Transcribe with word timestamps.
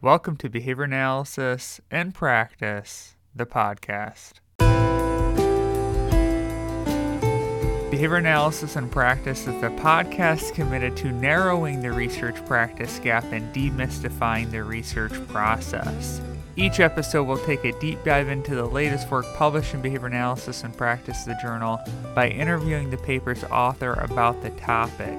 Welcome 0.00 0.36
to 0.36 0.48
Behavior 0.48 0.84
Analysis 0.84 1.80
and 1.90 2.14
Practice, 2.14 3.16
the 3.34 3.46
podcast. 3.46 4.34
Behavior 7.90 8.14
Analysis 8.14 8.76
and 8.76 8.92
Practice 8.92 9.48
is 9.48 9.60
the 9.60 9.70
podcast 9.70 10.54
committed 10.54 10.96
to 10.98 11.10
narrowing 11.10 11.82
the 11.82 11.90
research 11.90 12.36
practice 12.46 13.00
gap 13.00 13.24
and 13.32 13.52
demystifying 13.52 14.52
the 14.52 14.62
research 14.62 15.14
process. 15.26 16.20
Each 16.54 16.78
episode 16.78 17.24
will 17.24 17.44
take 17.44 17.64
a 17.64 17.76
deep 17.80 18.04
dive 18.04 18.28
into 18.28 18.54
the 18.54 18.66
latest 18.66 19.10
work 19.10 19.26
published 19.34 19.74
in 19.74 19.82
Behavior 19.82 20.06
Analysis 20.06 20.62
and 20.62 20.76
Practice, 20.76 21.24
the 21.24 21.36
journal, 21.42 21.80
by 22.14 22.28
interviewing 22.28 22.90
the 22.90 22.98
paper's 22.98 23.42
author 23.42 23.94
about 23.94 24.40
the 24.44 24.50
topic. 24.50 25.18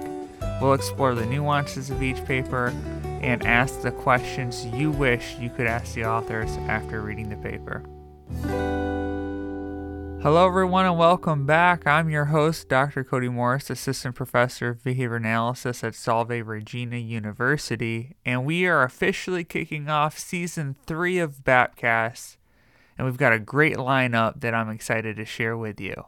We'll 0.61 0.71
explore 0.71 1.15
the 1.15 1.25
nuances 1.25 1.89
of 1.89 2.01
each 2.01 2.23
paper 2.23 2.73
and 3.21 3.45
ask 3.45 3.81
the 3.81 3.91
questions 3.91 4.65
you 4.67 4.91
wish 4.91 5.35
you 5.37 5.49
could 5.49 5.67
ask 5.67 5.93
the 5.93 6.05
authors 6.05 6.49
after 6.67 7.01
reading 7.01 7.29
the 7.29 7.37
paper. 7.37 7.83
Hello, 10.21 10.45
everyone, 10.45 10.85
and 10.85 10.97
welcome 10.97 11.45
back. 11.45 11.87
I'm 11.87 12.09
your 12.09 12.25
host, 12.25 12.67
Dr. 12.67 13.05
Cody 13.05 13.29
Morris, 13.29 13.69
Assistant 13.69 14.15
Professor 14.15 14.69
of 14.69 14.83
Behavior 14.83 15.15
Analysis 15.15 15.81
at 15.81 15.95
Salve 15.95 16.45
Regina 16.45 16.97
University, 16.97 18.17
and 18.25 18.45
we 18.45 18.65
are 18.65 18.83
officially 18.83 19.45
kicking 19.45 19.89
off 19.89 20.19
Season 20.19 20.75
3 20.85 21.19
of 21.19 21.45
Bapcast, 21.45 22.35
and 22.97 23.07
we've 23.07 23.15
got 23.15 23.31
a 23.31 23.39
great 23.39 23.77
lineup 23.77 24.41
that 24.41 24.53
I'm 24.53 24.69
excited 24.69 25.15
to 25.15 25.23
share 25.23 25.55
with 25.55 25.79
you. 25.79 26.03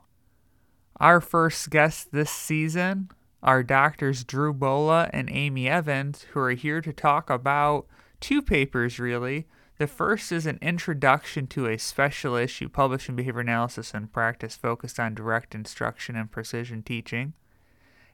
Our 1.00 1.22
first 1.22 1.70
guest 1.70 2.12
this 2.12 2.32
season 2.32 3.12
are 3.44 3.64
doctors 3.64 4.24
Drew 4.24 4.54
Bulla 4.54 5.10
and 5.14 5.30
Amy 5.32 5.68
Evans, 5.68 6.26
who 6.32 6.40
are 6.40 6.52
here 6.52 6.82
to 6.82 6.94
talk 6.94 7.30
about 7.30 7.88
two 8.20 8.42
papers, 8.42 9.00
really 9.00 9.48
the 9.82 9.88
first 9.88 10.32
is 10.32 10.46
an 10.46 10.60
introduction 10.62 11.48
to 11.48 11.66
a 11.66 11.80
special 11.80 12.36
issue 12.36 12.70
published 12.70 13.10
in 13.10 13.16
Behavior 13.16 13.40
Analysis 13.40 13.96
and 13.96 14.14
Practice 14.14 14.56
focused 14.56 15.00
on 15.00 15.16
direct 15.16 15.56
instruction 15.56 16.16
and 16.16 16.30
precision 16.30 16.84
teaching. 16.84 17.34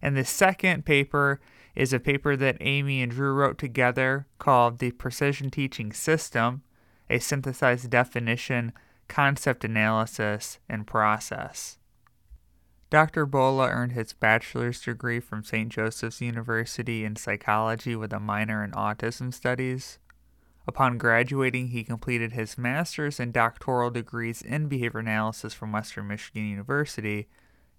And 0.01 0.15
the 0.15 0.23
second 0.23 0.85
paper 0.85 1.41
is 1.75 1.91
a 1.91 1.99
paper 1.99 2.37
that 2.37 2.55
Amy 2.61 3.01
and 3.01 3.11
Drew 3.11 3.33
wrote 3.33 3.57
together 3.57 4.27
called 4.39 4.79
The 4.79 4.91
Precision 4.91 5.49
Teaching 5.49 5.91
System, 5.91 6.61
a 7.09 7.19
synthesized 7.19 7.89
definition, 7.89 8.71
concept 9.09 9.65
analysis, 9.65 10.59
and 10.69 10.87
process. 10.87 11.79
Dr. 12.89 13.25
Bulla 13.25 13.67
earned 13.67 13.91
his 13.91 14.13
bachelor's 14.13 14.81
degree 14.81 15.19
from 15.19 15.43
St. 15.43 15.69
Joseph's 15.69 16.21
University 16.21 17.03
in 17.03 17.17
psychology 17.17 17.97
with 17.97 18.13
a 18.13 18.19
minor 18.19 18.63
in 18.63 18.71
autism 18.71 19.33
studies. 19.33 19.99
Upon 20.65 20.97
graduating, 20.97 21.69
he 21.69 21.83
completed 21.83 22.31
his 22.31 22.57
master's 22.57 23.19
and 23.19 23.33
doctoral 23.33 23.89
degrees 23.89 24.41
in 24.41 24.67
behavior 24.67 25.01
analysis 25.01 25.53
from 25.53 25.73
Western 25.73 26.07
Michigan 26.07 26.47
University 26.47 27.27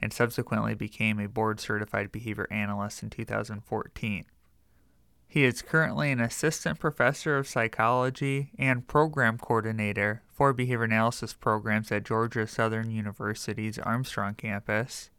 and 0.01 0.13
subsequently 0.13 0.75
became 0.75 1.19
a 1.19 1.29
board 1.29 1.59
certified 1.59 2.13
behavior 2.13 2.47
analyst 2.51 3.03
in 3.03 3.09
2014. 3.09 4.27
He 5.31 5.45
is 5.45 5.61
currently 5.61 6.11
an 6.11 6.21
assistant 6.21 6.79
professor 6.79 7.37
of 7.37 7.47
psychology 7.47 8.51
and 8.59 8.89
program 8.89 9.37
coordinator 9.37 10.23
for 10.33 10.55
behavior 10.55 10.85
analysis 10.85 11.35
programs 11.35 11.93
at 11.93 12.07
Georgia 12.07 12.47
Southern 12.47 12.91
University's 12.91 13.79
Armstrong 13.79 14.35
campus. 14.35 15.11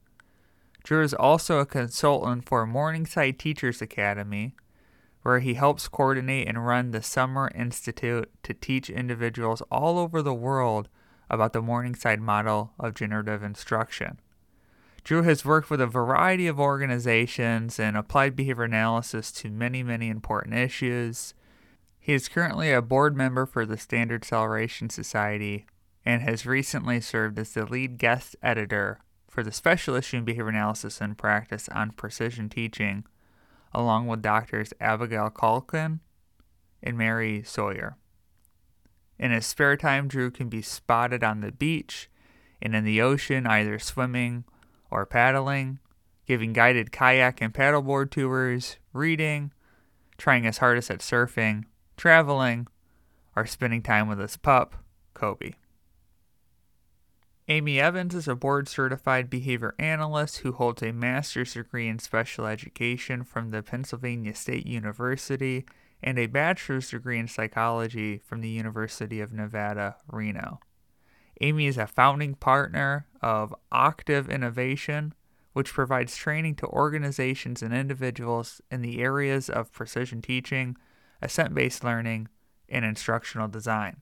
Drew 0.83 1.03
is 1.03 1.13
also 1.13 1.59
a 1.59 1.66
consultant 1.66 2.49
for 2.49 2.66
Morningside 2.66 3.38
Teachers 3.38 3.83
Academy, 3.83 4.55
where 5.21 5.39
he 5.39 5.53
helps 5.53 5.88
coordinate 5.88 6.47
and 6.47 6.66
run 6.66 6.89
the 6.89 7.03
Summer 7.03 7.51
Institute 7.53 8.31
to 8.41 8.53
teach 8.55 8.89
individuals 8.89 9.61
all 9.69 9.99
over 9.99 10.23
the 10.23 10.33
world 10.33 10.89
about 11.29 11.53
the 11.53 11.61
Morningside 11.61 12.19
model 12.19 12.73
of 12.79 12.95
generative 12.95 13.44
instruction. 13.44 14.19
Drew 15.03 15.23
has 15.23 15.46
worked 15.46 15.69
with 15.69 15.81
a 15.81 15.88
variety 15.88 16.47
of 16.47 16.59
organizations 16.59 17.79
and 17.79 17.96
applied 17.97 18.35
behavior 18.35 18.63
analysis 18.63 19.31
to 19.34 19.50
many, 19.50 19.84
many 19.84 20.09
important 20.09 20.56
issues. 20.56 21.34
He 22.00 22.13
is 22.13 22.28
currently 22.29 22.72
a 22.72 22.81
board 22.81 23.16
member 23.16 23.46
for 23.46 23.66
the 23.66 23.78
Standard 23.78 24.25
Celeration 24.25 24.90
Society 24.90 25.66
and 26.06 26.22
has 26.22 26.46
recently 26.46 27.01
served 27.01 27.38
as 27.38 27.53
the 27.53 27.66
lead 27.66 27.97
guest 27.97 28.35
editor 28.41 29.00
for 29.29 29.44
the 29.44 29.51
special 29.51 29.96
issue 29.96 30.18
in 30.18 30.25
behavior 30.25 30.50
analysis 30.50 31.02
and 31.02 31.18
practice 31.18 31.69
on 31.69 31.91
precision 31.91 32.50
teaching 32.50 33.06
along 33.73 34.07
with 34.07 34.22
doctors 34.22 34.73
Abigail 34.79 35.29
Calkin 35.29 36.00
and 36.81 36.97
Mary 36.97 37.44
Sawyer. 37.44 37.97
In 39.18 39.31
his 39.31 39.46
spare 39.46 39.78
time, 39.78 40.07
Drew 40.07 40.31
can 40.31 40.50
be 40.50 40.62
spotted 40.62 41.23
on 41.23 41.41
the 41.41 41.52
beach 41.52 42.09
and 42.62 42.75
in 42.75 42.84
the 42.84 43.02
ocean, 43.02 43.46
either 43.46 43.78
swimming 43.79 44.46
or 44.91 45.05
paddling, 45.05 45.79
giving 46.25 46.53
guided 46.53 46.91
kayak 46.91 47.41
and 47.41 47.53
paddleboard 47.53 48.11
tours, 48.11 48.77
reading, 48.94 49.51
trying 50.17 50.44
his 50.44 50.59
hardest 50.59 50.91
at 50.91 51.00
surfing, 51.00 51.66
traveling, 51.97 52.67
or 53.35 53.45
spending 53.45 53.81
time 53.81 54.07
with 54.07 54.19
his 54.19 54.38
pup, 54.38 54.75
Kobe. 55.13 55.53
Amy 57.47 57.79
Evans 57.79 58.13
is 58.13 58.28
a 58.28 58.35
board 58.35 58.67
certified 58.67 59.28
behavior 59.28 59.73
analyst 59.79 60.39
who 60.39 60.51
holds 60.51 60.83
a 60.83 60.91
master's 60.91 61.55
degree 61.55 61.88
in 61.88 61.97
special 61.97 62.45
education 62.45 63.23
from 63.23 63.49
the 63.49 63.63
Pennsylvania 63.63 64.35
State 64.35 64.67
University 64.67 65.66
and 66.03 66.19
a 66.19 66.28
bachelor's 66.28 66.91
degree 66.91 67.17
in 67.17 67.28
psychology 67.28 68.19
from 68.19 68.41
the 68.41 68.49
University 68.49 69.19
of 69.19 69.33
Nevada, 69.33 69.95
Reno. 70.07 70.59
Amy 71.41 71.67
is 71.67 71.77
a 71.77 71.88
founding 71.88 72.35
partner 72.35 73.07
of 73.22 73.55
Octave 73.72 74.29
Innovation, 74.29 75.13
which 75.53 75.73
provides 75.73 76.16
training 76.16 76.55
to 76.55 76.67
organizations 76.67 77.61
and 77.61 77.73
individuals 77.73 78.61
in 78.69 78.81
the 78.81 79.00
areas 79.01 79.49
of 79.49 79.72
precision 79.72 80.22
teaching, 80.22 80.75
assent 81.22 81.53
based 81.53 81.83
learning, 81.83 82.28
and 82.67 82.85
instructional 82.85 83.47
design. 83.47 83.97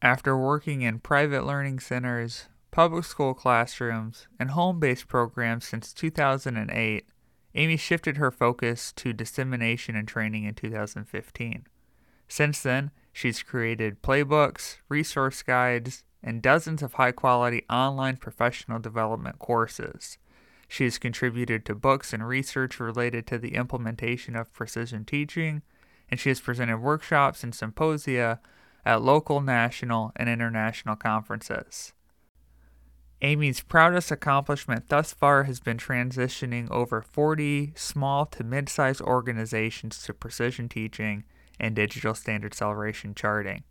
After 0.00 0.36
working 0.38 0.82
in 0.82 1.00
private 1.00 1.44
learning 1.44 1.80
centers, 1.80 2.46
public 2.70 3.04
school 3.04 3.34
classrooms, 3.34 4.28
and 4.38 4.52
home 4.52 4.78
based 4.78 5.08
programs 5.08 5.66
since 5.66 5.92
2008, 5.92 7.08
Amy 7.54 7.76
shifted 7.76 8.16
her 8.16 8.30
focus 8.30 8.92
to 8.92 9.12
dissemination 9.12 9.96
and 9.96 10.06
training 10.06 10.44
in 10.44 10.54
2015. 10.54 11.66
Since 12.28 12.62
then, 12.62 12.92
she's 13.18 13.42
created 13.42 14.00
playbooks, 14.00 14.76
resource 14.88 15.42
guides, 15.42 16.04
and 16.22 16.40
dozens 16.40 16.84
of 16.84 16.92
high 16.92 17.10
quality 17.10 17.64
online 17.68 18.16
professional 18.16 18.78
development 18.78 19.40
courses. 19.40 20.18
She 20.68 20.84
has 20.84 20.98
contributed 20.98 21.64
to 21.64 21.74
books 21.74 22.12
and 22.12 22.24
research 22.24 22.78
related 22.78 23.26
to 23.26 23.36
the 23.36 23.56
implementation 23.56 24.36
of 24.36 24.52
precision 24.52 25.04
teaching, 25.04 25.62
and 26.08 26.20
she 26.20 26.28
has 26.28 26.40
presented 26.40 26.78
workshops 26.78 27.42
and 27.42 27.52
symposia 27.52 28.38
at 28.86 29.02
local, 29.02 29.40
national, 29.40 30.12
and 30.14 30.28
international 30.28 30.94
conferences. 30.94 31.94
Amy's 33.20 33.62
proudest 33.62 34.12
accomplishment 34.12 34.90
thus 34.90 35.12
far 35.12 35.42
has 35.42 35.58
been 35.58 35.76
transitioning 35.76 36.70
over 36.70 37.02
40 37.02 37.72
small 37.74 38.26
to 38.26 38.44
mid 38.44 38.68
sized 38.68 39.00
organizations 39.00 40.04
to 40.04 40.14
precision 40.14 40.68
teaching 40.68 41.24
and 41.58 41.74
digital 41.74 42.14
standard 42.14 42.54
celeration 42.54 43.14
charting. 43.14 43.64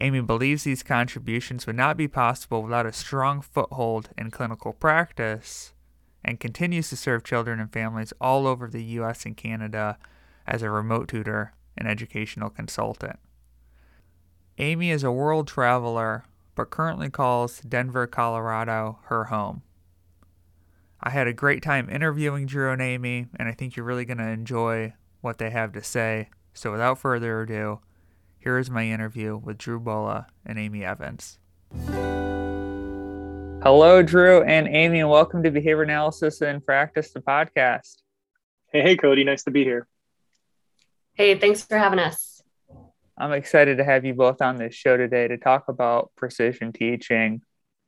Amy 0.00 0.20
believes 0.20 0.64
these 0.64 0.82
contributions 0.82 1.66
would 1.66 1.76
not 1.76 1.96
be 1.96 2.06
possible 2.06 2.62
without 2.62 2.86
a 2.86 2.92
strong 2.92 3.40
foothold 3.40 4.10
in 4.18 4.30
clinical 4.30 4.72
practice 4.72 5.72
and 6.24 6.40
continues 6.40 6.90
to 6.90 6.96
serve 6.96 7.24
children 7.24 7.60
and 7.60 7.72
families 7.72 8.12
all 8.20 8.46
over 8.46 8.68
the 8.68 8.84
U.S. 8.84 9.24
and 9.24 9.36
Canada 9.36 9.96
as 10.46 10.62
a 10.62 10.70
remote 10.70 11.08
tutor 11.08 11.54
and 11.78 11.88
educational 11.88 12.50
consultant. 12.50 13.18
Amy 14.58 14.90
is 14.90 15.04
a 15.04 15.12
world 15.12 15.46
traveler, 15.46 16.24
but 16.54 16.70
currently 16.70 17.10
calls 17.10 17.60
Denver, 17.60 18.06
Colorado 18.06 18.98
her 19.04 19.24
home. 19.24 19.62
I 21.00 21.10
had 21.10 21.26
a 21.28 21.32
great 21.32 21.62
time 21.62 21.88
interviewing 21.88 22.46
Drew 22.46 22.70
and 22.70 22.82
Amy, 22.82 23.26
and 23.36 23.48
I 23.48 23.52
think 23.52 23.76
you're 23.76 23.86
really 23.86 24.04
going 24.04 24.18
to 24.18 24.28
enjoy 24.28 24.94
what 25.20 25.38
they 25.38 25.50
have 25.50 25.72
to 25.72 25.82
say. 25.82 26.30
So, 26.56 26.72
without 26.72 26.98
further 26.98 27.42
ado, 27.42 27.80
here 28.38 28.56
is 28.56 28.70
my 28.70 28.86
interview 28.86 29.36
with 29.36 29.58
Drew 29.58 29.78
Bulla 29.78 30.28
and 30.46 30.58
Amy 30.58 30.86
Evans. 30.86 31.38
Hello, 33.62 34.02
Drew 34.02 34.42
and 34.42 34.66
Amy, 34.66 35.00
and 35.00 35.10
welcome 35.10 35.42
to 35.42 35.50
Behavior 35.50 35.82
Analysis 35.82 36.40
and 36.40 36.64
Practice, 36.64 37.10
the 37.10 37.20
podcast. 37.20 37.96
Hey, 38.72 38.80
hey, 38.80 38.96
Cody. 38.96 39.22
Nice 39.22 39.42
to 39.42 39.50
be 39.50 39.64
here. 39.64 39.86
Hey, 41.12 41.38
thanks 41.38 41.62
for 41.62 41.76
having 41.76 41.98
us. 41.98 42.40
I'm 43.18 43.32
excited 43.32 43.76
to 43.76 43.84
have 43.84 44.06
you 44.06 44.14
both 44.14 44.40
on 44.40 44.56
this 44.56 44.74
show 44.74 44.96
today 44.96 45.28
to 45.28 45.36
talk 45.36 45.68
about 45.68 46.10
precision 46.16 46.72
teaching. 46.72 47.42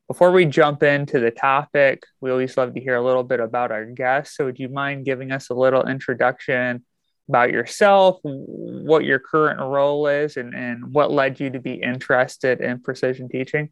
Before 0.09 0.31
we 0.31 0.45
jump 0.45 0.83
into 0.83 1.21
the 1.21 1.31
topic, 1.31 2.03
we 2.21 2.31
always 2.31 2.55
love 2.59 2.75
to 2.75 2.81
hear 2.83 2.97
a 2.97 3.03
little 3.03 3.25
bit 3.25 3.41
about 3.41 3.73
our 3.73 3.87
guests. 3.87 4.37
So, 4.37 4.45
would 4.45 4.59
you 4.59 4.69
mind 4.69 5.07
giving 5.07 5.33
us 5.33 5.49
a 5.49 5.55
little 5.55 5.87
introduction 5.89 6.85
about 7.29 7.51
yourself, 7.51 8.19
what 8.23 9.05
your 9.05 9.19
current 9.19 9.61
role 9.61 10.07
is, 10.07 10.37
and, 10.37 10.55
and 10.55 10.93
what 10.93 11.11
led 11.11 11.41
you 11.41 11.51
to 11.51 11.61
be 11.61 11.75
interested 11.75 12.61
in 12.61 12.81
precision 12.81 13.29
teaching? 13.29 13.71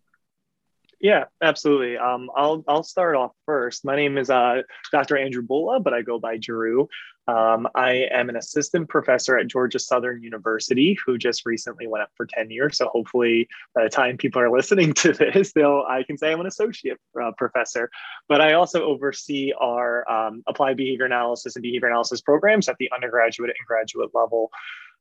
Yeah, 1.01 1.25
absolutely. 1.43 1.99
Um, 1.99 2.31
I'll 2.35 2.65
I'll 2.67 2.83
start 2.83 3.17
off 3.17 3.33
first. 3.45 3.85
My 3.85 3.97
name 3.97 4.17
is 4.17 4.31
uh, 4.31 4.63
Dr. 4.93 5.19
Andrew 5.19 5.43
Bulla, 5.43 5.79
but 5.79 5.93
I 5.93 6.03
go 6.03 6.19
by 6.19 6.39
Drew. 6.39 6.89
Um, 7.29 7.67
I 7.75 8.07
am 8.13 8.29
an 8.29 8.37
assistant 8.37 8.89
professor 8.89 9.37
at 9.37 9.49
Georgia 9.49 9.79
Southern 9.79 10.23
University, 10.23 10.97
who 11.05 11.19
just 11.19 11.45
recently 11.45 11.87
went 11.87 12.03
up 12.03 12.11
for 12.17 12.27
tenure. 12.27 12.71
So 12.71 12.89
hopefully, 12.89 13.49
by 13.75 13.85
the 13.85 13.91
time 13.91 14.17
people 14.17 14.41
are 14.41 14.51
listening 14.57 14.95
to 14.95 15.13
this, 15.13 15.53
they'll 15.53 15.85
I 15.89 16.05
can 16.05 16.17
say 16.17 16.33
I'm 16.33 16.41
an 16.41 16.47
associate 16.47 16.99
uh, 17.21 17.33
professor. 17.37 17.91
But 18.29 18.41
I 18.41 18.53
also 18.53 18.85
oversee 18.85 19.53
our 19.61 20.09
um, 20.11 20.45
applied 20.47 20.77
behavior 20.77 21.05
analysis 21.05 21.57
and 21.57 21.63
behavior 21.63 21.89
analysis 21.89 22.21
programs 22.21 22.69
at 22.69 22.77
the 22.79 22.91
undergraduate 22.95 23.51
and 23.51 23.67
graduate 23.67 24.11
level. 24.15 24.51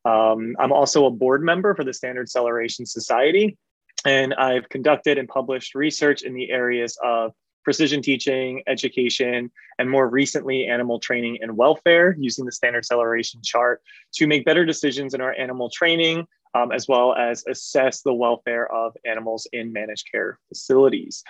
Um, 0.04 0.56
I'm 0.60 0.72
also 0.72 1.06
a 1.06 1.12
board 1.12 1.44
member 1.44 1.74
for 1.76 1.84
the 1.84 1.94
Standard 1.94 2.30
Celeration 2.30 2.86
Society, 2.86 3.58
and 4.06 4.34
I've 4.36 4.70
conducted 4.70 5.18
and 5.18 5.28
published 5.28 5.76
research 5.76 6.22
in 6.22 6.34
the 6.34 6.52
areas 6.52 6.98
of 7.04 7.34
precision 7.66 8.02
teaching, 8.02 8.64
education, 8.68 9.52
and 9.80 9.90
more 9.90 10.08
recently, 10.08 10.68
animal 10.68 11.00
training 11.00 11.40
and 11.42 11.58
welfare 11.58 12.16
using 12.18 12.46
the 12.46 12.52
standard 12.52 12.86
celeration 12.86 13.42
chart 13.44 13.82
to 14.14 14.28
make 14.28 14.46
better 14.46 14.64
decisions 14.64 15.14
in 15.14 15.20
our 15.20 15.34
animal 15.34 15.70
training, 15.70 16.26
um, 16.54 16.72
as 16.72 16.88
well 16.88 17.14
as 17.16 17.44
assess 17.48 18.02
the 18.04 18.14
welfare 18.14 18.72
of 18.72 18.96
animals 19.06 19.48
in 19.52 19.74
managed 19.74 20.10
care 20.10 20.40
facilities. 20.48 21.24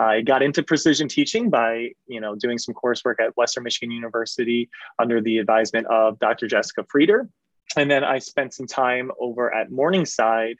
I 0.00 0.22
got 0.22 0.42
into 0.42 0.62
precision 0.62 1.08
teaching 1.08 1.50
by, 1.50 1.90
you 2.06 2.20
know, 2.20 2.34
doing 2.34 2.56
some 2.56 2.74
coursework 2.74 3.16
at 3.20 3.36
Western 3.36 3.64
Michigan 3.64 3.90
University 3.90 4.70
under 4.98 5.20
the 5.20 5.38
advisement 5.38 5.86
of 5.88 6.18
Dr. 6.18 6.46
Jessica 6.46 6.84
Frieder. 6.84 7.28
And 7.76 7.90
then 7.90 8.04
I 8.04 8.18
spent 8.18 8.54
some 8.54 8.66
time 8.66 9.10
over 9.20 9.52
at 9.54 9.70
Morningside 9.70 10.56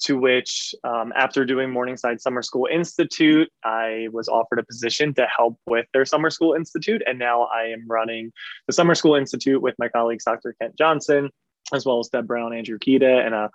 to 0.00 0.16
which, 0.16 0.74
um, 0.84 1.12
after 1.14 1.44
doing 1.44 1.70
Morningside 1.70 2.20
Summer 2.20 2.42
School 2.42 2.68
Institute, 2.70 3.48
I 3.64 4.08
was 4.12 4.28
offered 4.28 4.58
a 4.58 4.64
position 4.64 5.14
to 5.14 5.26
help 5.26 5.58
with 5.66 5.86
their 5.92 6.04
Summer 6.04 6.30
School 6.30 6.54
Institute. 6.54 7.02
And 7.06 7.18
now 7.18 7.42
I 7.44 7.64
am 7.64 7.86
running 7.86 8.32
the 8.66 8.72
Summer 8.72 8.94
School 8.94 9.14
Institute 9.14 9.60
with 9.60 9.74
my 9.78 9.88
colleagues, 9.88 10.24
Dr. 10.24 10.54
Kent 10.60 10.76
Johnson, 10.76 11.30
as 11.74 11.84
well 11.84 11.98
as 12.00 12.08
Deb 12.08 12.26
Brown, 12.26 12.54
Andrew 12.54 12.78
Kieta, 12.78 13.24
and 13.24 13.34
a 13.34 13.50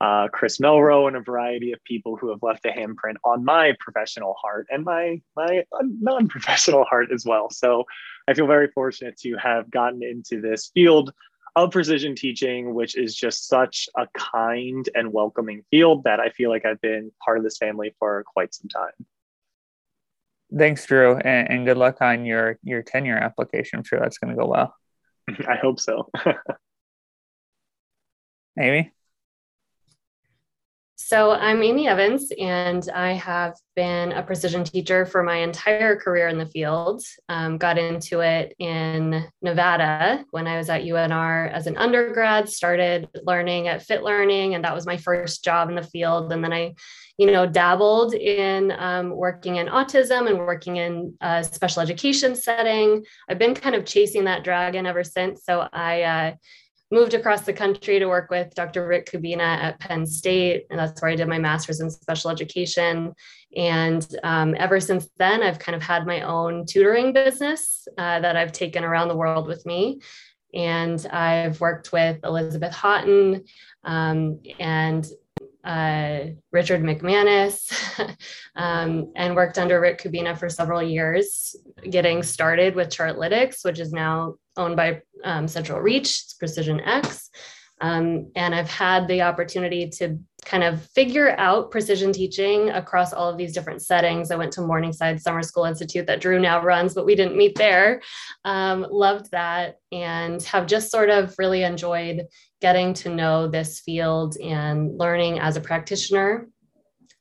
uh, 0.00 0.28
Chris 0.28 0.58
Melro, 0.58 1.06
and 1.06 1.16
a 1.16 1.20
variety 1.20 1.72
of 1.72 1.84
people 1.84 2.16
who 2.16 2.30
have 2.30 2.42
left 2.42 2.64
a 2.64 2.70
handprint 2.70 3.16
on 3.22 3.44
my 3.44 3.74
professional 3.80 4.34
heart 4.42 4.66
and 4.70 4.82
my 4.84 5.20
my 5.36 5.62
non-professional 5.80 6.84
heart 6.84 7.08
as 7.12 7.26
well. 7.26 7.50
So 7.50 7.84
I 8.26 8.32
feel 8.32 8.46
very 8.46 8.68
fortunate 8.68 9.18
to 9.18 9.36
have 9.36 9.70
gotten 9.70 10.02
into 10.02 10.40
this 10.40 10.70
field 10.72 11.12
of 11.56 11.70
precision 11.70 12.14
teaching, 12.14 12.74
which 12.74 12.96
is 12.96 13.14
just 13.14 13.48
such 13.48 13.88
a 13.96 14.06
kind 14.16 14.88
and 14.94 15.12
welcoming 15.12 15.62
field 15.70 16.04
that 16.04 16.20
I 16.20 16.30
feel 16.30 16.50
like 16.50 16.64
I've 16.64 16.80
been 16.80 17.10
part 17.24 17.38
of 17.38 17.44
this 17.44 17.58
family 17.58 17.94
for 17.98 18.24
quite 18.24 18.54
some 18.54 18.68
time. 18.68 19.06
Thanks, 20.56 20.84
Drew, 20.86 21.16
and, 21.16 21.50
and 21.50 21.66
good 21.66 21.76
luck 21.76 21.98
on 22.00 22.24
your 22.24 22.58
your 22.62 22.82
tenure 22.82 23.16
application. 23.16 23.78
I'm 23.78 23.84
sure 23.84 24.00
that's 24.00 24.18
going 24.18 24.34
to 24.34 24.40
go 24.40 24.48
well. 24.48 24.74
I 25.48 25.56
hope 25.56 25.78
so. 25.78 26.08
Amy. 28.58 28.92
So, 31.02 31.32
I'm 31.32 31.62
Amy 31.62 31.88
Evans, 31.88 32.30
and 32.38 32.86
I 32.94 33.14
have 33.14 33.56
been 33.74 34.12
a 34.12 34.22
precision 34.22 34.64
teacher 34.64 35.06
for 35.06 35.22
my 35.22 35.36
entire 35.36 35.96
career 35.96 36.28
in 36.28 36.36
the 36.36 36.44
field. 36.44 37.02
Um, 37.30 37.56
got 37.56 37.78
into 37.78 38.20
it 38.20 38.54
in 38.58 39.26
Nevada 39.40 40.26
when 40.30 40.46
I 40.46 40.58
was 40.58 40.68
at 40.68 40.82
UNR 40.82 41.50
as 41.52 41.66
an 41.66 41.78
undergrad, 41.78 42.50
started 42.50 43.08
learning 43.24 43.66
at 43.66 43.82
Fit 43.82 44.02
Learning, 44.02 44.54
and 44.54 44.62
that 44.62 44.74
was 44.74 44.86
my 44.86 44.98
first 44.98 45.42
job 45.42 45.70
in 45.70 45.74
the 45.74 45.82
field. 45.82 46.30
And 46.34 46.44
then 46.44 46.52
I, 46.52 46.74
you 47.16 47.32
know, 47.32 47.46
dabbled 47.46 48.12
in 48.12 48.70
um, 48.72 49.08
working 49.08 49.56
in 49.56 49.68
autism 49.68 50.28
and 50.28 50.38
working 50.38 50.76
in 50.76 51.14
a 51.22 51.42
special 51.42 51.80
education 51.80 52.36
setting. 52.36 53.02
I've 53.28 53.38
been 53.38 53.54
kind 53.54 53.74
of 53.74 53.86
chasing 53.86 54.24
that 54.24 54.44
dragon 54.44 54.84
ever 54.84 55.02
since. 55.02 55.44
So, 55.44 55.66
I, 55.72 56.02
uh, 56.02 56.32
moved 56.90 57.14
across 57.14 57.42
the 57.42 57.52
country 57.52 57.98
to 57.98 58.06
work 58.06 58.30
with 58.30 58.54
Dr. 58.54 58.86
Rick 58.86 59.10
Kubina 59.10 59.40
at 59.40 59.78
Penn 59.80 60.04
State, 60.06 60.66
and 60.70 60.78
that's 60.78 61.00
where 61.00 61.10
I 61.10 61.16
did 61.16 61.28
my 61.28 61.38
master's 61.38 61.80
in 61.80 61.90
special 61.90 62.30
education. 62.30 63.14
And 63.56 64.06
um, 64.22 64.54
ever 64.58 64.80
since 64.80 65.08
then, 65.18 65.42
I've 65.42 65.58
kind 65.58 65.76
of 65.76 65.82
had 65.82 66.06
my 66.06 66.22
own 66.22 66.66
tutoring 66.66 67.12
business 67.12 67.86
uh, 67.98 68.20
that 68.20 68.36
I've 68.36 68.52
taken 68.52 68.84
around 68.84 69.08
the 69.08 69.16
world 69.16 69.46
with 69.46 69.64
me. 69.66 70.00
And 70.52 71.04
I've 71.06 71.60
worked 71.60 71.92
with 71.92 72.18
Elizabeth 72.24 72.74
Haughton 72.74 73.44
um, 73.84 74.40
and 74.58 75.06
uh, 75.64 76.20
Richard 76.52 76.82
McManus, 76.82 77.70
um, 78.56 79.12
and 79.16 79.34
worked 79.34 79.58
under 79.58 79.80
Rick 79.80 80.02
Kubina 80.02 80.36
for 80.36 80.48
several 80.48 80.82
years, 80.82 81.54
getting 81.88 82.22
started 82.22 82.74
with 82.74 82.88
Chartlytics, 82.88 83.64
which 83.64 83.78
is 83.78 83.92
now 83.92 84.36
owned 84.56 84.76
by 84.76 85.02
um, 85.24 85.46
Central 85.48 85.80
Reach, 85.80 86.24
Precision 86.38 86.80
X. 86.80 87.30
Um, 87.80 88.30
and 88.36 88.54
I've 88.54 88.70
had 88.70 89.08
the 89.08 89.22
opportunity 89.22 89.88
to 89.98 90.18
kind 90.44 90.64
of 90.64 90.82
figure 90.90 91.34
out 91.38 91.70
precision 91.70 92.12
teaching 92.12 92.70
across 92.70 93.12
all 93.12 93.28
of 93.28 93.36
these 93.36 93.52
different 93.52 93.82
settings. 93.82 94.30
I 94.30 94.36
went 94.36 94.52
to 94.54 94.62
Morningside 94.62 95.20
Summer 95.20 95.42
School 95.42 95.64
Institute 95.64 96.06
that 96.06 96.20
Drew 96.20 96.40
now 96.40 96.62
runs, 96.62 96.94
but 96.94 97.06
we 97.06 97.14
didn't 97.14 97.36
meet 97.36 97.56
there. 97.56 98.00
Um, 98.44 98.86
loved 98.90 99.30
that 99.32 99.76
and 99.92 100.42
have 100.44 100.66
just 100.66 100.90
sort 100.90 101.10
of 101.10 101.34
really 101.38 101.62
enjoyed 101.62 102.26
getting 102.60 102.94
to 102.94 103.08
know 103.08 103.48
this 103.48 103.80
field 103.80 104.36
and 104.38 104.98
learning 104.98 105.38
as 105.38 105.56
a 105.56 105.60
practitioner 105.60 106.48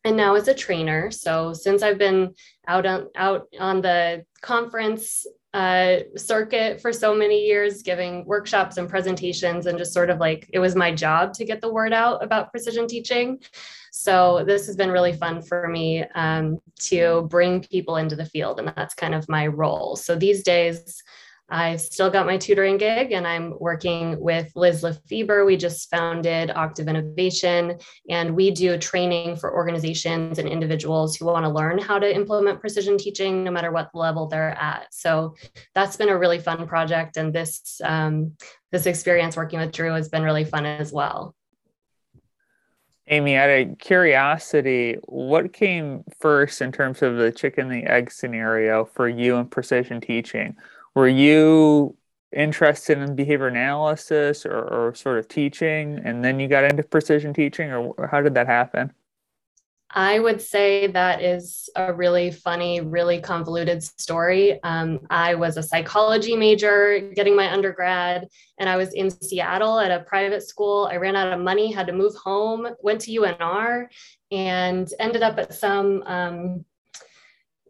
and 0.04 0.16
now 0.16 0.36
as 0.36 0.48
a 0.48 0.54
trainer. 0.54 1.12
So 1.12 1.54
since 1.54 1.84
I've 1.84 1.98
been 1.98 2.34
out 2.68 2.86
on 2.86 3.08
out 3.16 3.48
on 3.60 3.82
the 3.82 4.26
conference 4.42 5.26
uh, 5.54 5.98
circuit 6.16 6.80
for 6.80 6.94
so 6.94 7.16
many 7.16 7.46
years, 7.46 7.82
giving 7.82 8.26
workshops 8.26 8.78
and 8.78 8.88
presentations, 8.88 9.66
and 9.66 9.78
just 9.78 9.94
sort 9.94 10.10
of 10.10 10.20
like 10.20 10.50
it 10.54 10.60
was 10.60 10.76
my 10.76 10.94
job 10.94 11.34
to 11.34 11.46
get 11.46 11.62
the 11.62 11.72
word 11.72 11.94
out 11.94 12.24
about 12.24 12.52
precision 12.52 12.88
teaching. 12.88 13.42
So 13.92 14.44
this 14.46 14.68
has 14.68 14.76
been 14.76 14.92
really 14.92 15.14
fun 15.14 15.42
for 15.42 15.68
me 15.68 16.04
um, 16.14 16.60
to 16.82 17.28
bring 17.30 17.62
people 17.62 17.96
into 17.98 18.16
the 18.16 18.26
field, 18.26 18.60
and 18.60 18.72
that's 18.76 18.94
kind 18.94 19.16
of 19.16 19.28
my 19.28 19.48
role. 19.48 19.96
So 19.96 20.16
these 20.16 20.44
days, 20.44 21.02
I've 21.50 21.82
still 21.82 22.10
got 22.10 22.26
my 22.26 22.38
tutoring 22.38 22.78
gig 22.78 23.12
and 23.12 23.28
I'm 23.28 23.54
working 23.60 24.20
with 24.20 24.52
Liz 24.56 24.84
Lefeber. 24.84 25.46
We 25.46 25.58
just 25.58 25.90
founded 25.90 26.52
Octave 26.52 26.88
Innovation 26.88 27.78
and 28.10 28.36
we 28.36 28.52
do 28.52 28.78
training 28.78 29.36
for 29.36 29.54
organizations 29.54 30.38
and 30.38 30.48
individuals 30.48 31.16
who 31.16 31.26
want 31.26 31.46
to 31.46 31.50
learn 31.50 31.80
how 31.80 32.00
to 32.00 32.16
implement 32.16 32.60
precision 32.60 32.98
teaching 32.98 33.44
no 33.44 33.52
matter 33.52 33.72
what 33.72 33.90
level 33.94 34.28
they're 34.28 34.52
at. 34.52 34.94
So 34.94 35.36
that's 35.74 35.98
been 35.98 36.10
a 36.10 36.18
really 36.18 36.40
fun 36.40 36.68
project 36.68 37.18
and 37.18 37.34
this 37.34 37.82
um, 37.84 38.34
this 38.72 38.86
experience 38.86 39.36
working 39.36 39.60
with 39.60 39.72
Drew 39.72 39.94
has 39.94 40.10
been 40.10 40.24
really 40.24 40.46
fun 40.46 40.66
as 40.66 40.92
well. 40.92 41.36
Amy, 43.12 43.36
out 43.36 43.50
of 43.50 43.80
curiosity, 43.80 44.98
what 45.06 45.52
came 45.52 46.04
first 46.20 46.62
in 46.62 46.72
terms 46.72 47.02
of 47.02 47.18
the 47.18 47.32
chicken 47.32 47.68
the 47.68 47.84
egg 47.86 48.12
scenario 48.12 48.86
for 48.86 49.10
you 49.10 49.38
and 49.38 49.50
precision 49.50 50.00
teaching? 50.00 50.56
Were 50.96 51.08
you 51.08 51.96
interested 52.32 52.98
in 53.00 53.16
behavior 53.16 53.48
analysis 53.48 54.46
or, 54.46 54.60
or 54.60 54.94
sort 54.94 55.18
of 55.18 55.28
teaching 55.28 56.00
and 56.04 56.24
then 56.24 56.40
you 56.40 56.48
got 56.48 56.64
into 56.64 56.84
precision 56.84 57.34
teaching 57.34 57.72
or, 57.72 58.08
how 58.08 58.22
did 58.22 58.36
that 58.36 58.46
happen 58.46 58.92
I 59.92 60.20
would 60.20 60.40
say 60.40 60.86
that 60.88 61.24
is 61.24 61.68
a 61.76 61.92
really 61.92 62.30
funny, 62.30 62.80
really 62.80 63.20
convoluted 63.20 63.82
story. 63.82 64.62
Um, 64.64 65.00
I 65.10 65.34
was 65.34 65.58
a 65.58 65.64
psychology 65.64 66.36
major 66.36 67.12
getting 67.16 67.36
my 67.36 67.52
undergrad, 67.52 68.28
and 68.60 68.70
I 68.70 68.78
was 68.78 68.94
in 68.94 69.10
Seattle 69.10 69.80
at 69.80 69.90
a 69.90 70.04
private 70.04 70.44
school. 70.44 70.88
I 70.92 70.98
ran 70.98 71.16
out 71.16 71.34
of 71.34 71.40
money, 71.40 71.72
had 71.72 71.88
to 71.88 71.94
move 71.94 72.14
home, 72.16 72.68
went 72.84 73.02
to 73.02 73.12
UNR, 73.12 73.88
and 74.30 74.88
ended 75.00 75.24
up 75.24 75.40
at 75.40 75.56
some 75.56 76.04
um, 76.06 76.66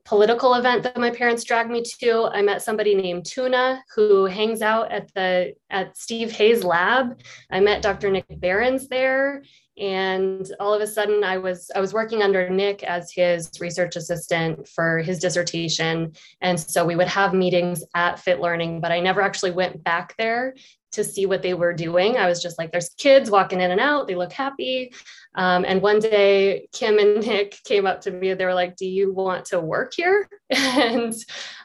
political 0.09 0.55
event 0.55 0.81
that 0.81 0.97
my 0.97 1.11
parents 1.11 1.43
dragged 1.43 1.69
me 1.69 1.83
to, 1.83 2.27
I 2.33 2.41
met 2.41 2.63
somebody 2.63 2.95
named 2.95 3.27
Tuna 3.27 3.83
who 3.93 4.25
hangs 4.25 4.63
out 4.63 4.91
at 4.91 5.13
the 5.13 5.53
at 5.69 5.95
Steve 5.95 6.31
Hayes 6.31 6.63
lab. 6.63 7.21
I 7.51 7.59
met 7.59 7.83
Dr. 7.83 8.09
Nick 8.09 8.25
Berens 8.27 8.87
there 8.87 9.43
and 9.79 10.51
all 10.59 10.73
of 10.73 10.81
a 10.81 10.87
sudden 10.87 11.23
I 11.23 11.37
was 11.37 11.71
I 11.75 11.79
was 11.79 11.93
working 11.93 12.23
under 12.23 12.49
Nick 12.49 12.83
as 12.83 13.11
his 13.11 13.51
research 13.61 13.95
assistant 13.95 14.67
for 14.67 14.97
his 14.97 15.19
dissertation 15.19 16.13
and 16.41 16.59
so 16.59 16.85
we 16.85 16.95
would 16.95 17.07
have 17.07 17.33
meetings 17.33 17.83
at 17.93 18.19
Fit 18.19 18.41
Learning 18.41 18.81
but 18.81 18.91
I 18.91 18.99
never 18.99 19.21
actually 19.21 19.51
went 19.51 19.83
back 19.83 20.15
there 20.17 20.55
to 20.91 21.03
see 21.03 21.25
what 21.25 21.41
they 21.41 21.53
were 21.53 21.73
doing. 21.73 22.17
I 22.17 22.27
was 22.27 22.41
just 22.41 22.57
like, 22.57 22.71
there's 22.71 22.89
kids 22.89 23.29
walking 23.29 23.61
in 23.61 23.71
and 23.71 23.79
out. 23.79 24.07
They 24.07 24.15
look 24.15 24.33
happy. 24.33 24.91
Um, 25.35 25.65
and 25.67 25.81
one 25.81 25.99
day, 25.99 26.67
Kim 26.71 26.97
and 26.97 27.25
Nick 27.25 27.57
came 27.63 27.85
up 27.85 28.01
to 28.01 28.11
me. 28.11 28.33
They 28.33 28.45
were 28.45 28.53
like, 28.53 28.75
"Do 28.75 28.87
you 28.87 29.13
want 29.13 29.45
to 29.45 29.59
work 29.59 29.93
here?" 29.95 30.27
and 30.49 31.13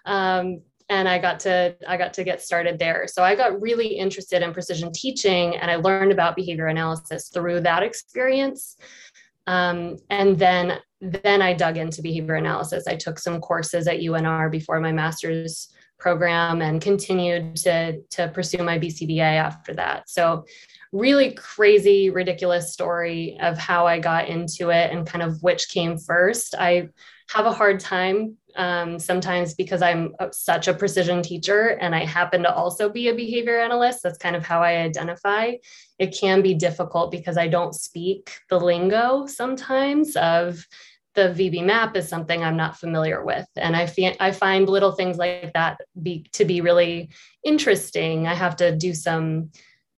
um, 0.05 0.61
and 0.89 1.09
I 1.09 1.19
got 1.19 1.41
to 1.41 1.75
I 1.89 1.97
got 1.97 2.13
to 2.15 2.25
get 2.25 2.43
started 2.43 2.79
there. 2.79 3.07
So 3.09 3.25
I 3.25 3.35
got 3.35 3.61
really 3.61 3.87
interested 3.87 4.43
in 4.43 4.53
precision 4.53 4.93
teaching, 4.93 5.57
and 5.57 5.71
I 5.71 5.77
learned 5.77 6.13
about 6.13 6.37
behavior 6.37 6.67
analysis 6.67 7.31
through 7.33 7.61
that 7.61 7.83
experience. 7.83 8.77
Um, 9.47 9.97
and 10.11 10.39
then 10.39 10.79
then 11.01 11.43
I 11.43 11.53
dug 11.53 11.77
into 11.77 12.03
behavior 12.03 12.35
analysis. 12.35 12.87
I 12.87 12.97
took 12.97 13.19
some 13.19 13.41
courses 13.41 13.87
at 13.87 13.99
UNR 14.01 14.51
before 14.51 14.81
my 14.81 14.93
master's 14.93 15.69
program 15.99 16.63
and 16.63 16.81
continued 16.81 17.57
to 17.57 18.01
to 18.11 18.29
pursue 18.29 18.63
my 18.63 18.79
BCBA 18.79 19.21
after 19.21 19.75
that. 19.75 20.09
So 20.09 20.45
really 20.93 21.33
crazy, 21.33 22.11
ridiculous 22.11 22.73
story 22.73 23.37
of 23.41 23.59
how 23.59 23.87
I 23.87 23.99
got 23.99 24.29
into 24.29 24.71
it 24.71 24.93
and 24.93 25.07
kind 25.07 25.23
of 25.23 25.43
which 25.43 25.69
came 25.69 25.99
first. 25.99 26.55
I 26.55 26.89
have 27.31 27.47
a 27.47 27.53
hard 27.53 27.81
time 27.81 28.37
um, 28.57 28.99
sometimes 28.99 29.55
because 29.55 29.83
I'm 29.83 30.15
such 30.31 30.69
a 30.69 30.75
precision 30.75 31.23
teacher 31.23 31.79
and 31.81 31.95
I 31.95 32.05
happen 32.05 32.43
to 32.43 32.55
also 32.55 32.89
be 32.89 33.09
a 33.09 33.15
behavior 33.15 33.59
analyst. 33.59 34.03
That's 34.03 34.19
kind 34.19 34.37
of 34.37 34.47
how 34.47 34.63
I 34.63 34.77
identify. 34.77 35.55
It 35.99 36.17
can 36.17 36.43
be 36.43 36.55
difficult 36.55 37.11
because 37.11 37.37
I 37.37 37.49
don't 37.49 37.75
speak 37.75 38.31
the 38.51 38.61
lingo 38.61 39.27
sometimes 39.27 40.15
of 40.17 40.65
the 41.15 41.29
VB 41.29 41.65
map 41.65 41.97
is 41.97 42.09
something 42.09 42.43
I'm 42.43 42.57
not 42.57 42.79
familiar 42.79 43.25
with. 43.25 43.47
And 43.57 43.77
I, 43.77 43.87
fi- 43.87 44.17
I 44.21 44.33
find 44.33 44.69
little 44.69 44.93
things 44.93 45.17
like 45.17 45.53
that 45.55 45.81
be, 46.03 46.27
to 46.33 46.45
be 46.45 46.61
really 46.61 47.11
interesting. 47.45 48.27
I 48.27 48.35
have 48.35 48.57
to 48.57 48.77
do 48.77 48.95
some 48.95 49.51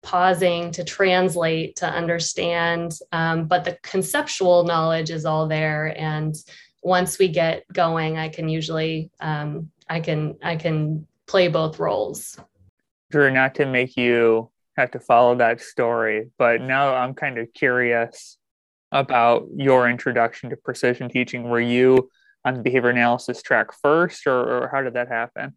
pausing 0.03 0.71
to 0.71 0.85
translate 0.85 1.77
to 1.77 1.87
understand 1.87 2.93
um, 3.13 3.47
but 3.47 3.65
the 3.65 3.79
conceptual 3.83 4.63
knowledge 4.65 5.09
is 5.09 5.25
all 5.25 5.49
there 5.49 5.99
and 5.99 6.37
once 6.85 7.19
we 7.19 7.29
get 7.29 7.65
going, 7.73 8.19
I 8.19 8.29
can 8.29 8.49
usually 8.49 9.11
um, 9.19 9.71
I 9.89 10.01
can 10.01 10.37
I 10.43 10.57
can 10.57 11.07
play 11.27 11.49
both 11.49 11.79
roles. 11.79 12.39
Drew, 13.11 13.31
not 13.31 13.55
to 13.57 13.67
make 13.67 13.97
you 13.97 14.51
have 14.77 14.91
to 14.93 15.01
follow 15.01 15.35
that 15.37 15.61
story, 15.61 16.31
but 16.39 16.61
now 16.61 16.95
I'm 16.95 17.15
kind 17.15 17.39
of 17.39 17.53
curious 17.55 18.37
about 18.95 19.49
your 19.57 19.89
introduction 19.91 20.49
to 20.51 20.57
precision 20.57 21.11
teaching. 21.11 21.51
Were 21.51 21.61
you 21.61 22.11
on 22.45 22.55
the 22.55 22.63
behavior 22.63 22.91
analysis 22.91 23.43
track 23.43 23.73
first, 23.83 24.27
or, 24.27 24.63
or 24.63 24.71
how 24.73 24.83
did 24.83 24.95
that 24.95 25.09
happen? 25.09 25.55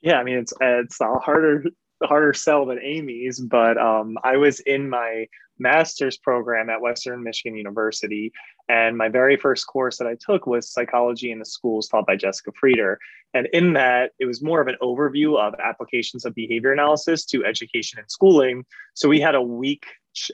Yeah, 0.00 0.18
I 0.18 0.24
mean 0.24 0.38
it's 0.38 0.52
it's 0.60 1.00
a 1.00 1.14
harder 1.14 1.64
harder 2.02 2.32
sell 2.32 2.66
than 2.66 2.80
Amy's, 2.82 3.38
but 3.38 3.78
um, 3.78 4.16
I 4.24 4.36
was 4.36 4.58
in 4.60 4.88
my 4.88 5.26
master's 5.58 6.16
program 6.16 6.68
at 6.70 6.80
Western 6.80 7.22
Michigan 7.22 7.56
University. 7.56 8.32
And 8.68 8.96
my 8.96 9.08
very 9.08 9.36
first 9.36 9.66
course 9.66 9.98
that 9.98 10.08
I 10.08 10.16
took 10.18 10.46
was 10.46 10.72
Psychology 10.72 11.30
in 11.30 11.38
the 11.38 11.44
Schools, 11.44 11.88
taught 11.88 12.06
by 12.06 12.16
Jessica 12.16 12.50
Frieder. 12.52 12.96
And 13.34 13.46
in 13.52 13.74
that, 13.74 14.12
it 14.18 14.26
was 14.26 14.42
more 14.42 14.60
of 14.60 14.68
an 14.68 14.76
overview 14.82 15.38
of 15.38 15.54
applications 15.62 16.24
of 16.24 16.34
behavior 16.34 16.72
analysis 16.72 17.24
to 17.26 17.44
education 17.44 17.98
and 17.98 18.10
schooling. 18.10 18.64
So 18.94 19.08
we 19.08 19.20
had 19.20 19.34
a 19.34 19.42
week 19.42 19.86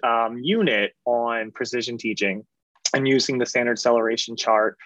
um, 0.02 0.38
unit 0.38 0.92
on 1.04 1.50
precision 1.50 1.99
teaching 1.99 2.44
and 2.94 3.06
using 3.06 3.38
the 3.38 3.47
standard 3.47 3.78
celeration 3.78 4.37
chart. 4.37 4.76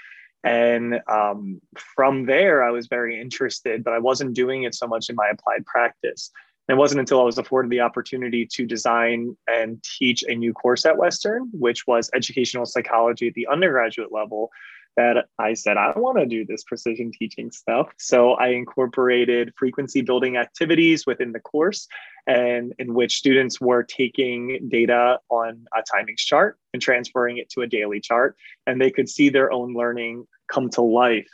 And 0.44 1.00
um, 1.08 1.60
from 1.76 2.26
there, 2.26 2.64
I 2.64 2.70
was 2.70 2.88
very 2.88 3.20
interested, 3.20 3.84
but 3.84 3.92
I 3.92 3.98
wasn't 3.98 4.34
doing 4.34 4.64
it 4.64 4.74
so 4.74 4.86
much 4.86 5.08
in 5.08 5.16
my 5.16 5.28
applied 5.28 5.64
practice. 5.66 6.30
And 6.68 6.76
It 6.76 6.78
wasn't 6.78 7.00
until 7.00 7.20
I 7.20 7.24
was 7.24 7.38
afforded 7.38 7.70
the 7.70 7.80
opportunity 7.80 8.46
to 8.52 8.66
design 8.66 9.36
and 9.48 9.82
teach 9.82 10.24
a 10.26 10.34
new 10.34 10.52
course 10.52 10.84
at 10.84 10.96
Western, 10.96 11.48
which 11.52 11.86
was 11.86 12.10
educational 12.14 12.66
psychology 12.66 13.28
at 13.28 13.34
the 13.34 13.46
undergraduate 13.50 14.12
level, 14.12 14.50
that 14.96 15.26
I 15.38 15.54
said, 15.54 15.76
I 15.76 15.92
want 15.98 16.18
to 16.18 16.26
do 16.26 16.44
this 16.44 16.64
precision 16.64 17.12
teaching 17.12 17.50
stuff. 17.50 17.88
So 17.98 18.32
I 18.32 18.48
incorporated 18.48 19.52
frequency 19.56 20.02
building 20.02 20.36
activities 20.36 21.06
within 21.06 21.32
the 21.32 21.40
course, 21.40 21.88
and 22.26 22.74
in 22.78 22.94
which 22.94 23.16
students 23.16 23.60
were 23.60 23.82
taking 23.82 24.68
data 24.68 25.18
on 25.28 25.66
a 25.76 25.82
timings 25.82 26.18
chart 26.18 26.58
and 26.72 26.82
transferring 26.82 27.38
it 27.38 27.48
to 27.50 27.62
a 27.62 27.66
daily 27.66 28.00
chart. 28.00 28.36
And 28.66 28.80
they 28.80 28.90
could 28.90 29.08
see 29.08 29.28
their 29.28 29.52
own 29.52 29.74
learning 29.74 30.26
come 30.48 30.68
to 30.70 30.82
life 30.82 31.28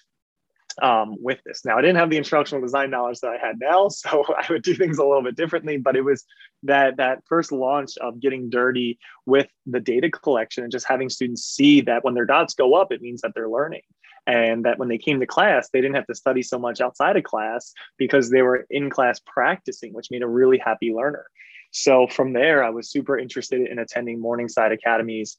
um, 0.82 1.16
with 1.20 1.40
this. 1.44 1.64
Now, 1.64 1.78
I 1.78 1.80
didn't 1.80 1.97
have 1.97 2.11
the 2.11 2.16
instructional 2.16 2.62
design 2.62 2.90
knowledge 2.90 3.20
that 3.20 3.30
I 3.30 3.38
had 3.44 3.58
now, 3.58 3.88
so 3.88 4.25
I 4.37 4.44
would 4.50 4.62
do 4.62 4.75
things 4.75 4.99
a 4.99 5.04
little 5.04 5.23
bit 5.23 5.37
differently. 5.37 5.76
But 5.76 5.97
it 5.97 6.02
was 6.02 6.25
that 6.64 6.97
that 6.97 7.23
first 7.26 7.52
launch 7.52 7.97
of 7.99 8.20
getting 8.20 8.50
dirty 8.50 8.99
with 9.26 9.49
the 9.66 9.80
data 9.80 10.11
collection 10.11 10.62
and 10.62 10.73
just 10.73 10.87
having 10.87 11.08
students 11.08 11.44
see 11.44 11.80
that 11.82 12.04
when 12.04 12.14
their 12.14 12.26
dots 12.26 12.54
go 12.54 12.75
up, 12.75 12.92
it 12.92 13.02
means 13.02 13.20
that 13.23 13.32
they're 13.35 13.50
learning. 13.50 13.82
And 14.26 14.66
that 14.66 14.78
when 14.78 14.88
they 14.88 14.99
came 14.99 15.20
to 15.20 15.26
class, 15.26 15.70
they 15.70 15.80
didn't 15.80 15.97
have 15.97 16.06
to 16.06 16.14
study 16.14 16.42
so 16.42 16.58
much 16.58 16.82
outside 16.82 17.16
of 17.16 17.25
class 17.25 17.73
because 17.97 18.30
they 18.30 18.42
were 18.42 18.66
in 18.68 18.90
class 18.90 19.20
practicing, 19.26 19.94
which 19.94 20.11
made 20.11 20.23
a 20.23 20.28
really 20.28 20.58
happy 20.58 20.92
learner. 20.92 21.25
So 21.70 22.06
from 22.06 22.32
there, 22.35 22.62
I 22.62 22.70
was 22.70 22.90
super 22.90 23.18
interested 23.18 23.66
in 23.66 23.78
attending 23.78 24.20
Morningside 24.20 24.73
Academy's 24.73 25.38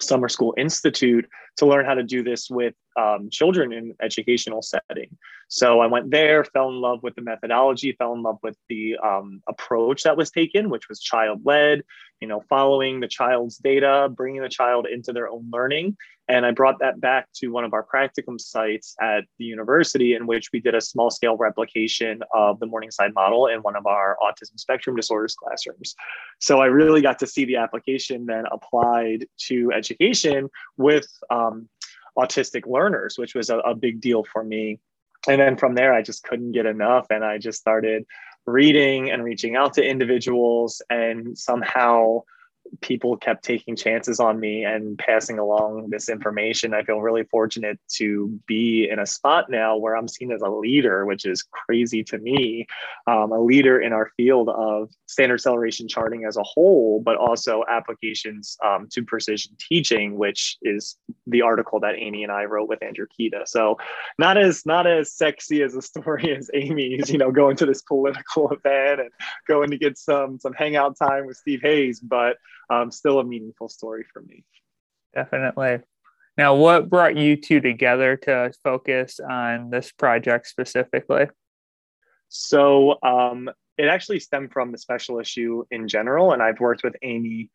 Summer 0.00 0.28
School 0.28 0.54
Institute 0.56 1.26
to 1.56 1.66
learn 1.66 1.86
how 1.86 1.94
to 1.94 2.02
do 2.02 2.22
this 2.22 2.50
with 2.50 2.74
um, 2.96 3.28
children 3.30 3.72
in 3.72 3.94
educational 4.00 4.62
setting. 4.62 5.16
So 5.48 5.80
I 5.80 5.86
went 5.86 6.10
there, 6.10 6.44
fell 6.44 6.68
in 6.68 6.80
love 6.80 7.02
with 7.02 7.14
the 7.14 7.22
methodology, 7.22 7.92
fell 7.92 8.14
in 8.14 8.22
love 8.22 8.38
with 8.42 8.56
the 8.68 8.96
um, 9.02 9.42
approach 9.48 10.02
that 10.02 10.16
was 10.16 10.30
taken, 10.30 10.70
which 10.70 10.88
was 10.88 11.00
child 11.00 11.40
led, 11.44 11.82
you 12.20 12.28
know, 12.28 12.42
following 12.48 13.00
the 13.00 13.08
child's 13.08 13.56
data, 13.58 14.08
bringing 14.12 14.42
the 14.42 14.48
child 14.48 14.86
into 14.86 15.12
their 15.12 15.28
own 15.28 15.48
learning. 15.52 15.96
And 16.28 16.44
I 16.44 16.50
brought 16.50 16.80
that 16.80 17.00
back 17.00 17.28
to 17.36 17.48
one 17.48 17.64
of 17.64 17.72
our 17.72 17.84
practicum 17.84 18.40
sites 18.40 18.96
at 19.00 19.24
the 19.38 19.44
university, 19.44 20.14
in 20.14 20.26
which 20.26 20.50
we 20.52 20.60
did 20.60 20.74
a 20.74 20.80
small 20.80 21.10
scale 21.10 21.36
replication 21.36 22.20
of 22.34 22.58
the 22.58 22.66
Morningside 22.66 23.14
model 23.14 23.46
in 23.46 23.60
one 23.60 23.76
of 23.76 23.86
our 23.86 24.16
autism 24.22 24.58
spectrum 24.58 24.96
disorders 24.96 25.36
classrooms. 25.36 25.94
So 26.40 26.60
I 26.60 26.66
really 26.66 27.00
got 27.00 27.18
to 27.20 27.26
see 27.26 27.44
the 27.44 27.56
application 27.56 28.26
then 28.26 28.44
applied 28.50 29.26
to 29.46 29.72
education 29.72 30.48
with 30.76 31.06
um, 31.30 31.68
autistic 32.18 32.66
learners, 32.66 33.16
which 33.18 33.34
was 33.34 33.50
a, 33.50 33.58
a 33.58 33.74
big 33.74 34.00
deal 34.00 34.24
for 34.24 34.42
me. 34.42 34.80
And 35.28 35.40
then 35.40 35.56
from 35.56 35.74
there, 35.74 35.92
I 35.92 36.02
just 36.02 36.24
couldn't 36.24 36.52
get 36.52 36.66
enough. 36.66 37.06
And 37.10 37.24
I 37.24 37.38
just 37.38 37.60
started 37.60 38.04
reading 38.46 39.10
and 39.10 39.24
reaching 39.24 39.56
out 39.56 39.74
to 39.74 39.84
individuals 39.84 40.82
and 40.88 41.36
somehow 41.36 42.22
people 42.80 43.16
kept 43.16 43.44
taking 43.44 43.76
chances 43.76 44.20
on 44.20 44.38
me 44.38 44.64
and 44.64 44.98
passing 44.98 45.38
along 45.38 45.88
this 45.90 46.08
information. 46.08 46.74
I 46.74 46.82
feel 46.82 47.00
really 47.00 47.24
fortunate 47.24 47.78
to 47.96 48.38
be 48.46 48.88
in 48.90 48.98
a 48.98 49.06
spot 49.06 49.50
now 49.50 49.76
where 49.76 49.96
I'm 49.96 50.08
seen 50.08 50.32
as 50.32 50.42
a 50.42 50.48
leader, 50.48 51.06
which 51.06 51.24
is 51.24 51.42
crazy 51.42 52.02
to 52.04 52.18
me, 52.18 52.66
um, 53.06 53.32
a 53.32 53.40
leader 53.40 53.80
in 53.80 53.92
our 53.92 54.10
field 54.16 54.48
of 54.48 54.90
standard 55.06 55.40
celeration 55.40 55.88
charting 55.88 56.24
as 56.24 56.36
a 56.36 56.42
whole, 56.42 57.00
but 57.04 57.16
also 57.16 57.64
applications 57.68 58.56
um, 58.64 58.88
to 58.92 59.04
precision 59.04 59.56
teaching, 59.58 60.16
which 60.16 60.56
is 60.62 60.96
the 61.26 61.42
article 61.42 61.80
that 61.80 61.94
Amy 61.96 62.22
and 62.22 62.32
I 62.32 62.44
wrote 62.44 62.68
with 62.68 62.82
Andrew 62.82 63.06
Kieta. 63.18 63.46
So 63.46 63.78
not 64.18 64.36
as 64.36 64.64
not 64.66 64.86
as 64.86 65.12
sexy 65.12 65.62
as 65.62 65.74
a 65.74 65.82
story 65.82 66.36
as 66.36 66.50
Amy's, 66.54 67.10
you 67.10 67.18
know, 67.18 67.30
going 67.30 67.56
to 67.56 67.66
this 67.66 67.82
political 67.82 68.50
event 68.52 69.00
and 69.00 69.10
going 69.48 69.70
to 69.70 69.78
get 69.78 69.98
some 69.98 70.38
some 70.40 70.52
hangout 70.52 70.96
time 70.98 71.26
with 71.26 71.36
Steve 71.36 71.60
Hayes, 71.62 72.00
but 72.00 72.36
um, 72.70 72.90
still 72.90 73.18
a 73.18 73.24
meaningful 73.24 73.68
story 73.68 74.04
for 74.12 74.22
me. 74.22 74.44
Definitely. 75.14 75.80
Now, 76.36 76.54
what 76.54 76.90
brought 76.90 77.16
you 77.16 77.36
two 77.36 77.60
together 77.60 78.16
to 78.18 78.52
focus 78.62 79.20
on 79.20 79.70
this 79.70 79.90
project 79.92 80.46
specifically? 80.46 81.28
So, 82.28 82.98
um, 83.02 83.48
it 83.78 83.86
actually 83.86 84.20
stemmed 84.20 84.52
from 84.52 84.72
the 84.72 84.78
special 84.78 85.18
issue 85.18 85.64
in 85.70 85.88
general, 85.88 86.32
and 86.32 86.42
I've 86.42 86.60
worked 86.60 86.82
with 86.82 86.96
Amy 87.02 87.50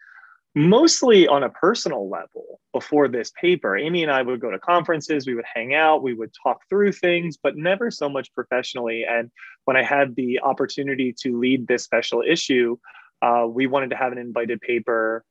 mostly 0.53 1.27
on 1.27 1.43
a 1.43 1.49
personal 1.49 2.09
level 2.09 2.59
before 2.73 3.07
this 3.07 3.31
paper. 3.39 3.77
Amy 3.77 4.03
and 4.03 4.11
I 4.11 4.21
would 4.21 4.41
go 4.41 4.51
to 4.51 4.59
conferences, 4.59 5.25
we 5.25 5.33
would 5.33 5.45
hang 5.51 5.73
out, 5.73 6.03
we 6.03 6.13
would 6.13 6.31
talk 6.43 6.61
through 6.69 6.91
things, 6.91 7.37
but 7.41 7.55
never 7.55 7.89
so 7.89 8.09
much 8.09 8.33
professionally. 8.33 9.05
And 9.09 9.31
when 9.65 9.77
I 9.77 9.83
had 9.83 10.15
the 10.15 10.39
opportunity 10.41 11.15
to 11.21 11.39
lead 11.39 11.67
this 11.67 11.83
special 11.83 12.21
issue, 12.27 12.77
uh, 13.21 13.45
we 13.47 13.67
wanted 13.67 13.89
to 13.89 13.95
have 13.95 14.11
an 14.11 14.17
invited 14.17 14.59
paper 14.61 15.23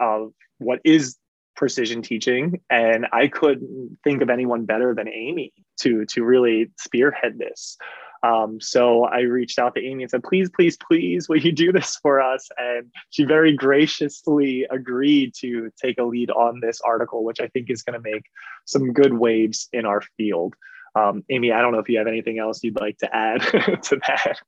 of 0.00 0.32
what 0.58 0.80
is 0.84 1.16
precision 1.56 2.02
teaching 2.02 2.60
and 2.70 3.04
i 3.12 3.26
couldn't 3.26 3.98
think 4.04 4.22
of 4.22 4.30
anyone 4.30 4.64
better 4.64 4.94
than 4.94 5.08
amy 5.08 5.52
to 5.76 6.04
to 6.06 6.24
really 6.24 6.70
spearhead 6.78 7.38
this. 7.38 7.76
Um, 8.22 8.60
so 8.60 9.04
i 9.04 9.20
reached 9.20 9.58
out 9.58 9.74
to 9.74 9.80
amy 9.80 10.04
and 10.04 10.10
said 10.10 10.22
please 10.22 10.48
please 10.54 10.76
please 10.76 11.28
will 11.28 11.38
you 11.38 11.52
do 11.52 11.72
this 11.72 11.96
for 12.02 12.20
us? 12.20 12.48
And 12.58 12.86
she 13.10 13.24
very 13.24 13.56
graciously 13.56 14.66
agreed 14.70 15.34
to 15.40 15.70
take 15.82 15.98
a 15.98 16.04
lead 16.04 16.30
on 16.30 16.60
this 16.60 16.80
article 16.80 17.24
which 17.24 17.40
i 17.40 17.48
think 17.48 17.70
is 17.70 17.82
going 17.82 18.00
to 18.00 18.10
make 18.10 18.24
some 18.64 18.92
good 18.92 19.14
waves 19.14 19.68
in 19.72 19.84
our 19.84 20.02
field. 20.16 20.54
Um, 20.94 21.24
amy 21.28 21.52
i 21.52 21.60
don't 21.60 21.72
know 21.72 21.80
if 21.80 21.88
you 21.88 21.98
have 21.98 22.06
anything 22.06 22.38
else 22.38 22.62
you'd 22.62 22.80
like 22.80 22.98
to 22.98 23.14
add 23.14 23.40
to 23.82 24.00
that 24.06 24.40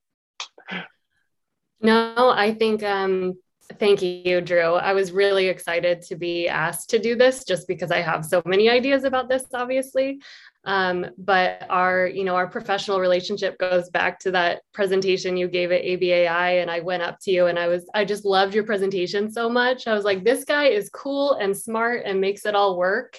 no, 1.81 2.31
I 2.31 2.55
think 2.55 2.83
um, 2.83 3.37
Thank 3.79 4.03
you, 4.03 4.41
Drew. 4.41 4.75
I 4.75 4.93
was 4.93 5.13
really 5.13 5.47
excited 5.47 6.03
to 6.03 6.17
be 6.17 6.49
asked 6.49 6.91
to 6.91 6.99
do 6.99 7.15
this 7.15 7.45
just 7.45 7.69
because 7.69 7.91
I 7.91 8.01
have 8.01 8.25
so 8.25 8.43
many 8.45 8.69
ideas 8.69 9.05
about 9.05 9.29
this, 9.29 9.45
obviously. 9.55 10.21
Um, 10.65 11.07
but 11.17 11.65
our, 11.71 12.07
you 12.07 12.25
know, 12.25 12.35
our 12.35 12.49
professional 12.49 13.01
relationship 13.01 13.59
goes 13.59 13.89
back 13.89 14.19
to 14.21 14.31
that 14.33 14.63
presentation 14.75 15.37
you 15.37 15.49
gave 15.49 15.73
at 15.73 15.83
ABAI. 15.83 16.61
And 16.61 16.71
I 16.71 16.81
went 16.81 17.03
up 17.03 17.19
to 17.23 17.31
you 17.31 17.47
and 17.47 17.59
I 17.59 17.69
was, 17.69 17.89
I 17.95 18.05
just 18.05 18.25
loved 18.25 18.55
your 18.55 18.65
presentation 18.65 19.31
so 19.31 19.49
much. 19.49 19.87
I 19.87 19.95
was 19.95 20.05
like, 20.05 20.25
this 20.25 20.45
guy 20.45 20.67
is 20.67 20.91
cool 20.91 21.35
and 21.35 21.57
smart 21.57 22.03
and 22.05 22.21
makes 22.21 22.45
it 22.45 22.55
all 22.55 22.77
work. 22.77 23.19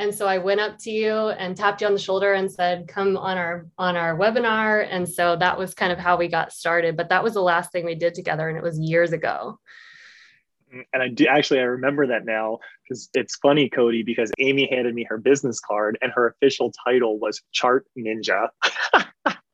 And 0.00 0.14
so 0.14 0.26
I 0.26 0.38
went 0.38 0.60
up 0.60 0.78
to 0.78 0.90
you 0.90 1.12
and 1.12 1.54
tapped 1.54 1.82
you 1.82 1.86
on 1.86 1.92
the 1.92 1.98
shoulder 1.98 2.32
and 2.32 2.50
said, 2.50 2.88
come 2.88 3.18
on 3.18 3.36
our 3.36 3.66
on 3.76 3.96
our 3.96 4.16
webinar. 4.16 4.88
And 4.90 5.06
so 5.06 5.36
that 5.36 5.58
was 5.58 5.74
kind 5.74 5.92
of 5.92 5.98
how 5.98 6.16
we 6.16 6.26
got 6.26 6.54
started. 6.54 6.96
But 6.96 7.10
that 7.10 7.22
was 7.22 7.34
the 7.34 7.42
last 7.42 7.70
thing 7.70 7.84
we 7.84 7.94
did 7.94 8.14
together. 8.14 8.48
And 8.48 8.56
it 8.56 8.62
was 8.62 8.78
years 8.78 9.12
ago 9.12 9.60
mm, 10.74 10.84
and 10.94 11.02
I 11.02 11.08
do 11.08 11.26
actually 11.26 11.60
I 11.60 11.64
remember 11.64 12.06
that 12.06 12.24
now 12.24 12.60
because 12.82 13.10
it's 13.12 13.36
funny, 13.36 13.68
Cody, 13.68 14.02
because 14.02 14.32
Amy 14.38 14.66
handed 14.70 14.94
me 14.94 15.04
her 15.04 15.18
business 15.18 15.60
card 15.60 15.98
and 16.00 16.10
her 16.12 16.28
official 16.28 16.72
title 16.86 17.18
was 17.18 17.42
Chart 17.52 17.86
Ninja. 17.96 18.48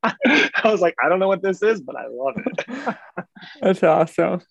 I 0.04 0.14
was 0.64 0.80
like, 0.80 0.94
I 1.04 1.08
don't 1.08 1.18
know 1.18 1.26
what 1.26 1.42
this 1.42 1.60
is, 1.60 1.80
but 1.80 1.96
I 1.96 2.06
love 2.08 2.34
it. 2.36 2.96
That's 3.60 3.82
awesome. 3.82 4.42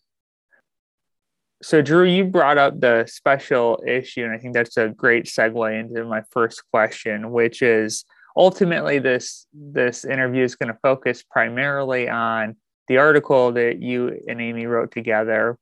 So, 1.64 1.82
Drew, 1.82 2.04
you 2.04 2.26
brought 2.26 2.58
up 2.58 2.80
the 2.80 3.06
special 3.08 3.82
issue, 3.88 4.24
and 4.24 4.34
I 4.34 4.38
think 4.38 4.54
that's 4.54 4.78
a 4.78 4.90
great 4.90 5.26
segue 5.26 5.80
into 5.80 6.04
my 6.04 6.22
first 6.32 6.64
question, 6.72 7.32
which 7.32 7.62
is 7.62 8.04
ultimately 8.36 9.00
this 9.00 9.48
this 9.54 10.04
interview 10.04 10.44
is 10.44 10.56
going 10.56 10.72
to 10.72 10.80
focus 10.82 11.24
primarily 11.24 12.10
on 12.10 12.56
the 12.88 12.98
article 12.98 13.54
that 13.54 13.82
you 13.82 14.20
and 14.28 14.42
Amy 14.42 14.66
wrote 14.66 14.92
together 14.92 15.58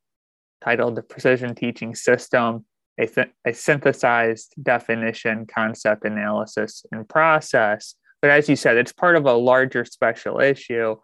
titled 0.63 0.95
The 0.95 1.03
Precision 1.03 1.55
Teaching 1.55 1.93
System, 1.95 2.65
a, 2.99 3.07
a 3.45 3.53
synthesized 3.53 4.53
definition, 4.61 5.45
concept 5.45 6.05
analysis, 6.05 6.85
and 6.91 7.07
process. 7.07 7.95
But 8.21 8.31
as 8.31 8.47
you 8.47 8.55
said, 8.55 8.77
it's 8.77 8.93
part 8.93 9.15
of 9.15 9.25
a 9.25 9.33
larger 9.33 9.85
special 9.85 10.39
issue. 10.39 10.95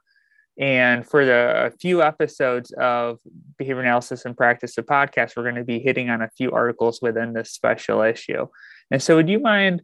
And 0.59 1.07
for 1.07 1.23
the 1.23 1.73
few 1.79 2.03
episodes 2.03 2.71
of 2.73 3.19
Behavior 3.57 3.79
Analysis 3.79 4.25
and 4.25 4.35
Practice 4.35 4.77
of 4.77 4.85
Podcast, 4.85 5.37
we're 5.37 5.43
going 5.43 5.55
to 5.55 5.63
be 5.63 5.79
hitting 5.79 6.09
on 6.09 6.21
a 6.21 6.29
few 6.37 6.51
articles 6.51 6.99
within 7.01 7.31
this 7.31 7.51
special 7.51 8.01
issue. 8.01 8.45
And 8.91 9.01
so, 9.01 9.15
would 9.15 9.29
you 9.29 9.39
mind 9.39 9.81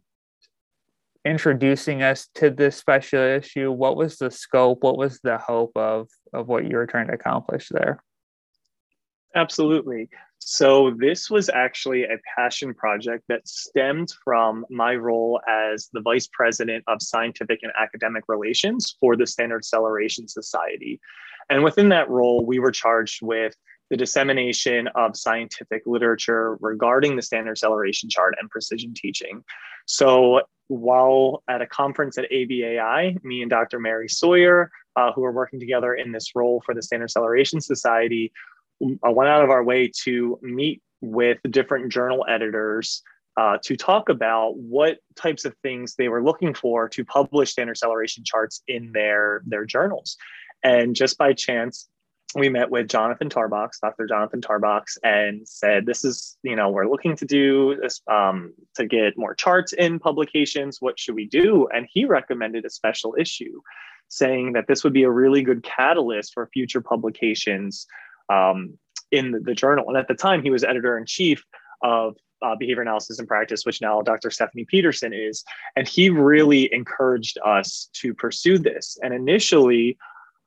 introducing 1.24 2.02
us 2.02 2.28
to 2.34 2.50
this 2.50 2.76
special 2.76 3.20
issue? 3.20 3.72
What 3.72 3.96
was 3.96 4.18
the 4.18 4.30
scope? 4.30 4.82
What 4.82 4.98
was 4.98 5.18
the 5.20 5.38
hope 5.38 5.72
of, 5.76 6.08
of 6.34 6.46
what 6.46 6.68
you 6.68 6.76
were 6.76 6.86
trying 6.86 7.06
to 7.06 7.14
accomplish 7.14 7.68
there? 7.70 8.02
Absolutely. 9.36 10.08
So, 10.38 10.94
this 10.96 11.30
was 11.30 11.50
actually 11.50 12.04
a 12.04 12.18
passion 12.36 12.72
project 12.72 13.24
that 13.28 13.46
stemmed 13.46 14.08
from 14.24 14.64
my 14.70 14.94
role 14.94 15.40
as 15.48 15.88
the 15.92 16.00
Vice 16.00 16.28
President 16.32 16.84
of 16.86 17.02
Scientific 17.02 17.60
and 17.62 17.72
Academic 17.78 18.24
Relations 18.28 18.96
for 18.98 19.16
the 19.16 19.26
Standard 19.26 19.64
Celeration 19.64 20.26
Society. 20.26 21.00
And 21.50 21.62
within 21.62 21.88
that 21.90 22.08
role, 22.08 22.46
we 22.46 22.58
were 22.58 22.70
charged 22.70 23.20
with 23.22 23.54
the 23.90 23.96
dissemination 23.96 24.88
of 24.94 25.16
scientific 25.16 25.82
literature 25.86 26.56
regarding 26.60 27.16
the 27.16 27.22
Standard 27.22 27.58
Celeration 27.58 28.08
Chart 28.08 28.34
and 28.40 28.50
precision 28.50 28.94
teaching. 28.94 29.44
So, 29.86 30.42
while 30.68 31.42
at 31.48 31.62
a 31.62 31.66
conference 31.66 32.18
at 32.18 32.30
ABAI, 32.30 33.22
me 33.22 33.42
and 33.42 33.50
Dr. 33.50 33.78
Mary 33.80 34.08
Sawyer, 34.08 34.70
uh, 34.96 35.12
who 35.12 35.24
are 35.24 35.32
working 35.32 35.60
together 35.60 35.94
in 35.94 36.10
this 36.10 36.34
role 36.34 36.62
for 36.64 36.74
the 36.74 36.82
Standard 36.82 37.10
Celeration 37.10 37.60
Society, 37.60 38.32
I 38.82 39.08
went 39.08 39.30
out 39.30 39.42
of 39.42 39.50
our 39.50 39.64
way 39.64 39.90
to 40.04 40.38
meet 40.42 40.82
with 41.00 41.38
different 41.50 41.92
journal 41.92 42.24
editors 42.28 43.02
uh, 43.36 43.58
to 43.62 43.76
talk 43.76 44.08
about 44.08 44.56
what 44.56 44.98
types 45.14 45.44
of 45.44 45.54
things 45.62 45.94
they 45.94 46.08
were 46.08 46.22
looking 46.22 46.54
for 46.54 46.88
to 46.88 47.04
publish 47.04 47.50
standard 47.50 47.76
celeration 47.76 48.24
charts 48.24 48.62
in 48.66 48.92
their, 48.92 49.42
their 49.46 49.64
journals. 49.64 50.16
And 50.64 50.94
just 50.94 51.18
by 51.18 51.34
chance, 51.34 51.88
we 52.34 52.48
met 52.48 52.70
with 52.70 52.88
Jonathan 52.88 53.28
Tarbox, 53.28 53.78
Dr. 53.80 54.06
Jonathan 54.06 54.40
Tarbox, 54.40 54.98
and 55.02 55.46
said, 55.46 55.86
"This 55.86 56.04
is, 56.04 56.36
you 56.42 56.56
know, 56.56 56.68
we're 56.70 56.88
looking 56.88 57.16
to 57.16 57.24
do 57.24 57.76
this 57.80 58.00
um, 58.10 58.52
to 58.74 58.86
get 58.86 59.16
more 59.16 59.34
charts 59.34 59.72
in 59.72 59.98
publications. 59.98 60.78
What 60.80 60.98
should 60.98 61.14
we 61.14 61.26
do?" 61.26 61.68
And 61.72 61.86
he 61.90 62.04
recommended 62.04 62.64
a 62.64 62.70
special 62.70 63.14
issue, 63.18 63.60
saying 64.08 64.52
that 64.54 64.66
this 64.66 64.82
would 64.82 64.92
be 64.92 65.04
a 65.04 65.10
really 65.10 65.42
good 65.42 65.62
catalyst 65.62 66.34
for 66.34 66.50
future 66.52 66.80
publications 66.80 67.86
um, 68.28 68.78
in 69.10 69.42
the, 69.44 69.54
journal. 69.54 69.88
And 69.88 69.96
at 69.96 70.08
the 70.08 70.14
time, 70.14 70.42
he 70.42 70.50
was 70.50 70.64
editor 70.64 70.98
in 70.98 71.06
chief 71.06 71.44
of 71.82 72.16
uh, 72.42 72.54
Behavior 72.56 72.82
Analysis 72.82 73.18
and 73.18 73.28
Practice, 73.28 73.64
which 73.64 73.80
now 73.80 74.02
Dr. 74.02 74.30
Stephanie 74.30 74.66
Peterson 74.66 75.12
is. 75.12 75.44
And 75.74 75.88
he 75.88 76.10
really 76.10 76.72
encouraged 76.72 77.38
us 77.44 77.88
to 77.94 78.14
pursue 78.14 78.58
this. 78.58 78.98
And 79.02 79.14
initially, 79.14 79.96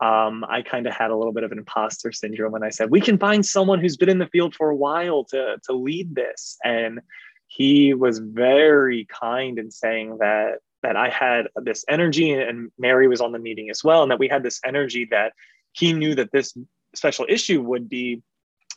um, 0.02 0.46
I 0.48 0.62
kind 0.62 0.88
of 0.88 0.94
had 0.94 1.12
a 1.12 1.16
little 1.16 1.34
bit 1.34 1.44
of 1.44 1.52
an 1.52 1.58
imposter 1.58 2.12
syndrome 2.12 2.54
when 2.54 2.64
I 2.64 2.70
said, 2.70 2.90
we 2.90 3.02
can 3.02 3.18
find 3.18 3.46
someone 3.46 3.80
who's 3.80 3.98
been 3.98 4.10
in 4.10 4.20
the 4.20 4.28
field 4.28 4.56
for 4.56 4.70
a 4.70 4.76
while 4.76 5.26
to, 5.26 5.58
to 5.66 5.74
lead 5.74 6.16
this. 6.16 6.58
And 6.64 7.02
he 7.48 7.94
was 7.94 8.20
very 8.20 9.08
kind 9.10 9.58
in 9.60 9.72
saying 9.72 10.18
that 10.20 10.60
that 10.82 10.96
I 10.96 11.10
had 11.10 11.48
this 11.58 11.84
energy 11.90 12.32
and 12.32 12.72
Mary 12.78 13.10
was 13.10 13.20
on 13.20 13.34
the 13.34 13.40
meeting 13.40 13.70
as 13.70 13.84
well, 13.84 14.02
and 14.02 14.12
that 14.12 14.20
we 14.20 14.30
had 14.30 14.44
this 14.44 14.62
energy 14.66 15.08
that 15.12 15.34
he 15.74 15.92
knew 15.92 16.16
that 16.16 16.32
this 16.32 16.58
special 16.96 17.26
issue 17.30 17.62
would 17.62 17.90
be 17.90 18.22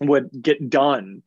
would 0.00 0.30
get 0.42 0.70
done 0.70 1.22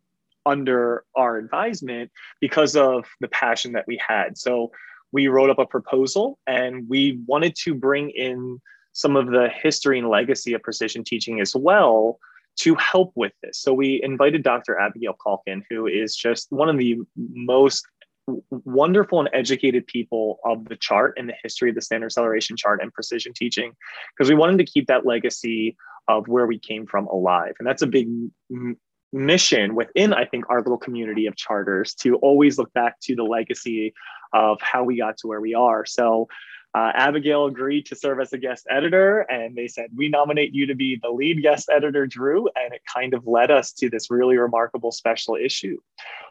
under 0.45 1.03
our 1.15 1.37
advisement 1.37 2.11
because 2.39 2.75
of 2.75 3.05
the 3.19 3.27
passion 3.29 3.71
that 3.73 3.85
we 3.87 3.99
had. 4.05 4.37
So 4.37 4.71
we 5.11 5.27
wrote 5.27 5.49
up 5.49 5.59
a 5.59 5.65
proposal 5.65 6.37
and 6.45 6.87
we 6.87 7.19
wanted 7.25 7.55
to 7.63 7.73
bring 7.73 8.09
in 8.09 8.59
some 8.91 9.15
of 9.15 9.27
the 9.27 9.49
history 9.49 9.99
and 9.99 10.09
legacy 10.09 10.53
of 10.53 10.61
precision 10.61 11.03
teaching 11.03 11.39
as 11.39 11.55
well 11.55 12.19
to 12.57 12.75
help 12.75 13.11
with 13.15 13.33
this. 13.43 13.59
So 13.59 13.73
we 13.73 14.01
invited 14.03 14.43
Dr. 14.43 14.79
Abigail 14.79 15.15
Calkin, 15.21 15.63
who 15.69 15.87
is 15.87 16.15
just 16.15 16.51
one 16.51 16.69
of 16.69 16.77
the 16.77 16.97
most 17.17 17.85
wonderful 18.49 19.19
and 19.19 19.29
educated 19.33 19.85
people 19.87 20.39
of 20.45 20.65
the 20.65 20.75
chart 20.77 21.15
and 21.17 21.27
the 21.29 21.35
history 21.43 21.69
of 21.69 21.75
the 21.75 21.81
standard 21.81 22.11
celeration 22.11 22.55
chart 22.55 22.81
and 22.81 22.93
precision 22.93 23.33
teaching, 23.35 23.73
because 24.15 24.29
we 24.29 24.35
wanted 24.35 24.57
to 24.57 24.65
keep 24.65 24.87
that 24.87 25.05
legacy 25.05 25.75
of 26.07 26.27
where 26.27 26.45
we 26.45 26.59
came 26.59 26.85
from 26.85 27.07
alive. 27.07 27.53
And 27.59 27.67
that's 27.67 27.81
a 27.81 27.87
big 27.87 28.07
m- 28.51 28.77
mission 29.11 29.75
within, 29.75 30.13
I 30.13 30.25
think, 30.25 30.45
our 30.49 30.59
little 30.59 30.77
community 30.77 31.25
of 31.25 31.35
charters 31.35 31.93
to 31.95 32.15
always 32.17 32.57
look 32.57 32.71
back 32.73 32.99
to 33.01 33.15
the 33.15 33.23
legacy 33.23 33.93
of 34.33 34.59
how 34.61 34.83
we 34.83 34.97
got 34.97 35.17
to 35.19 35.27
where 35.27 35.41
we 35.41 35.53
are. 35.53 35.85
So 35.85 36.27
uh, 36.75 36.91
Abigail 36.93 37.45
agreed 37.45 37.85
to 37.85 37.95
serve 37.95 38.19
as 38.19 38.33
a 38.33 38.37
guest 38.37 38.67
editor, 38.69 39.21
and 39.21 39.55
they 39.55 39.67
said, 39.67 39.87
We 39.95 40.09
nominate 40.09 40.53
you 40.53 40.65
to 40.65 40.75
be 40.75 40.99
the 41.01 41.09
lead 41.09 41.41
guest 41.41 41.69
editor, 41.71 42.05
Drew. 42.05 42.49
And 42.55 42.73
it 42.73 42.81
kind 42.93 43.13
of 43.13 43.25
led 43.25 43.49
us 43.49 43.71
to 43.73 43.89
this 43.89 44.11
really 44.11 44.37
remarkable 44.37 44.91
special 44.91 45.37
issue, 45.37 45.77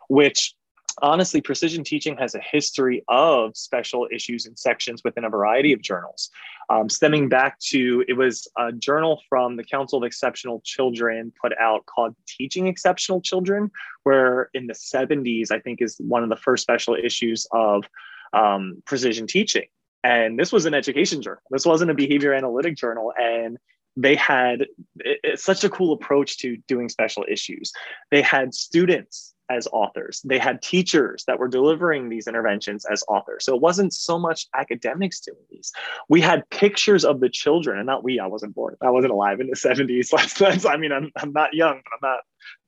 which 0.09 0.55
honestly, 1.03 1.41
precision 1.41 1.85
teaching 1.85 2.17
has 2.19 2.35
a 2.35 2.41
history 2.41 3.05
of 3.09 3.57
special 3.57 4.07
issues 4.13 4.47
and 4.47 4.59
sections 4.59 5.03
within 5.05 5.25
a 5.25 5.31
variety 5.31 5.73
of 5.73 5.83
journals. 5.83 6.31
Um, 6.71 6.89
stemming 6.89 7.29
back 7.29 7.59
to, 7.71 8.05
it 8.09 8.15
was 8.15 8.49
a 8.59 8.73
journal 8.73 9.21
from 9.29 9.57
the 9.57 9.65
Council 9.65 9.99
of 9.99 10.05
Exceptional 10.05 10.61
Children 10.65 11.33
put 11.41 11.53
out 11.59 11.87
called 11.87 12.15
Teaching 12.27 12.67
Exceptional 12.67 13.21
Children, 13.21 13.71
where 14.05 14.51
in 14.55 14.67
the 14.67 14.75
70s, 14.75 15.51
I 15.51 15.61
think, 15.61 15.83
is 15.83 15.97
one 15.99 16.23
of 16.23 16.29
the 16.29 16.37
first 16.37 16.63
special 16.63 16.95
issues 16.95 17.47
of 17.53 17.85
um, 18.33 18.83
precision 18.87 19.27
teaching. 19.27 19.67
And 20.03 20.39
this 20.39 20.53
was 20.53 20.67
an 20.67 20.75
education 20.75 21.23
journal. 21.23 21.43
This 21.51 21.65
wasn't 21.65 21.91
a 21.91 21.95
behavior 21.95 22.35
analytic 22.35 22.77
journal. 22.77 23.13
And 23.19 23.59
they 23.97 24.17
had 24.17 24.67
it's 24.97 25.45
such 25.45 25.65
a 25.65 25.71
cool 25.71 25.93
approach 25.93 26.39
to 26.39 26.57
doing 26.69 26.89
special 26.89 27.25
issues. 27.29 27.73
They 28.11 28.23
had 28.23 28.55
students 28.55 29.34
as 29.51 29.69
authors. 29.73 30.23
They 30.25 30.39
had 30.39 30.63
teachers 30.63 31.25
that 31.27 31.39
were 31.39 31.49
delivering 31.49 32.09
these 32.09 32.27
interventions 32.27 32.85
as 32.87 33.05
authors. 33.09 33.45
So 33.45 33.55
it 33.55 33.61
wasn't 33.61 33.93
so 33.93 34.19
much 34.19 34.47
academics 34.55 35.21
doing 35.21 35.39
these. 35.51 35.73
We 36.09 36.21
had 36.21 36.49
pictures 36.51 37.05
of 37.05 37.21
the 37.21 37.29
children, 37.29 37.79
and 37.79 37.87
not 37.87 38.05
we, 38.05 38.19
I 38.19 38.27
wasn't 38.27 38.55
born, 38.55 38.77
I 38.81 38.91
wasn't 38.91 39.13
alive 39.13 39.41
in 39.41 39.49
the 39.49 39.57
70s. 39.57 40.67
I 40.69 40.77
mean, 40.77 40.93
I'm, 40.93 41.11
I'm 41.17 41.33
not 41.33 41.55
young, 41.55 41.81
but 41.85 42.09
I'm 42.09 42.15
not 42.15 42.21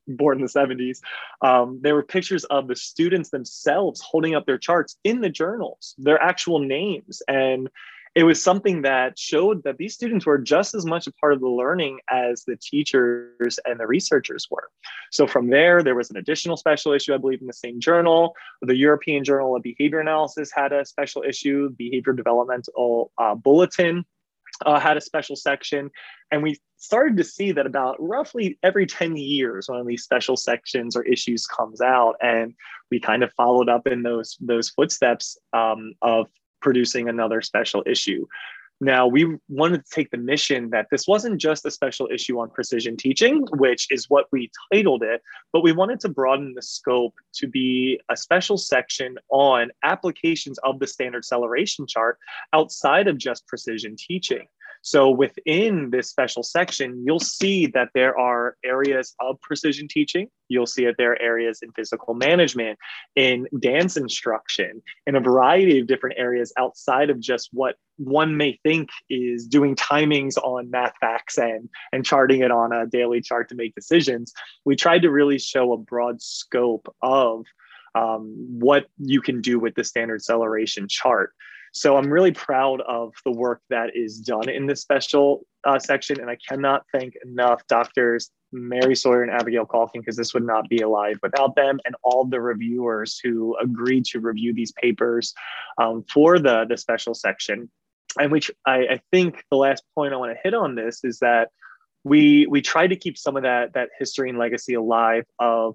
born 0.08 0.38
in 0.38 0.44
the 0.44 0.50
70s. 0.50 0.98
Um, 1.42 1.80
there 1.82 1.94
were 1.94 2.02
pictures 2.02 2.44
of 2.44 2.68
the 2.68 2.76
students 2.76 3.30
themselves 3.30 4.00
holding 4.00 4.34
up 4.34 4.46
their 4.46 4.58
charts 4.58 4.96
in 5.04 5.20
the 5.20 5.30
journals, 5.30 5.94
their 5.98 6.22
actual 6.22 6.58
names. 6.58 7.22
And 7.28 7.68
it 8.16 8.24
was 8.24 8.42
something 8.42 8.80
that 8.80 9.18
showed 9.18 9.62
that 9.64 9.76
these 9.76 9.92
students 9.92 10.24
were 10.24 10.38
just 10.38 10.74
as 10.74 10.86
much 10.86 11.06
a 11.06 11.12
part 11.12 11.34
of 11.34 11.40
the 11.40 11.50
learning 11.50 12.00
as 12.10 12.44
the 12.44 12.56
teachers 12.56 13.60
and 13.66 13.78
the 13.78 13.86
researchers 13.86 14.48
were. 14.50 14.70
So 15.12 15.26
from 15.26 15.50
there, 15.50 15.82
there 15.82 15.94
was 15.94 16.08
an 16.08 16.16
additional 16.16 16.56
special 16.56 16.94
issue, 16.94 17.12
I 17.12 17.18
believe, 17.18 17.42
in 17.42 17.46
the 17.46 17.52
same 17.52 17.78
journal. 17.78 18.34
The 18.62 18.74
European 18.74 19.22
Journal 19.22 19.54
of 19.54 19.62
Behavior 19.62 20.00
Analysis 20.00 20.50
had 20.50 20.72
a 20.72 20.86
special 20.86 21.24
issue. 21.28 21.68
Behavior 21.76 22.14
Developmental 22.14 23.12
uh, 23.18 23.34
Bulletin 23.34 24.06
uh, 24.64 24.80
had 24.80 24.96
a 24.96 25.02
special 25.02 25.36
section. 25.36 25.90
And 26.30 26.42
we 26.42 26.58
started 26.78 27.18
to 27.18 27.24
see 27.24 27.52
that 27.52 27.66
about 27.66 27.96
roughly 27.98 28.58
every 28.62 28.86
10 28.86 29.16
years, 29.16 29.68
one 29.68 29.78
of 29.78 29.86
these 29.86 30.04
special 30.04 30.38
sections 30.38 30.96
or 30.96 31.02
issues 31.02 31.46
comes 31.46 31.82
out. 31.82 32.14
And 32.22 32.54
we 32.90 32.98
kind 32.98 33.22
of 33.22 33.30
followed 33.34 33.68
up 33.68 33.86
in 33.86 34.02
those, 34.02 34.38
those 34.40 34.70
footsteps 34.70 35.36
um, 35.52 35.92
of 36.00 36.28
producing 36.60 37.08
another 37.08 37.40
special 37.40 37.82
issue. 37.86 38.26
Now, 38.80 39.06
we 39.06 39.38
wanted 39.48 39.84
to 39.84 39.90
take 39.90 40.10
the 40.10 40.18
mission 40.18 40.68
that 40.70 40.88
this 40.90 41.08
wasn't 41.08 41.40
just 41.40 41.64
a 41.64 41.70
special 41.70 42.08
issue 42.12 42.38
on 42.40 42.50
precision 42.50 42.96
teaching, 42.96 43.46
which 43.52 43.86
is 43.90 44.10
what 44.10 44.26
we 44.32 44.50
titled 44.70 45.02
it, 45.02 45.22
but 45.52 45.62
we 45.62 45.72
wanted 45.72 45.98
to 46.00 46.10
broaden 46.10 46.52
the 46.54 46.60
scope 46.60 47.14
to 47.36 47.48
be 47.48 47.98
a 48.10 48.16
special 48.16 48.58
section 48.58 49.16
on 49.30 49.70
applications 49.82 50.58
of 50.58 50.78
the 50.78 50.86
standard 50.86 51.24
celeration 51.24 51.86
chart 51.86 52.18
outside 52.52 53.08
of 53.08 53.16
just 53.16 53.46
precision 53.46 53.96
teaching. 53.96 54.46
So 54.82 55.10
within 55.10 55.90
this 55.90 56.08
special 56.08 56.42
section, 56.42 57.02
you'll 57.04 57.20
see 57.20 57.66
that 57.68 57.90
there 57.94 58.18
are 58.18 58.56
areas 58.64 59.14
of 59.20 59.40
precision 59.40 59.88
teaching. 59.88 60.28
You'll 60.48 60.66
see 60.66 60.84
that 60.84 60.96
there 60.96 61.12
are 61.12 61.22
areas 61.22 61.60
in 61.62 61.72
physical 61.72 62.14
management, 62.14 62.78
in 63.16 63.46
dance 63.58 63.96
instruction, 63.96 64.82
in 65.06 65.16
a 65.16 65.20
variety 65.20 65.80
of 65.80 65.86
different 65.86 66.18
areas 66.18 66.52
outside 66.56 67.10
of 67.10 67.20
just 67.20 67.48
what 67.52 67.76
one 67.96 68.36
may 68.36 68.58
think 68.62 68.90
is 69.08 69.46
doing 69.46 69.74
timings 69.74 70.36
on 70.36 70.70
math 70.70 70.94
facts 71.00 71.38
and, 71.38 71.68
and 71.92 72.04
charting 72.04 72.42
it 72.42 72.50
on 72.50 72.72
a 72.72 72.86
daily 72.86 73.20
chart 73.20 73.48
to 73.48 73.54
make 73.54 73.74
decisions. 73.74 74.32
We 74.64 74.76
tried 74.76 75.02
to 75.02 75.10
really 75.10 75.38
show 75.38 75.72
a 75.72 75.78
broad 75.78 76.22
scope 76.22 76.94
of 77.02 77.44
um, 77.96 78.34
what 78.60 78.86
you 78.98 79.20
can 79.20 79.40
do 79.40 79.58
with 79.58 79.74
the 79.74 79.84
standard 79.84 80.22
celeration 80.22 80.86
chart. 80.88 81.32
So 81.76 81.98
I'm 81.98 82.10
really 82.10 82.32
proud 82.32 82.80
of 82.82 83.12
the 83.26 83.32
work 83.32 83.60
that 83.68 83.90
is 83.94 84.18
done 84.18 84.48
in 84.48 84.66
this 84.66 84.80
special 84.80 85.44
uh, 85.64 85.78
section. 85.78 86.20
And 86.20 86.30
I 86.30 86.38
cannot 86.48 86.84
thank 86.90 87.14
enough 87.22 87.66
doctors 87.68 88.30
Mary 88.50 88.96
Sawyer 88.96 89.22
and 89.22 89.30
Abigail 89.30 89.66
Calkin, 89.66 90.00
because 90.00 90.16
this 90.16 90.32
would 90.32 90.46
not 90.46 90.68
be 90.70 90.78
alive 90.78 91.18
without 91.22 91.54
them, 91.54 91.78
and 91.84 91.94
all 92.02 92.24
the 92.24 92.40
reviewers 92.40 93.20
who 93.22 93.56
agreed 93.58 94.04
to 94.06 94.20
review 94.20 94.54
these 94.54 94.72
papers 94.72 95.34
um, 95.76 96.02
for 96.10 96.38
the, 96.38 96.64
the 96.66 96.78
special 96.78 97.12
section. 97.12 97.70
And 98.18 98.32
which 98.32 98.50
I, 98.64 98.78
I 98.78 99.00
think 99.12 99.44
the 99.50 99.58
last 99.58 99.82
point 99.94 100.14
I 100.14 100.16
want 100.16 100.32
to 100.32 100.40
hit 100.42 100.54
on 100.54 100.76
this 100.76 101.04
is 101.04 101.18
that 101.18 101.50
we 102.04 102.46
we 102.46 102.62
try 102.62 102.86
to 102.86 102.96
keep 102.96 103.18
some 103.18 103.36
of 103.36 103.42
that 103.42 103.74
that 103.74 103.90
history 103.98 104.30
and 104.30 104.38
legacy 104.38 104.74
alive 104.74 105.24
of 105.38 105.74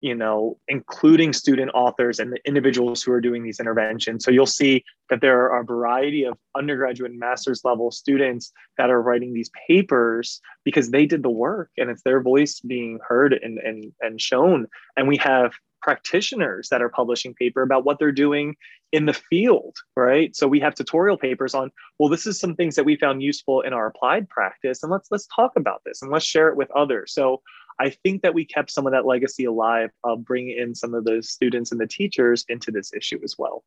you 0.00 0.14
know, 0.14 0.56
including 0.68 1.32
student 1.32 1.70
authors 1.74 2.18
and 2.18 2.32
the 2.32 2.38
individuals 2.46 3.02
who 3.02 3.12
are 3.12 3.20
doing 3.20 3.42
these 3.42 3.58
interventions. 3.58 4.24
So 4.24 4.30
you'll 4.30 4.46
see 4.46 4.84
that 5.10 5.20
there 5.20 5.50
are 5.50 5.60
a 5.60 5.64
variety 5.64 6.24
of 6.24 6.38
undergraduate 6.56 7.10
and 7.10 7.18
master's 7.18 7.64
level 7.64 7.90
students 7.90 8.52
that 8.76 8.90
are 8.90 9.02
writing 9.02 9.34
these 9.34 9.50
papers 9.66 10.40
because 10.64 10.90
they 10.90 11.06
did 11.06 11.22
the 11.22 11.30
work 11.30 11.70
and 11.76 11.90
it's 11.90 12.02
their 12.02 12.22
voice 12.22 12.60
being 12.60 13.00
heard 13.06 13.32
and, 13.32 13.58
and, 13.58 13.92
and 14.00 14.20
shown. 14.20 14.66
And 14.96 15.08
we 15.08 15.16
have 15.16 15.52
practitioners 15.82 16.68
that 16.68 16.82
are 16.82 16.88
publishing 16.88 17.34
paper 17.34 17.62
about 17.62 17.84
what 17.84 17.98
they're 17.98 18.12
doing 18.12 18.56
in 18.90 19.06
the 19.06 19.12
field 19.12 19.76
right 19.96 20.34
so 20.34 20.48
we 20.48 20.58
have 20.58 20.74
tutorial 20.74 21.16
papers 21.16 21.54
on 21.54 21.70
well 21.98 22.08
this 22.08 22.26
is 22.26 22.40
some 22.40 22.54
things 22.54 22.74
that 22.74 22.84
we 22.84 22.96
found 22.96 23.22
useful 23.22 23.60
in 23.60 23.72
our 23.72 23.86
applied 23.86 24.28
practice 24.28 24.82
and 24.82 24.90
let's 24.90 25.08
let's 25.10 25.28
talk 25.34 25.52
about 25.56 25.82
this 25.84 26.02
and 26.02 26.10
let's 26.10 26.24
share 26.24 26.48
it 26.48 26.56
with 26.56 26.70
others 26.72 27.12
so 27.12 27.40
I 27.80 27.90
think 27.90 28.22
that 28.22 28.34
we 28.34 28.44
kept 28.44 28.70
some 28.70 28.86
of 28.86 28.92
that 28.92 29.06
legacy 29.06 29.44
alive 29.44 29.90
of 30.02 30.24
bringing 30.24 30.58
in 30.58 30.74
some 30.74 30.94
of 30.94 31.04
those 31.04 31.30
students 31.30 31.70
and 31.72 31.80
the 31.80 31.86
teachers 31.86 32.44
into 32.48 32.70
this 32.70 32.92
issue 32.92 33.20
as 33.22 33.36
well. 33.38 33.64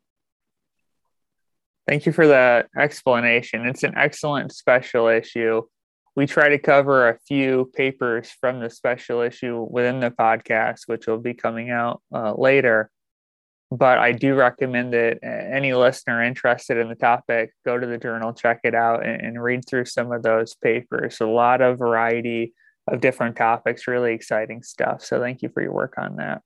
Thank 1.87 2.05
you 2.05 2.11
for 2.11 2.27
that 2.27 2.67
explanation. 2.77 3.65
It's 3.65 3.83
an 3.83 3.97
excellent 3.97 4.53
special 4.53 5.07
issue. 5.07 5.63
We 6.15 6.27
try 6.27 6.49
to 6.49 6.59
cover 6.59 7.09
a 7.09 7.17
few 7.27 7.71
papers 7.73 8.29
from 8.39 8.59
the 8.59 8.69
special 8.69 9.21
issue 9.21 9.65
within 9.69 10.01
the 10.01 10.11
podcast, 10.11 10.81
which 10.87 11.07
will 11.07 11.17
be 11.17 11.33
coming 11.33 11.69
out 11.69 12.01
uh, 12.13 12.33
later. 12.33 12.91
But 13.71 13.99
I 13.99 14.11
do 14.11 14.35
recommend 14.35 14.93
that 14.93 15.19
any 15.23 15.73
listener 15.73 16.21
interested 16.21 16.77
in 16.77 16.89
the 16.89 16.95
topic 16.95 17.53
go 17.65 17.79
to 17.79 17.87
the 17.87 17.97
journal, 17.97 18.33
check 18.33 18.59
it 18.65 18.75
out, 18.75 19.05
and, 19.05 19.21
and 19.21 19.41
read 19.41 19.65
through 19.65 19.85
some 19.85 20.11
of 20.11 20.23
those 20.23 20.53
papers. 20.55 21.21
A 21.21 21.25
lot 21.25 21.61
of 21.61 21.79
variety 21.79 22.53
of 22.87 23.01
different 23.01 23.35
topics, 23.35 23.87
really 23.87 24.13
exciting 24.13 24.63
stuff. 24.63 25.03
So 25.03 25.19
thank 25.19 25.41
you 25.41 25.49
for 25.49 25.61
your 25.61 25.73
work 25.73 25.95
on 25.97 26.17
that. 26.17 26.41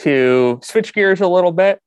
To 0.00 0.60
switch 0.62 0.94
gears 0.94 1.20
a 1.20 1.28
little 1.28 1.52
bit 1.52 1.80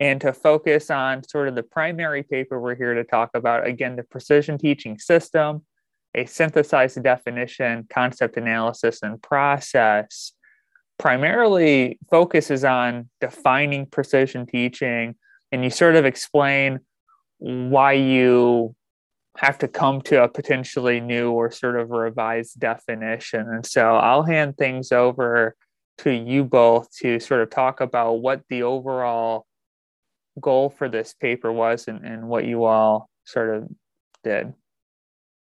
and 0.00 0.20
to 0.20 0.32
focus 0.32 0.90
on 0.90 1.26
sort 1.28 1.48
of 1.48 1.54
the 1.54 1.62
primary 1.62 2.22
paper 2.22 2.60
we're 2.60 2.74
here 2.74 2.94
to 2.94 3.04
talk 3.04 3.30
about, 3.34 3.66
again, 3.66 3.96
the 3.96 4.02
precision 4.02 4.58
teaching 4.58 4.98
system, 4.98 5.64
a 6.14 6.26
synthesized 6.26 7.02
definition, 7.02 7.86
concept 7.90 8.36
analysis, 8.36 9.00
and 9.02 9.20
process 9.22 10.32
primarily 10.98 11.98
focuses 12.10 12.64
on 12.64 13.08
defining 13.20 13.86
precision 13.86 14.46
teaching 14.46 15.14
and 15.50 15.64
you 15.64 15.70
sort 15.70 15.96
of 15.96 16.04
explain 16.04 16.80
why 17.38 17.92
you 17.92 18.74
have 19.36 19.58
to 19.58 19.68
come 19.68 20.00
to 20.02 20.22
a 20.22 20.28
potentially 20.28 21.00
new 21.00 21.32
or 21.32 21.50
sort 21.50 21.78
of 21.78 21.90
revised 21.90 22.60
definition. 22.60 23.48
And 23.48 23.66
so 23.66 23.96
I'll 23.96 24.22
hand 24.22 24.56
things 24.56 24.92
over 24.92 25.56
to 25.98 26.10
you 26.10 26.44
both 26.44 26.88
to 26.98 27.18
sort 27.20 27.42
of 27.42 27.50
talk 27.50 27.80
about 27.80 28.14
what 28.14 28.42
the 28.48 28.62
overall 28.62 29.46
goal 30.40 30.70
for 30.70 30.88
this 30.88 31.14
paper 31.14 31.52
was 31.52 31.88
and, 31.88 32.04
and 32.04 32.28
what 32.28 32.44
you 32.44 32.64
all 32.64 33.08
sort 33.24 33.56
of 33.56 33.68
did. 34.22 34.52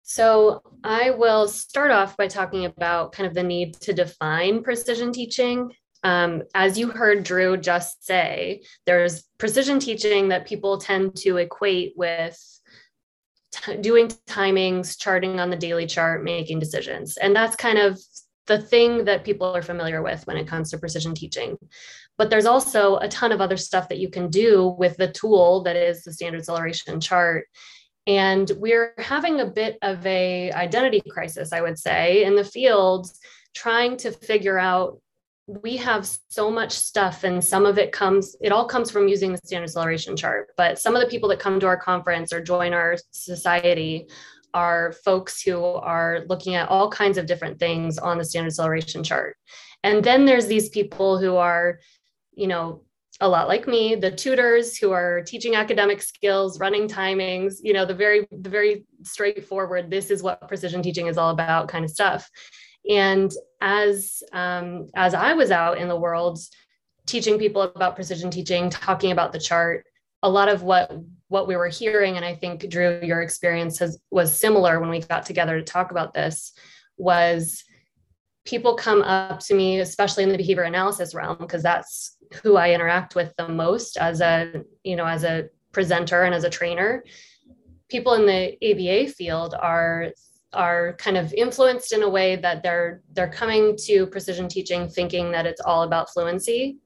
So, 0.05 0.61
I 0.83 1.11
will 1.11 1.47
start 1.47 1.89
off 1.89 2.17
by 2.17 2.27
talking 2.27 2.65
about 2.65 3.13
kind 3.13 3.25
of 3.25 3.33
the 3.33 3.41
need 3.41 3.75
to 3.75 3.93
define 3.93 4.61
precision 4.61 5.13
teaching. 5.13 5.71
Um, 6.03 6.43
as 6.53 6.77
you 6.77 6.89
heard 6.89 7.23
Drew 7.23 7.55
just 7.55 8.05
say, 8.05 8.63
there's 8.85 9.23
precision 9.37 9.79
teaching 9.79 10.27
that 10.27 10.45
people 10.45 10.77
tend 10.77 11.15
to 11.17 11.37
equate 11.37 11.93
with 11.95 12.37
doing 13.81 14.07
timings, 14.27 14.99
charting 14.99 15.39
on 15.39 15.49
the 15.49 15.55
daily 15.55 15.85
chart, 15.85 16.23
making 16.23 16.59
decisions. 16.59 17.17
And 17.17 17.35
that's 17.35 17.55
kind 17.55 17.77
of 17.77 17.99
the 18.47 18.61
thing 18.61 19.05
that 19.05 19.23
people 19.23 19.47
are 19.55 19.61
familiar 19.61 20.01
with 20.01 20.25
when 20.27 20.37
it 20.37 20.47
comes 20.47 20.69
to 20.71 20.77
precision 20.77 21.13
teaching. 21.13 21.57
But 22.17 22.29
there's 22.29 22.45
also 22.45 22.97
a 22.97 23.07
ton 23.07 23.31
of 23.31 23.41
other 23.41 23.57
stuff 23.57 23.89
that 23.89 23.99
you 23.99 24.09
can 24.09 24.29
do 24.29 24.75
with 24.77 24.97
the 24.97 25.11
tool 25.11 25.63
that 25.63 25.75
is 25.75 26.03
the 26.03 26.13
standard 26.13 26.45
celeration 26.45 26.99
chart. 26.99 27.45
And 28.05 28.51
we're 28.57 28.93
having 28.97 29.39
a 29.39 29.45
bit 29.45 29.77
of 29.81 30.05
a 30.05 30.51
identity 30.51 31.01
crisis, 31.09 31.53
I 31.53 31.61
would 31.61 31.79
say, 31.79 32.25
in 32.25 32.35
the 32.35 32.43
field, 32.43 33.09
trying 33.55 33.97
to 33.97 34.11
figure 34.11 34.59
out 34.59 34.99
we 35.61 35.77
have 35.77 36.07
so 36.29 36.49
much 36.49 36.71
stuff 36.71 37.23
and 37.23 37.43
some 37.43 37.65
of 37.65 37.77
it 37.77 37.91
comes 37.91 38.35
it 38.41 38.51
all 38.51 38.65
comes 38.65 38.89
from 38.89 39.07
using 39.07 39.31
the 39.31 39.37
standard 39.39 39.69
celeration 39.69 40.15
chart 40.15 40.49
but 40.57 40.79
some 40.79 40.95
of 40.95 41.01
the 41.01 41.07
people 41.07 41.29
that 41.29 41.39
come 41.39 41.59
to 41.59 41.67
our 41.67 41.77
conference 41.77 42.33
or 42.33 42.41
join 42.41 42.73
our 42.73 42.95
society 43.11 44.07
are 44.53 44.91
folks 45.03 45.41
who 45.41 45.61
are 45.63 46.25
looking 46.29 46.55
at 46.55 46.69
all 46.69 46.89
kinds 46.89 47.17
of 47.17 47.25
different 47.25 47.59
things 47.59 47.97
on 47.97 48.17
the 48.17 48.25
standard 48.25 48.53
celeration 48.53 49.03
chart. 49.03 49.35
And 49.83 50.03
then 50.03 50.25
there's 50.25 50.47
these 50.47 50.69
people 50.69 51.17
who 51.17 51.35
are 51.35 51.79
you 52.35 52.47
know 52.47 52.81
a 53.21 53.29
lot 53.29 53.47
like 53.47 53.67
me 53.67 53.93
the 53.93 54.09
tutors 54.09 54.75
who 54.75 54.91
are 54.91 55.21
teaching 55.21 55.55
academic 55.55 56.01
skills 56.01 56.59
running 56.59 56.87
timings 56.87 57.57
you 57.61 57.71
know 57.71 57.85
the 57.85 57.93
very 57.93 58.27
the 58.31 58.49
very 58.49 58.85
straightforward 59.03 59.91
this 59.91 60.09
is 60.09 60.23
what 60.23 60.47
precision 60.47 60.81
teaching 60.81 61.05
is 61.05 61.17
all 61.17 61.29
about 61.29 61.67
kind 61.67 61.85
of 61.85 61.91
stuff. 61.91 62.29
And 62.89 63.31
as 63.63 64.21
um, 64.33 64.87
as 64.93 65.13
I 65.13 65.33
was 65.33 65.49
out 65.49 65.77
in 65.79 65.87
the 65.87 65.99
world 65.99 66.37
teaching 67.07 67.39
people 67.39 67.61
about 67.61 67.95
precision 67.95 68.29
teaching, 68.29 68.69
talking 68.69 69.11
about 69.11 69.31
the 69.31 69.39
chart, 69.39 69.85
a 70.21 70.29
lot 70.29 70.49
of 70.49 70.61
what 70.61 70.91
what 71.29 71.47
we 71.47 71.55
were 71.55 71.69
hearing, 71.69 72.17
and 72.17 72.25
I 72.25 72.35
think 72.35 72.69
Drew, 72.69 72.99
your 73.01 73.21
experience 73.21 73.79
has 73.79 73.97
was 74.11 74.37
similar 74.37 74.79
when 74.79 74.89
we 74.89 74.99
got 74.99 75.25
together 75.25 75.57
to 75.57 75.63
talk 75.63 75.91
about 75.91 76.13
this, 76.13 76.51
was 76.97 77.63
people 78.45 78.75
come 78.75 79.01
up 79.01 79.39
to 79.39 79.55
me, 79.55 79.79
especially 79.79 80.23
in 80.23 80.29
the 80.29 80.37
behavior 80.37 80.63
analysis 80.63 81.15
realm, 81.15 81.37
because 81.39 81.63
that's 81.63 82.17
who 82.43 82.57
I 82.57 82.73
interact 82.73 83.15
with 83.15 83.33
the 83.37 83.47
most 83.47 83.97
as 83.97 84.19
a 84.19 84.61
you 84.83 84.97
know 84.97 85.05
as 85.05 85.23
a 85.23 85.45
presenter 85.71 86.23
and 86.23 86.35
as 86.35 86.43
a 86.43 86.49
trainer. 86.49 87.05
People 87.89 88.15
in 88.15 88.25
the 88.25 88.57
ABA 88.61 89.13
field 89.13 89.55
are 89.57 90.11
are 90.53 90.93
kind 90.93 91.17
of 91.17 91.33
influenced 91.33 91.93
in 91.93 92.03
a 92.03 92.09
way 92.09 92.35
that 92.35 92.63
they're 92.63 93.01
they're 93.13 93.29
coming 93.29 93.75
to 93.75 94.05
precision 94.07 94.47
teaching 94.47 94.87
thinking 94.87 95.31
that 95.31 95.45
it's 95.45 95.61
all 95.61 95.83
about 95.83 96.09
fluency 96.09 96.77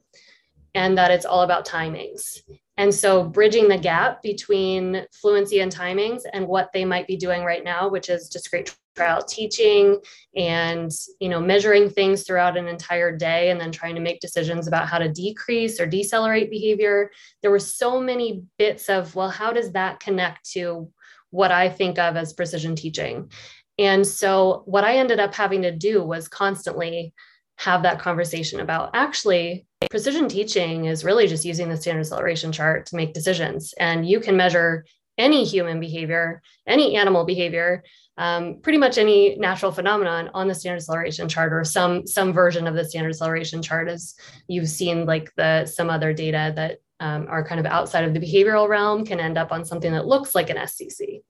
and 0.76 0.98
that 0.98 1.12
it's 1.12 1.26
all 1.26 1.42
about 1.42 1.68
timings 1.68 2.42
and 2.78 2.94
so 2.94 3.24
bridging 3.24 3.68
the 3.68 3.78
gap 3.78 4.22
between 4.22 5.06
fluency 5.12 5.60
and 5.60 5.72
timings 5.72 6.22
and 6.34 6.48
what 6.48 6.70
they 6.74 6.86
might 6.86 7.08
be 7.08 7.18
doing 7.18 7.44
right 7.44 7.64
now 7.64 7.88
which 7.88 8.10
is 8.10 8.30
discrete 8.30 8.76
trial 8.96 9.22
teaching 9.22 10.00
and 10.36 10.92
you 11.20 11.30
know 11.30 11.40
measuring 11.40 11.88
things 11.88 12.24
throughout 12.24 12.58
an 12.58 12.68
entire 12.68 13.16
day 13.16 13.52
and 13.52 13.62
then 13.62 13.72
trying 13.72 13.94
to 13.94 14.02
make 14.02 14.20
decisions 14.20 14.68
about 14.68 14.88
how 14.88 14.98
to 14.98 15.08
decrease 15.08 15.80
or 15.80 15.86
decelerate 15.86 16.50
behavior 16.50 17.12
there 17.42 17.52
were 17.52 17.60
so 17.60 18.00
many 18.00 18.44
bits 18.58 18.90
of 18.90 19.14
well 19.16 19.30
how 19.30 19.52
does 19.54 19.72
that 19.72 20.00
connect 20.00 20.50
to 20.50 20.92
what 21.30 21.52
I 21.52 21.70
think 21.70 22.00
of 22.00 22.16
as 22.16 22.34
precision 22.34 22.76
teaching. 22.76 23.32
And 23.80 24.06
so, 24.06 24.64
what 24.66 24.84
I 24.84 24.98
ended 24.98 25.20
up 25.20 25.34
having 25.34 25.62
to 25.64 25.72
do 25.72 26.04
was 26.04 26.28
constantly 26.28 27.14
have 27.58 27.84
that 27.84 28.00
conversation 28.00 28.60
about 28.60 28.92
actually 28.94 29.66
precision 29.90 30.28
teaching 30.28 30.86
is 30.86 31.04
really 31.04 31.28
just 31.28 31.46
using 31.46 31.70
the 31.70 31.78
standard 31.78 32.06
celeration 32.06 32.52
chart 32.52 32.86
to 32.88 32.96
make 32.96 33.14
decisions. 33.14 33.74
And 33.80 34.08
you 34.08 34.20
can 34.20 34.38
measure 34.38 34.86
any 35.18 35.44
human 35.44 35.80
behavior 35.80 36.42
any 36.68 36.96
animal 36.96 37.26
behavior 37.26 37.84
um, 38.20 38.62
pretty 38.62 38.80
much 38.80 38.98
any 38.98 39.36
natural 39.36 39.72
phenomenon 39.72 40.30
on 40.34 40.48
the 40.48 40.56
standard 40.56 40.82
celeration 40.82 41.30
chart 41.30 41.54
or 41.54 41.64
some 41.64 42.06
some 42.08 42.34
version 42.34 42.68
of 42.68 42.76
the 42.76 42.86
standard 42.86 43.16
celeration 43.16 43.62
chart 43.62 43.88
as 43.88 44.16
you've 44.48 44.70
seen 44.70 45.06
like 45.06 45.32
the 45.36 45.66
some 45.66 45.90
other 45.90 46.14
data 46.14 46.54
that 46.56 46.78
um, 47.00 47.28
are 47.30 47.46
kind 47.46 47.60
of 47.60 47.66
outside 47.68 48.06
of 48.06 48.14
the 48.14 48.20
behavioral 48.20 48.68
realm 48.68 49.06
can 49.06 49.20
end 49.20 49.38
up 49.38 49.52
on 49.52 49.66
something 49.66 49.92
that 49.92 50.08
looks 50.08 50.34
like 50.34 50.50
an 50.50 50.58
scc 50.58 51.22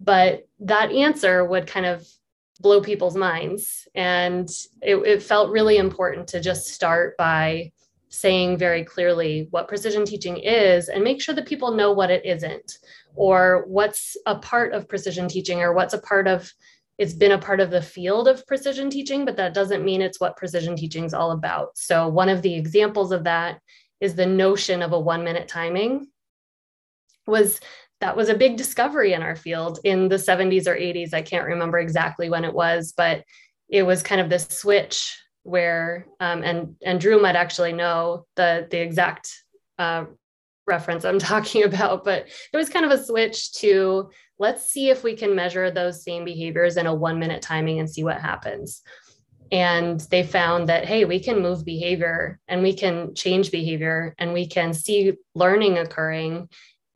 but 0.00 0.48
that 0.60 0.90
answer 0.90 1.44
would 1.44 1.66
kind 1.66 1.86
of 1.86 2.06
blow 2.60 2.80
people's 2.80 3.16
minds. 3.16 3.86
And 3.94 4.48
it, 4.82 4.96
it 4.96 5.22
felt 5.22 5.50
really 5.50 5.76
important 5.78 6.28
to 6.28 6.40
just 6.40 6.68
start 6.68 7.16
by 7.16 7.72
saying 8.08 8.58
very 8.58 8.84
clearly 8.84 9.46
what 9.50 9.68
precision 9.68 10.04
teaching 10.04 10.36
is 10.36 10.88
and 10.88 11.04
make 11.04 11.22
sure 11.22 11.34
that 11.34 11.46
people 11.46 11.72
know 11.72 11.92
what 11.92 12.10
it 12.10 12.24
isn't 12.26 12.78
or 13.14 13.64
what's 13.68 14.16
a 14.26 14.36
part 14.36 14.72
of 14.72 14.88
precision 14.88 15.28
teaching 15.28 15.60
or 15.60 15.72
what's 15.72 15.94
a 15.94 16.00
part 16.00 16.26
of 16.26 16.52
it's 16.98 17.14
been 17.14 17.32
a 17.32 17.38
part 17.38 17.60
of 17.60 17.70
the 17.70 17.80
field 17.80 18.26
of 18.26 18.44
precision 18.46 18.90
teaching 18.90 19.24
but 19.24 19.36
that 19.36 19.54
doesn't 19.54 19.84
mean 19.84 20.02
it's 20.02 20.20
what 20.20 20.36
precision 20.36 20.74
teaching 20.74 21.04
is 21.04 21.14
all 21.14 21.30
about. 21.30 21.78
So 21.78 22.08
one 22.08 22.28
of 22.28 22.42
the 22.42 22.54
examples 22.54 23.12
of 23.12 23.24
that 23.24 23.60
is 24.00 24.16
the 24.16 24.26
notion 24.26 24.82
of 24.82 24.92
a 24.92 24.98
one 24.98 25.22
minute 25.22 25.46
timing 25.46 26.08
was 27.28 27.60
that 28.00 28.16
was 28.16 28.28
a 28.28 28.34
big 28.34 28.56
discovery 28.56 29.12
in 29.12 29.22
our 29.22 29.36
field 29.36 29.78
in 29.84 30.08
the 30.08 30.16
70s 30.16 30.66
or 30.66 30.74
80s 30.74 31.14
i 31.14 31.22
can't 31.22 31.46
remember 31.46 31.78
exactly 31.78 32.30
when 32.30 32.44
it 32.44 32.54
was 32.54 32.92
but 32.96 33.24
it 33.68 33.82
was 33.82 34.02
kind 34.02 34.20
of 34.20 34.28
this 34.28 34.48
switch 34.50 35.16
where 35.42 36.06
um, 36.20 36.42
and 36.42 36.76
and 36.84 37.00
Drew 37.00 37.20
might 37.20 37.36
actually 37.36 37.72
know 37.72 38.26
the 38.36 38.66
the 38.70 38.80
exact 38.80 39.30
uh, 39.78 40.04
reference 40.66 41.04
I'm 41.04 41.18
talking 41.32 41.64
about, 41.64 42.04
but 42.04 42.28
it 42.52 42.56
was 42.56 42.68
kind 42.68 42.84
of 42.84 42.92
a 42.92 43.04
switch 43.04 43.52
to 43.54 44.10
let's 44.38 44.70
see 44.70 44.88
if 44.88 45.04
we 45.04 45.14
can 45.14 45.34
measure 45.34 45.70
those 45.70 46.02
same 46.02 46.24
behaviors 46.24 46.76
in 46.76 46.86
a 46.86 46.94
one 46.94 47.18
minute 47.18 47.42
timing 47.42 47.78
and 47.78 47.90
see 47.90 48.04
what 48.04 48.20
happens. 48.20 48.82
And 49.52 49.98
they 50.12 50.22
found 50.22 50.68
that, 50.68 50.84
hey, 50.86 51.04
we 51.04 51.18
can 51.18 51.42
move 51.42 51.64
behavior 51.64 52.38
and 52.46 52.62
we 52.62 52.72
can 52.72 53.14
change 53.16 53.50
behavior 53.50 54.14
and 54.16 54.32
we 54.32 54.46
can 54.46 54.72
see 54.72 55.14
learning 55.34 55.76
occurring 55.76 56.48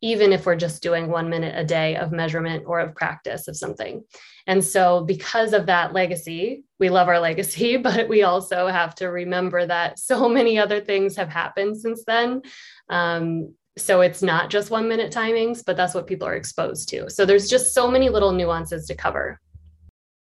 even 0.05 0.35
if 0.35 0.45
we're 0.45 0.55
just 0.55 0.83
doing 0.83 1.09
one 1.09 1.31
minute 1.31 1.55
a 1.57 1.65
day 1.65 1.97
of 1.97 2.13
measurement 2.13 2.63
or 2.67 2.79
of 2.79 2.95
practice 2.95 3.49
of 3.49 3.57
something. 3.57 4.05
And 4.47 4.63
so, 4.63 5.03
because 5.03 5.55
of 5.55 5.65
that 5.65 5.95
legacy, 5.95 6.65
we 6.79 6.91
love 6.91 7.09
our 7.09 7.19
legacy, 7.19 7.77
but 7.89 8.07
we 8.07 8.23
also 8.23 8.67
have 8.67 8.95
to 8.97 9.07
remember 9.07 9.65
that 9.67 9.99
so 9.99 10.29
many 10.29 10.59
other 10.59 10.79
things 10.79 11.17
have 11.17 11.31
happened 11.31 11.79
since 11.79 12.05
then. 12.05 12.43
Um, 12.91 13.55
so, 13.79 14.03
it's 14.03 14.23
not 14.23 14.51
just 14.51 14.71
one 14.71 14.89
minute 14.89 15.11
timings, 15.11 15.65
but 15.65 15.75
that's 15.75 15.95
what 15.95 16.07
people 16.07 16.29
are 16.29 16.37
exposed 16.37 16.91
to. 16.91 17.09
So, 17.09 17.25
there's 17.25 17.49
just 17.49 17.73
so 17.73 17.91
many 17.91 18.11
little 18.11 18.33
nuances 18.33 18.87
to 18.89 18.95
cover. 18.95 19.41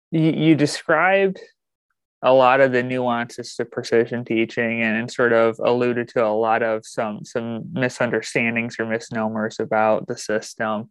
You, 0.10 0.32
you 0.32 0.56
described 0.56 1.40
a 2.22 2.34
lot 2.34 2.60
of 2.60 2.72
the 2.72 2.84
nuances 2.84 3.56
to 3.56 3.66
precision 3.66 4.26
teaching 4.26 4.82
and, 4.82 4.98
and, 4.98 5.12
sort 5.12 5.32
of 5.32 5.58
alluded 5.64 6.08
to 6.10 6.26
a 6.26 6.28
lot 6.28 6.62
of 6.62 6.86
some 6.86 7.24
some 7.24 7.64
misunderstandings 7.72 8.76
or 8.80 8.86
misnomers 8.86 9.60
about 9.60 10.08
the 10.08 10.18
system. 10.18 10.90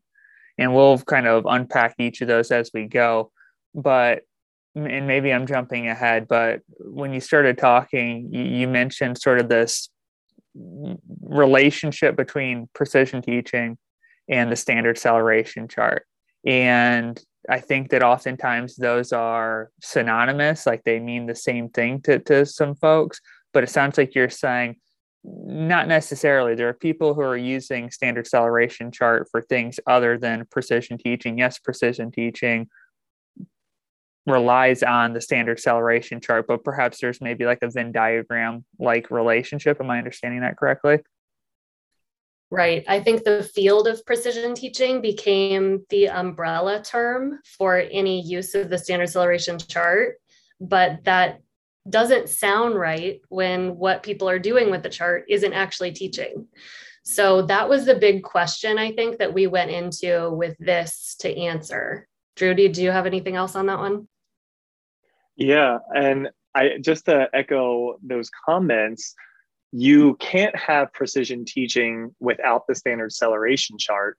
And 0.56 0.74
we'll 0.74 0.98
kind 0.98 1.26
of 1.26 1.44
unpack 1.46 1.94
each 1.98 2.20
of 2.20 2.28
those 2.28 2.50
as 2.50 2.70
we 2.72 2.86
go 2.86 3.30
but 3.74 4.22
and 4.74 5.06
maybe 5.06 5.30
i'm 5.30 5.46
jumping 5.46 5.88
ahead 5.88 6.26
but 6.26 6.60
when 6.78 7.12
you 7.12 7.20
started 7.20 7.58
talking 7.58 8.28
you, 8.32 8.66
mentioned 8.66 9.18
sort 9.18 9.38
of 9.38 9.48
this 9.48 9.90
relationship 11.22 12.16
between 12.16 12.68
precision 12.74 13.22
teaching 13.22 13.76
and 14.28 14.50
the 14.50 14.56
standard 14.56 14.98
celeration 14.98 15.68
chart. 15.68 16.04
And 16.44 17.20
I 17.48 17.60
think 17.60 17.90
that 17.90 18.02
oftentimes 18.02 18.76
those 18.76 19.12
are 19.12 19.70
synonymous, 19.80 20.66
like 20.66 20.84
they 20.84 21.00
mean 21.00 21.26
the 21.26 21.34
same 21.34 21.68
thing 21.68 22.00
to, 22.02 22.18
to 22.20 22.44
some 22.44 22.74
folks. 22.74 23.20
But 23.52 23.64
it 23.64 23.70
sounds 23.70 23.96
like 23.96 24.14
you're 24.14 24.28
saying 24.28 24.76
not 25.24 25.88
necessarily. 25.88 26.54
There 26.54 26.68
are 26.68 26.74
people 26.74 27.14
who 27.14 27.22
are 27.22 27.36
using 27.36 27.90
standard 27.90 28.26
celeration 28.26 28.90
chart 28.90 29.28
for 29.30 29.42
things 29.42 29.80
other 29.86 30.18
than 30.18 30.46
precision 30.50 30.98
teaching. 30.98 31.38
Yes, 31.38 31.58
precision 31.58 32.10
teaching 32.10 32.68
relies 34.26 34.82
on 34.82 35.14
the 35.14 35.20
standard 35.20 35.58
celeration 35.58 36.20
chart, 36.20 36.46
but 36.46 36.62
perhaps 36.62 37.00
there's 37.00 37.20
maybe 37.20 37.46
like 37.46 37.60
a 37.62 37.70
Venn 37.70 37.92
diagram 37.92 38.64
like 38.78 39.10
relationship. 39.10 39.80
Am 39.80 39.90
I 39.90 39.98
understanding 39.98 40.40
that 40.42 40.56
correctly? 40.56 40.98
Right. 42.50 42.82
I 42.88 43.00
think 43.00 43.24
the 43.24 43.42
field 43.42 43.88
of 43.88 44.06
precision 44.06 44.54
teaching 44.54 45.02
became 45.02 45.84
the 45.90 46.08
umbrella 46.08 46.82
term 46.82 47.40
for 47.58 47.76
any 47.76 48.22
use 48.22 48.54
of 48.54 48.70
the 48.70 48.78
standard 48.78 49.10
celeration 49.10 49.58
chart, 49.58 50.16
but 50.58 51.04
that 51.04 51.40
doesn't 51.88 52.30
sound 52.30 52.74
right 52.74 53.20
when 53.28 53.76
what 53.76 54.02
people 54.02 54.28
are 54.28 54.38
doing 54.38 54.70
with 54.70 54.82
the 54.82 54.88
chart 54.88 55.24
isn't 55.28 55.52
actually 55.52 55.92
teaching. 55.92 56.46
So 57.02 57.42
that 57.42 57.68
was 57.68 57.86
the 57.86 57.94
big 57.94 58.22
question 58.22 58.78
I 58.78 58.92
think 58.92 59.18
that 59.18 59.32
we 59.32 59.46
went 59.46 59.70
into 59.70 60.30
with 60.30 60.56
this 60.58 61.16
to 61.20 61.34
answer. 61.34 62.06
Drudy, 62.36 62.68
do 62.68 62.82
you 62.82 62.90
have 62.90 63.06
anything 63.06 63.34
else 63.34 63.56
on 63.56 63.66
that 63.66 63.78
one? 63.78 64.08
Yeah, 65.36 65.78
and 65.94 66.28
I 66.54 66.78
just 66.80 67.06
to 67.06 67.28
echo 67.32 67.98
those 68.02 68.30
comments, 68.44 69.14
you 69.72 70.14
can't 70.16 70.56
have 70.56 70.92
precision 70.92 71.44
teaching 71.44 72.14
without 72.20 72.66
the 72.66 72.74
standard 72.74 73.12
celeration 73.12 73.76
chart, 73.78 74.18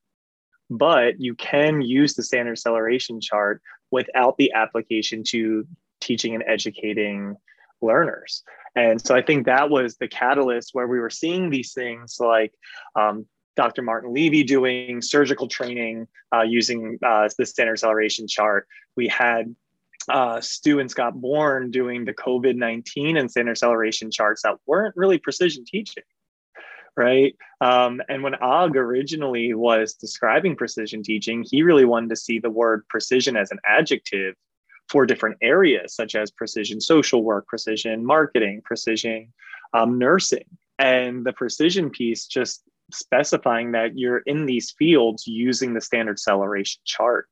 but 0.70 1.20
you 1.20 1.36
can 1.36 1.82
use 1.82 2.14
the 2.14 2.24
standard 2.24 2.58
celeration 2.60 3.20
chart 3.20 3.62
without 3.92 4.38
the 4.38 4.52
application 4.54 5.24
to 5.24 5.66
teaching 6.00 6.36
and 6.36 6.44
educating 6.48 7.36
learners. 7.82 8.44
And 8.76 9.04
so 9.04 9.16
I 9.16 9.22
think 9.22 9.46
that 9.46 9.70
was 9.70 9.98
the 9.98 10.08
catalyst 10.08 10.72
where 10.74 10.88
we 10.88 11.00
were 11.00 11.10
seeing 11.10 11.50
these 11.50 11.74
things 11.74 12.18
like 12.20 12.54
um, 12.96 13.26
Dr. 13.56 13.82
Martin 13.82 14.14
Levy 14.14 14.44
doing 14.44 15.02
surgical 15.02 15.48
training 15.48 16.08
uh, 16.34 16.44
using 16.44 17.00
uh, 17.06 17.28
the 17.38 17.46
standard 17.46 17.80
celeration 17.80 18.28
chart. 18.28 18.68
We 18.96 19.08
had 19.08 19.54
uh, 20.10 20.42
Stu 20.42 20.80
and 20.80 20.90
Scott 20.90 21.20
Bourne 21.20 21.72
doing 21.72 22.06
the 22.06 22.14
COVID 22.14 22.56
19 22.56 23.18
and 23.18 23.30
standard 23.30 23.58
celeration 23.58 24.12
charts 24.12 24.42
that 24.44 24.56
weren't 24.66 24.96
really 24.96 25.18
precision 25.18 25.64
teaching. 25.66 26.04
Right. 26.98 27.36
Um, 27.62 28.02
and 28.10 28.24
when 28.24 28.36
Og 28.36 28.76
originally 28.76 29.54
was 29.54 29.94
describing 29.94 30.56
precision 30.56 31.02
teaching, 31.02 31.46
he 31.50 31.64
really 31.64 31.86
wanted 31.86 32.10
to 32.10 32.16
see 32.16 32.40
the 32.40 32.50
word 32.50 32.86
precision 32.90 33.38
as 33.38 33.52
an 33.52 33.60
adjective 33.64 34.36
for 34.90 35.06
different 35.06 35.38
areas, 35.42 35.96
such 35.96 36.16
as 36.16 36.32
precision 36.32 36.82
social 36.82 37.24
work, 37.24 37.48
precision 37.48 38.06
marketing, 38.06 38.62
precision 38.66 39.32
um, 39.74 39.98
nursing. 39.98 40.46
And 40.78 41.26
the 41.26 41.34
precision 41.34 41.90
piece 41.90 42.26
just 42.26 42.64
specifying 42.92 43.72
that 43.74 43.98
you're 43.98 44.20
in 44.20 44.46
these 44.46 44.72
fields 44.72 45.28
using 45.28 45.74
the 45.74 45.82
standard 45.82 46.20
celeration 46.20 46.82
chart. 46.86 47.28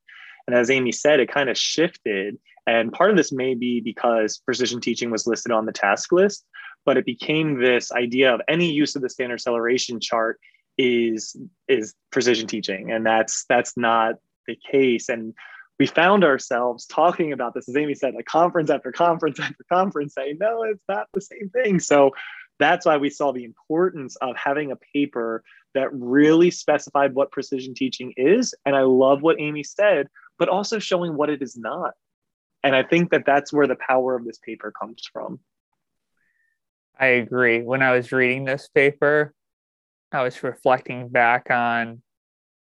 And 0.45 0.55
as 0.55 0.69
Amy 0.69 0.91
said, 0.91 1.19
it 1.19 1.31
kind 1.31 1.49
of 1.49 1.57
shifted 1.57 2.37
and 2.67 2.91
part 2.91 3.09
of 3.09 3.17
this 3.17 3.31
may 3.31 3.55
be 3.55 3.79
because 3.79 4.37
precision 4.37 4.81
teaching 4.81 5.09
was 5.09 5.25
listed 5.25 5.51
on 5.51 5.65
the 5.65 5.71
task 5.71 6.11
list, 6.11 6.45
but 6.85 6.97
it 6.97 7.05
became 7.05 7.59
this 7.59 7.91
idea 7.93 8.33
of 8.33 8.41
any 8.47 8.69
use 8.71 8.95
of 8.95 9.01
the 9.01 9.09
standard 9.09 9.41
celeration 9.41 9.99
chart 9.99 10.39
is 10.77 11.35
is 11.67 11.95
precision 12.11 12.45
teaching, 12.45 12.91
and 12.91 13.05
that's 13.05 13.45
that's 13.47 13.77
not 13.77 14.15
the 14.47 14.57
case. 14.69 15.09
And 15.09 15.33
we 15.79 15.85
found 15.87 16.23
ourselves 16.23 16.85
talking 16.85 17.31
about 17.31 17.53
this, 17.53 17.69
as 17.69 17.77
Amy 17.77 17.95
said, 17.95 18.13
like 18.13 18.25
conference 18.25 18.69
after 18.69 18.91
conference 18.91 19.39
after 19.41 19.63
conference, 19.71 20.13
saying, 20.13 20.37
no, 20.39 20.63
it's 20.63 20.83
not 20.89 21.07
the 21.13 21.21
same 21.21 21.49
thing. 21.49 21.79
So 21.79 22.11
that's 22.59 22.85
why 22.85 22.97
we 22.97 23.09
saw 23.09 23.31
the 23.31 23.45
importance 23.45 24.15
of 24.17 24.35
having 24.35 24.71
a 24.71 24.77
paper 24.93 25.43
that 25.73 25.93
really 25.93 26.49
specified 26.51 27.13
what 27.13 27.31
precision 27.31 27.75
teaching 27.75 28.13
is. 28.17 28.53
And 28.65 28.75
I 28.75 28.81
love 28.81 29.21
what 29.21 29.39
Amy 29.39 29.63
said, 29.63 30.07
but 30.39 30.49
also 30.49 30.79
showing 30.79 31.15
what 31.15 31.29
it 31.29 31.41
is 31.41 31.55
not. 31.55 31.93
And 32.63 32.75
I 32.75 32.83
think 32.83 33.11
that 33.11 33.25
that's 33.25 33.53
where 33.53 33.67
the 33.67 33.77
power 33.87 34.15
of 34.15 34.25
this 34.25 34.39
paper 34.39 34.73
comes 34.79 35.03
from. 35.11 35.39
I 36.99 37.07
agree. 37.07 37.61
When 37.61 37.83
I 37.83 37.91
was 37.91 38.11
reading 38.11 38.45
this 38.45 38.67
paper, 38.67 39.33
I 40.11 40.23
was 40.23 40.41
reflecting 40.43 41.09
back 41.09 41.51
on 41.51 42.01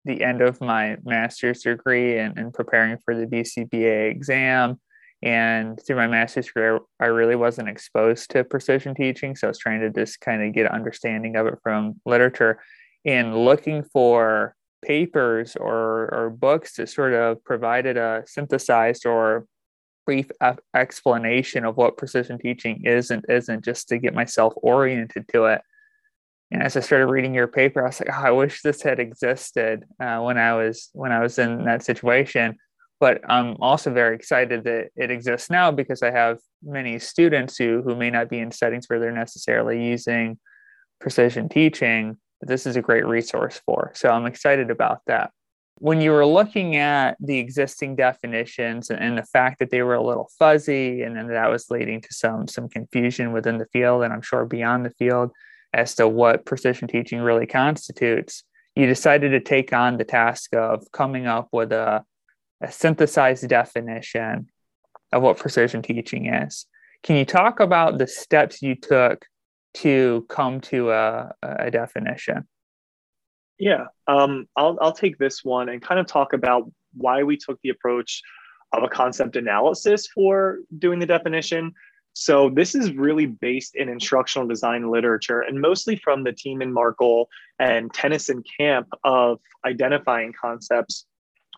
the 0.04 0.22
end 0.22 0.42
of 0.42 0.60
my 0.60 0.96
master's 1.04 1.62
degree 1.62 2.18
and, 2.18 2.36
and 2.38 2.52
preparing 2.52 2.98
for 3.04 3.14
the 3.14 3.26
BCBA 3.26 4.10
exam. 4.10 4.80
And 5.22 5.80
through 5.86 5.96
my 5.96 6.06
master's 6.06 6.46
degree, 6.46 6.78
I 7.00 7.06
really 7.06 7.36
wasn't 7.36 7.68
exposed 7.68 8.30
to 8.30 8.44
precision 8.44 8.94
teaching. 8.94 9.36
So 9.36 9.46
I 9.46 9.50
was 9.50 9.58
trying 9.58 9.80
to 9.80 9.90
just 9.90 10.20
kind 10.20 10.42
of 10.42 10.52
get 10.52 10.66
an 10.66 10.72
understanding 10.72 11.36
of 11.36 11.46
it 11.46 11.58
from 11.62 12.00
literature 12.04 12.60
and 13.04 13.36
looking 13.36 13.84
for 13.84 14.54
papers 14.84 15.56
or, 15.56 16.10
or 16.12 16.30
books 16.30 16.76
that 16.76 16.90
sort 16.90 17.14
of 17.14 17.42
provided 17.44 17.96
a 17.96 18.24
synthesized 18.26 19.06
or 19.06 19.46
brief 20.06 20.30
explanation 20.74 21.64
of 21.64 21.76
what 21.76 21.96
precision 21.96 22.38
teaching 22.38 22.82
is 22.84 23.10
and 23.10 23.24
isn't 23.28 23.64
just 23.64 23.88
to 23.88 23.98
get 23.98 24.14
myself 24.14 24.52
oriented 24.56 25.26
to 25.32 25.46
it. 25.46 25.62
And 26.50 26.62
as 26.62 26.76
I 26.76 26.80
started 26.80 27.06
reading 27.06 27.34
your 27.34 27.48
paper, 27.48 27.82
I 27.82 27.88
was 27.88 28.00
like, 28.00 28.10
oh, 28.12 28.22
I 28.22 28.30
wish 28.30 28.62
this 28.62 28.82
had 28.82 29.00
existed 29.00 29.84
uh, 30.00 30.20
when 30.20 30.38
I 30.38 30.54
was 30.54 30.90
when 30.92 31.12
I 31.12 31.20
was 31.20 31.38
in 31.38 31.64
that 31.64 31.82
situation. 31.82 32.56
But 33.00 33.20
I'm 33.28 33.56
also 33.60 33.92
very 33.92 34.14
excited 34.14 34.64
that 34.64 34.88
it 34.94 35.10
exists 35.10 35.50
now 35.50 35.70
because 35.70 36.02
I 36.02 36.10
have 36.10 36.38
many 36.62 36.98
students 36.98 37.56
who 37.56 37.82
who 37.82 37.96
may 37.96 38.10
not 38.10 38.28
be 38.28 38.38
in 38.38 38.52
settings 38.52 38.86
where 38.86 39.00
they're 39.00 39.12
necessarily 39.12 39.84
using 39.84 40.38
precision 41.00 41.48
teaching. 41.48 42.16
But 42.40 42.48
this 42.48 42.66
is 42.66 42.76
a 42.76 42.82
great 42.82 43.06
resource 43.06 43.60
for. 43.66 43.90
So 43.94 44.10
I'm 44.10 44.26
excited 44.26 44.70
about 44.70 45.00
that 45.06 45.30
when 45.78 46.00
you 46.00 46.12
were 46.12 46.26
looking 46.26 46.76
at 46.76 47.16
the 47.20 47.38
existing 47.38 47.96
definitions 47.96 48.90
and, 48.90 49.00
and, 49.00 49.18
the 49.18 49.24
fact 49.24 49.58
that 49.58 49.70
they 49.70 49.82
were 49.82 49.94
a 49.94 50.02
little 50.02 50.30
fuzzy 50.38 51.02
and 51.02 51.16
then 51.16 51.28
that 51.28 51.50
was 51.50 51.70
leading 51.70 52.00
to 52.00 52.12
some 52.12 52.46
some 52.46 52.68
confusion 52.68 53.32
within 53.32 53.58
the 53.58 53.66
field 53.66 54.02
and 54.02 54.12
i'm 54.12 54.22
sure 54.22 54.44
beyond 54.44 54.84
the 54.84 54.90
field 54.90 55.30
as 55.72 55.94
to 55.96 56.06
what 56.06 56.44
precision 56.44 56.86
teaching 56.86 57.20
really 57.20 57.46
constitutes 57.46 58.44
you 58.76 58.86
decided 58.86 59.30
to 59.30 59.40
take 59.40 59.72
on 59.72 59.96
the 59.96 60.04
task 60.04 60.54
of 60.54 60.90
coming 60.92 61.26
up 61.26 61.48
with 61.52 61.72
a, 61.72 62.04
a 62.60 62.72
synthesized 62.72 63.48
definition 63.48 64.48
of 65.12 65.22
what 65.22 65.38
precision 65.38 65.80
teaching 65.80 66.26
is. 66.26 66.66
Can 67.02 67.16
you 67.16 67.24
talk 67.24 67.60
about 67.60 67.98
the 67.98 68.06
steps 68.06 68.62
you 68.62 68.74
took 68.74 69.26
to 69.74 70.26
come 70.28 70.60
to 70.62 70.90
a, 70.90 71.32
a 71.42 71.70
definition 71.70 72.48
yeah, 73.58 73.86
um, 74.06 74.46
I'll 74.56 74.78
I'll 74.80 74.92
take 74.92 75.18
this 75.18 75.44
one 75.44 75.68
and 75.68 75.80
kind 75.80 76.00
of 76.00 76.06
talk 76.06 76.32
about 76.32 76.70
why 76.94 77.22
we 77.22 77.36
took 77.36 77.58
the 77.62 77.70
approach 77.70 78.22
of 78.72 78.82
a 78.82 78.88
concept 78.88 79.36
analysis 79.36 80.08
for 80.08 80.58
doing 80.78 80.98
the 80.98 81.06
definition. 81.06 81.72
So 82.14 82.48
this 82.48 82.74
is 82.74 82.92
really 82.92 83.26
based 83.26 83.74
in 83.74 83.88
instructional 83.88 84.46
design 84.46 84.88
literature 84.88 85.40
and 85.40 85.60
mostly 85.60 85.96
from 85.96 86.22
the 86.22 86.32
Tiemann 86.32 86.72
Markle 86.72 87.28
and 87.58 87.92
Tennyson 87.92 88.42
camp 88.58 88.88
of 89.02 89.40
identifying 89.66 90.32
concepts 90.40 91.06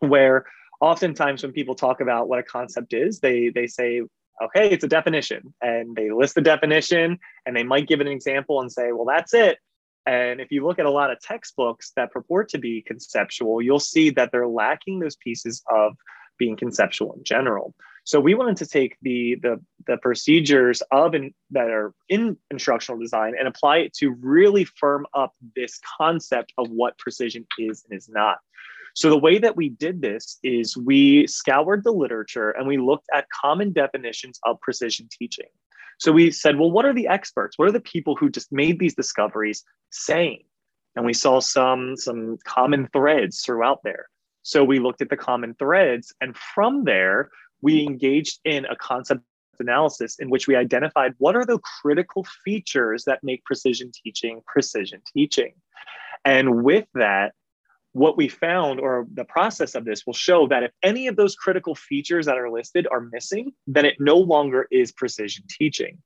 where 0.01 0.47
oftentimes 0.81 1.43
when 1.43 1.53
people 1.53 1.75
talk 1.75 2.01
about 2.01 2.29
what 2.29 2.39
a 2.39 2.43
concept 2.43 2.95
is, 2.95 3.21
they 3.21 3.51
they 3.51 3.67
say, 3.67 4.03
okay, 4.43 4.69
it's 4.71 4.85
a 4.85 4.89
definition. 4.89 5.55
And 5.61 5.95
they 5.95 6.11
list 6.11 6.35
the 6.35 6.43
definition 6.43 7.19
and 7.45 7.57
they 7.57 7.65
might 7.65 7.89
give 7.89 8.01
an 8.01 8.09
example 8.09 8.61
and 8.61 8.71
say, 8.71 8.93
well, 8.93 9.07
that's 9.07 9.35
it. 9.35 9.59
And 10.07 10.41
if 10.41 10.53
you 10.53 10.65
look 10.65 10.79
at 10.79 10.87
a 10.87 10.91
lot 10.91 11.11
of 11.11 11.21
textbooks 11.21 11.93
that 11.97 12.13
purport 12.13 12.49
to 12.51 12.59
be 12.59 12.83
conceptual, 12.83 13.61
you'll 13.61 13.81
see 13.81 14.11
that 14.11 14.31
they're 14.31 14.47
lacking 14.47 15.01
those 15.01 15.17
pieces 15.17 15.63
of 15.71 15.97
being 16.39 16.57
conceptual 16.57 17.13
in 17.15 17.25
general. 17.25 17.75
So 18.05 18.21
we 18.21 18.35
wanted 18.35 18.57
to 18.59 18.67
take 18.67 18.97
the 19.03 19.37
the, 19.43 19.61
the 19.89 19.97
procedures 19.97 20.81
of 20.93 21.13
that 21.51 21.71
are 21.71 21.93
in 22.09 22.37
instructional 22.53 23.01
design 23.01 23.35
and 23.37 23.49
apply 23.49 23.79
it 23.79 23.95
to 23.95 24.11
really 24.21 24.65
firm 24.65 25.07
up 25.13 25.33
this 25.57 25.81
concept 25.99 26.53
of 26.57 26.71
what 26.71 26.97
precision 26.99 27.45
is 27.59 27.85
and 27.89 27.99
is 27.99 28.09
not. 28.09 28.39
So 28.95 29.11
the 29.11 29.19
way 29.19 29.39
that 29.39 29.57
we 29.57 29.69
did 29.69 30.01
this 30.01 30.39
is 30.43 30.77
we 30.77 31.27
scoured 31.27 31.85
the 31.85 31.91
literature 31.91 32.51
and 32.51 32.67
we 32.67 32.79
looked 32.79 33.09
at 33.13 33.27
common 33.29 33.73
definitions 33.73 34.39
of 34.45 34.61
precision 34.61 35.09
teaching. 35.11 35.49
So 35.99 36.13
we 36.13 36.31
said, 36.31 36.59
well, 36.59 36.71
what 36.71 36.85
are 36.85 36.95
the 36.95 37.09
experts? 37.09 37.59
What 37.59 37.69
are 37.69 37.73
the 37.73 37.81
people 37.81 38.17
who 38.17 38.31
just 38.31 38.53
made 38.53 38.79
these 38.79 38.95
discoveries 38.95 39.65
saying? 39.91 40.43
And 40.95 41.05
we 41.05 41.13
saw 41.13 41.41
some, 41.41 41.97
some 41.97 42.39
common 42.45 42.89
threads 42.93 43.43
throughout 43.43 43.81
there. 43.85 44.07
So 44.43 44.63
we 44.63 44.79
looked 44.79 45.03
at 45.03 45.11
the 45.11 45.17
common 45.17 45.55
threads, 45.55 46.15
and 46.21 46.37
from 46.37 46.85
there, 46.85 47.31
we 47.63 47.83
engaged 47.83 48.39
in 48.45 48.65
a 48.67 48.77
concept 48.77 49.23
analysis 49.59 50.19
in 50.19 50.31
which 50.31 50.47
we 50.47 50.55
identified 50.55 51.15
what 51.19 51.35
are 51.35 51.45
the 51.45 51.59
critical 51.81 52.25
features 52.45 53.05
that 53.05 53.25
make 53.25 53.45
precision 53.45 53.91
teaching 53.93 54.43
precision 54.47 55.01
teaching. 55.13 55.55
And 56.25 56.63
with 56.63 56.87
that, 56.95 57.33
what 57.97 58.17
we 58.17 58.29
found 58.29 58.79
or 58.79 59.07
the 59.15 59.25
process 59.25 59.75
of 59.75 59.87
this 59.87 60.05
will 60.05 60.13
show 60.13 60.47
that 60.49 60.63
if 60.63 60.71
any 60.83 61.07
of 61.07 61.17
those 61.17 61.35
critical 61.35 61.75
features 61.75 62.27
that 62.27 62.37
are 62.37 62.51
listed 62.51 62.87
are 62.93 63.01
missing, 63.01 63.53
then 63.67 63.87
it 63.87 63.95
no 63.99 64.19
longer 64.19 64.69
is 64.71 64.93
precision 64.93 65.45
teaching. 65.49 65.97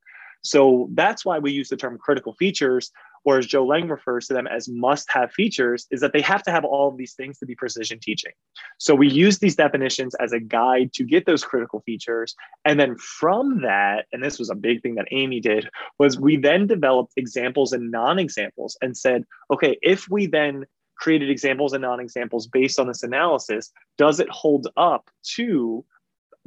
So 0.43 0.89
that's 0.95 1.25
why 1.25 1.39
we 1.41 1.51
use 1.51 1.69
the 1.69 1.77
term 1.77 1.99
critical 1.99 2.35
features, 2.35 2.93
or 3.25 3.39
as 3.39 3.47
Joe 3.47 3.67
Layng 3.67 3.91
refers 3.91 4.29
to 4.29 4.35
them 4.35 4.47
as 4.47 4.69
must 4.69 5.11
have 5.11 5.33
features, 5.33 5.87
is 5.91 6.01
that 6.01 6.13
they 6.13 6.23
have 6.23 6.45
to 6.45 6.53
have 6.53 6.65
all 6.65 6.89
of 6.89 6.97
these 6.97 7.15
things 7.15 7.39
to 7.39 7.47
be 7.47 7.57
precision 7.57 7.99
teaching. 8.01 8.33
So 8.79 8.95
we 8.95 9.11
use 9.11 9.41
these 9.41 9.57
definitions 9.57 10.15
as 10.15 10.33
a 10.33 10.41
guide 10.41 10.93
to 10.95 11.05
get 11.05 11.27
those 11.27 11.45
critical 11.45 11.81
features. 11.81 12.37
And 12.65 12.79
then 12.79 12.97
from 12.97 13.63
that, 13.63 14.07
and 14.13 14.23
this 14.23 14.39
was 14.39 14.49
a 14.49 14.55
big 14.55 14.81
thing 14.81 14.95
that 14.95 15.09
Amy 15.11 15.41
did, 15.41 15.69
was 15.99 16.21
we 16.21 16.37
then 16.37 16.69
developed 16.69 17.15
examples 17.17 17.73
and 17.73 17.91
non 17.91 18.21
examples 18.21 18.79
and 18.81 18.97
said, 18.97 19.25
okay, 19.53 19.77
if 19.83 20.09
we 20.09 20.27
then 20.27 20.65
created 21.01 21.31
examples 21.31 21.73
and 21.73 21.83
non-examples 21.83 22.47
based 22.47 22.79
on 22.79 22.87
this 22.87 23.03
analysis 23.03 23.73
does 23.97 24.21
it 24.21 24.29
hold 24.29 24.69
up 24.77 25.11
to 25.23 25.85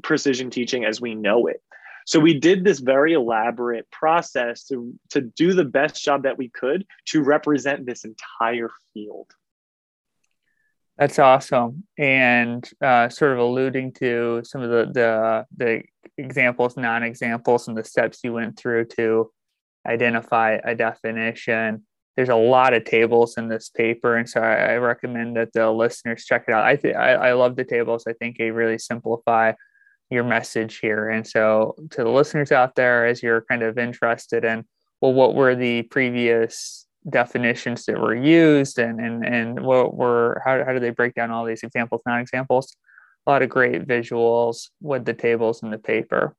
precision 0.04 0.50
teaching 0.50 0.86
as 0.86 1.02
we 1.02 1.16
know 1.16 1.48
it? 1.48 1.62
So 2.06 2.20
we 2.20 2.40
did 2.40 2.64
this 2.64 2.80
very 2.80 3.14
elaborate 3.14 3.90
process 3.90 4.66
to, 4.66 4.94
to 5.12 5.22
do 5.22 5.54
the 5.54 5.66
best 5.66 6.04
job 6.04 6.24
that 6.24 6.38
we 6.38 6.50
could 6.50 6.86
to 7.08 7.24
represent 7.24 7.86
this 7.86 8.06
entire 8.06 8.70
field. 8.94 9.28
That's 10.98 11.18
awesome. 11.18 11.86
And 11.98 12.70
uh, 12.82 13.10
sort 13.10 13.32
of 13.32 13.40
alluding 13.40 13.94
to 13.94 14.42
some 14.44 14.62
of 14.62 14.70
the 14.70 14.92
the, 14.94 15.46
the 15.58 15.84
examples 16.18 16.78
non-examples 16.78 17.68
and 17.68 17.76
the 17.76 17.84
steps 17.84 18.20
you 18.24 18.34
went 18.34 18.60
through 18.60 18.86
to 18.98 19.32
identify 19.88 20.60
a 20.64 20.76
definition 20.76 21.84
there's 22.16 22.30
a 22.30 22.36
lot 22.36 22.74
of 22.74 22.86
tables 22.86 23.38
in 23.38 23.48
this 23.48 23.70
paper 23.70 24.16
and 24.16 24.30
so 24.30 24.42
I, 24.42 24.74
I 24.74 24.78
recommend 24.78 25.36
that 25.38 25.54
the 25.54 25.72
listeners 25.72 26.26
check 26.26 26.46
it 26.48 26.54
out. 26.54 26.64
I 26.64 26.76
think 26.76 26.96
I 26.96 27.34
love 27.34 27.56
the 27.56 27.64
tables. 27.64 28.06
I 28.08 28.14
think 28.14 28.38
they 28.38 28.52
really 28.52 28.78
simplify 28.78 29.54
your 30.10 30.24
message 30.24 30.78
here. 30.78 31.10
And 31.10 31.26
so 31.26 31.76
to 31.92 32.04
the 32.04 32.10
listeners 32.10 32.52
out 32.52 32.76
there 32.76 33.06
as 33.06 33.24
you're 33.24 33.46
kind 33.50 33.64
of 33.64 33.78
interested 33.78 34.46
in 34.46 34.66
well 35.02 35.14
what 35.14 35.36
were 35.36 35.56
the 35.56 35.84
previous 35.84 36.88
definitions 37.10 37.86
that 37.86 38.00
were 38.00 38.16
used 38.16 38.80
and 38.80 39.00
and, 39.00 39.26
and 39.26 39.60
what 39.60 39.96
were 39.96 40.42
how, 40.46 40.64
how 40.64 40.74
do 40.74 40.80
they 40.80 40.92
break 40.92 41.16
down 41.16 41.32
all 41.32 41.46
these 41.46 41.64
examples 41.64 42.02
non-examples? 42.06 42.76
A 43.26 43.32
lot 43.32 43.42
of 43.42 43.50
great 43.50 43.88
visuals 43.88 44.70
with 44.82 45.06
the 45.06 45.14
tables 45.14 45.64
in 45.64 45.72
the 45.72 45.78
paper. 45.78 46.36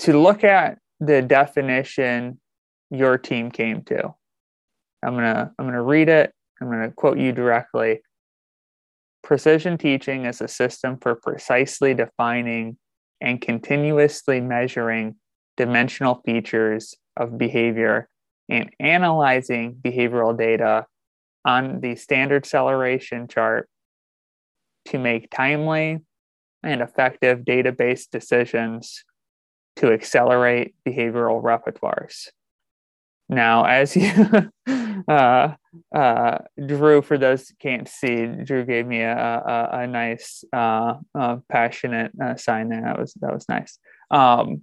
To 0.00 0.18
look 0.18 0.44
at 0.44 0.78
the 0.98 1.22
definition 1.22 2.40
your 2.90 3.18
team 3.18 3.50
came 3.50 3.82
to. 3.84 4.14
I'm 5.02 5.14
gonna 5.14 5.52
I'm 5.58 5.66
gonna 5.66 5.82
read 5.82 6.08
it. 6.08 6.32
I'm 6.60 6.70
gonna 6.70 6.90
quote 6.90 7.18
you 7.18 7.32
directly. 7.32 8.00
Precision 9.22 9.76
teaching 9.76 10.24
is 10.24 10.40
a 10.40 10.48
system 10.48 10.98
for 11.00 11.14
precisely 11.16 11.94
defining 11.94 12.78
and 13.20 13.40
continuously 13.40 14.40
measuring 14.40 15.16
dimensional 15.56 16.20
features 16.24 16.94
of 17.16 17.38
behavior 17.38 18.08
and 18.48 18.70
analyzing 18.78 19.74
behavioral 19.74 20.36
data 20.36 20.86
on 21.44 21.80
the 21.80 21.96
standard 21.96 22.46
celeration 22.46 23.26
chart 23.26 23.68
to 24.86 24.98
make 24.98 25.30
timely 25.30 26.00
and 26.62 26.80
effective 26.80 27.40
database 27.40 28.08
decisions 28.10 29.04
to 29.76 29.92
accelerate 29.92 30.74
behavioral 30.86 31.42
repertoires. 31.42 32.28
Now, 33.28 33.64
as 33.64 33.96
you, 33.96 34.12
uh, 35.08 35.54
uh, 35.94 36.38
Drew, 36.64 37.02
for 37.02 37.18
those 37.18 37.52
can't 37.60 37.88
see, 37.88 38.26
Drew 38.26 38.64
gave 38.64 38.86
me 38.86 39.00
a, 39.00 39.16
a, 39.16 39.68
a 39.80 39.86
nice, 39.86 40.44
uh, 40.52 40.94
uh 41.14 41.38
passionate 41.48 42.12
sign 42.36 42.68
there. 42.68 42.82
That 42.82 42.98
was 42.98 43.14
that 43.14 43.32
was 43.32 43.48
nice. 43.48 43.78
Um, 44.10 44.62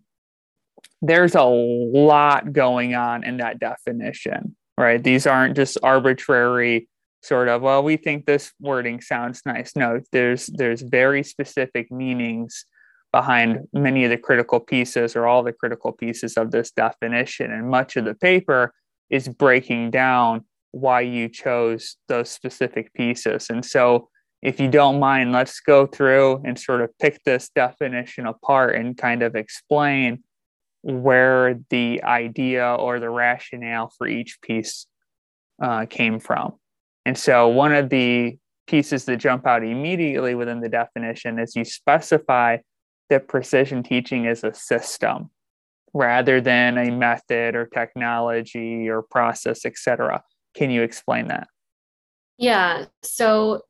there's 1.01 1.35
a 1.35 1.43
lot 1.43 2.53
going 2.53 2.95
on 2.95 3.23
in 3.25 3.37
that 3.37 3.59
definition, 3.59 4.55
right? 4.77 5.03
These 5.03 5.27
aren't 5.27 5.55
just 5.55 5.77
arbitrary 5.83 6.87
sort 7.21 7.49
of. 7.49 7.61
Well, 7.61 7.83
we 7.83 7.97
think 7.97 8.25
this 8.25 8.53
wording 8.59 9.01
sounds 9.01 9.41
nice. 9.45 9.75
No, 9.75 9.99
there's 10.11 10.47
there's 10.47 10.81
very 10.81 11.23
specific 11.23 11.91
meanings 11.91 12.65
behind 13.13 13.59
many 13.71 14.03
of 14.03 14.09
the 14.09 14.17
critical 14.17 14.59
pieces 14.59 15.15
or 15.15 15.27
all 15.27 15.43
the 15.43 15.53
critical 15.53 15.93
pieces 15.93 16.35
of 16.35 16.51
this 16.51 16.71
definition. 16.71 17.51
And 17.51 17.69
much 17.69 17.95
of 17.95 18.03
the 18.03 18.15
paper 18.15 18.73
is 19.09 19.29
breaking 19.29 19.91
down 19.91 20.43
why 20.71 21.01
you 21.01 21.29
chose 21.29 21.95
those 22.09 22.29
specific 22.31 22.91
pieces. 22.93 23.49
And 23.49 23.63
so, 23.63 24.09
if 24.41 24.59
you 24.59 24.67
don't 24.67 24.99
mind, 24.99 25.31
let's 25.31 25.61
go 25.61 25.85
through 25.85 26.41
and 26.43 26.59
sort 26.59 26.81
of 26.81 26.89
pick 26.99 27.23
this 27.23 27.49
definition 27.55 28.25
apart 28.25 28.75
and 28.75 28.97
kind 28.97 29.23
of 29.23 29.37
explain 29.37 30.21
where 30.81 31.57
the 31.69 32.03
idea 32.03 32.75
or 32.75 32.99
the 32.99 33.09
rationale 33.09 33.89
for 33.97 34.05
each 34.05 34.41
piece 34.41 34.85
uh, 35.61 35.85
came 35.85 36.19
from. 36.19 36.55
And 37.05 37.17
so, 37.17 37.47
one 37.47 37.73
of 37.73 37.89
the 37.89 38.37
pieces 38.67 39.05
that 39.05 39.17
jump 39.17 39.45
out 39.45 39.63
immediately 39.63 40.35
within 40.35 40.59
the 40.59 40.69
definition 40.69 41.39
is 41.39 41.55
you 41.55 41.63
specify 41.63 42.57
that 43.13 43.27
precision 43.27 43.83
teaching 43.83 44.25
is 44.25 44.43
a 44.43 44.53
system 44.53 45.29
rather 45.93 46.41
than 46.41 46.79
a 46.79 46.89
method 46.89 47.55
or 47.55 47.67
technology 47.67 48.89
or 48.89 49.03
process, 49.03 49.65
etc. 49.65 50.23
Can 50.55 50.71
you 50.71 50.81
explain 50.81 51.27
that? 51.27 51.47
Yeah. 52.39 52.85
So 53.03 53.61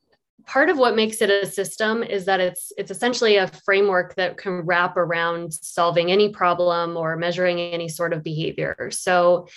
part 0.45 0.69
of 0.69 0.77
what 0.77 0.95
makes 0.95 1.21
it 1.21 1.29
a 1.29 1.45
system 1.45 2.03
is 2.03 2.23
that 2.25 2.39
it's 2.39 2.71
it's 2.77 2.89
essentially 2.89 3.35
a 3.35 3.51
framework 3.65 4.15
that 4.15 4.37
can 4.37 4.61
wrap 4.61 4.95
around 4.95 5.53
solving 5.53 6.09
any 6.09 6.29
problem 6.29 6.95
or 6.95 7.17
measuring 7.17 7.59
any 7.59 7.89
sort 7.89 8.13
of 8.13 8.23
behavior. 8.23 8.89
So 8.91 9.49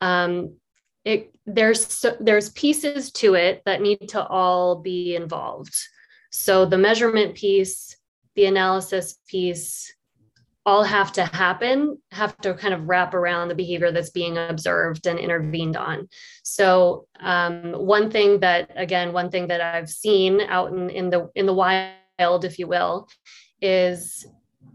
um, 0.00 0.54
it 1.04 1.34
there's 1.46 2.04
there's 2.20 2.50
pieces 2.50 3.10
to 3.12 3.34
it 3.34 3.62
that 3.66 3.82
need 3.82 4.10
to 4.10 4.24
all 4.24 4.76
be 4.76 5.16
involved. 5.16 5.74
So 6.30 6.64
the 6.64 6.78
measurement 6.78 7.34
piece, 7.34 7.96
the 8.34 8.46
analysis 8.46 9.18
piece, 9.28 9.92
all 10.64 10.84
have 10.84 11.12
to 11.12 11.24
happen, 11.24 11.98
have 12.12 12.36
to 12.38 12.54
kind 12.54 12.72
of 12.72 12.88
wrap 12.88 13.14
around 13.14 13.48
the 13.48 13.54
behavior 13.54 13.90
that's 13.90 14.10
being 14.10 14.38
observed 14.38 15.06
and 15.06 15.18
intervened 15.18 15.76
on. 15.76 16.08
So 16.44 17.06
um, 17.20 17.72
one 17.72 18.10
thing 18.10 18.40
that, 18.40 18.70
again, 18.76 19.12
one 19.12 19.30
thing 19.30 19.48
that 19.48 19.60
I've 19.60 19.90
seen 19.90 20.40
out 20.40 20.72
in, 20.72 20.88
in 20.90 21.10
the 21.10 21.30
in 21.34 21.46
the 21.46 21.54
wild, 21.54 22.44
if 22.44 22.58
you 22.58 22.68
will, 22.68 23.08
is 23.60 24.26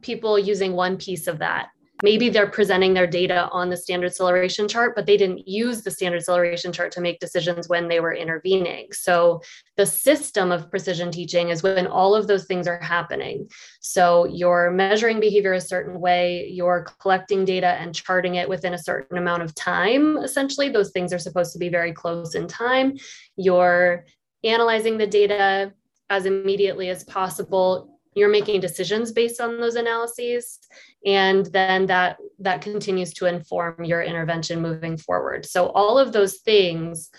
people 0.01 0.37
using 0.37 0.73
one 0.73 0.97
piece 0.97 1.27
of 1.27 1.39
that 1.39 1.69
maybe 2.03 2.29
they're 2.29 2.49
presenting 2.49 2.93
their 2.93 3.07
data 3.07 3.49
on 3.51 3.69
the 3.69 3.77
standard 3.77 4.13
celeration 4.13 4.67
chart, 4.67 4.95
but 4.95 5.05
they 5.05 5.17
didn't 5.17 5.47
use 5.47 5.81
the 5.81 5.91
standard 5.91 6.23
celeration 6.23 6.71
chart 6.71 6.91
to 6.91 7.01
make 7.01 7.19
decisions 7.19 7.67
when 7.67 7.87
they 7.87 7.99
were 7.99 8.13
intervening. 8.13 8.87
So 8.91 9.41
the 9.75 9.85
system 9.85 10.51
of 10.51 10.69
precision 10.69 11.11
teaching 11.11 11.49
is 11.49 11.63
when 11.63 11.87
all 11.87 12.15
of 12.15 12.27
those 12.27 12.45
things 12.45 12.67
are 12.67 12.81
happening. 12.81 13.49
So 13.79 14.25
you're 14.25 14.71
measuring 14.71 15.19
behavior 15.19 15.53
a 15.53 15.61
certain 15.61 15.99
way, 15.99 16.47
you're 16.49 16.87
collecting 16.99 17.45
data 17.45 17.67
and 17.67 17.95
charting 17.95 18.35
it 18.35 18.47
within 18.47 18.73
a 18.73 18.79
certain 18.79 19.17
amount 19.17 19.43
of 19.43 19.55
time. 19.55 20.17
Essentially, 20.17 20.69
those 20.69 20.91
things 20.91 21.11
are 21.11 21.19
supposed 21.19 21.53
to 21.53 21.59
be 21.59 21.69
very 21.69 21.93
close 21.93 22.35
in 22.35 22.47
time. 22.47 22.97
You're 23.35 24.05
analyzing 24.43 24.97
the 24.97 25.07
data 25.07 25.73
as 26.09 26.25
immediately 26.25 26.89
as 26.89 27.03
possible 27.03 27.96
you're 28.17 28.29
making 28.29 28.59
decisions 28.59 29.11
based 29.11 29.39
on 29.39 29.59
those 29.59 29.75
analyses 29.75 30.59
and 31.05 31.45
then 31.47 31.85
that 31.85 32.17
that 32.39 32.61
continues 32.61 33.13
to 33.13 33.25
inform 33.25 33.83
your 33.83 34.01
intervention 34.01 34.61
moving 34.61 34.97
forward. 34.97 35.45
So 35.45 35.67
all 35.69 35.97
of 35.97 36.13
those 36.13 36.37
things 36.37 37.09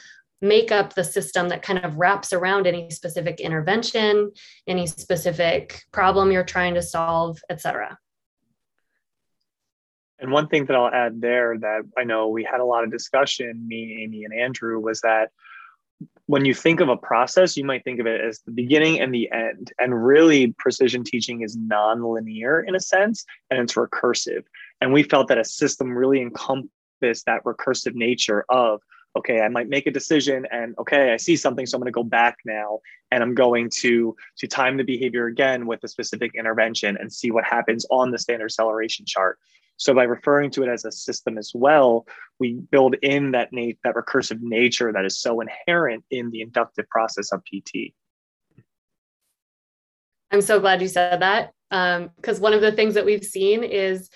make 0.40 0.70
up 0.70 0.94
the 0.94 1.04
system 1.04 1.48
that 1.48 1.62
kind 1.62 1.84
of 1.84 1.96
wraps 1.96 2.32
around 2.32 2.66
any 2.66 2.90
specific 2.90 3.40
intervention 3.40 4.30
any 4.66 4.86
specific 4.86 5.82
problem 5.92 6.30
you're 6.30 6.44
trying 6.44 6.74
to 6.74 6.82
solve 6.82 7.38
etc 7.50 7.98
and 10.20 10.30
one 10.30 10.46
thing 10.46 10.64
that 10.66 10.76
i'll 10.76 10.94
add 10.94 11.20
there 11.20 11.58
that 11.58 11.80
i 11.96 12.04
know 12.04 12.28
we 12.28 12.44
had 12.44 12.60
a 12.60 12.64
lot 12.64 12.84
of 12.84 12.90
discussion 12.90 13.66
me 13.66 14.00
amy 14.04 14.24
and 14.24 14.32
andrew 14.32 14.78
was 14.78 15.00
that 15.00 15.30
when 16.26 16.44
you 16.44 16.54
think 16.54 16.80
of 16.80 16.88
a 16.88 16.96
process, 16.96 17.56
you 17.56 17.64
might 17.64 17.84
think 17.84 18.00
of 18.00 18.06
it 18.06 18.20
as 18.20 18.40
the 18.40 18.52
beginning 18.52 19.00
and 19.00 19.12
the 19.14 19.30
end. 19.32 19.72
And 19.78 20.04
really, 20.04 20.54
precision 20.58 21.02
teaching 21.02 21.40
is 21.40 21.56
non-linear 21.56 22.60
in 22.60 22.74
a 22.74 22.80
sense, 22.80 23.24
and 23.50 23.58
it's 23.60 23.74
recursive. 23.74 24.44
And 24.80 24.92
we 24.92 25.02
felt 25.02 25.28
that 25.28 25.38
a 25.38 25.44
system 25.44 25.96
really 25.96 26.20
encompassed 26.20 27.24
that 27.26 27.44
recursive 27.44 27.94
nature 27.94 28.44
of, 28.48 28.82
okay, 29.16 29.40
I 29.40 29.48
might 29.48 29.68
make 29.68 29.86
a 29.86 29.90
decision 29.90 30.46
and 30.52 30.74
okay, 30.78 31.12
I 31.12 31.16
see 31.16 31.34
something, 31.34 31.66
so 31.66 31.76
I'm 31.76 31.80
going 31.80 31.92
to 31.92 31.96
go 31.96 32.04
back 32.04 32.36
now 32.44 32.80
and 33.10 33.22
I'm 33.22 33.34
going 33.34 33.70
to 33.80 34.14
to 34.36 34.46
time 34.46 34.76
the 34.76 34.84
behavior 34.84 35.26
again 35.26 35.66
with 35.66 35.82
a 35.82 35.88
specific 35.88 36.32
intervention 36.34 36.96
and 36.98 37.12
see 37.12 37.30
what 37.30 37.44
happens 37.44 37.86
on 37.90 38.10
the 38.10 38.18
standard 38.18 38.52
celeration 38.52 39.06
chart. 39.06 39.38
So 39.78 39.94
by 39.94 40.02
referring 40.02 40.50
to 40.52 40.64
it 40.64 40.68
as 40.68 40.84
a 40.84 40.92
system 40.92 41.38
as 41.38 41.52
well, 41.54 42.06
we 42.40 42.54
build 42.54 42.96
in 43.00 43.30
that 43.30 43.52
na- 43.52 43.72
that 43.84 43.94
recursive 43.94 44.40
nature 44.40 44.92
that 44.92 45.04
is 45.04 45.18
so 45.18 45.40
inherent 45.40 46.04
in 46.10 46.30
the 46.30 46.42
inductive 46.42 46.88
process 46.90 47.32
of 47.32 47.42
PT. 47.44 47.94
I'm 50.30 50.42
so 50.42 50.60
glad 50.60 50.82
you 50.82 50.88
said 50.88 51.20
that 51.22 51.52
because 51.70 52.36
um, 52.36 52.42
one 52.42 52.52
of 52.52 52.60
the 52.60 52.72
things 52.72 52.94
that 52.94 53.04
we've 53.04 53.24
seen 53.24 53.62
is, 53.62 54.10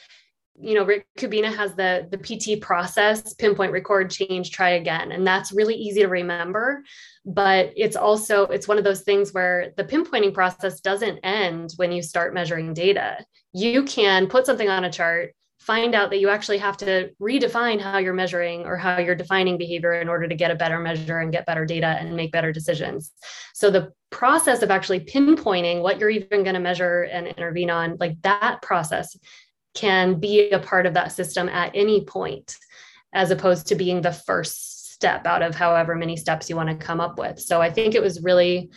you 0.61 0.75
know, 0.75 0.85
Rick 0.85 1.07
Kubina 1.17 1.55
has 1.55 1.75
the 1.75 2.09
the 2.11 2.19
PT 2.19 2.61
process: 2.61 3.33
pinpoint, 3.35 3.73
record, 3.73 4.11
change, 4.11 4.51
try 4.51 4.71
again, 4.71 5.13
and 5.13 5.25
that's 5.25 5.53
really 5.53 5.77
easy 5.77 6.03
to 6.03 6.09
remember. 6.09 6.83
But 7.25 7.73
it's 7.77 7.97
also 7.97 8.47
it's 8.47 8.67
one 8.67 8.79
of 8.79 8.85
those 8.85 9.03
things 9.03 9.33
where 9.33 9.73
the 9.77 9.85
pinpointing 9.85 10.35
process 10.35 10.81
doesn't 10.81 11.21
end 11.23 11.73
when 11.77 11.93
you 11.93 12.03
start 12.03 12.35
measuring 12.35 12.75
data. 12.75 13.25
You 13.53 13.85
can 13.85 14.27
put 14.27 14.45
something 14.45 14.69
on 14.69 14.85
a 14.85 14.93
chart 14.93 15.35
find 15.63 15.95
out 15.95 16.11
that 16.11 16.19
you 16.19 16.29
actually 16.29 16.59
have 16.59 16.77
to 16.77 17.11
redefine 17.21 17.81
how 17.81 17.99
you're 17.99 18.13
measuring 18.13 18.67
or 18.67 18.77
how 18.77 18.99
you're 18.99 19.15
defining 19.15 19.57
behavior 19.57 19.95
in 19.95 20.09
order 20.09 20.27
to 20.27 20.35
get 20.35 20.51
a 20.51 20.57
better 20.57 20.81
measure 20.81 21.21
and 21.21 21.31
get 21.31 21.47
better 21.47 21.65
data 21.65 21.87
and 21.87 22.17
make 22.17 22.33
better 22.33 22.53
decisions. 22.53 23.13
So 23.55 23.71
the 23.71 23.93
process 24.11 24.63
of 24.63 24.73
actually 24.73 25.01
pinpointing 25.01 25.81
what 25.81 26.01
you're 26.01 26.11
even 26.11 26.43
going 26.43 26.55
to 26.55 26.61
measure 26.61 27.05
and 27.05 27.29
intervene 27.29 27.71
on, 27.71 27.97
like 28.01 28.21
that 28.23 28.61
process 28.61 29.17
can 29.75 30.19
be 30.19 30.51
a 30.51 30.59
part 30.59 30.85
of 30.85 30.95
that 30.95 31.13
system 31.13 31.49
at 31.49 31.71
any 31.75 32.05
point, 32.05 32.57
as 33.13 33.31
opposed 33.31 33.69
to 33.69 33.77
being 33.77 34.01
the 34.01 34.13
first 34.13 34.93
step 34.93 35.27
out 35.27 35.43
of 35.43 35.55
however 35.55 35.95
many 35.95 36.17
steps 36.17 36.51
you 36.51 36.57
want 36.57 36.69
to 36.69 36.87
come 36.87 37.01
up 37.01 37.19
with. 37.21 37.39
So 37.39 37.63
I 37.63 37.71
think 37.71 37.95
it 37.95 38.03
was 38.03 38.23
really 38.23 38.71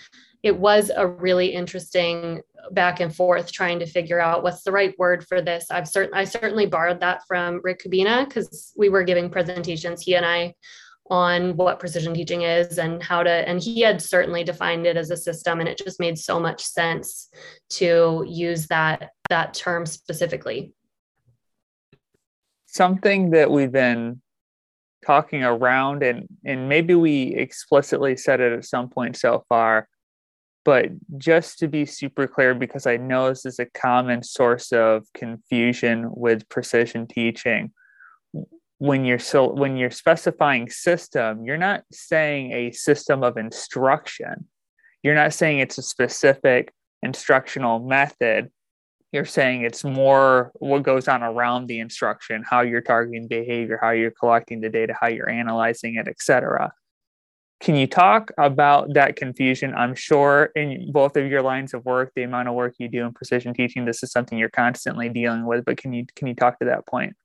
it 0.46 0.56
was 0.56 0.92
a 0.96 1.08
really 1.08 1.48
interesting 1.48 2.40
back 2.70 3.00
and 3.00 3.14
forth 3.14 3.52
trying 3.52 3.80
to 3.80 3.86
figure 3.88 4.20
out 4.20 4.44
what's 4.44 4.62
the 4.62 4.72
right 4.72 4.94
word 5.00 5.28
for 5.28 5.42
this. 5.42 5.66
I've 5.72 5.88
certainly 5.88 6.20
I 6.20 6.24
certainly 6.26 6.68
borrowed 6.68 7.00
that 7.00 7.22
from 7.28 7.62
Rick 7.64 7.82
Kubina 7.84 8.26
because 8.26 8.72
we 8.78 8.90
were 8.90 9.04
giving 9.04 9.32
presentations, 9.32 10.04
he 10.04 10.16
and 10.16 10.24
I, 10.24 10.54
on 11.10 11.58
what 11.58 11.80
precision 11.80 12.14
teaching 12.14 12.44
is 12.44 12.78
and 12.78 13.02
how 13.02 13.24
to, 13.24 13.32
and 13.32 13.60
he 13.60 13.82
had 13.82 14.00
certainly 14.00 14.44
defined 14.44 14.86
it 14.86 14.98
as 14.98 15.10
a 15.10 15.18
system, 15.18 15.62
and 15.62 15.68
it 15.68 15.80
just 15.80 16.00
made 16.00 16.20
so 16.20 16.40
much 16.40 16.64
sense 16.64 17.28
to 17.72 18.24
use 18.28 18.68
that 18.68 19.10
that 19.30 19.56
term 19.56 19.84
specifically. 19.88 20.74
Something 22.68 23.32
that 23.32 23.50
we've 23.50 23.72
been 23.72 24.22
talking 25.04 25.44
around 25.44 26.04
and 26.04 26.28
and 26.46 26.70
maybe 26.70 26.94
we 26.94 27.34
explicitly 27.34 28.16
said 28.16 28.42
it 28.42 28.54
at 28.54 28.66
some 28.66 28.90
point 28.90 29.18
so 29.18 29.44
far 29.50 29.88
but 30.66 30.88
just 31.18 31.60
to 31.60 31.68
be 31.68 31.86
super 31.86 32.28
clear, 32.28 32.56
because 32.56 32.88
I 32.88 32.98
know 32.98 33.30
this 33.30 33.46
is 33.46 33.60
a 33.60 33.68
common 33.68 34.24
source 34.24 34.74
of 34.74 35.06
confusion 35.14 36.08
with 36.10 36.50
precision 36.50 37.08
teaching, 37.08 37.72
when 38.80 39.06
you're 39.06 39.20
so 39.20 39.54
when 39.54 39.78
you're 39.78 39.92
specifying 39.92 40.70
system, 40.70 41.46
you're 41.46 41.58
not 41.58 41.84
saying 41.94 42.52
a 42.52 42.72
system 42.72 43.24
of 43.24 43.38
instruction. 43.38 44.48
You're 45.04 45.16
not 45.16 45.34
saying 45.34 45.60
it's 45.60 45.78
a 45.78 45.84
specific 45.84 46.74
instructional 47.04 47.80
method. 47.80 48.50
You're 49.12 49.24
saying 49.24 49.62
it's 49.62 49.84
more 49.84 50.52
what 50.56 50.84
goes 50.84 51.08
on 51.08 51.24
around 51.24 51.68
the 51.68 51.80
instruction, 51.80 52.44
how 52.44 52.62
you're 52.62 52.82
targeting 52.82 53.28
behavior, 53.28 53.80
how 53.82 53.92
you're 53.92 54.12
collecting 54.12 54.62
the 54.62 54.70
data, 54.70 54.96
how 55.00 55.08
you're 55.08 55.30
analyzing 55.30 55.96
it, 55.96 56.08
etc. 56.08 56.74
Can 57.66 57.74
you 57.74 57.88
talk 57.88 58.30
about 58.38 58.94
that 58.94 59.16
confusion? 59.16 59.74
I'm 59.74 59.96
sure 59.96 60.52
in 60.56 60.92
both 60.92 61.18
of 61.18 61.26
your 61.26 61.42
lines 61.42 61.74
of 61.74 61.84
work, 61.84 62.12
the 62.16 62.22
amount 62.22 62.48
of 62.48 62.54
work 62.54 62.76
you 62.78 62.88
do 62.88 63.04
in 63.04 63.12
precision 63.12 63.56
teaching, 63.56 63.86
this 63.86 64.04
is 64.04 64.12
something 64.12 64.38
you're 64.38 64.50
constantly 64.50 65.10
dealing 65.10 65.48
with. 65.48 65.66
But 65.66 65.78
can 65.78 65.92
you 65.92 66.06
can 66.16 66.28
you 66.28 66.36
talk 66.36 66.60
to 66.60 66.66
that 66.66 66.86
point? 66.86 67.16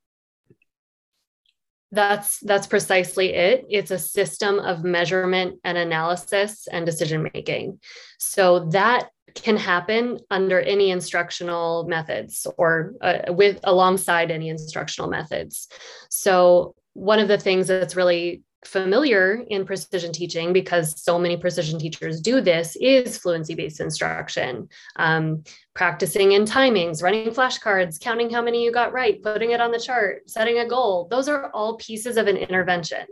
That's 1.92 2.38
that's 2.40 2.66
precisely 2.66 3.34
it. 3.34 3.66
It's 3.68 3.90
a 3.90 3.98
system 3.98 4.60
of 4.60 4.82
measurement 4.82 5.60
and 5.62 5.76
analysis 5.76 6.66
and 6.72 6.86
decision 6.86 7.28
making. 7.34 7.78
So 8.18 8.60
that 8.70 9.10
can 9.34 9.58
happen 9.58 10.20
under 10.30 10.58
any 10.58 10.90
instructional 10.90 11.84
methods 11.86 12.46
or 12.56 12.94
uh, 13.02 13.24
with 13.28 13.60
alongside 13.64 14.30
any 14.30 14.48
instructional 14.48 15.10
methods. 15.10 15.68
So 16.08 16.74
one 16.94 17.18
of 17.18 17.28
the 17.28 17.36
things 17.36 17.66
that's 17.66 17.94
really 17.94 18.42
familiar 18.64 19.42
in 19.48 19.64
precision 19.64 20.12
teaching 20.12 20.52
because 20.52 21.00
so 21.02 21.18
many 21.18 21.36
precision 21.36 21.78
teachers 21.78 22.20
do 22.20 22.40
this 22.40 22.76
is 22.76 23.16
fluency 23.16 23.54
based 23.54 23.80
instruction. 23.80 24.68
Um, 24.96 25.44
practicing 25.74 26.32
in 26.32 26.44
timings 26.44 27.02
running 27.02 27.30
flashcards 27.30 27.98
counting 28.00 28.28
how 28.28 28.42
many 28.42 28.62
you 28.62 28.72
got 28.72 28.92
right 28.92 29.22
putting 29.22 29.52
it 29.52 29.60
on 29.60 29.70
the 29.70 29.78
chart 29.78 30.28
setting 30.28 30.58
a 30.58 30.68
goal 30.68 31.06
those 31.10 31.28
are 31.28 31.48
all 31.52 31.76
pieces 31.76 32.16
of 32.16 32.26
an 32.26 32.36
intervention. 32.36 33.06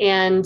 And 0.00 0.44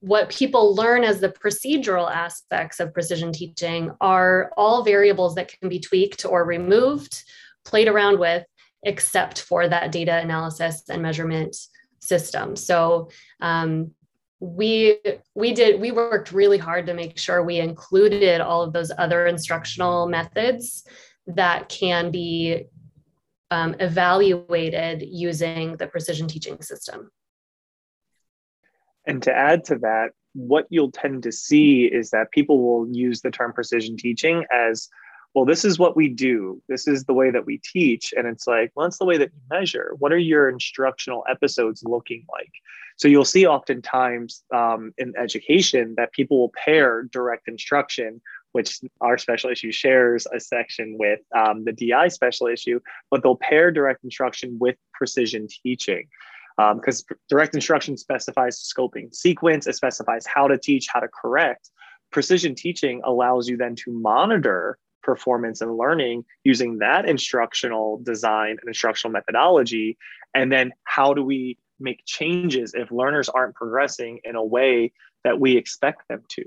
what 0.00 0.28
people 0.28 0.74
learn 0.74 1.02
as 1.02 1.18
the 1.18 1.30
procedural 1.30 2.10
aspects 2.10 2.78
of 2.78 2.92
precision 2.92 3.32
teaching 3.32 3.90
are 4.02 4.52
all 4.56 4.84
variables 4.84 5.34
that 5.34 5.48
can 5.58 5.70
be 5.70 5.80
tweaked 5.80 6.26
or 6.26 6.44
removed 6.44 7.24
played 7.64 7.88
around 7.88 8.18
with 8.18 8.44
except 8.84 9.40
for 9.40 9.66
that 9.66 9.90
data 9.90 10.18
analysis 10.18 10.82
and 10.90 11.02
measurement 11.02 11.56
system. 12.04 12.56
So 12.56 13.10
um, 13.40 13.92
we 14.40 14.98
we 15.34 15.52
did 15.52 15.80
we 15.80 15.90
worked 15.90 16.32
really 16.32 16.58
hard 16.58 16.86
to 16.86 16.94
make 16.94 17.18
sure 17.18 17.42
we 17.42 17.58
included 17.58 18.40
all 18.40 18.62
of 18.62 18.72
those 18.72 18.92
other 18.98 19.26
instructional 19.26 20.06
methods 20.06 20.86
that 21.26 21.68
can 21.68 22.10
be 22.10 22.66
um, 23.50 23.74
evaluated 23.80 25.02
using 25.06 25.76
the 25.76 25.86
precision 25.86 26.26
teaching 26.26 26.60
system. 26.60 27.10
And 29.06 29.22
to 29.22 29.32
add 29.32 29.64
to 29.64 29.76
that, 29.78 30.10
what 30.34 30.66
you'll 30.68 30.90
tend 30.90 31.22
to 31.22 31.32
see 31.32 31.84
is 31.84 32.10
that 32.10 32.32
people 32.32 32.62
will 32.62 32.88
use 32.92 33.20
the 33.20 33.30
term 33.30 33.52
precision 33.52 33.96
teaching 33.96 34.44
as 34.52 34.88
well, 35.34 35.44
this 35.44 35.64
is 35.64 35.78
what 35.78 35.96
we 35.96 36.08
do. 36.08 36.62
This 36.68 36.86
is 36.86 37.04
the 37.04 37.12
way 37.12 37.30
that 37.30 37.44
we 37.44 37.58
teach. 37.58 38.14
And 38.16 38.26
it's 38.26 38.46
like, 38.46 38.70
well, 38.74 38.86
it's 38.86 38.98
the 38.98 39.04
way 39.04 39.18
that 39.18 39.32
you 39.34 39.40
measure. 39.50 39.94
What 39.98 40.12
are 40.12 40.18
your 40.18 40.48
instructional 40.48 41.24
episodes 41.28 41.82
looking 41.84 42.24
like? 42.32 42.52
So 42.96 43.08
you'll 43.08 43.24
see 43.24 43.44
oftentimes 43.44 44.44
um, 44.54 44.92
in 44.96 45.12
education 45.20 45.94
that 45.96 46.12
people 46.12 46.38
will 46.38 46.52
pair 46.54 47.02
direct 47.02 47.48
instruction, 47.48 48.20
which 48.52 48.80
our 49.00 49.18
special 49.18 49.50
issue 49.50 49.72
shares 49.72 50.28
a 50.32 50.38
section 50.38 50.96
with 50.98 51.18
um, 51.36 51.64
the 51.64 51.72
DI 51.72 52.08
special 52.08 52.46
issue, 52.46 52.78
but 53.10 53.24
they'll 53.24 53.36
pair 53.36 53.72
direct 53.72 54.04
instruction 54.04 54.56
with 54.60 54.76
precision 54.92 55.48
teaching 55.48 56.06
because 56.56 57.04
um, 57.10 57.16
direct 57.28 57.56
instruction 57.56 57.96
specifies 57.96 58.62
scoping 58.62 59.12
sequence, 59.12 59.66
it 59.66 59.74
specifies 59.74 60.24
how 60.24 60.46
to 60.46 60.56
teach, 60.56 60.86
how 60.88 61.00
to 61.00 61.08
correct. 61.08 61.70
Precision 62.12 62.54
teaching 62.54 63.00
allows 63.02 63.48
you 63.48 63.56
then 63.56 63.74
to 63.74 63.90
monitor 63.90 64.78
performance 65.04 65.60
and 65.60 65.76
learning 65.76 66.24
using 66.42 66.78
that 66.78 67.08
instructional 67.08 67.98
design 68.02 68.50
and 68.50 68.66
instructional 68.66 69.12
methodology. 69.12 69.96
And 70.34 70.50
then 70.50 70.72
how 70.84 71.14
do 71.14 71.22
we 71.22 71.58
make 71.78 72.04
changes 72.06 72.74
if 72.74 72.90
learners 72.90 73.28
aren't 73.28 73.54
progressing 73.54 74.20
in 74.24 74.34
a 74.34 74.44
way 74.44 74.92
that 75.22 75.38
we 75.38 75.56
expect 75.56 76.08
them 76.08 76.22
to? 76.30 76.44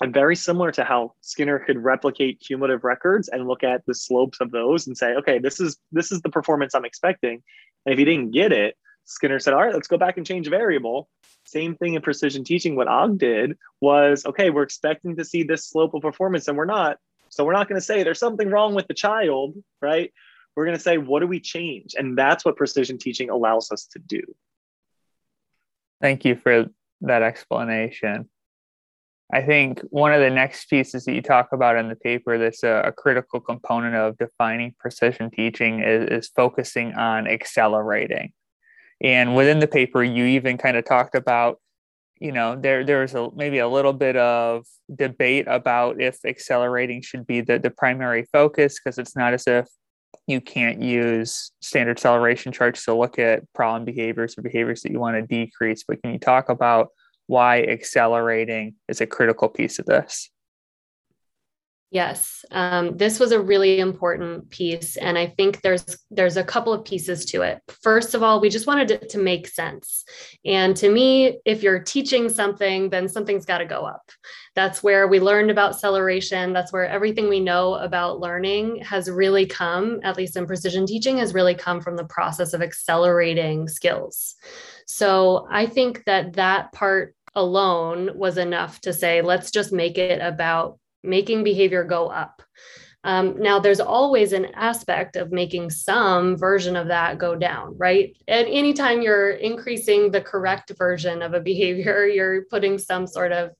And 0.00 0.12
very 0.12 0.34
similar 0.34 0.72
to 0.72 0.84
how 0.84 1.14
Skinner 1.20 1.60
could 1.60 1.78
replicate 1.78 2.40
cumulative 2.40 2.82
records 2.82 3.28
and 3.28 3.46
look 3.46 3.62
at 3.62 3.86
the 3.86 3.94
slopes 3.94 4.40
of 4.40 4.50
those 4.50 4.86
and 4.86 4.98
say, 4.98 5.14
okay, 5.14 5.38
this 5.38 5.60
is 5.60 5.78
this 5.92 6.10
is 6.10 6.20
the 6.22 6.30
performance 6.30 6.74
I'm 6.74 6.84
expecting. 6.84 7.42
And 7.86 7.92
if 7.92 7.98
you 7.98 8.04
didn't 8.04 8.32
get 8.32 8.52
it, 8.52 8.76
Skinner 9.04 9.38
said, 9.38 9.54
all 9.54 9.62
right, 9.62 9.74
let's 9.74 9.88
go 9.88 9.98
back 9.98 10.16
and 10.16 10.26
change 10.26 10.48
variable. 10.48 11.08
Same 11.44 11.76
thing 11.76 11.94
in 11.94 12.02
precision 12.02 12.44
teaching. 12.44 12.76
What 12.76 12.88
Og 12.88 13.18
did 13.18 13.56
was, 13.80 14.24
okay, 14.26 14.50
we're 14.50 14.62
expecting 14.62 15.16
to 15.16 15.24
see 15.24 15.42
this 15.42 15.68
slope 15.68 15.94
of 15.94 16.02
performance 16.02 16.48
and 16.48 16.56
we're 16.56 16.64
not. 16.64 16.98
So 17.32 17.46
we're 17.46 17.54
not 17.54 17.66
going 17.66 17.80
to 17.80 17.84
say 17.84 18.02
there's 18.02 18.18
something 18.18 18.50
wrong 18.50 18.74
with 18.74 18.88
the 18.88 18.94
child, 18.94 19.54
right? 19.80 20.12
We're 20.54 20.66
going 20.66 20.76
to 20.76 20.82
say, 20.82 20.98
what 20.98 21.20
do 21.20 21.26
we 21.26 21.40
change? 21.40 21.94
And 21.96 22.16
that's 22.16 22.44
what 22.44 22.56
precision 22.56 22.98
teaching 22.98 23.30
allows 23.30 23.72
us 23.72 23.86
to 23.92 23.98
do. 23.98 24.20
Thank 26.02 26.26
you 26.26 26.36
for 26.36 26.66
that 27.00 27.22
explanation. 27.22 28.28
I 29.32 29.40
think 29.40 29.80
one 29.88 30.12
of 30.12 30.20
the 30.20 30.28
next 30.28 30.66
pieces 30.66 31.06
that 31.06 31.14
you 31.14 31.22
talk 31.22 31.52
about 31.52 31.78
in 31.78 31.88
the 31.88 31.96
paper 31.96 32.36
that's 32.36 32.64
a, 32.64 32.82
a 32.84 32.92
critical 32.92 33.40
component 33.40 33.94
of 33.94 34.18
defining 34.18 34.74
precision 34.78 35.30
teaching 35.30 35.80
is, 35.82 36.10
is 36.10 36.28
focusing 36.36 36.92
on 36.92 37.26
accelerating. 37.26 38.34
And 39.00 39.34
within 39.34 39.58
the 39.58 39.66
paper, 39.66 40.04
you 40.04 40.26
even 40.26 40.58
kind 40.58 40.76
of 40.76 40.84
talked 40.84 41.14
about, 41.14 41.60
you 42.22 42.30
know, 42.30 42.54
there 42.54 42.84
there's 42.84 43.14
a 43.14 43.30
maybe 43.34 43.58
a 43.58 43.66
little 43.66 43.92
bit 43.92 44.16
of 44.16 44.64
debate 44.94 45.46
about 45.48 46.00
if 46.00 46.18
accelerating 46.24 47.02
should 47.02 47.26
be 47.26 47.40
the, 47.40 47.58
the 47.58 47.70
primary 47.70 48.26
focus, 48.32 48.78
because 48.78 48.96
it's 48.96 49.16
not 49.16 49.34
as 49.34 49.48
if 49.48 49.66
you 50.28 50.40
can't 50.40 50.80
use 50.80 51.50
standard 51.60 51.98
celeration 51.98 52.52
charts 52.52 52.84
to 52.84 52.94
look 52.94 53.18
at 53.18 53.42
problem 53.54 53.84
behaviors 53.84 54.38
or 54.38 54.42
behaviors 54.42 54.82
that 54.82 54.92
you 54.92 55.00
want 55.00 55.16
to 55.16 55.22
decrease. 55.22 55.82
But 55.82 56.00
can 56.00 56.12
you 56.12 56.20
talk 56.20 56.48
about 56.48 56.90
why 57.26 57.62
accelerating 57.62 58.76
is 58.86 59.00
a 59.00 59.06
critical 59.06 59.48
piece 59.48 59.80
of 59.80 59.86
this? 59.86 60.30
Yes, 61.92 62.42
um, 62.52 62.96
this 62.96 63.20
was 63.20 63.32
a 63.32 63.40
really 63.40 63.78
important 63.78 64.48
piece, 64.48 64.96
and 64.96 65.18
I 65.18 65.26
think 65.26 65.60
there's 65.60 65.98
there's 66.10 66.38
a 66.38 66.42
couple 66.42 66.72
of 66.72 66.86
pieces 66.86 67.26
to 67.26 67.42
it. 67.42 67.60
First 67.82 68.14
of 68.14 68.22
all, 68.22 68.40
we 68.40 68.48
just 68.48 68.66
wanted 68.66 68.90
it 68.90 69.10
to 69.10 69.18
make 69.18 69.46
sense, 69.46 70.06
and 70.42 70.74
to 70.78 70.90
me, 70.90 71.38
if 71.44 71.62
you're 71.62 71.80
teaching 71.80 72.30
something, 72.30 72.88
then 72.88 73.10
something's 73.10 73.44
got 73.44 73.58
to 73.58 73.66
go 73.66 73.84
up. 73.84 74.10
That's 74.54 74.82
where 74.82 75.06
we 75.06 75.20
learned 75.20 75.50
about 75.50 75.74
acceleration. 75.74 76.54
That's 76.54 76.72
where 76.72 76.86
everything 76.86 77.28
we 77.28 77.40
know 77.40 77.74
about 77.74 78.20
learning 78.20 78.78
has 78.84 79.10
really 79.10 79.44
come, 79.44 80.00
at 80.02 80.16
least 80.16 80.38
in 80.38 80.46
precision 80.46 80.86
teaching, 80.86 81.18
has 81.18 81.34
really 81.34 81.54
come 81.54 81.82
from 81.82 81.96
the 81.96 82.06
process 82.06 82.54
of 82.54 82.62
accelerating 82.62 83.68
skills. 83.68 84.36
So 84.86 85.46
I 85.50 85.66
think 85.66 86.04
that 86.06 86.32
that 86.34 86.72
part 86.72 87.14
alone 87.34 88.10
was 88.14 88.38
enough 88.38 88.80
to 88.82 88.94
say, 88.94 89.20
let's 89.20 89.50
just 89.50 89.74
make 89.74 89.98
it 89.98 90.22
about 90.22 90.78
making 91.02 91.44
behavior 91.44 91.84
go 91.84 92.08
up. 92.08 92.42
Um, 93.04 93.40
now, 93.40 93.58
there's 93.58 93.80
always 93.80 94.32
an 94.32 94.46
aspect 94.54 95.16
of 95.16 95.32
making 95.32 95.70
some 95.70 96.36
version 96.36 96.76
of 96.76 96.88
that 96.88 97.18
go 97.18 97.34
down, 97.34 97.76
right? 97.76 98.16
And 98.28 98.46
anytime 98.46 99.02
you're 99.02 99.30
increasing 99.30 100.10
the 100.10 100.20
correct 100.20 100.70
version 100.78 101.20
of 101.20 101.34
a 101.34 101.40
behavior, 101.40 102.06
you're 102.14 102.44
putting 102.44 102.78
some 102.78 103.06
sort 103.06 103.32
of 103.32 103.50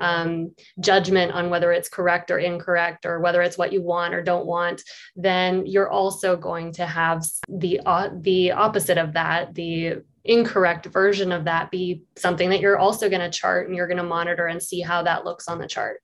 um, 0.00 0.54
judgment 0.80 1.32
on 1.32 1.50
whether 1.50 1.72
it's 1.72 1.88
correct 1.88 2.30
or 2.30 2.38
incorrect, 2.38 3.06
or 3.06 3.20
whether 3.20 3.42
it's 3.42 3.58
what 3.58 3.72
you 3.72 3.82
want 3.82 4.14
or 4.14 4.22
don't 4.22 4.46
want. 4.46 4.82
Then 5.14 5.66
you're 5.66 5.90
also 5.90 6.36
going 6.36 6.72
to 6.74 6.86
have 6.86 7.24
the 7.48 7.80
uh, 7.84 8.10
the 8.20 8.52
opposite 8.52 8.98
of 8.98 9.12
that, 9.14 9.54
the 9.54 10.02
incorrect 10.24 10.86
version 10.86 11.32
of 11.32 11.44
that, 11.44 11.70
be 11.70 12.02
something 12.16 12.50
that 12.50 12.60
you're 12.60 12.78
also 12.78 13.08
going 13.08 13.22
to 13.22 13.38
chart 13.38 13.66
and 13.66 13.76
you're 13.76 13.88
going 13.88 13.96
to 13.96 14.02
monitor 14.04 14.46
and 14.46 14.62
see 14.62 14.80
how 14.80 15.02
that 15.02 15.24
looks 15.24 15.48
on 15.48 15.58
the 15.58 15.66
chart. 15.66 16.00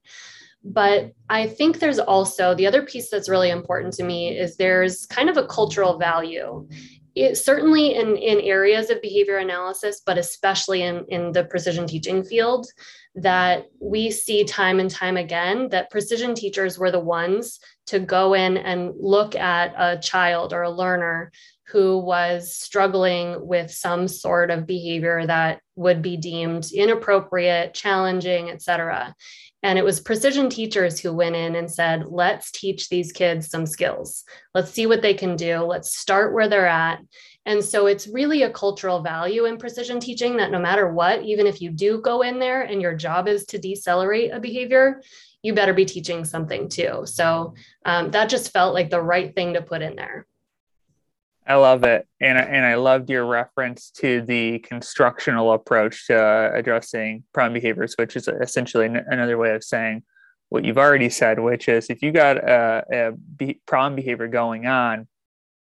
But 0.64 1.12
I 1.28 1.46
think 1.46 1.78
there's 1.78 1.98
also 1.98 2.54
the 2.54 2.66
other 2.66 2.82
piece 2.82 3.10
that's 3.10 3.28
really 3.28 3.50
important 3.50 3.92
to 3.94 4.02
me 4.02 4.36
is 4.36 4.56
there's 4.56 5.06
kind 5.06 5.28
of 5.28 5.36
a 5.36 5.46
cultural 5.46 5.98
value. 5.98 6.66
It, 7.14 7.36
certainly 7.36 7.94
in, 7.94 8.16
in 8.16 8.40
areas 8.40 8.90
of 8.90 9.00
behavior 9.00 9.36
analysis, 9.36 10.02
but 10.04 10.18
especially 10.18 10.82
in, 10.82 11.04
in 11.08 11.32
the 11.32 11.44
precision 11.44 11.86
teaching 11.86 12.24
field, 12.24 12.66
that 13.14 13.66
we 13.80 14.10
see 14.10 14.42
time 14.42 14.80
and 14.80 14.90
time 14.90 15.16
again 15.16 15.68
that 15.68 15.90
precision 15.90 16.34
teachers 16.34 16.78
were 16.78 16.90
the 16.90 16.98
ones 16.98 17.60
to 17.86 18.00
go 18.00 18.34
in 18.34 18.56
and 18.56 18.92
look 18.98 19.36
at 19.36 19.72
a 19.76 20.00
child 20.00 20.52
or 20.52 20.62
a 20.62 20.70
learner 20.70 21.30
who 21.68 21.98
was 21.98 22.52
struggling 22.52 23.46
with 23.46 23.70
some 23.70 24.08
sort 24.08 24.50
of 24.50 24.66
behavior 24.66 25.26
that 25.26 25.60
would 25.76 26.02
be 26.02 26.16
deemed 26.16 26.70
inappropriate, 26.74 27.74
challenging, 27.74 28.50
et 28.50 28.60
cetera. 28.60 29.14
And 29.64 29.78
it 29.78 29.84
was 29.84 29.98
precision 29.98 30.50
teachers 30.50 31.00
who 31.00 31.14
went 31.14 31.36
in 31.36 31.56
and 31.56 31.70
said, 31.70 32.04
let's 32.10 32.50
teach 32.50 32.90
these 32.90 33.12
kids 33.12 33.48
some 33.48 33.64
skills. 33.64 34.24
Let's 34.54 34.70
see 34.70 34.84
what 34.84 35.00
they 35.00 35.14
can 35.14 35.36
do. 35.36 35.60
Let's 35.60 35.96
start 35.96 36.34
where 36.34 36.48
they're 36.48 36.66
at. 36.66 37.00
And 37.46 37.64
so 37.64 37.86
it's 37.86 38.06
really 38.06 38.42
a 38.42 38.50
cultural 38.50 39.00
value 39.00 39.46
in 39.46 39.56
precision 39.56 40.00
teaching 40.00 40.36
that 40.36 40.50
no 40.50 40.58
matter 40.58 40.92
what, 40.92 41.22
even 41.22 41.46
if 41.46 41.62
you 41.62 41.70
do 41.70 42.02
go 42.02 42.20
in 42.20 42.38
there 42.38 42.60
and 42.60 42.82
your 42.82 42.94
job 42.94 43.26
is 43.26 43.46
to 43.46 43.58
decelerate 43.58 44.32
a 44.32 44.38
behavior, 44.38 45.00
you 45.42 45.54
better 45.54 45.72
be 45.72 45.86
teaching 45.86 46.26
something 46.26 46.68
too. 46.68 47.02
So 47.06 47.54
um, 47.86 48.10
that 48.10 48.28
just 48.28 48.52
felt 48.52 48.74
like 48.74 48.90
the 48.90 49.00
right 49.00 49.34
thing 49.34 49.54
to 49.54 49.62
put 49.62 49.80
in 49.80 49.96
there. 49.96 50.26
I 51.46 51.56
love 51.56 51.84
it, 51.84 52.06
and 52.20 52.38
and 52.38 52.64
I 52.64 52.76
loved 52.76 53.10
your 53.10 53.26
reference 53.26 53.90
to 53.98 54.22
the 54.22 54.60
constructional 54.60 55.52
approach 55.52 56.06
to 56.06 56.16
uh, 56.16 56.50
addressing 56.54 57.24
problem 57.34 57.52
behaviors, 57.52 57.94
which 57.98 58.16
is 58.16 58.28
essentially 58.28 58.86
another 58.86 59.36
way 59.36 59.54
of 59.54 59.62
saying 59.62 60.04
what 60.48 60.64
you've 60.64 60.78
already 60.78 61.10
said, 61.10 61.38
which 61.38 61.68
is 61.68 61.90
if 61.90 62.00
you 62.02 62.12
got 62.12 62.38
a, 62.38 63.12
a 63.38 63.54
problem 63.66 63.94
behavior 63.94 64.28
going 64.28 64.66
on, 64.66 65.06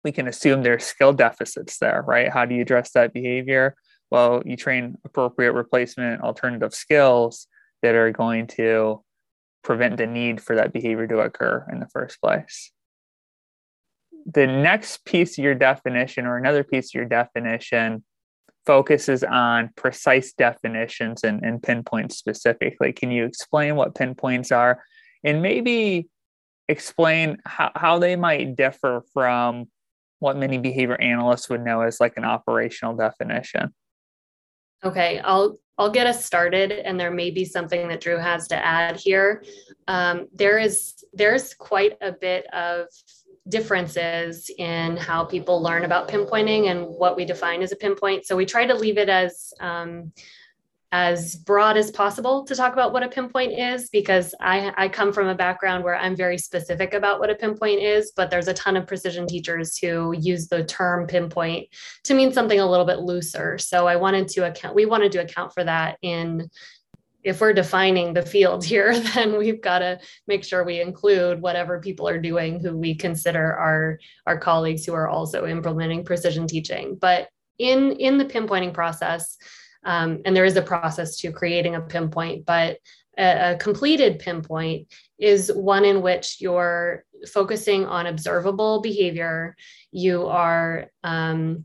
we 0.04 0.12
can 0.12 0.28
assume 0.28 0.62
there's 0.62 0.84
skill 0.84 1.12
deficits 1.12 1.78
there, 1.78 2.04
right? 2.06 2.30
How 2.30 2.44
do 2.44 2.54
you 2.54 2.62
address 2.62 2.92
that 2.92 3.12
behavior? 3.12 3.74
Well, 4.10 4.42
you 4.44 4.56
train 4.56 4.96
appropriate 5.04 5.52
replacement 5.52 6.22
alternative 6.22 6.74
skills 6.74 7.48
that 7.82 7.96
are 7.96 8.12
going 8.12 8.46
to 8.48 9.02
prevent 9.64 9.96
the 9.96 10.06
need 10.06 10.40
for 10.40 10.54
that 10.54 10.72
behavior 10.72 11.08
to 11.08 11.18
occur 11.20 11.66
in 11.72 11.80
the 11.80 11.88
first 11.88 12.20
place 12.20 12.70
the 14.26 14.46
next 14.46 15.04
piece 15.04 15.38
of 15.38 15.44
your 15.44 15.54
definition 15.54 16.26
or 16.26 16.36
another 16.36 16.64
piece 16.64 16.90
of 16.90 16.94
your 16.94 17.04
definition 17.04 18.04
focuses 18.66 19.22
on 19.22 19.70
precise 19.76 20.32
definitions 20.32 21.22
and, 21.22 21.44
and 21.44 21.62
pinpoints 21.62 22.16
specifically. 22.16 22.92
Can 22.92 23.10
you 23.10 23.24
explain 23.24 23.76
what 23.76 23.94
pinpoints 23.94 24.50
are 24.52 24.82
and 25.22 25.42
maybe 25.42 26.08
explain 26.68 27.38
how, 27.44 27.70
how 27.74 27.98
they 27.98 28.16
might 28.16 28.56
differ 28.56 29.04
from 29.12 29.66
what 30.20 30.38
many 30.38 30.56
behavior 30.58 30.98
analysts 31.00 31.50
would 31.50 31.62
know 31.62 31.82
as 31.82 32.00
like 32.00 32.16
an 32.16 32.24
operational 32.24 32.96
definition? 32.96 33.74
Okay, 34.82 35.18
I'll 35.20 35.58
I'll 35.76 35.90
get 35.90 36.06
us 36.06 36.24
started, 36.24 36.70
and 36.70 37.00
there 37.00 37.10
may 37.10 37.30
be 37.30 37.44
something 37.44 37.88
that 37.88 38.00
Drew 38.00 38.18
has 38.18 38.46
to 38.48 38.64
add 38.64 38.96
here. 38.96 39.42
Um, 39.88 40.26
there 40.32 40.58
is 40.58 41.04
there's 41.12 41.52
quite 41.54 41.96
a 42.00 42.12
bit 42.12 42.46
of 42.54 42.86
differences 43.48 44.50
in 44.58 44.96
how 44.96 45.24
people 45.24 45.62
learn 45.62 45.84
about 45.84 46.08
pinpointing 46.08 46.70
and 46.70 46.86
what 46.86 47.16
we 47.16 47.24
define 47.24 47.62
as 47.62 47.72
a 47.72 47.76
pinpoint. 47.76 48.26
So 48.26 48.36
we 48.36 48.46
try 48.46 48.66
to 48.66 48.74
leave 48.74 48.98
it 48.98 49.08
as 49.08 49.52
um, 49.60 50.12
as 50.94 51.34
broad 51.34 51.76
as 51.76 51.90
possible 51.90 52.44
to 52.44 52.54
talk 52.54 52.72
about 52.72 52.92
what 52.92 53.02
a 53.02 53.08
pinpoint 53.08 53.52
is 53.58 53.90
because 53.90 54.32
I, 54.40 54.72
I 54.76 54.88
come 54.88 55.12
from 55.12 55.26
a 55.26 55.34
background 55.34 55.82
where 55.82 55.96
I'm 55.96 56.14
very 56.14 56.38
specific 56.38 56.94
about 56.94 57.18
what 57.18 57.30
a 57.30 57.34
pinpoint 57.34 57.82
is, 57.82 58.12
but 58.14 58.30
there's 58.30 58.46
a 58.46 58.54
ton 58.54 58.76
of 58.76 58.86
precision 58.86 59.26
teachers 59.26 59.76
who 59.76 60.14
use 60.16 60.46
the 60.46 60.62
term 60.62 61.08
pinpoint 61.08 61.66
to 62.04 62.14
mean 62.14 62.32
something 62.32 62.60
a 62.60 62.70
little 62.70 62.86
bit 62.86 63.00
looser. 63.00 63.58
So 63.58 63.88
I 63.88 63.96
wanted 63.96 64.28
to 64.28 64.46
account, 64.46 64.76
we 64.76 64.86
wanted 64.86 65.10
to 65.12 65.22
account 65.22 65.52
for 65.52 65.64
that 65.64 65.98
in 66.00 66.48
if 67.24 67.40
we're 67.40 67.54
defining 67.54 68.12
the 68.12 68.22
field 68.22 68.64
here, 68.64 68.98
then 69.14 69.36
we've 69.36 69.60
got 69.60 69.80
to 69.80 69.98
make 70.28 70.44
sure 70.44 70.62
we 70.62 70.80
include 70.80 71.40
whatever 71.40 71.80
people 71.80 72.06
are 72.06 72.20
doing 72.20 72.60
who 72.60 72.76
we 72.76 72.94
consider 72.94 73.54
our, 73.54 73.98
our 74.26 74.38
colleagues 74.38 74.84
who 74.84 74.94
are 74.94 75.08
also 75.08 75.46
implementing 75.46 76.04
precision 76.04 76.46
teaching. 76.46 76.96
But 77.00 77.28
in, 77.58 77.92
in 77.92 78.18
the 78.18 78.24
pinpointing 78.24 78.74
process, 78.74 79.38
um, 79.84 80.20
and 80.24 80.36
there 80.36 80.44
is 80.44 80.56
a 80.56 80.62
process 80.62 81.16
to 81.18 81.32
creating 81.32 81.74
a 81.74 81.80
pinpoint, 81.80 82.46
but 82.46 82.78
a, 83.18 83.52
a 83.52 83.56
completed 83.56 84.18
pinpoint 84.18 84.88
is 85.18 85.50
one 85.52 85.84
in 85.84 86.02
which 86.02 86.38
you're 86.40 87.04
focusing 87.32 87.86
on 87.86 88.06
observable 88.06 88.80
behavior. 88.80 89.56
You 89.92 90.26
are 90.26 90.90
um, 91.02 91.64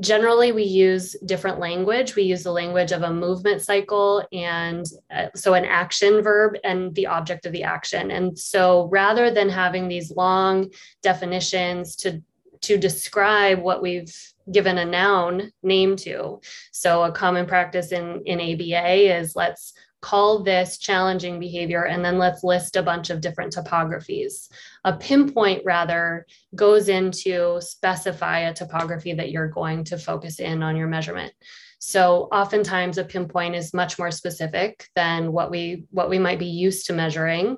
generally 0.00 0.52
we 0.52 0.62
use 0.62 1.14
different 1.26 1.58
language 1.58 2.16
we 2.16 2.22
use 2.22 2.42
the 2.42 2.52
language 2.52 2.92
of 2.92 3.02
a 3.02 3.12
movement 3.12 3.60
cycle 3.60 4.26
and 4.32 4.86
uh, 5.14 5.26
so 5.34 5.54
an 5.54 5.64
action 5.64 6.22
verb 6.22 6.56
and 6.64 6.94
the 6.94 7.06
object 7.06 7.46
of 7.46 7.52
the 7.52 7.62
action 7.62 8.10
and 8.10 8.38
so 8.38 8.88
rather 8.90 9.30
than 9.30 9.48
having 9.48 9.88
these 9.88 10.10
long 10.10 10.70
definitions 11.02 11.96
to 11.96 12.22
to 12.62 12.76
describe 12.76 13.60
what 13.60 13.82
we've 13.82 14.14
given 14.50 14.78
a 14.78 14.84
noun 14.84 15.52
name 15.62 15.96
to. 15.96 16.40
So 16.72 17.04
a 17.04 17.12
common 17.12 17.46
practice 17.46 17.92
in, 17.92 18.22
in 18.26 18.40
ABA 18.40 19.18
is 19.18 19.36
let's 19.36 19.72
call 20.00 20.42
this 20.42 20.78
challenging 20.78 21.38
behavior 21.38 21.84
and 21.84 22.04
then 22.04 22.18
let's 22.18 22.42
list 22.42 22.76
a 22.76 22.82
bunch 22.82 23.10
of 23.10 23.20
different 23.20 23.52
topographies. 23.52 24.48
A 24.84 24.96
pinpoint 24.96 25.62
rather 25.64 26.26
goes 26.54 26.88
into 26.88 27.60
specify 27.60 28.40
a 28.40 28.54
topography 28.54 29.12
that 29.14 29.30
you're 29.30 29.48
going 29.48 29.84
to 29.84 29.98
focus 29.98 30.40
in 30.40 30.62
on 30.62 30.76
your 30.76 30.88
measurement. 30.88 31.32
So 31.78 32.28
oftentimes 32.32 32.98
a 32.98 33.04
pinpoint 33.04 33.54
is 33.54 33.74
much 33.74 33.98
more 33.98 34.10
specific 34.10 34.86
than 34.94 35.32
what 35.32 35.50
we 35.50 35.84
what 35.90 36.10
we 36.10 36.18
might 36.18 36.38
be 36.38 36.46
used 36.46 36.86
to 36.86 36.92
measuring. 36.92 37.56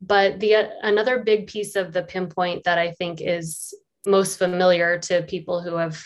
But 0.00 0.40
the 0.40 0.70
another 0.82 1.22
big 1.22 1.46
piece 1.46 1.76
of 1.76 1.92
the 1.92 2.02
pinpoint 2.02 2.64
that 2.64 2.78
I 2.78 2.92
think 2.92 3.20
is 3.22 3.74
most 4.06 4.38
familiar 4.38 4.98
to 4.98 5.22
people 5.22 5.62
who 5.62 5.76
have 5.76 6.04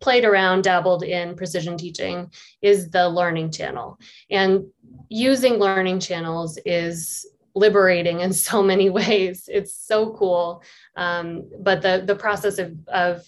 played 0.00 0.24
around, 0.24 0.62
dabbled 0.62 1.02
in 1.02 1.36
precision 1.36 1.76
teaching 1.76 2.30
is 2.62 2.90
the 2.90 3.08
learning 3.08 3.50
channel. 3.50 3.98
And 4.30 4.66
using 5.08 5.54
learning 5.54 6.00
channels 6.00 6.58
is 6.64 7.26
liberating 7.54 8.20
in 8.20 8.32
so 8.48 8.62
many 8.62 8.90
ways. 8.90 9.48
It's 9.52 9.74
so 9.74 10.12
cool. 10.14 10.62
Um, 10.96 11.50
but 11.60 11.82
the, 11.82 12.02
the 12.06 12.16
process 12.16 12.58
of, 12.58 12.76
of 12.88 13.26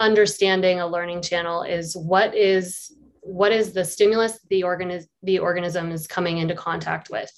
understanding 0.00 0.80
a 0.80 0.86
learning 0.86 1.22
channel 1.22 1.62
is 1.62 1.96
what 1.96 2.34
is 2.34 2.94
what 3.26 3.50
is 3.50 3.72
the 3.72 3.84
stimulus 3.84 4.38
the 4.50 4.62
organism 4.62 5.08
the 5.26 5.38
organism 5.40 5.90
is 5.90 6.06
coming 6.06 6.38
into 6.38 6.54
contact 6.54 7.10
with. 7.10 7.32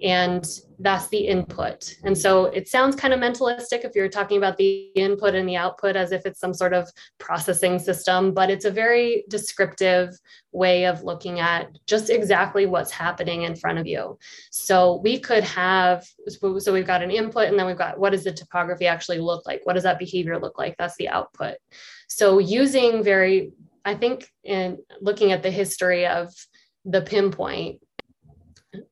And 0.00 0.46
that's 0.78 1.08
the 1.08 1.26
input. 1.26 1.94
And 2.04 2.16
so 2.16 2.46
it 2.46 2.68
sounds 2.68 2.96
kind 2.96 3.12
of 3.12 3.20
mentalistic 3.20 3.84
if 3.84 3.94
you're 3.94 4.08
talking 4.08 4.38
about 4.38 4.56
the 4.56 4.90
input 4.94 5.34
and 5.34 5.48
the 5.48 5.56
output 5.56 5.96
as 5.96 6.12
if 6.12 6.24
it's 6.24 6.40
some 6.40 6.54
sort 6.54 6.72
of 6.72 6.88
processing 7.18 7.78
system 7.78 8.32
but 8.32 8.50
it's 8.50 8.64
a 8.64 8.70
very 8.70 9.24
descriptive 9.28 10.18
way 10.52 10.86
of 10.86 11.02
looking 11.02 11.40
at 11.40 11.68
just 11.86 12.08
exactly 12.08 12.64
what's 12.64 12.90
happening 12.90 13.42
in 13.42 13.54
front 13.54 13.78
of 13.78 13.86
you. 13.86 14.18
So 14.50 15.00
we 15.04 15.18
could 15.18 15.44
have 15.44 16.06
so 16.28 16.72
we've 16.72 16.86
got 16.86 17.02
an 17.02 17.10
input 17.10 17.48
and 17.48 17.58
then 17.58 17.66
we've 17.66 17.76
got 17.76 17.98
what 17.98 18.10
does 18.10 18.24
the 18.24 18.32
topography 18.32 18.86
actually 18.86 19.18
look 19.18 19.46
like? 19.46 19.60
What 19.64 19.74
does 19.74 19.82
that 19.82 19.98
behavior 19.98 20.38
look 20.38 20.58
like? 20.58 20.74
That's 20.78 20.96
the 20.96 21.10
output. 21.10 21.56
So 22.08 22.38
using 22.38 23.02
very 23.02 23.52
i 23.86 23.94
think 23.94 24.28
in 24.44 24.76
looking 25.00 25.32
at 25.32 25.42
the 25.42 25.50
history 25.50 26.06
of 26.06 26.30
the 26.84 27.00
pinpoint 27.00 27.80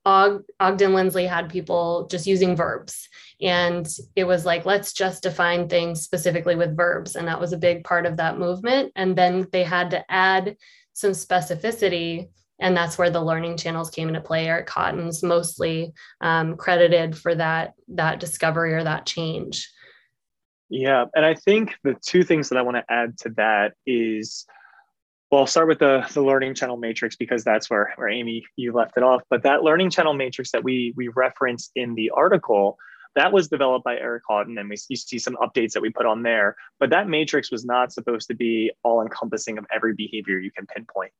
Og, 0.04 0.42
Ogden 0.60 0.94
Lindsley 0.94 1.26
had 1.26 1.50
people 1.50 2.06
just 2.10 2.26
using 2.26 2.56
verbs. 2.56 3.08
And 3.40 3.86
it 4.16 4.24
was 4.24 4.46
like, 4.46 4.64
let's 4.64 4.92
just 4.92 5.22
define 5.22 5.68
things 5.68 6.02
specifically 6.02 6.56
with 6.56 6.76
verbs. 6.76 7.16
And 7.16 7.28
that 7.28 7.40
was 7.40 7.52
a 7.52 7.58
big 7.58 7.84
part 7.84 8.06
of 8.06 8.16
that 8.16 8.38
movement. 8.38 8.92
And 8.96 9.16
then 9.16 9.46
they 9.52 9.64
had 9.64 9.90
to 9.90 10.04
add 10.10 10.56
some 10.92 11.10
specificity. 11.10 12.28
And 12.60 12.76
that's 12.76 12.96
where 12.96 13.10
the 13.10 13.22
learning 13.22 13.56
channels 13.56 13.90
came 13.90 14.08
into 14.08 14.20
play. 14.20 14.46
Eric 14.46 14.70
Haughton's 14.70 15.22
mostly 15.22 15.92
um, 16.20 16.56
credited 16.56 17.16
for 17.16 17.34
that, 17.34 17.74
that 17.88 18.20
discovery 18.20 18.74
or 18.74 18.84
that 18.84 19.06
change. 19.06 19.70
Yeah. 20.70 21.04
And 21.14 21.24
I 21.24 21.34
think 21.34 21.74
the 21.82 21.96
two 22.06 22.22
things 22.22 22.48
that 22.48 22.58
I 22.58 22.62
want 22.62 22.76
to 22.76 22.84
add 22.88 23.18
to 23.18 23.30
that 23.36 23.74
is 23.86 24.46
well, 25.34 25.40
I'll 25.40 25.48
start 25.48 25.66
with 25.66 25.80
the, 25.80 26.08
the 26.12 26.22
learning 26.22 26.54
channel 26.54 26.76
matrix 26.76 27.16
because 27.16 27.42
that's 27.42 27.68
where, 27.68 27.92
where 27.96 28.08
Amy, 28.08 28.46
you 28.54 28.72
left 28.72 28.96
it 28.96 29.02
off. 29.02 29.22
But 29.28 29.42
that 29.42 29.64
learning 29.64 29.90
channel 29.90 30.14
matrix 30.14 30.52
that 30.52 30.62
we, 30.62 30.94
we 30.96 31.08
referenced 31.08 31.72
in 31.74 31.96
the 31.96 32.10
article, 32.10 32.78
that 33.16 33.32
was 33.32 33.48
developed 33.48 33.84
by 33.84 33.96
Eric 33.96 34.22
Haughton, 34.28 34.56
and 34.58 34.68
we 34.68 34.76
you 34.88 34.94
see 34.94 35.18
some 35.18 35.34
updates 35.42 35.72
that 35.72 35.80
we 35.80 35.90
put 35.90 36.06
on 36.06 36.22
there. 36.22 36.54
But 36.78 36.90
that 36.90 37.08
matrix 37.08 37.50
was 37.50 37.64
not 37.64 37.92
supposed 37.92 38.28
to 38.28 38.34
be 38.34 38.70
all 38.84 39.02
encompassing 39.02 39.58
of 39.58 39.66
every 39.74 39.92
behavior 39.92 40.38
you 40.38 40.52
can 40.52 40.66
pinpoint. 40.66 41.10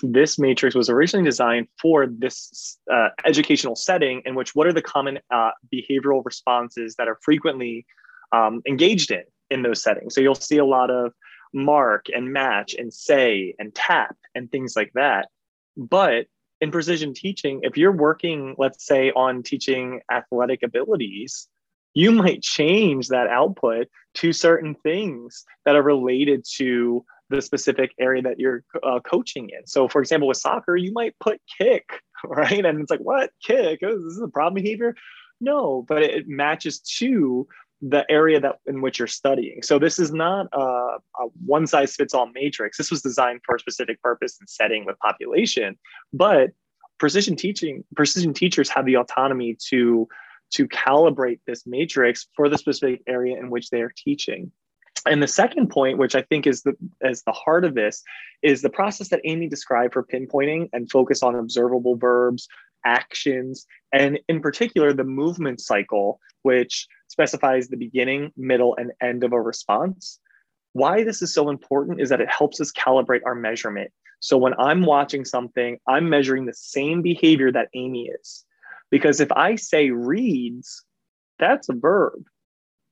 This 0.00 0.38
matrix 0.38 0.76
was 0.76 0.88
originally 0.88 1.24
designed 1.24 1.66
for 1.82 2.06
this 2.06 2.78
uh, 2.88 3.08
educational 3.24 3.74
setting 3.74 4.22
in 4.26 4.36
which 4.36 4.54
what 4.54 4.68
are 4.68 4.72
the 4.72 4.80
common 4.80 5.18
uh, 5.34 5.50
behavioral 5.74 6.24
responses 6.24 6.94
that 6.98 7.08
are 7.08 7.18
frequently 7.24 7.84
um, 8.30 8.62
engaged 8.68 9.10
in 9.10 9.24
in 9.50 9.62
those 9.62 9.82
settings. 9.82 10.14
So 10.14 10.20
you'll 10.20 10.36
see 10.36 10.58
a 10.58 10.64
lot 10.64 10.88
of 10.88 11.12
mark 11.56 12.06
and 12.14 12.32
match 12.32 12.74
and 12.74 12.92
say 12.92 13.54
and 13.58 13.74
tap 13.74 14.16
and 14.34 14.50
things 14.52 14.76
like 14.76 14.92
that. 14.94 15.28
But 15.76 16.26
in 16.60 16.70
precision 16.70 17.14
teaching, 17.14 17.60
if 17.62 17.76
you're 17.76 17.92
working, 17.92 18.54
let's 18.58 18.86
say, 18.86 19.10
on 19.12 19.42
teaching 19.42 20.00
athletic 20.12 20.62
abilities, 20.62 21.48
you 21.94 22.12
might 22.12 22.42
change 22.42 23.08
that 23.08 23.26
output 23.28 23.88
to 24.14 24.32
certain 24.32 24.74
things 24.74 25.44
that 25.64 25.76
are 25.76 25.82
related 25.82 26.44
to 26.56 27.04
the 27.30 27.42
specific 27.42 27.92
area 27.98 28.22
that 28.22 28.38
you're 28.38 28.62
uh, 28.82 29.00
coaching 29.00 29.50
in. 29.50 29.66
So, 29.66 29.88
for 29.88 30.00
example, 30.00 30.28
with 30.28 30.36
soccer, 30.36 30.76
you 30.76 30.92
might 30.92 31.18
put 31.18 31.40
kick, 31.58 31.88
right? 32.24 32.64
And 32.64 32.80
it's 32.80 32.90
like, 32.90 33.00
what 33.00 33.30
kick? 33.44 33.80
Oh, 33.82 33.96
this 33.96 34.12
is 34.12 34.22
a 34.22 34.28
problem 34.28 34.62
behavior. 34.62 34.94
No, 35.40 35.84
but 35.86 36.02
it 36.02 36.28
matches 36.28 36.80
to 36.98 37.46
the 37.82 38.10
area 38.10 38.40
that 38.40 38.56
in 38.66 38.80
which 38.80 38.98
you're 38.98 39.08
studying. 39.08 39.62
So 39.62 39.78
this 39.78 39.98
is 39.98 40.12
not 40.12 40.46
a, 40.52 40.58
a, 40.58 41.26
one 41.44 41.66
size 41.66 41.94
fits 41.94 42.14
all 42.14 42.30
matrix. 42.34 42.78
This 42.78 42.90
was 42.90 43.02
designed 43.02 43.40
for 43.44 43.56
a 43.56 43.60
specific 43.60 44.02
purpose 44.02 44.38
and 44.40 44.48
setting 44.48 44.86
with 44.86 44.98
population. 44.98 45.76
But 46.12 46.50
precision 46.98 47.36
teaching, 47.36 47.84
precision 47.94 48.32
teachers 48.32 48.68
have 48.70 48.86
the 48.86 48.96
autonomy 48.96 49.56
to 49.68 50.08
to 50.52 50.68
calibrate 50.68 51.40
this 51.46 51.66
matrix 51.66 52.28
for 52.36 52.48
the 52.48 52.56
specific 52.56 53.02
area 53.08 53.36
in 53.36 53.50
which 53.50 53.70
they 53.70 53.80
are 53.82 53.92
teaching. 53.96 54.52
And 55.04 55.22
the 55.22 55.28
second 55.28 55.68
point, 55.68 55.98
which 55.98 56.14
I 56.14 56.22
think 56.22 56.46
is 56.46 56.62
the 56.62 56.74
is 57.02 57.22
the 57.22 57.32
heart 57.32 57.64
of 57.64 57.74
this, 57.74 58.02
is 58.42 58.62
the 58.62 58.70
process 58.70 59.08
that 59.08 59.20
Amy 59.24 59.48
described 59.48 59.92
for 59.92 60.02
pinpointing 60.02 60.68
and 60.72 60.90
focus 60.90 61.22
on 61.22 61.34
observable 61.34 61.96
verbs, 61.96 62.48
actions, 62.84 63.66
and 63.92 64.18
in 64.28 64.40
particular 64.40 64.92
the 64.92 65.04
movement 65.04 65.60
cycle, 65.60 66.20
which 66.42 66.86
specifies 67.08 67.68
the 67.68 67.76
beginning, 67.76 68.32
middle, 68.36 68.76
and 68.76 68.92
end 69.00 69.24
of 69.24 69.32
a 69.32 69.40
response. 69.40 70.18
Why 70.72 71.04
this 71.04 71.22
is 71.22 71.32
so 71.32 71.48
important 71.48 72.00
is 72.00 72.10
that 72.10 72.20
it 72.20 72.28
helps 72.28 72.60
us 72.60 72.72
calibrate 72.72 73.22
our 73.24 73.34
measurement. 73.34 73.90
So 74.20 74.36
when 74.36 74.54
I'm 74.58 74.82
watching 74.82 75.24
something, 75.24 75.78
I'm 75.86 76.08
measuring 76.08 76.46
the 76.46 76.54
same 76.54 77.02
behavior 77.02 77.52
that 77.52 77.68
Amy 77.74 78.08
is. 78.08 78.44
Because 78.90 79.20
if 79.20 79.32
I 79.32 79.56
say 79.56 79.90
reads, 79.90 80.84
that's 81.38 81.68
a 81.68 81.74
verb. 81.74 82.24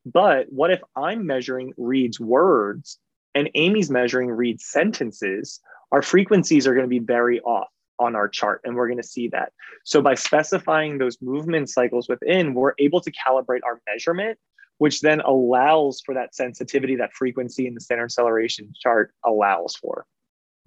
But 0.07 0.47
what 0.51 0.71
if 0.71 0.81
I'm 0.97 1.27
measuring 1.27 1.73
reads 1.77 2.21
words 2.21 2.99
and 3.35 3.51
Amy's 3.55 3.91
measuring 3.91 4.31
reads 4.31 4.65
sentences? 4.65 5.61
Our 5.93 6.03
frequencies 6.03 6.67
are 6.67 6.75
going 6.75 6.85
to 6.85 6.89
be 6.89 6.99
very 6.99 7.41
off 7.41 7.69
on 7.99 8.17
our 8.17 8.29
chart 8.29 8.61
and 8.65 8.75
we're 8.75 8.89
going 8.89 9.01
to 9.01 9.07
see 9.07 9.29
that. 9.29 9.53
So 9.85 10.03
by 10.03 10.15
specifying 10.15 10.99
those 10.99 11.19
movement 11.21 11.71
cycles 11.71 12.09
within 12.09 12.55
we're 12.55 12.75
able 12.79 13.01
to 13.01 13.13
calibrate 13.13 13.61
our 13.65 13.81
measurement 13.89 14.39
which 14.79 15.01
then 15.01 15.21
allows 15.21 16.03
for 16.05 16.15
that 16.15 16.35
sensitivity 16.35 16.97
that 16.97 17.13
frequency 17.13 17.67
in 17.67 17.75
the 17.75 17.81
standard 17.81 18.11
celeration 18.11 18.73
chart 18.81 19.13
allows 19.25 19.77
for. 19.77 20.07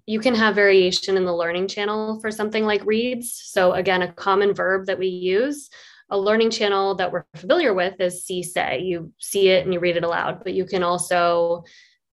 You 0.06 0.20
can 0.20 0.36
have 0.36 0.56
variation 0.56 1.18
in 1.18 1.26
the 1.26 1.36
learning 1.36 1.68
channel 1.68 2.20
for 2.22 2.32
something 2.32 2.66
like 2.66 2.86
reads. 2.86 3.34
So 3.34 3.74
again 3.74 4.02
a 4.02 4.12
common 4.12 4.54
verb 4.54 4.86
that 4.86 5.00
we 5.00 5.08
use 5.08 5.70
a 6.10 6.18
learning 6.18 6.52
channel 6.52 6.96
that 6.96 7.12
we're 7.12 7.26
familiar 7.36 7.74
with 7.74 8.00
is 8.00 8.24
see 8.24 8.42
say. 8.42 8.80
You 8.80 9.12
see 9.18 9.50
it 9.50 9.66
and 9.66 9.74
you 9.74 9.80
read 9.80 9.98
it 9.98 10.06
aloud 10.06 10.44
but 10.44 10.54
you 10.54 10.66
can 10.66 10.84
also 10.84 11.64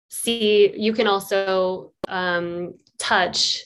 see 0.08 0.72
you 0.76 0.92
can 0.92 1.06
also 1.06 1.92
um, 2.08 2.74
touch 2.98 3.64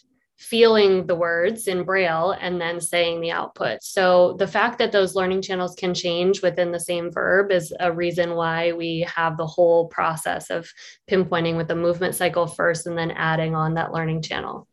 feeling 0.49 1.07
the 1.07 1.15
words 1.15 1.67
in 1.67 1.83
braille 1.83 2.37
and 2.41 2.61
then 2.61 2.81
saying 2.81 3.21
the 3.21 3.31
output 3.31 3.83
so 3.83 4.35
the 4.39 4.47
fact 4.47 4.79
that 4.79 4.93
those 4.93 5.15
learning 5.15 5.43
channels 5.43 5.75
can 5.75 5.93
change 5.93 6.43
within 6.43 6.71
the 6.71 6.81
same 6.81 7.11
verb 7.11 7.51
is 7.51 7.75
a 7.81 7.93
reason 7.93 8.35
why 8.35 8.73
we 8.73 9.01
have 9.13 9.37
the 9.37 9.47
whole 9.47 9.89
process 9.89 10.51
of 10.51 10.69
pinpointing 11.11 11.57
with 11.57 11.69
the 11.69 11.75
movement 11.75 12.15
cycle 12.15 12.47
first 12.47 12.87
and 12.87 12.97
then 12.97 13.11
adding 13.13 13.55
on 13.55 13.75
that 13.75 13.93
learning 13.93 14.23
channel 14.23 14.69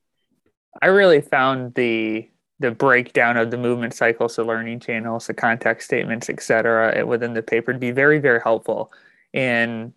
i 0.82 0.88
really 0.88 1.21
found 1.21 1.74
the 1.76 2.30
the 2.59 2.71
breakdown 2.71 3.36
of 3.36 3.51
the 3.51 3.57
movement 3.57 3.93
cycles, 3.93 4.38
the 4.38 4.43
learning 4.43 4.80
channels, 4.80 5.28
the 5.28 5.34
context 5.34 5.86
statements, 5.86 6.30
etc., 6.30 7.05
within 7.05 7.34
the 7.34 7.41
paper 7.41 7.74
to 7.74 7.80
be 7.80 7.91
very, 7.91 8.19
very 8.19 8.39
helpful 8.41 8.89
in 9.34 9.93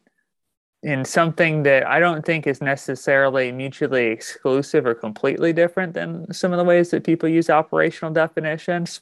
in 0.82 1.04
something 1.04 1.62
that 1.64 1.86
I 1.86 1.98
don't 1.98 2.24
think 2.24 2.46
is 2.46 2.60
necessarily 2.60 3.50
mutually 3.50 4.06
exclusive 4.06 4.86
or 4.86 4.94
completely 4.94 5.52
different 5.52 5.94
than 5.94 6.32
some 6.32 6.52
of 6.52 6.58
the 6.58 6.64
ways 6.64 6.90
that 6.90 7.04
people 7.04 7.28
use 7.28 7.50
operational 7.50 8.12
definitions, 8.12 9.00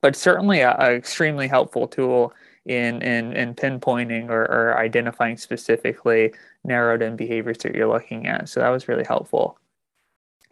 but 0.00 0.16
certainly 0.16 0.60
an 0.60 0.80
extremely 0.80 1.48
helpful 1.48 1.88
tool 1.88 2.32
in 2.64 3.02
in, 3.02 3.32
in 3.32 3.54
pinpointing 3.54 4.28
or, 4.28 4.42
or 4.44 4.78
identifying 4.78 5.36
specifically 5.36 6.32
narrowed 6.64 7.02
in 7.02 7.16
behaviors 7.16 7.58
that 7.58 7.74
you're 7.74 7.88
looking 7.88 8.26
at. 8.26 8.48
So 8.48 8.60
that 8.60 8.70
was 8.70 8.88
really 8.88 9.04
helpful. 9.04 9.58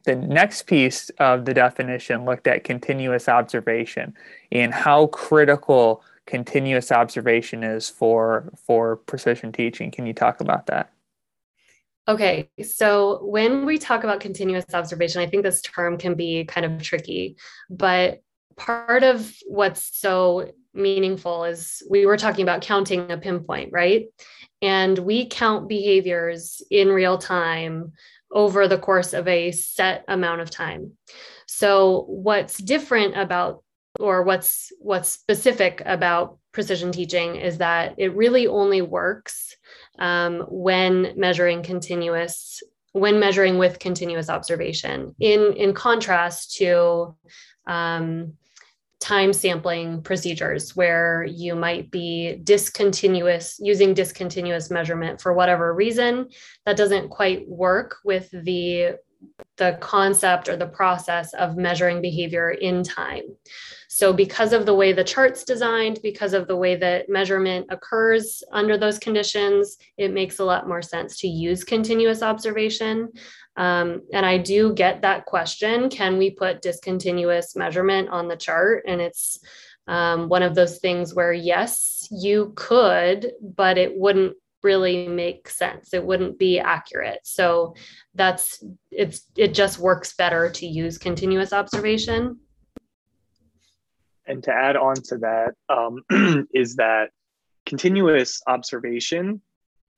The 0.05 0.17
next 0.17 0.67
piece 0.67 1.09
of 1.19 1.47
the 1.47 1.55
definition 1.55 2.27
looked 2.27 2.47
at 2.47 2.63
continuous 2.63 3.29
observation 3.29 4.15
and 4.53 4.73
how 4.75 5.07
critical 5.09 6.03
continuous 6.27 6.91
observation 6.91 7.63
is 7.63 7.89
for 7.89 8.53
for 8.67 8.97
precision 8.97 9.53
teaching. 9.53 9.91
Can 9.91 10.07
you 10.07 10.15
talk 10.15 10.41
about 10.41 10.67
that? 10.67 10.91
Okay, 12.07 12.51
so 12.63 13.25
when 13.25 13.65
we 13.65 13.79
talk 13.79 14.05
about 14.05 14.21
continuous 14.21 14.67
observation, 14.75 15.23
I 15.23 15.27
think 15.27 15.43
this 15.43 15.63
term 15.63 15.97
can 15.97 16.15
be 16.15 16.45
kind 16.45 16.67
of 16.67 16.83
tricky, 16.83 17.37
but 17.71 18.21
part 18.57 19.03
of 19.03 19.33
what's 19.47 19.99
so 19.99 20.53
meaningful 20.75 21.45
is 21.45 21.83
we 21.89 22.05
were 22.05 22.19
talking 22.19 22.43
about 22.43 22.61
counting 22.61 23.11
a 23.11 23.17
pinpoint, 23.17 23.71
right? 23.73 24.07
And 24.61 24.99
we 24.99 25.27
count 25.27 25.69
behaviors 25.69 26.63
in 26.71 26.89
real 26.89 27.17
time 27.17 27.93
over 28.31 28.69
the 28.69 28.79
course 28.79 29.15
of 29.15 29.27
a 29.27 29.53
set 29.53 30.05
amount 30.07 30.43
of 30.43 30.51
time. 30.51 30.93
So 31.47 32.05
what's 32.09 32.59
different 32.59 33.17
about 33.17 33.64
or 34.01 34.23
what's 34.23 34.73
what's 34.81 35.11
specific 35.11 35.83
about 35.85 36.39
precision 36.53 36.93
teaching 36.93 37.37
is 37.37 37.59
that 37.59 37.95
it 37.99 38.15
really 38.15 38.47
only 38.47 38.83
works 38.83 39.57
um, 39.99 40.41
when 40.49 41.13
measuring 41.17 41.63
continuous 41.63 42.63
when 42.93 43.19
measuring 43.19 43.59
with 43.59 43.81
continuous 43.81 44.29
observation. 44.29 45.15
In 45.21 45.53
in 45.55 45.75
contrast 45.75 46.57
to 46.57 47.17
um, 47.67 48.35
time 49.01 49.33
sampling 49.33 50.01
procedures 50.01 50.75
where 50.75 51.25
you 51.25 51.55
might 51.55 51.91
be 51.91 52.41
discontinuous 52.43 53.59
using 53.61 53.93
discontinuous 53.93 54.71
measurement 54.71 55.21
for 55.21 55.35
whatever 55.35 55.75
reason 55.75 56.27
that 56.65 56.77
doesn't 56.77 57.11
quite 57.11 57.47
work 57.47 57.97
with 58.05 58.31
the 58.31 58.97
the 59.57 59.77
concept 59.81 60.49
or 60.49 60.57
the 60.57 60.67
process 60.67 61.35
of 61.35 61.57
measuring 61.57 62.01
behavior 62.01 62.51
in 62.51 62.83
time 62.83 63.23
so 63.95 64.13
because 64.13 64.53
of 64.53 64.67
the 64.67 64.75
way 64.75 64.93
the 64.93 65.05
chart's 65.05 65.45
designed 65.45 65.99
because 66.03 66.33
of 66.33 66.49
the 66.49 66.57
way 66.57 66.75
that 66.77 67.09
measurement 67.09 67.67
occurs 67.71 68.43
under 68.53 68.77
those 68.77 68.99
conditions 68.99 69.77
it 69.97 70.13
makes 70.13 70.39
a 70.39 70.45
lot 70.45 70.69
more 70.69 70.83
sense 70.83 71.19
to 71.19 71.29
use 71.29 71.65
continuous 71.65 72.23
observation 72.23 73.09
um, 73.57 74.03
and 74.13 74.27
I 74.27 74.39
do 74.39 74.73
get 74.75 75.03
that 75.03 75.27
question 75.27 75.89
can 75.89 76.19
we 76.19 76.31
put 76.31 76.63
discontinuous 76.63 77.55
measurement 77.55 78.09
on 78.09 78.29
the 78.29 78.37
chart? 78.37 78.85
And 78.87 79.01
it's 79.01 79.39
um, 79.87 80.29
one 80.29 80.43
of 80.43 80.55
those 80.55 80.79
things 80.79 81.15
where, 81.15 81.33
yes, 81.33 82.09
you 82.11 82.53
could, 82.57 83.33
but 83.41 83.79
it 83.79 83.97
wouldn't 83.97 84.37
really 84.63 85.07
make 85.07 85.49
sense. 85.49 85.93
It 85.93 86.05
wouldn't 86.05 86.39
be 86.39 86.59
accurate. 86.59 87.21
So 87.25 87.75
that's 88.15 88.65
it's 88.91 89.29
it 89.37 89.53
just 89.53 89.79
works 89.79 90.15
better 90.15 90.51
to 90.51 90.67
use 90.67 90.97
continuous 90.97 91.53
observation. 91.53 92.41
And 94.27 94.43
to 94.45 94.53
add 94.53 94.77
on 94.77 94.95
to 94.95 95.19
that 95.19 95.55
um, 95.69 96.49
is 96.55 96.77
that 96.77 97.11
continuous 97.67 98.43
observation 98.47 99.41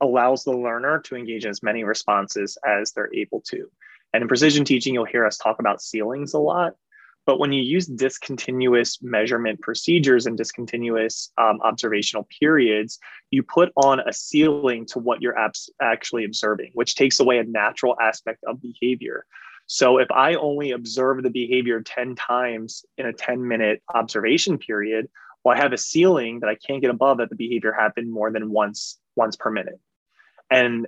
allows 0.01 0.45
the 0.45 0.53
learner 0.53 1.01
to 1.01 1.17
engage 1.17 1.45
in 1.45 1.51
as 1.51 1.63
many 1.63 1.85
responses 1.85 2.59
as 2.67 2.93
they're 2.93 3.13
able 3.15 3.41
to. 3.49 3.71
And 4.13 4.23
in 4.23 4.29
precision 4.29 4.65
teaching, 4.65 4.95
you'll 4.95 5.05
hear 5.05 5.27
us 5.27 5.39
talk 5.39 5.59
about 5.59 5.83
ceilings 5.83 6.35
a 6.35 6.39
lot. 6.39 6.75
But 7.27 7.41
when 7.41 7.53
you 7.53 7.63
use 7.63 7.87
discontinuous 7.87 9.03
measurement 9.03 9.61
procedures 9.61 10.27
and 10.27 10.37
discontinuous 10.37 11.33
um, 11.37 11.61
observational 11.61 12.29
periods, 12.39 13.01
you 13.33 13.43
put 13.43 13.73
on 13.75 13.99
a 14.01 14.13
ceiling 14.13 14.87
to 14.87 15.01
what 15.01 15.21
you're 15.21 15.37
abs- 15.37 15.69
actually 15.83 16.25
observing, 16.25 16.71
which 16.75 16.95
takes 16.95 17.19
away 17.19 17.39
a 17.39 17.45
natural 17.45 17.97
aspect 18.01 18.45
of 18.45 18.63
behavior. 18.63 19.27
So 19.67 19.99
if 19.99 20.11
I 20.11 20.35
only 20.35 20.71
observe 20.73 21.23
the 21.23 21.31
behavior 21.31 21.83
10 21.83 22.15
times 22.15 22.85
in 22.97 23.07
a 23.07 23.13
10 23.13 23.47
minute 23.47 23.83
observation 23.93 24.59
period, 24.59 25.09
well, 25.43 25.57
I 25.57 25.61
have 25.61 25.73
a 25.73 25.79
ceiling 25.79 26.41
that 26.41 26.49
I 26.49 26.57
can't 26.57 26.81
get 26.81 26.91
above 26.91 27.19
that 27.19 27.31
the 27.31 27.37
behavior 27.37 27.73
happened 27.73 28.11
more 28.11 28.31
than 28.31 28.51
once 28.51 28.99
once 29.17 29.37
per 29.37 29.51
minute. 29.51 29.81
And 30.51 30.87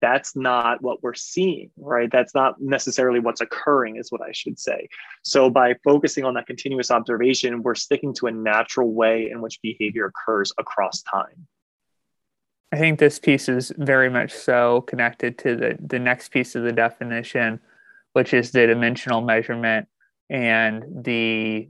that's 0.00 0.36
not 0.36 0.80
what 0.82 1.02
we're 1.02 1.14
seeing, 1.14 1.70
right? 1.76 2.10
That's 2.10 2.34
not 2.34 2.60
necessarily 2.60 3.18
what's 3.18 3.40
occurring, 3.40 3.96
is 3.96 4.12
what 4.12 4.22
I 4.22 4.32
should 4.32 4.58
say. 4.58 4.88
So, 5.22 5.50
by 5.50 5.74
focusing 5.84 6.24
on 6.24 6.34
that 6.34 6.46
continuous 6.46 6.90
observation, 6.90 7.62
we're 7.62 7.74
sticking 7.74 8.14
to 8.14 8.26
a 8.26 8.30
natural 8.30 8.92
way 8.92 9.30
in 9.30 9.40
which 9.40 9.60
behavior 9.62 10.06
occurs 10.06 10.52
across 10.58 11.02
time. 11.02 11.46
I 12.70 12.76
think 12.76 12.98
this 12.98 13.18
piece 13.18 13.48
is 13.48 13.72
very 13.76 14.10
much 14.10 14.32
so 14.32 14.82
connected 14.82 15.38
to 15.38 15.56
the, 15.56 15.78
the 15.80 15.98
next 15.98 16.28
piece 16.28 16.54
of 16.54 16.64
the 16.64 16.72
definition, 16.72 17.60
which 18.18 18.34
is 18.34 18.50
the 18.50 18.66
dimensional 18.66 19.20
measurement 19.20 19.86
and 20.28 20.82
the 21.04 21.68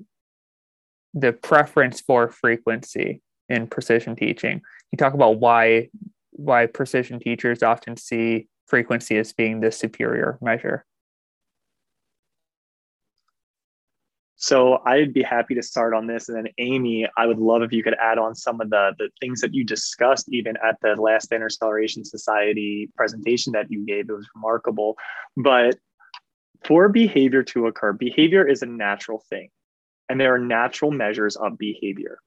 the 1.13 1.31
preference 1.31 2.01
for 2.01 2.31
frequency 2.31 3.21
in 3.51 3.67
precision 3.67 4.17
teaching. 4.17 4.63
You 4.91 4.97
talk 4.97 5.13
about 5.13 5.41
why 5.41 5.91
why 6.31 6.65
precision 6.65 7.21
teachers 7.21 7.63
often 7.63 7.99
see 7.99 8.49
frequency 8.67 9.19
as 9.19 9.35
being 9.35 9.61
the 9.61 9.71
superior 9.71 10.39
measure. 10.41 10.87
So 14.37 14.79
I'd 14.87 15.13
be 15.13 15.23
happy 15.23 15.55
to 15.57 15.63
start 15.63 15.93
on 15.93 16.07
this. 16.07 16.31
And 16.31 16.39
then 16.39 16.49
Amy, 16.57 17.07
I 17.19 17.27
would 17.27 17.39
love 17.39 17.61
if 17.63 17.73
you 17.73 17.83
could 17.83 17.97
add 18.01 18.17
on 18.17 18.35
some 18.35 18.63
of 18.63 18.71
the, 18.71 18.95
the 18.97 19.11
things 19.21 19.43
that 19.43 19.53
you 19.53 19.65
discussed 19.65 20.29
even 20.33 20.57
at 20.67 20.77
the 20.81 20.95
last 20.95 21.31
Interceleration 21.31 22.07
Society 22.07 22.89
presentation 22.97 23.53
that 23.53 23.67
you 23.69 23.85
gave. 23.85 24.09
It 24.09 24.13
was 24.13 24.29
remarkable. 24.35 24.97
But 25.37 25.77
for 26.65 26.89
behavior 26.89 27.43
to 27.45 27.67
occur, 27.67 27.93
behavior 27.93 28.47
is 28.47 28.63
a 28.63 28.67
natural 28.67 29.23
thing. 29.31 29.51
And 30.09 30.21
there 30.21 30.35
are 30.35 30.39
natural 30.39 30.91
measures 30.91 31.37
of 31.37 31.59
behavior, 31.59 32.19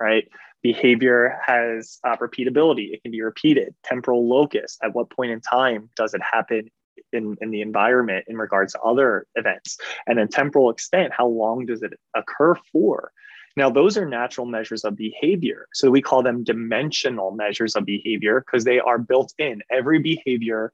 right? 0.00 0.28
Behavior 0.62 1.38
has 1.46 1.98
uh, 2.04 2.16
repeatability. 2.16 2.92
It 2.92 3.02
can 3.02 3.12
be 3.12 3.22
repeated. 3.22 3.74
Temporal 3.84 4.28
locus. 4.28 4.78
At 4.82 4.94
what 4.94 5.10
point 5.10 5.32
in 5.32 5.40
time 5.40 5.90
does 5.96 6.14
it 6.14 6.22
happen 6.22 6.70
in, 7.12 7.36
in 7.40 7.50
the 7.50 7.60
environment 7.60 8.24
in 8.26 8.36
regards 8.36 8.72
to 8.72 8.80
other 8.80 9.26
events? 9.34 9.78
And 10.06 10.18
then 10.18 10.28
temporal 10.28 10.70
extent. 10.70 11.12
How 11.16 11.26
long 11.26 11.66
does 11.66 11.82
it 11.82 11.92
occur 12.14 12.54
for? 12.72 13.12
Now, 13.56 13.70
those 13.70 13.96
are 13.96 14.06
natural 14.06 14.46
measures 14.46 14.84
of 14.84 14.96
behavior. 14.96 15.66
So 15.72 15.90
we 15.90 16.02
call 16.02 16.22
them 16.22 16.44
dimensional 16.44 17.30
measures 17.30 17.74
of 17.74 17.86
behavior 17.86 18.44
because 18.44 18.64
they 18.64 18.80
are 18.80 18.98
built 18.98 19.32
in. 19.38 19.62
Every 19.70 19.98
behavior 19.98 20.72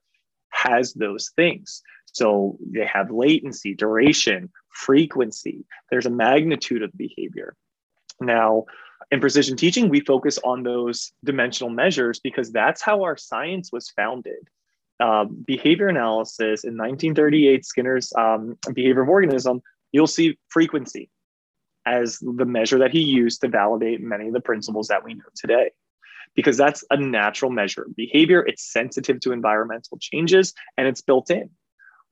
has 0.50 0.92
those 0.94 1.30
things. 1.36 1.82
So 2.12 2.58
they 2.60 2.86
have 2.86 3.10
latency, 3.10 3.74
duration, 3.74 4.50
frequency. 4.68 5.64
There's 5.90 6.06
a 6.06 6.10
magnitude 6.10 6.82
of 6.82 6.96
behavior. 6.96 7.56
Now, 8.20 8.66
in 9.10 9.20
precision 9.20 9.56
teaching, 9.56 9.88
we 9.88 10.00
focus 10.00 10.38
on 10.44 10.62
those 10.62 11.12
dimensional 11.24 11.70
measures 11.70 12.20
because 12.20 12.52
that's 12.52 12.82
how 12.82 13.02
our 13.02 13.16
science 13.16 13.70
was 13.72 13.90
founded. 13.90 14.48
Uh, 15.00 15.24
behavior 15.24 15.88
analysis 15.88 16.64
in 16.64 16.76
1938, 16.76 17.64
Skinner's 17.64 18.12
um, 18.16 18.56
behavior 18.72 19.02
of 19.02 19.08
organism, 19.08 19.60
you'll 19.90 20.06
see 20.06 20.38
frequency 20.48 21.10
as 21.84 22.18
the 22.20 22.44
measure 22.44 22.78
that 22.78 22.92
he 22.92 23.00
used 23.00 23.40
to 23.40 23.48
validate 23.48 24.00
many 24.00 24.28
of 24.28 24.32
the 24.32 24.40
principles 24.40 24.88
that 24.88 25.02
we 25.04 25.14
know 25.14 25.24
today. 25.34 25.70
Because 26.34 26.56
that's 26.56 26.84
a 26.90 26.96
natural 26.96 27.50
measure 27.50 27.88
behavior, 27.96 28.44
it's 28.46 28.72
sensitive 28.72 29.20
to 29.20 29.32
environmental 29.32 29.98
changes, 30.00 30.54
and 30.78 30.86
it's 30.86 31.02
built 31.02 31.30
in. 31.30 31.50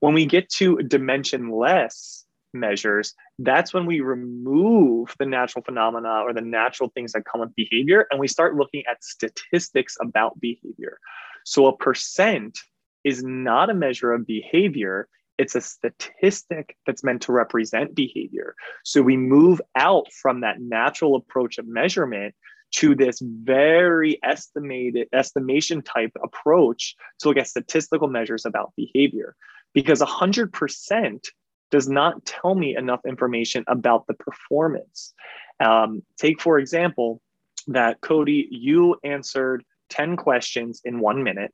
When 0.01 0.15
we 0.15 0.27
get 0.27 0.49
to 0.51 0.77
dimensionless 0.77 2.25
measures, 2.53 3.15
that's 3.39 3.73
when 3.73 3.87
we 3.87 4.01
remove 4.01 5.15
the 5.19 5.27
natural 5.27 5.63
phenomena 5.63 6.23
or 6.23 6.33
the 6.33 6.41
natural 6.41 6.91
things 6.95 7.13
that 7.13 7.25
come 7.25 7.41
with 7.41 7.55
behavior 7.55 8.07
and 8.11 8.19
we 8.19 8.29
start 8.29 8.57
looking 8.57 8.83
at 8.91 9.05
statistics 9.05 9.97
about 10.01 10.41
behavior. 10.41 10.99
So 11.45 11.67
a 11.67 11.77
percent 11.77 12.59
is 13.05 13.23
not 13.23 13.71
a 13.71 13.75
measure 13.75 14.13
of 14.13 14.27
behavior, 14.27 15.09
it's 15.39 15.55
a 15.55 15.61
statistic 15.61 16.77
that's 16.87 17.03
meant 17.03 17.23
to 17.23 17.33
represent 17.33 17.95
behavior. 17.95 18.55
So 18.85 19.01
we 19.01 19.17
move 19.17 19.61
out 19.75 20.07
from 20.13 20.41
that 20.41 20.61
natural 20.61 21.17
approach 21.17 21.57
of 21.57 21.67
measurement 21.67 22.35
to 22.73 22.95
this 22.95 23.21
very 23.21 24.19
estimated 24.23 25.09
estimation 25.13 25.83
type 25.83 26.13
approach 26.23 26.95
to 27.19 27.29
look 27.29 27.37
at 27.37 27.49
statistical 27.49 28.07
measures 28.07 28.45
about 28.45 28.73
behavior 28.77 29.35
because 29.75 30.01
100% 30.01 31.29
does 31.71 31.89
not 31.89 32.25
tell 32.25 32.55
me 32.55 32.77
enough 32.77 33.01
information 33.07 33.65
about 33.69 34.07
the 34.07 34.15
performance 34.15 35.15
um, 35.61 36.03
take 36.17 36.41
for 36.41 36.59
example 36.59 37.21
that 37.69 38.01
cody 38.01 38.49
you 38.51 38.97
answered 39.05 39.63
10 39.91 40.17
questions 40.17 40.81
in 40.85 41.01
one 41.01 41.23
minute 41.23 41.53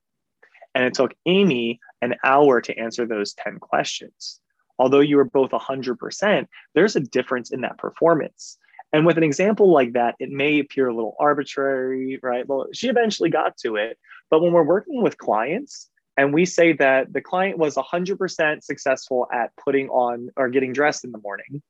and 0.75 0.85
it 0.85 0.95
took 0.95 1.13
amy 1.27 1.81
an 2.03 2.15
hour 2.25 2.61
to 2.61 2.77
answer 2.79 3.07
those 3.07 3.35
10 3.35 3.59
questions 3.59 4.41
although 4.79 5.01
you 5.01 5.17
were 5.17 5.25
both 5.25 5.51
100% 5.51 6.47
there's 6.75 6.97
a 6.97 7.01
difference 7.01 7.53
in 7.53 7.61
that 7.63 7.79
performance 7.79 8.59
and 8.93 9.05
with 9.05 9.19
an 9.19 9.25
example 9.25 9.73
like 9.73 9.93
that, 9.93 10.15
it 10.21 10.31
may 10.31 10.61
appear 10.61 10.89
a 10.89 10.95
little 10.95 11.17
arbitrary, 11.19 12.19
right? 12.23 12.47
Well, 12.49 12.69
she 12.73 12.89
eventually 12.89 13.31
got 13.31 13.57
to 13.59 13.77
it. 13.77 13.99
But 14.31 14.41
when 14.41 14.53
we're 14.53 14.63
working 14.63 15.03
with 15.03 15.19
clients 15.19 15.91
and 16.17 16.33
we 16.33 16.45
say 16.45 16.73
that 16.75 17.13
the 17.13 17.21
client 17.21 17.59
was 17.59 17.77
100% 17.77 18.63
successful 18.63 19.27
at 19.33 19.53
putting 19.57 19.89
on 19.89 20.31
or 20.37 20.49
getting 20.49 20.73
dressed 20.73 21.05
in 21.05 21.13
the 21.13 21.19
morning, 21.19 21.63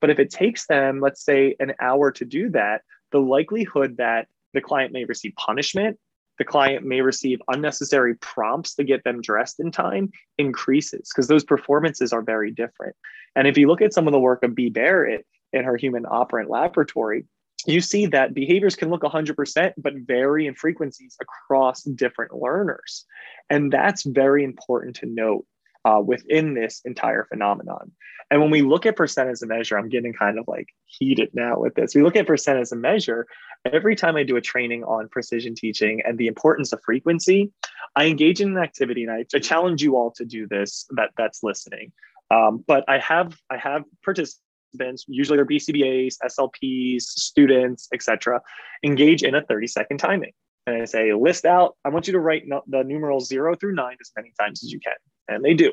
but 0.00 0.10
if 0.10 0.18
it 0.18 0.30
takes 0.30 0.66
them, 0.66 1.00
let's 1.00 1.24
say, 1.24 1.56
an 1.60 1.74
hour 1.80 2.10
to 2.12 2.24
do 2.24 2.50
that, 2.50 2.82
the 3.12 3.20
likelihood 3.20 3.96
that 3.98 4.28
the 4.54 4.60
client 4.60 4.92
may 4.92 5.04
receive 5.04 5.32
punishment, 5.36 5.98
the 6.38 6.44
client 6.44 6.86
may 6.86 7.02
receive 7.02 7.42
unnecessary 7.48 8.14
prompts 8.16 8.74
to 8.74 8.84
get 8.84 9.04
them 9.04 9.20
dressed 9.20 9.60
in 9.60 9.70
time 9.70 10.10
increases 10.38 11.10
because 11.12 11.28
those 11.28 11.44
performances 11.44 12.12
are 12.12 12.22
very 12.22 12.50
different. 12.50 12.96
And 13.36 13.46
if 13.46 13.58
you 13.58 13.68
look 13.68 13.82
at 13.82 13.92
some 13.92 14.08
of 14.08 14.12
the 14.12 14.18
work 14.18 14.42
of 14.42 14.54
B. 14.54 14.70
Barrett, 14.70 15.26
in 15.52 15.64
her 15.64 15.76
human 15.76 16.06
operant 16.08 16.50
laboratory, 16.50 17.24
you 17.66 17.80
see 17.80 18.06
that 18.06 18.34
behaviors 18.34 18.76
can 18.76 18.90
look 18.90 19.02
100%, 19.02 19.72
but 19.78 19.92
vary 19.96 20.46
in 20.46 20.54
frequencies 20.54 21.16
across 21.20 21.82
different 21.82 22.34
learners. 22.34 23.04
And 23.48 23.72
that's 23.72 24.04
very 24.04 24.44
important 24.44 24.96
to 24.96 25.06
note 25.06 25.46
uh, 25.84 26.00
within 26.04 26.54
this 26.54 26.80
entire 26.84 27.24
phenomenon. 27.24 27.92
And 28.30 28.40
when 28.40 28.50
we 28.50 28.62
look 28.62 28.86
at 28.86 28.96
percent 28.96 29.28
as 29.28 29.42
a 29.42 29.46
measure, 29.46 29.76
I'm 29.76 29.88
getting 29.88 30.12
kind 30.12 30.38
of 30.38 30.46
like 30.46 30.68
heated 30.86 31.30
now 31.34 31.58
with 31.58 31.74
this. 31.74 31.94
We 31.94 32.02
look 32.02 32.16
at 32.16 32.26
percent 32.26 32.60
as 32.60 32.70
a 32.70 32.76
measure. 32.76 33.26
Every 33.64 33.96
time 33.96 34.16
I 34.16 34.22
do 34.22 34.36
a 34.36 34.40
training 34.40 34.84
on 34.84 35.08
precision 35.08 35.54
teaching 35.54 36.00
and 36.04 36.16
the 36.16 36.28
importance 36.28 36.72
of 36.72 36.80
frequency, 36.84 37.50
I 37.96 38.06
engage 38.06 38.40
in 38.40 38.56
an 38.56 38.62
activity, 38.62 39.02
and 39.02 39.12
I, 39.12 39.24
I 39.34 39.40
challenge 39.40 39.82
you 39.82 39.96
all 39.96 40.12
to 40.12 40.24
do 40.24 40.46
this. 40.46 40.86
That 40.90 41.10
that's 41.16 41.42
listening. 41.42 41.92
Um, 42.30 42.64
but 42.66 42.84
I 42.88 42.98
have 42.98 43.36
I 43.50 43.56
have 43.56 43.82
participated 44.04 44.44
participants, 44.70 45.04
usually 45.08 45.36
they're 45.36 45.46
BCBAs, 45.46 46.16
SLPs, 46.24 47.02
students, 47.02 47.88
etc., 47.92 48.40
engage 48.82 49.22
in 49.22 49.34
a 49.34 49.42
30 49.42 49.66
second 49.66 49.98
timing. 49.98 50.32
And 50.66 50.82
I 50.82 50.84
say, 50.84 51.12
list 51.12 51.44
out, 51.44 51.76
I 51.84 51.88
want 51.88 52.06
you 52.06 52.12
to 52.12 52.20
write 52.20 52.44
the 52.66 52.82
numerals 52.82 53.28
zero 53.28 53.54
through 53.54 53.74
nine 53.74 53.96
as 54.00 54.12
many 54.16 54.32
times 54.38 54.62
as 54.62 54.72
you 54.72 54.80
can. 54.80 54.94
And 55.28 55.44
they 55.44 55.54
do. 55.54 55.72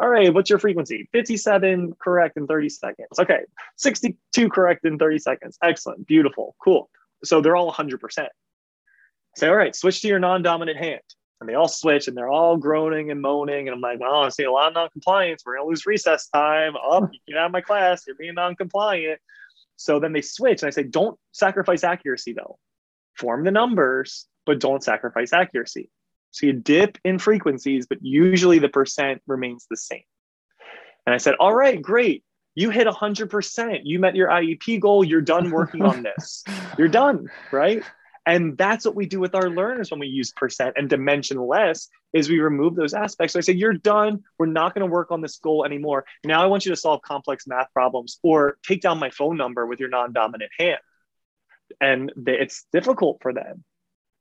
All 0.00 0.08
right, 0.08 0.32
what's 0.32 0.48
your 0.48 0.60
frequency? 0.60 1.08
57 1.12 1.94
correct 2.00 2.36
in 2.36 2.46
30 2.46 2.68
seconds. 2.68 3.18
Okay, 3.18 3.40
62 3.76 4.48
correct 4.48 4.84
in 4.84 4.98
30 4.98 5.18
seconds. 5.18 5.58
Excellent, 5.62 6.06
beautiful, 6.06 6.54
cool. 6.62 6.88
So 7.24 7.40
they're 7.40 7.56
all 7.56 7.72
100%. 7.72 7.98
Say, 9.36 9.48
all 9.48 9.56
right, 9.56 9.74
switch 9.74 10.00
to 10.02 10.08
your 10.08 10.20
non 10.20 10.42
dominant 10.42 10.78
hand 10.78 11.00
and 11.40 11.48
they 11.48 11.54
all 11.54 11.68
switch 11.68 12.08
and 12.08 12.16
they're 12.16 12.30
all 12.30 12.56
groaning 12.56 13.10
and 13.10 13.20
moaning. 13.20 13.68
And 13.68 13.74
I'm 13.74 13.80
like, 13.80 14.00
well, 14.00 14.22
I'm 14.22 14.30
seeing 14.30 14.48
a 14.48 14.52
lot 14.52 14.68
of 14.68 14.74
non-compliance. 14.74 15.42
We're 15.44 15.56
gonna 15.56 15.68
lose 15.68 15.86
recess 15.86 16.28
time. 16.28 16.74
Oh, 16.82 17.08
you 17.12 17.18
get 17.28 17.38
out 17.38 17.46
of 17.46 17.52
my 17.52 17.60
class, 17.60 18.04
you're 18.06 18.16
being 18.16 18.34
non-compliant. 18.34 19.20
So 19.76 20.00
then 20.00 20.12
they 20.12 20.22
switch 20.22 20.62
and 20.62 20.68
I 20.68 20.70
say, 20.70 20.82
don't 20.82 21.18
sacrifice 21.32 21.84
accuracy 21.84 22.32
though. 22.32 22.58
Form 23.16 23.44
the 23.44 23.50
numbers, 23.50 24.26
but 24.46 24.60
don't 24.60 24.82
sacrifice 24.82 25.32
accuracy. 25.32 25.90
So 26.30 26.46
you 26.46 26.52
dip 26.52 26.98
in 27.04 27.18
frequencies, 27.18 27.86
but 27.86 27.98
usually 28.00 28.58
the 28.58 28.68
percent 28.68 29.22
remains 29.26 29.66
the 29.70 29.76
same. 29.76 30.02
And 31.06 31.14
I 31.14 31.18
said, 31.18 31.34
all 31.40 31.54
right, 31.54 31.80
great. 31.80 32.24
You 32.54 32.70
hit 32.70 32.86
100%. 32.86 33.80
You 33.84 33.98
met 33.98 34.16
your 34.16 34.28
IEP 34.28 34.80
goal. 34.80 35.04
You're 35.04 35.20
done 35.20 35.50
working 35.50 35.82
on 35.82 36.02
this. 36.02 36.44
You're 36.78 36.88
done, 36.88 37.28
right? 37.52 37.82
And 38.28 38.58
that's 38.58 38.84
what 38.84 38.94
we 38.94 39.06
do 39.06 39.20
with 39.20 39.34
our 39.34 39.48
learners 39.48 39.90
when 39.90 40.00
we 40.00 40.06
use 40.06 40.32
percent 40.32 40.74
and 40.76 40.86
dimension 40.86 41.38
less 41.38 41.88
is 42.12 42.28
we 42.28 42.40
remove 42.40 42.76
those 42.76 42.92
aspects. 42.92 43.32
So 43.32 43.38
I 43.38 43.40
say, 43.40 43.54
you're 43.54 43.72
done. 43.72 44.22
We're 44.38 44.44
not 44.44 44.74
going 44.74 44.86
to 44.86 44.92
work 44.92 45.10
on 45.10 45.22
this 45.22 45.38
goal 45.38 45.64
anymore. 45.64 46.04
Now 46.24 46.42
I 46.42 46.46
want 46.46 46.66
you 46.66 46.70
to 46.70 46.76
solve 46.76 47.00
complex 47.00 47.46
math 47.46 47.72
problems 47.72 48.18
or 48.22 48.58
take 48.62 48.82
down 48.82 48.98
my 48.98 49.08
phone 49.08 49.38
number 49.38 49.64
with 49.64 49.80
your 49.80 49.88
non-dominant 49.88 50.50
hand. 50.58 50.78
And 51.80 52.12
they, 52.16 52.38
it's 52.38 52.66
difficult 52.70 53.20
for 53.22 53.32
them, 53.32 53.64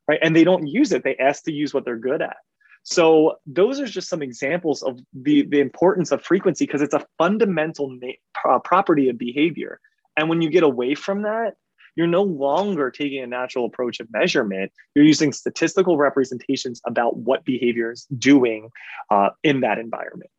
right? 0.08 0.20
And 0.24 0.34
they 0.34 0.46
don't 0.46 0.68
use 0.68 0.94
it. 0.94 1.04
They 1.04 1.18
ask 1.18 1.44
to 1.44 1.52
use 1.52 1.74
what 1.74 1.84
they're 1.84 1.98
good 1.98 2.22
at. 2.22 2.38
So 2.84 3.40
those 3.46 3.82
are 3.82 3.88
just 3.88 4.08
some 4.08 4.22
examples 4.22 4.84
of 4.84 4.98
the, 5.12 5.42
the 5.42 5.60
importance 5.60 6.14
of 6.14 6.24
frequency 6.24 6.66
because 6.66 6.82
it's 6.82 6.94
a 6.94 7.06
fundamental 7.18 7.90
na- 7.90 8.14
uh, 8.50 8.60
property 8.60 9.10
of 9.10 9.18
behavior. 9.18 9.82
And 10.16 10.30
when 10.30 10.42
you 10.42 10.50
get 10.50 10.64
away 10.64 10.96
from 10.96 11.24
that, 11.24 11.56
you're 11.98 12.06
no 12.06 12.22
longer 12.22 12.92
taking 12.92 13.24
a 13.24 13.28
natural 13.28 13.66
approach 13.66 14.00
of 14.00 14.08
measurement. 14.14 14.72
You're 14.94 15.04
using 15.04 15.34
statistical 15.34 15.98
representations 15.98 16.80
about 16.86 17.18
what 17.18 17.44
behavior 17.44 17.92
is 17.92 18.06
doing 18.18 18.70
uh, 19.10 19.30
in 19.44 19.62
that 19.62 19.80
environment. 19.80 20.30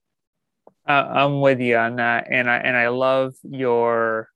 Uh, 0.89 0.93
I'm 0.93 1.41
with 1.41 1.61
you 1.61 1.77
on 1.77 1.97
that, 1.97 2.29
and 2.31 2.49
I 2.49 2.57
and 2.59 2.77
I 2.77 2.89
love 2.89 3.35
your 3.43 4.31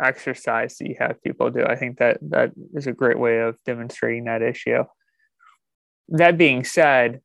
exercise 0.00 0.76
that 0.76 0.88
you 0.88 0.96
have 1.00 1.22
people 1.22 1.50
do. 1.50 1.64
I 1.64 1.74
think 1.74 1.98
that 1.98 2.18
that 2.30 2.52
is 2.74 2.86
a 2.86 2.92
great 2.92 3.18
way 3.18 3.40
of 3.40 3.56
demonstrating 3.64 4.24
that 4.24 4.42
issue. 4.42 4.84
That 6.10 6.38
being 6.38 6.64
said, 6.64 7.20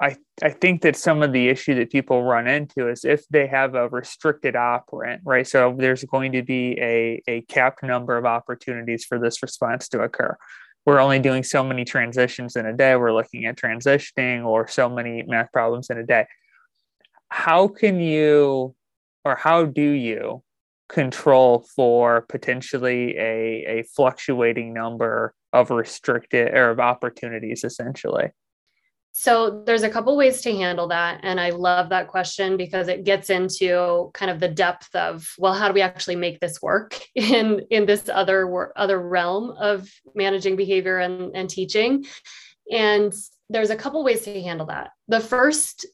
I, 0.00 0.16
I 0.42 0.50
think 0.50 0.82
that 0.82 0.94
some 0.94 1.22
of 1.22 1.32
the 1.32 1.48
issue 1.48 1.74
that 1.74 1.90
people 1.90 2.22
run 2.22 2.46
into 2.46 2.88
is 2.88 3.04
if 3.04 3.26
they 3.28 3.48
have 3.48 3.74
a 3.74 3.88
restricted 3.88 4.54
operant, 4.54 5.22
right? 5.24 5.46
So 5.46 5.74
there's 5.76 6.04
going 6.04 6.32
to 6.32 6.42
be 6.42 6.78
a, 6.80 7.20
a 7.26 7.40
capped 7.42 7.82
number 7.82 8.16
of 8.16 8.24
opportunities 8.24 9.04
for 9.04 9.18
this 9.18 9.42
response 9.42 9.88
to 9.88 10.02
occur. 10.02 10.36
We're 10.86 11.00
only 11.00 11.18
doing 11.18 11.42
so 11.42 11.64
many 11.64 11.84
transitions 11.84 12.54
in 12.54 12.64
a 12.64 12.72
day. 12.72 12.94
We're 12.94 13.12
looking 13.12 13.44
at 13.46 13.56
transitioning 13.56 14.46
or 14.46 14.68
so 14.68 14.88
many 14.88 15.24
math 15.24 15.50
problems 15.52 15.90
in 15.90 15.98
a 15.98 16.06
day. 16.06 16.26
How 17.28 17.66
can 17.66 18.00
you, 18.00 18.76
or 19.24 19.34
how 19.34 19.64
do 19.64 19.82
you 19.82 20.42
control 20.88 21.66
for 21.74 22.22
potentially 22.22 23.18
a, 23.18 23.80
a 23.80 23.82
fluctuating 23.94 24.72
number 24.72 25.34
of 25.52 25.70
restricted 25.70 26.54
or 26.54 26.70
of 26.70 26.78
opportunities 26.78 27.64
essentially? 27.64 28.30
So 29.20 29.64
there's 29.66 29.82
a 29.82 29.90
couple 29.90 30.16
ways 30.16 30.42
to 30.42 30.54
handle 30.54 30.86
that 30.88 31.18
and 31.24 31.40
I 31.40 31.50
love 31.50 31.88
that 31.88 32.06
question 32.06 32.56
because 32.56 32.86
it 32.86 33.02
gets 33.02 33.30
into 33.30 34.12
kind 34.14 34.30
of 34.30 34.38
the 34.38 34.46
depth 34.46 34.94
of 34.94 35.28
well 35.38 35.54
how 35.54 35.66
do 35.66 35.74
we 35.74 35.80
actually 35.80 36.14
make 36.14 36.38
this 36.38 36.62
work 36.62 37.00
in 37.16 37.62
in 37.70 37.84
this 37.84 38.08
other 38.08 38.72
other 38.76 39.00
realm 39.00 39.50
of 39.58 39.90
managing 40.14 40.54
behavior 40.54 40.98
and, 40.98 41.34
and 41.34 41.50
teaching 41.50 42.06
and 42.70 43.12
there's 43.50 43.70
a 43.70 43.76
couple 43.76 44.04
ways 44.04 44.22
to 44.22 44.40
handle 44.40 44.66
that. 44.66 44.90
The 45.08 45.20
first 45.20 45.86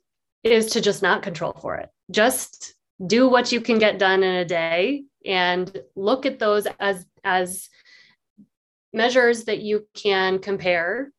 is 0.43 0.67
to 0.73 0.83
just 0.83 1.03
not 1.03 1.23
control 1.23 1.57
for 1.61 1.77
it. 1.77 1.89
Just 2.11 2.75
do 3.07 3.27
what 3.29 3.53
you 3.53 3.61
can 3.61 3.79
get 3.79 3.99
done 3.99 4.23
in 4.23 4.35
a 4.35 4.45
day 4.45 5.05
and 5.25 5.81
look 5.97 6.27
at 6.27 6.39
those 6.39 6.67
as 6.79 7.07
as 7.25 7.71
measures 8.93 9.45
that 9.45 9.61
you 9.61 9.87
can 9.95 10.39
compare 10.41 11.11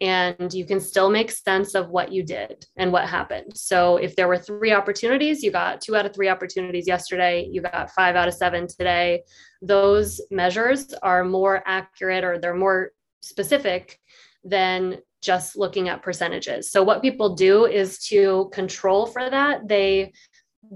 and 0.00 0.52
you 0.54 0.64
can 0.64 0.80
still 0.80 1.10
make 1.10 1.30
sense 1.30 1.74
of 1.74 1.90
what 1.90 2.10
you 2.10 2.22
did 2.22 2.64
and 2.76 2.90
what 2.90 3.06
happened. 3.06 3.52
So 3.54 3.98
if 3.98 4.16
there 4.16 4.28
were 4.28 4.38
three 4.38 4.72
opportunities, 4.72 5.42
you 5.42 5.50
got 5.50 5.82
two 5.82 5.94
out 5.94 6.06
of 6.06 6.14
three 6.14 6.28
opportunities 6.28 6.86
yesterday, 6.86 7.46
you 7.50 7.60
got 7.60 7.90
five 7.90 8.16
out 8.16 8.28
of 8.28 8.34
seven 8.34 8.66
today. 8.66 9.22
Those 9.60 10.20
measures 10.30 10.94
are 11.02 11.22
more 11.22 11.62
accurate 11.66 12.24
or 12.24 12.38
they're 12.38 12.54
more 12.54 12.92
specific 13.20 13.98
than 14.42 14.98
just 15.20 15.58
looking 15.58 15.90
at 15.90 16.02
percentages. 16.02 16.70
So 16.70 16.82
what 16.82 17.02
people 17.02 17.34
do 17.34 17.66
is 17.66 17.98
to 18.06 18.48
control 18.54 19.06
for 19.06 19.28
that, 19.28 19.68
they 19.68 20.12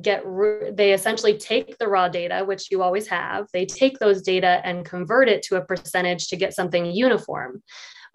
get 0.01 0.25
they 0.73 0.93
essentially 0.93 1.39
take 1.39 1.79
the 1.79 1.87
raw 1.87 2.09
data 2.09 2.43
which 2.45 2.71
you 2.71 2.83
always 2.83 3.07
have 3.07 3.47
they 3.53 3.65
take 3.65 3.99
those 3.99 4.23
data 4.23 4.61
and 4.65 4.85
convert 4.85 5.29
it 5.29 5.43
to 5.43 5.57
a 5.57 5.65
percentage 5.65 6.27
to 6.27 6.37
get 6.37 6.55
something 6.55 6.87
uniform 6.87 7.63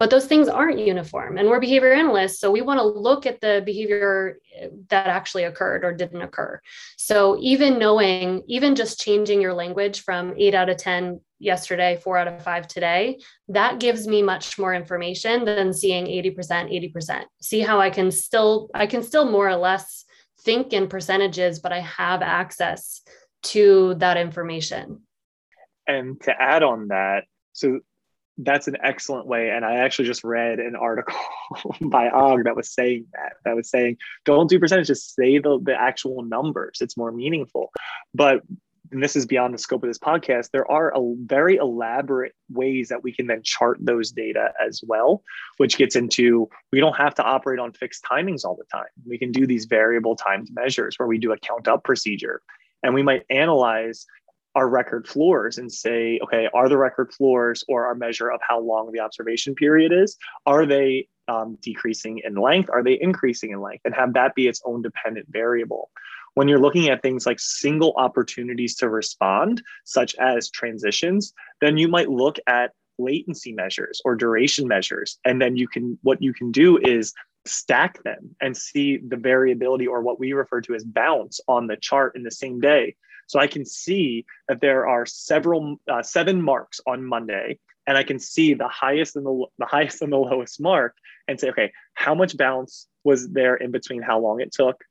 but 0.00 0.10
those 0.10 0.26
things 0.26 0.48
aren't 0.48 0.80
uniform 0.80 1.38
and 1.38 1.48
we're 1.48 1.60
behavior 1.60 1.92
analysts 1.92 2.40
so 2.40 2.50
we 2.50 2.62
want 2.62 2.78
to 2.78 2.84
look 2.84 3.26
at 3.26 3.40
the 3.40 3.62
behavior 3.64 4.38
eh, 4.58 4.66
that 4.88 5.06
actually 5.06 5.44
occurred 5.44 5.84
or 5.84 5.92
didn't 5.92 6.22
occur 6.22 6.60
so 6.96 7.38
even 7.40 7.78
knowing 7.78 8.42
even 8.48 8.74
just 8.74 8.98
changing 8.98 9.40
your 9.40 9.54
language 9.54 10.02
from 10.02 10.34
8 10.36 10.54
out 10.54 10.68
of 10.68 10.76
10 10.76 11.20
yesterday, 11.40 11.98
four 12.04 12.16
out 12.18 12.28
of 12.28 12.42
five 12.44 12.68
today, 12.68 13.18
that 13.48 13.80
gives 13.80 14.06
me 14.06 14.22
much 14.22 14.58
more 14.58 14.74
information 14.74 15.44
than 15.44 15.72
seeing 15.72 16.04
80%, 16.04 16.36
80%. 16.94 17.24
See 17.40 17.60
how 17.60 17.80
I 17.80 17.90
can 17.90 18.10
still, 18.10 18.70
I 18.74 18.86
can 18.86 19.02
still 19.02 19.28
more 19.28 19.48
or 19.48 19.56
less 19.56 20.04
think 20.42 20.72
in 20.72 20.86
percentages, 20.86 21.58
but 21.58 21.72
I 21.72 21.80
have 21.80 22.22
access 22.22 23.02
to 23.42 23.94
that 23.94 24.16
information. 24.16 25.02
And 25.86 26.20
to 26.22 26.34
add 26.40 26.62
on 26.62 26.88
that, 26.88 27.24
so 27.52 27.80
that's 28.42 28.68
an 28.68 28.76
excellent 28.82 29.26
way. 29.26 29.50
And 29.50 29.64
I 29.64 29.76
actually 29.76 30.06
just 30.06 30.24
read 30.24 30.58
an 30.58 30.76
article 30.76 31.18
by 31.80 32.08
Og 32.10 32.44
that 32.44 32.56
was 32.56 32.72
saying 32.72 33.06
that, 33.12 33.34
that 33.44 33.56
was 33.56 33.70
saying, 33.70 33.96
don't 34.24 34.48
do 34.48 34.58
percentages, 34.58 34.88
just 34.88 35.14
say 35.14 35.38
the, 35.38 35.58
the 35.62 35.74
actual 35.74 36.22
numbers. 36.22 36.78
It's 36.80 36.96
more 36.96 37.12
meaningful. 37.12 37.72
But 38.14 38.42
and 38.92 39.02
this 39.02 39.14
is 39.14 39.24
beyond 39.26 39.54
the 39.54 39.58
scope 39.58 39.84
of 39.84 39.88
this 39.88 39.98
podcast, 39.98 40.50
there 40.52 40.70
are 40.70 40.92
a 40.96 41.14
very 41.24 41.56
elaborate 41.56 42.32
ways 42.50 42.88
that 42.88 43.02
we 43.04 43.12
can 43.12 43.28
then 43.28 43.42
chart 43.44 43.78
those 43.80 44.10
data 44.10 44.52
as 44.64 44.80
well, 44.84 45.22
which 45.58 45.76
gets 45.78 45.94
into 45.94 46.48
we 46.72 46.80
don't 46.80 46.96
have 46.96 47.14
to 47.14 47.22
operate 47.22 47.60
on 47.60 47.72
fixed 47.72 48.04
timings 48.10 48.44
all 48.44 48.56
the 48.56 48.64
time. 48.72 48.88
We 49.06 49.18
can 49.18 49.30
do 49.30 49.46
these 49.46 49.66
variable 49.66 50.16
timed 50.16 50.48
measures 50.52 50.96
where 50.98 51.06
we 51.06 51.18
do 51.18 51.32
a 51.32 51.38
count 51.38 51.68
up 51.68 51.84
procedure 51.84 52.42
and 52.82 52.94
we 52.94 53.02
might 53.02 53.24
analyze 53.30 54.06
our 54.54 54.68
record 54.68 55.06
floors 55.06 55.58
and 55.58 55.72
say, 55.72 56.18
okay, 56.22 56.48
are 56.54 56.68
the 56.68 56.76
record 56.76 57.12
floors 57.12 57.64
or 57.68 57.86
our 57.86 57.94
measure 57.94 58.30
of 58.30 58.40
how 58.46 58.60
long 58.60 58.90
the 58.92 59.00
observation 59.00 59.54
period 59.54 59.92
is, 59.92 60.16
are 60.46 60.66
they 60.66 61.06
um, 61.28 61.56
decreasing 61.62 62.20
in 62.24 62.34
length? 62.34 62.68
Are 62.70 62.82
they 62.82 62.98
increasing 63.00 63.52
in 63.52 63.60
length? 63.60 63.82
And 63.84 63.94
have 63.94 64.14
that 64.14 64.34
be 64.34 64.48
its 64.48 64.60
own 64.64 64.82
dependent 64.82 65.26
variable. 65.30 65.90
When 66.34 66.48
you're 66.48 66.60
looking 66.60 66.88
at 66.88 67.02
things 67.02 67.26
like 67.26 67.40
single 67.40 67.94
opportunities 67.96 68.74
to 68.76 68.88
respond, 68.88 69.62
such 69.84 70.14
as 70.16 70.50
transitions, 70.50 71.32
then 71.60 71.76
you 71.76 71.88
might 71.88 72.10
look 72.10 72.38
at 72.46 72.72
latency 72.98 73.52
measures 73.52 74.00
or 74.04 74.14
duration 74.14 74.68
measures. 74.68 75.18
And 75.24 75.40
then 75.40 75.56
you 75.56 75.68
can, 75.68 75.98
what 76.02 76.22
you 76.22 76.32
can 76.32 76.52
do 76.52 76.78
is 76.78 77.14
stack 77.46 78.02
them 78.02 78.34
and 78.40 78.56
see 78.56 78.98
the 78.98 79.16
variability 79.16 79.86
or 79.86 80.02
what 80.02 80.20
we 80.20 80.32
refer 80.32 80.60
to 80.62 80.74
as 80.74 80.84
bounce 80.84 81.40
on 81.48 81.66
the 81.66 81.76
chart 81.76 82.14
in 82.14 82.22
the 82.22 82.30
same 82.30 82.60
day. 82.60 82.96
So 83.30 83.38
I 83.38 83.46
can 83.46 83.64
see 83.64 84.26
that 84.48 84.60
there 84.60 84.88
are 84.88 85.06
several, 85.06 85.76
uh, 85.88 86.02
seven 86.02 86.42
marks 86.42 86.80
on 86.84 87.04
Monday 87.04 87.60
and 87.86 87.96
I 87.96 88.02
can 88.02 88.18
see 88.18 88.54
the 88.54 88.66
highest 88.66 89.14
and 89.14 89.24
the, 89.24 89.46
the 89.56 89.66
highest 89.66 90.02
and 90.02 90.12
the 90.12 90.16
lowest 90.16 90.60
mark 90.60 90.96
and 91.28 91.38
say, 91.38 91.50
okay, 91.50 91.70
how 91.94 92.12
much 92.12 92.36
bounce 92.36 92.88
was 93.04 93.28
there 93.28 93.54
in 93.54 93.70
between 93.70 94.02
how 94.02 94.18
long 94.18 94.40
it 94.40 94.52
took? 94.52 94.82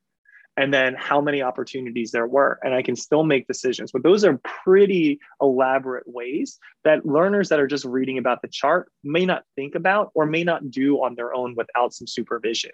and 0.56 0.74
then 0.74 0.94
how 0.98 1.20
many 1.20 1.40
opportunities 1.40 2.10
there 2.10 2.26
were. 2.26 2.58
And 2.62 2.74
I 2.74 2.82
can 2.82 2.96
still 2.96 3.22
make 3.22 3.46
decisions. 3.46 3.92
But 3.92 4.02
those 4.02 4.24
are 4.24 4.40
pretty 4.64 5.20
elaborate 5.40 6.04
ways 6.06 6.58
that 6.84 7.06
learners 7.06 7.48
that 7.48 7.60
are 7.60 7.68
just 7.68 7.84
reading 7.84 8.18
about 8.18 8.42
the 8.42 8.48
chart 8.48 8.90
may 9.04 9.24
not 9.24 9.44
think 9.54 9.74
about 9.74 10.10
or 10.12 10.26
may 10.26 10.44
not 10.44 10.70
do 10.70 10.96
on 11.02 11.14
their 11.14 11.32
own 11.32 11.54
without 11.56 11.94
some 11.94 12.06
supervision. 12.06 12.72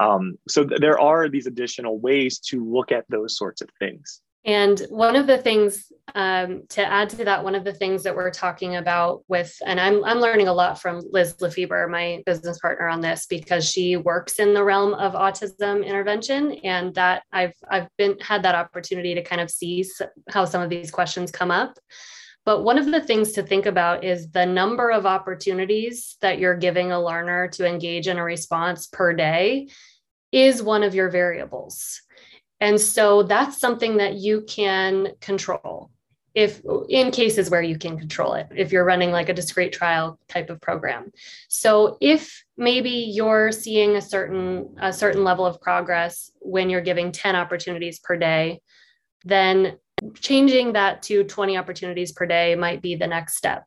Um, 0.00 0.38
so 0.48 0.64
th- 0.64 0.80
there 0.80 0.98
are 0.98 1.28
these 1.28 1.46
additional 1.46 1.98
ways 1.98 2.38
to 2.48 2.64
look 2.64 2.90
at 2.90 3.04
those 3.08 3.36
sorts 3.36 3.60
of 3.60 3.68
things. 3.78 4.20
And 4.46 4.80
one 4.90 5.16
of 5.16 5.26
the 5.26 5.38
things 5.38 5.92
um, 6.14 6.62
to 6.68 6.86
add 6.86 7.10
to 7.10 7.24
that, 7.24 7.42
one 7.42 7.56
of 7.56 7.64
the 7.64 7.74
things 7.74 8.04
that 8.04 8.14
we're 8.14 8.30
talking 8.30 8.76
about 8.76 9.24
with, 9.26 9.54
and 9.66 9.80
I'm, 9.80 10.04
I'm 10.04 10.20
learning 10.20 10.46
a 10.46 10.52
lot 10.52 10.80
from 10.80 11.02
Liz 11.10 11.34
Lefeber, 11.40 11.90
my 11.90 12.22
business 12.24 12.58
partner 12.60 12.86
on 12.86 13.00
this, 13.00 13.26
because 13.26 13.68
she 13.68 13.96
works 13.96 14.38
in 14.38 14.54
the 14.54 14.62
realm 14.62 14.94
of 14.94 15.14
autism 15.14 15.84
intervention. 15.84 16.52
And 16.62 16.94
that 16.94 17.24
I've, 17.32 17.54
I've 17.68 17.88
been 17.98 18.16
had 18.20 18.44
that 18.44 18.54
opportunity 18.54 19.14
to 19.16 19.22
kind 19.22 19.40
of 19.40 19.50
see 19.50 19.84
how 20.30 20.44
some 20.44 20.62
of 20.62 20.70
these 20.70 20.92
questions 20.92 21.32
come 21.32 21.50
up. 21.50 21.76
But 22.44 22.62
one 22.62 22.78
of 22.78 22.86
the 22.86 23.00
things 23.00 23.32
to 23.32 23.42
think 23.42 23.66
about 23.66 24.04
is 24.04 24.30
the 24.30 24.46
number 24.46 24.92
of 24.92 25.06
opportunities 25.06 26.16
that 26.20 26.38
you're 26.38 26.56
giving 26.56 26.92
a 26.92 27.04
learner 27.04 27.48
to 27.48 27.66
engage 27.66 28.06
in 28.06 28.16
a 28.16 28.22
response 28.22 28.86
per 28.86 29.12
day 29.12 29.66
is 30.30 30.62
one 30.62 30.84
of 30.84 30.94
your 30.94 31.10
variables. 31.10 32.02
And 32.60 32.80
so 32.80 33.22
that's 33.22 33.60
something 33.60 33.98
that 33.98 34.14
you 34.14 34.42
can 34.42 35.08
control 35.20 35.90
if 36.34 36.60
in 36.90 37.10
cases 37.10 37.48
where 37.48 37.62
you 37.62 37.78
can 37.78 37.98
control 37.98 38.34
it 38.34 38.46
if 38.54 38.70
you're 38.70 38.84
running 38.84 39.10
like 39.10 39.30
a 39.30 39.34
discrete 39.34 39.72
trial 39.72 40.18
type 40.28 40.50
of 40.50 40.60
program. 40.60 41.10
So 41.48 41.96
if 42.00 42.44
maybe 42.58 42.90
you're 42.90 43.52
seeing 43.52 43.96
a 43.96 44.02
certain 44.02 44.76
a 44.80 44.92
certain 44.92 45.24
level 45.24 45.46
of 45.46 45.60
progress 45.60 46.30
when 46.40 46.68
you're 46.68 46.82
giving 46.82 47.10
10 47.10 47.34
opportunities 47.34 47.98
per 47.98 48.16
day 48.16 48.60
then 49.24 49.76
changing 50.20 50.74
that 50.74 51.02
to 51.02 51.24
20 51.24 51.56
opportunities 51.56 52.12
per 52.12 52.26
day 52.26 52.54
might 52.54 52.82
be 52.82 52.94
the 52.94 53.06
next 53.06 53.36
step 53.36 53.64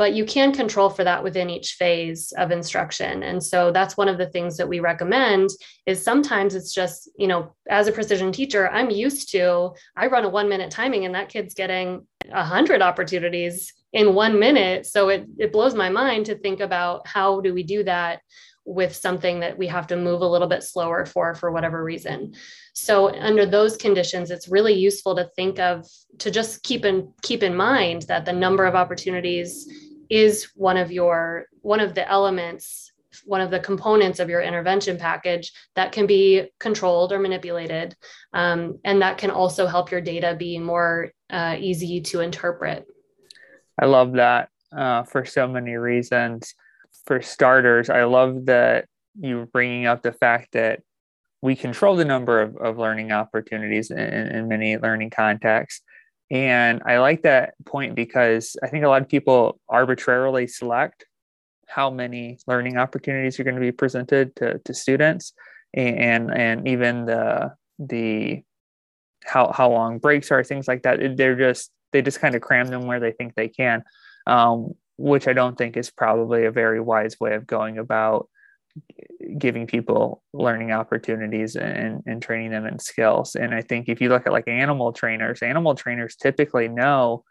but 0.00 0.14
you 0.14 0.24
can 0.24 0.50
control 0.50 0.88
for 0.88 1.04
that 1.04 1.22
within 1.22 1.50
each 1.50 1.72
phase 1.74 2.32
of 2.38 2.50
instruction. 2.50 3.22
And 3.22 3.44
so 3.44 3.70
that's 3.70 3.98
one 3.98 4.08
of 4.08 4.16
the 4.16 4.30
things 4.30 4.56
that 4.56 4.66
we 4.66 4.80
recommend 4.80 5.50
is 5.84 6.02
sometimes 6.02 6.54
it's 6.54 6.72
just 6.72 7.10
you 7.18 7.26
know 7.26 7.54
as 7.68 7.86
a 7.86 7.92
precision 7.92 8.32
teacher 8.32 8.70
i'm 8.70 8.88
used 8.88 9.30
to 9.32 9.74
i 9.96 10.06
run 10.06 10.24
a 10.24 10.28
one 10.28 10.48
minute 10.48 10.70
timing 10.70 11.04
and 11.04 11.14
that 11.14 11.28
kid's 11.28 11.52
getting 11.52 12.06
100 12.28 12.80
opportunities 12.80 13.74
in 13.92 14.14
one 14.14 14.38
minute. 14.38 14.86
So 14.86 15.08
it, 15.08 15.26
it 15.38 15.52
blows 15.52 15.74
my 15.74 15.90
mind 15.90 16.26
to 16.26 16.38
think 16.38 16.60
about 16.60 17.06
how 17.06 17.40
do 17.40 17.52
we 17.52 17.62
do 17.62 17.84
that 17.84 18.20
with 18.64 18.94
something 18.94 19.40
that 19.40 19.58
we 19.58 19.66
have 19.66 19.86
to 19.88 19.96
move 19.96 20.20
a 20.20 20.28
little 20.28 20.46
bit 20.46 20.62
slower 20.62 21.04
for 21.04 21.34
for 21.34 21.50
whatever 21.50 21.82
reason. 21.82 22.34
So 22.72 23.12
under 23.14 23.44
those 23.44 23.76
conditions 23.76 24.30
it's 24.30 24.48
really 24.48 24.74
useful 24.74 25.16
to 25.16 25.28
think 25.36 25.58
of 25.58 25.86
to 26.18 26.30
just 26.30 26.62
keep 26.62 26.84
in 26.84 27.12
keep 27.22 27.42
in 27.42 27.56
mind 27.56 28.02
that 28.02 28.24
the 28.24 28.32
number 28.32 28.64
of 28.64 28.74
opportunities 28.74 29.68
is 30.10 30.50
one 30.54 30.76
of 30.76 30.92
your 30.92 31.46
one 31.62 31.80
of 31.80 31.94
the 31.94 32.06
elements 32.08 32.92
one 33.24 33.40
of 33.40 33.50
the 33.50 33.58
components 33.60 34.20
of 34.20 34.28
your 34.28 34.40
intervention 34.40 34.96
package 34.96 35.52
that 35.74 35.90
can 35.92 36.06
be 36.06 36.48
controlled 36.60 37.12
or 37.12 37.18
manipulated 37.18 37.96
um, 38.34 38.78
and 38.84 39.02
that 39.02 39.18
can 39.18 39.30
also 39.30 39.66
help 39.66 39.90
your 39.90 40.00
data 40.00 40.36
be 40.38 40.58
more 40.58 41.10
uh, 41.28 41.56
easy 41.58 42.00
to 42.00 42.20
interpret. 42.20 42.86
I 43.80 43.86
love 43.86 44.12
that 44.12 44.48
uh, 44.76 45.02
for 45.04 45.24
so 45.24 45.48
many 45.48 45.74
reasons. 45.74 46.54
For 47.06 47.22
starters 47.22 47.88
i 47.90 48.04
love 48.04 48.46
that 48.46 48.86
you're 49.18 49.46
bringing 49.46 49.86
up 49.86 50.02
the 50.02 50.12
fact 50.12 50.52
that 50.52 50.80
we 51.42 51.56
control 51.56 51.96
the 51.96 52.04
number 52.04 52.40
of, 52.40 52.56
of 52.56 52.78
learning 52.78 53.10
opportunities 53.10 53.90
in, 53.90 53.98
in 53.98 54.48
many 54.48 54.76
learning 54.76 55.10
contexts 55.10 55.82
and 56.30 56.82
I 56.86 56.98
like 56.98 57.22
that 57.22 57.54
point 57.64 57.94
because 57.94 58.56
I 58.62 58.68
think 58.68 58.84
a 58.84 58.88
lot 58.88 59.02
of 59.02 59.08
people 59.08 59.58
arbitrarily 59.68 60.46
select 60.46 61.04
how 61.66 61.90
many 61.90 62.38
learning 62.46 62.76
opportunities 62.76 63.38
are 63.38 63.44
going 63.44 63.54
to 63.56 63.60
be 63.60 63.72
presented 63.72 64.34
to, 64.36 64.58
to 64.58 64.74
students 64.74 65.32
and 65.72 66.32
and 66.32 66.66
even 66.66 67.06
the 67.06 67.54
the 67.78 68.42
how 69.24 69.52
how 69.52 69.70
long 69.70 69.98
breaks 69.98 70.30
are 70.30 70.42
things 70.42 70.66
like 70.66 70.82
that. 70.82 71.16
They're 71.16 71.36
just 71.36 71.70
they 71.92 72.02
just 72.02 72.20
kind 72.20 72.34
of 72.34 72.42
cram 72.42 72.68
them 72.68 72.86
where 72.86 73.00
they 73.00 73.12
think 73.12 73.34
they 73.34 73.48
can 73.48 73.84
um, 74.26 74.74
which 74.96 75.26
i 75.26 75.32
don't 75.32 75.56
think 75.56 75.76
is 75.76 75.90
probably 75.90 76.44
a 76.44 76.50
very 76.50 76.80
wise 76.80 77.18
way 77.18 77.34
of 77.34 77.46
going 77.46 77.78
about 77.78 78.28
giving 79.38 79.66
people 79.66 80.22
learning 80.32 80.72
opportunities 80.72 81.56
and, 81.56 82.02
and 82.06 82.22
training 82.22 82.50
them 82.50 82.66
in 82.66 82.78
skills. 82.78 83.34
And 83.34 83.54
I 83.54 83.62
think 83.62 83.88
if 83.88 84.00
you 84.00 84.08
look 84.08 84.26
at 84.26 84.32
like 84.32 84.48
animal 84.48 84.92
trainers, 84.92 85.42
animal 85.42 85.74
trainers 85.74 86.16
typically 86.16 86.68
know 86.68 87.24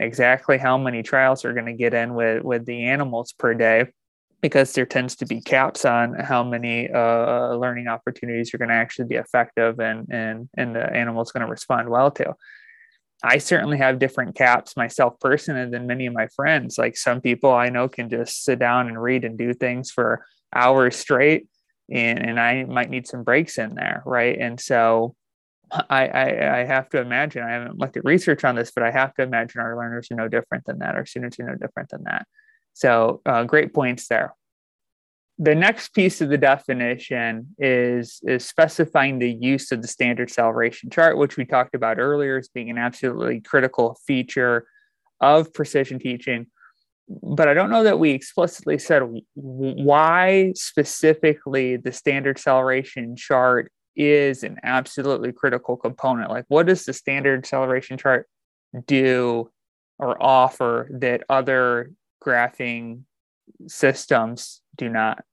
exactly 0.00 0.58
how 0.58 0.78
many 0.78 1.02
trials 1.02 1.44
are 1.44 1.52
going 1.52 1.66
to 1.66 1.72
get 1.72 1.94
in 1.94 2.14
with, 2.14 2.42
with 2.42 2.66
the 2.66 2.84
animals 2.84 3.32
per 3.32 3.54
day 3.54 3.86
because 4.40 4.72
there 4.72 4.86
tends 4.86 5.16
to 5.16 5.26
be 5.26 5.40
caps 5.40 5.84
on 5.84 6.14
how 6.14 6.44
many 6.44 6.88
uh, 6.90 7.54
learning 7.54 7.88
opportunities 7.88 8.54
are 8.54 8.58
going 8.58 8.68
to 8.68 8.74
actually 8.74 9.08
be 9.08 9.16
effective 9.16 9.80
and, 9.80 10.06
and, 10.10 10.48
and 10.56 10.76
the 10.76 10.92
animal 10.94 11.22
is 11.22 11.32
going 11.32 11.44
to 11.44 11.50
respond 11.50 11.88
well 11.88 12.10
to. 12.12 12.34
I 13.24 13.38
certainly 13.38 13.78
have 13.78 13.98
different 13.98 14.36
caps 14.36 14.76
myself 14.76 15.18
personally 15.18 15.68
than 15.68 15.88
many 15.88 16.06
of 16.06 16.14
my 16.14 16.28
friends. 16.36 16.78
Like 16.78 16.96
some 16.96 17.20
people 17.20 17.52
I 17.52 17.68
know 17.68 17.88
can 17.88 18.08
just 18.08 18.44
sit 18.44 18.60
down 18.60 18.86
and 18.86 19.02
read 19.02 19.24
and 19.24 19.36
do 19.36 19.52
things 19.52 19.90
for 19.90 20.24
hours 20.54 20.96
straight 20.96 21.48
and, 21.90 22.18
and 22.18 22.40
I 22.40 22.64
might 22.64 22.90
need 22.90 23.06
some 23.06 23.24
breaks 23.24 23.58
in 23.58 23.74
there. 23.74 24.02
Right. 24.04 24.38
And 24.38 24.60
so 24.60 25.14
I, 25.70 26.06
I, 26.08 26.60
I 26.60 26.64
have 26.64 26.88
to 26.90 27.00
imagine, 27.00 27.42
I 27.42 27.52
haven't 27.52 27.78
looked 27.78 27.96
at 27.96 28.04
research 28.04 28.44
on 28.44 28.54
this, 28.54 28.70
but 28.70 28.84
I 28.84 28.90
have 28.90 29.14
to 29.14 29.22
imagine 29.22 29.60
our 29.60 29.76
learners 29.76 30.10
are 30.10 30.16
no 30.16 30.28
different 30.28 30.64
than 30.64 30.78
that. 30.78 30.94
Our 30.94 31.06
students 31.06 31.38
are 31.40 31.44
no 31.44 31.56
different 31.56 31.90
than 31.90 32.04
that. 32.04 32.26
So 32.72 33.20
uh, 33.26 33.44
great 33.44 33.74
points 33.74 34.08
there. 34.08 34.34
The 35.40 35.54
next 35.54 35.94
piece 35.94 36.20
of 36.20 36.30
the 36.30 36.38
definition 36.38 37.54
is, 37.58 38.20
is 38.24 38.44
specifying 38.44 39.18
the 39.18 39.30
use 39.30 39.70
of 39.70 39.82
the 39.82 39.88
standard 39.88 40.30
celeration 40.30 40.90
chart, 40.90 41.16
which 41.16 41.36
we 41.36 41.44
talked 41.44 41.74
about 41.74 41.98
earlier 41.98 42.38
as 42.38 42.48
being 42.48 42.70
an 42.70 42.78
absolutely 42.78 43.40
critical 43.40 43.98
feature 44.06 44.66
of 45.20 45.52
precision 45.52 45.98
teaching 45.98 46.46
but 47.08 47.48
I 47.48 47.54
don't 47.54 47.70
know 47.70 47.84
that 47.84 47.98
we 47.98 48.10
explicitly 48.10 48.78
said 48.78 49.02
why 49.34 50.52
specifically 50.54 51.76
the 51.76 51.92
standard 51.92 52.38
celeration 52.38 53.16
chart 53.16 53.72
is 53.96 54.42
an 54.44 54.58
absolutely 54.62 55.32
critical 55.32 55.76
component. 55.76 56.30
Like, 56.30 56.44
what 56.48 56.66
does 56.66 56.84
the 56.84 56.92
standard 56.92 57.46
celeration 57.46 57.98
chart 57.98 58.28
do 58.86 59.50
or 59.98 60.22
offer 60.22 60.88
that 60.92 61.24
other 61.28 61.92
graphing 62.24 63.02
systems 63.66 64.60
do 64.76 64.88
not? 64.88 65.24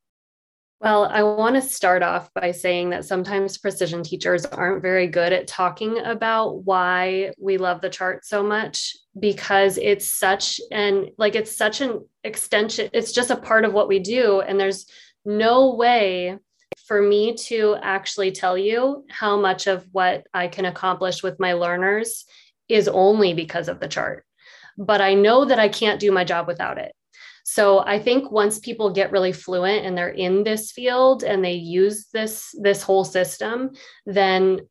Well, 0.86 1.06
I 1.06 1.24
want 1.24 1.56
to 1.56 1.64
start 1.64 2.04
off 2.04 2.32
by 2.36 2.52
saying 2.52 2.92
that 2.92 3.06
sometimes 3.06 3.58
precision 3.58 4.04
teachers 4.04 4.46
aren't 4.46 4.84
very 4.84 5.08
good 5.08 5.34
at 5.34 5.48
talking 5.48 5.98
about 5.98 6.64
why 6.64 7.32
we 7.40 7.58
love 7.58 7.82
the 7.82 7.90
chart 7.90 8.24
so 8.24 8.44
much 8.44 8.96
because 9.20 9.80
it's 9.80 10.08
such 10.08 10.62
an 10.72 11.08
like 11.18 11.34
it's 11.34 11.58
such 11.58 11.82
an 11.82 12.08
extension 12.24 12.92
it's 12.94 13.14
just 13.14 13.32
a 13.32 13.36
part 13.36 13.66
of 13.66 13.74
what 13.74 13.88
we 13.88 13.98
do 13.98 14.42
and 14.42 14.60
there's 14.60 14.86
no 15.26 15.74
way 15.74 16.38
for 16.86 17.02
me 17.02 17.34
to 17.34 17.78
actually 17.82 18.32
tell 18.32 18.56
you 18.56 19.06
how 19.10 19.42
much 19.42 19.66
of 19.66 19.88
what 19.92 20.28
I 20.36 20.48
can 20.48 20.66
accomplish 20.66 21.24
with 21.24 21.40
my 21.40 21.54
learners 21.54 22.26
is 22.70 22.88
only 22.88 23.34
because 23.34 23.70
of 23.70 23.80
the 23.80 23.88
chart. 23.88 24.24
But 24.78 25.02
I 25.02 25.16
know 25.16 25.46
that 25.46 25.58
I 25.58 25.68
can't 25.68 26.00
do 26.00 26.12
my 26.12 26.26
job 26.26 26.46
without 26.46 26.78
it. 26.78 26.92
So 27.48 27.80
I 27.86 28.00
think 28.00 28.32
once 28.32 28.58
people 28.58 28.92
get 28.92 29.12
really 29.12 29.32
fluent 29.32 29.86
and 29.86 29.96
they're 29.96 30.10
in 30.10 30.44
this 30.44 30.72
field 30.72 31.24
and 31.24 31.46
they 31.46 31.54
use 31.54 32.08
this 32.12 32.56
this 32.60 32.82
whole 32.82 33.06
system, 33.06 33.72
then 34.08 34.62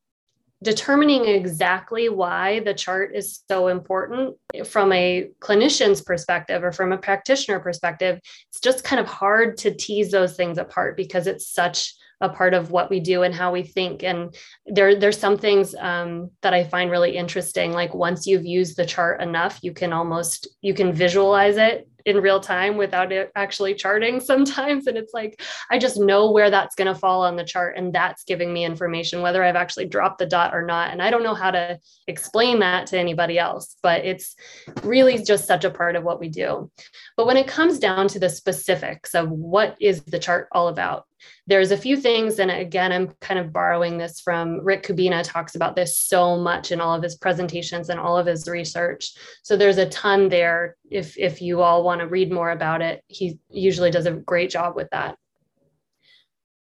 determining 0.61 1.25
exactly 1.27 2.09
why 2.09 2.61
the 2.61 2.75
chart 2.75 3.14
is 3.14 3.43
so 3.49 3.68
important 3.68 4.35
from 4.64 4.93
a 4.93 5.29
clinician's 5.39 6.03
perspective 6.03 6.64
or 6.64 6.72
from 6.72 6.91
a 6.91 6.99
practitioner 6.99 7.61
perspective, 7.61 8.18
it's 8.49 8.61
just 8.61 8.83
kind 8.83 8.99
of 8.99 9.07
hard 9.07 9.57
to 9.59 9.72
tease 9.72 10.11
those 10.11 10.35
things 10.35 10.59
apart 10.59 10.97
because 10.97 11.29
it's 11.29 11.47
such 11.47 11.95
a 12.25 12.29
part 12.31 12.55
of 12.55 12.70
what 12.70 12.91
we 12.91 13.01
do 13.01 13.22
and 13.22 13.35
how 13.35 13.53
we 13.53 13.62
think. 13.62 14.03
And 14.03 14.35
there, 14.66 14.99
there's 14.99 15.18
some 15.18 15.37
things 15.37 15.75
um, 15.79 16.31
that 16.43 16.55
I 16.55 16.64
find 16.64 16.91
really 16.91 17.16
interesting. 17.16 17.72
Like 17.72 17.95
once 17.95 18.27
you've 18.27 18.47
used 18.47 18.77
the 18.77 18.87
chart 18.87 19.20
enough, 19.20 19.59
you 19.62 19.72
can 19.72 19.93
almost 19.93 20.49
you 20.62 20.75
can 20.75 20.93
visualize 20.93 21.57
it 21.57 21.87
in 22.05 22.18
real 22.18 22.41
time 22.41 22.77
without 22.77 23.12
it 23.12 23.33
actually 23.35 23.75
charting 23.75 24.20
sometimes. 24.31 24.87
And 24.87 24.97
it's 24.97 25.14
like, 25.14 25.41
I 25.70 25.79
just 25.79 25.99
know 25.99 26.31
where 26.31 26.51
that's 26.51 26.75
going 26.75 26.93
to 26.93 26.99
fall 26.99 27.22
on 27.22 27.37
the 27.37 27.45
chart. 27.45 27.77
And 27.77 27.93
that's 27.93 28.25
giving 28.25 28.53
me 28.53 28.64
information, 28.64 29.22
whether 29.22 29.43
I've 29.43 29.57
actually 29.57 29.87
dropped 29.87 30.18
the 30.18 30.27
dot 30.27 30.55
or 30.55 30.64
not. 30.64 30.91
And 30.91 31.03
I 31.03 31.11
don't 31.11 31.22
know 31.22 31.35
how 31.35 31.51
to 31.51 31.79
explain 32.07 32.61
that 32.61 32.87
to 32.89 32.99
anybody 32.99 33.39
else, 33.39 33.77
but 33.83 34.05
it's 34.05 34.37
really 34.83 35.22
just 35.22 35.47
such 35.47 35.64
a 35.64 35.70
part 35.70 35.97
of 35.97 36.05
what 36.05 36.20
we 36.20 36.29
do. 36.29 36.70
But 37.16 37.27
when 37.27 37.37
it 37.37 37.49
comes 37.49 37.79
down 37.79 38.09
to 38.09 38.18
the 38.18 38.31
specifics 38.31 39.14
of 39.14 39.31
what 39.31 39.77
is 39.81 40.03
the 40.03 40.18
chart 40.18 40.49
all 40.53 40.68
about, 40.68 41.05
there's 41.47 41.70
a 41.70 41.77
few 41.77 41.97
things 41.97 42.39
and 42.39 42.51
again 42.51 42.93
i'm 42.93 43.09
kind 43.20 43.39
of 43.39 43.53
borrowing 43.53 43.99
this 43.99 44.20
from 44.20 44.61
rick 44.64 44.83
kubina 44.83 45.22
talks 45.22 45.55
about 45.55 45.77
this 45.77 45.99
so 45.99 46.37
much 46.37 46.72
in 46.72 46.81
all 46.81 46.95
of 46.95 47.03
his 47.03 47.16
presentations 47.16 47.89
and 47.89 48.01
all 48.01 48.16
of 48.16 48.27
his 48.27 48.49
research. 48.49 49.14
So 49.43 49.57
there's 49.57 49.79
a 49.79 49.89
ton 49.89 50.29
there. 50.29 50.77
If 50.91 51.18
if 51.18 51.43
you 51.43 51.62
all 51.62 51.83
want 51.83 52.01
to 52.01 52.07
read 52.07 52.33
more 52.33 52.51
about 52.51 52.83
it 52.83 53.03
he 53.09 53.39
usually 53.51 53.91
does 53.91 54.07
a 54.07 54.12
great 54.12 54.51
job 54.51 54.77
with 54.77 54.89
that. 54.91 55.16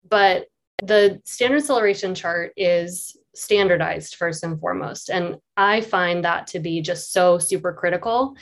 But 0.08 0.46
the 0.82 1.20
standard 1.24 1.64
celeration 1.64 2.14
chart 2.14 2.52
is 2.56 3.16
standardized 3.34 4.16
first 4.16 4.44
and 4.44 4.60
foremost 4.60 5.08
and 5.08 5.36
i 5.56 5.80
find 5.80 6.22
that 6.22 6.46
to 6.46 6.60
be 6.60 6.82
just 6.82 7.12
so 7.12 7.38
super 7.38 7.72
critical. 7.72 8.36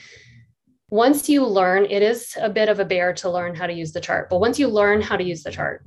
Once 0.91 1.29
you 1.29 1.47
learn, 1.47 1.87
it 1.89 2.03
is 2.03 2.37
a 2.41 2.51
bit 2.51 2.69
of 2.69 2.81
a 2.81 2.85
bear 2.85 3.13
to 3.13 3.31
learn 3.31 3.55
how 3.55 3.65
to 3.65 3.73
use 3.73 3.93
the 3.93 4.01
chart, 4.01 4.29
but 4.29 4.41
once 4.41 4.59
you 4.59 4.67
learn 4.67 5.01
how 5.01 5.17
to 5.17 5.23
use 5.23 5.45
the 5.45 5.51
chart, 5.51 5.85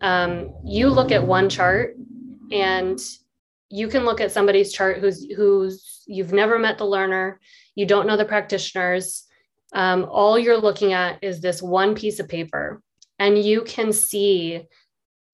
um, 0.00 0.54
you 0.64 0.88
look 0.88 1.12
at 1.12 1.26
one 1.26 1.48
chart 1.48 1.96
and 2.52 3.00
you 3.68 3.88
can 3.88 4.04
look 4.04 4.20
at 4.20 4.32
somebody's 4.32 4.72
chart 4.72 4.98
who's 4.98 5.26
who's 5.34 6.02
you've 6.06 6.32
never 6.32 6.58
met 6.58 6.78
the 6.78 6.84
learner 6.84 7.40
you 7.74 7.86
don't 7.86 8.06
know 8.06 8.16
the 8.16 8.24
practitioners. 8.24 9.24
Um, 9.72 10.06
all 10.10 10.38
you're 10.38 10.56
looking 10.56 10.92
at 10.92 11.22
is 11.22 11.40
this 11.40 11.62
one 11.62 11.94
piece 11.94 12.18
of 12.18 12.28
paper 12.28 12.82
and 13.18 13.38
you 13.38 13.62
can 13.62 13.92
see 13.92 14.62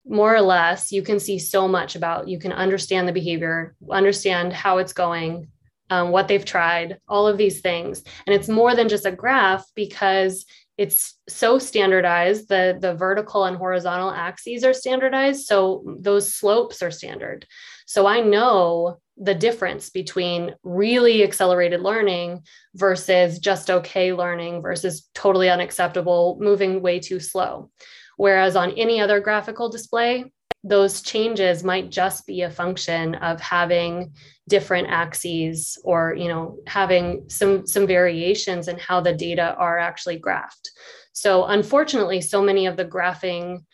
more 0.05 0.35
or 0.35 0.41
less 0.41 0.91
you 0.91 1.03
can 1.03 1.21
see 1.21 1.39
so 1.39 1.69
much 1.69 1.95
about 1.95 2.27
you 2.27 2.39
can 2.39 2.53
understand 2.53 3.07
the 3.07 3.13
behavior 3.13 3.77
understand 3.89 4.53
how 4.53 4.79
it's 4.79 4.93
going 4.93 5.47
um, 5.93 6.11
what 6.11 6.27
they've 6.27 6.45
tried 6.45 6.99
all 7.07 7.29
of 7.29 7.37
these 7.37 7.61
things. 7.61 8.03
And 8.27 8.35
it's 8.35 8.49
more 8.49 8.75
than 8.75 8.89
just 8.89 9.05
a 9.05 9.13
graph 9.13 9.67
because 9.75 10.47
it's 10.79 11.19
so 11.29 11.59
standardized 11.59 12.49
the 12.49 12.79
the 12.81 12.95
vertical 12.95 13.45
and 13.45 13.57
horizontal 13.57 14.11
axes 14.11 14.65
are 14.65 14.73
standardized 14.73 15.47
so 15.47 15.85
those 16.01 16.35
slopes 16.35 16.83
are 16.83 16.91
standard. 16.91 17.47
So 17.87 18.07
i 18.07 18.21
know 18.21 18.99
the 19.19 19.35
difference 19.35 19.91
between 19.91 20.55
really 20.63 21.23
accelerated 21.23 21.81
learning 21.81 22.43
versus 22.75 23.39
just 23.39 23.71
okay 23.71 24.13
learning 24.13 24.63
versus 24.63 25.09
totally 25.15 25.51
unacceptable 25.51 26.39
moving 26.41 26.83
way 26.83 26.99
too 26.99 27.21
slow. 27.21 27.71
Whereas 28.17 28.57
on 28.57 28.73
any 28.73 29.01
other 29.01 29.21
graphical 29.21 29.69
display 29.69 30.33
those 30.65 31.03
changes 31.03 31.65
might 31.65 31.91
just 31.91 32.27
be 32.27 32.43
a 32.43 32.51
function 32.51 33.17
of 33.17 33.41
having 33.41 34.13
different 34.49 34.89
axes 34.89 35.79
or 35.85 36.15
you 36.15 36.29
know 36.29 36.59
having 36.67 37.25
some 37.29 37.67
some 37.67 37.87
variations 37.87 38.69
in 38.69 38.79
how 38.79 39.01
the 39.01 39.13
data 39.13 39.55
are 39.57 39.79
actually 39.79 40.21
graphed. 40.21 40.69
So 41.13 41.45
unfortunately 41.45 42.21
so 42.21 42.43
many 42.43 42.67
of 42.67 42.77
the 42.77 42.85
graphing 42.85 43.65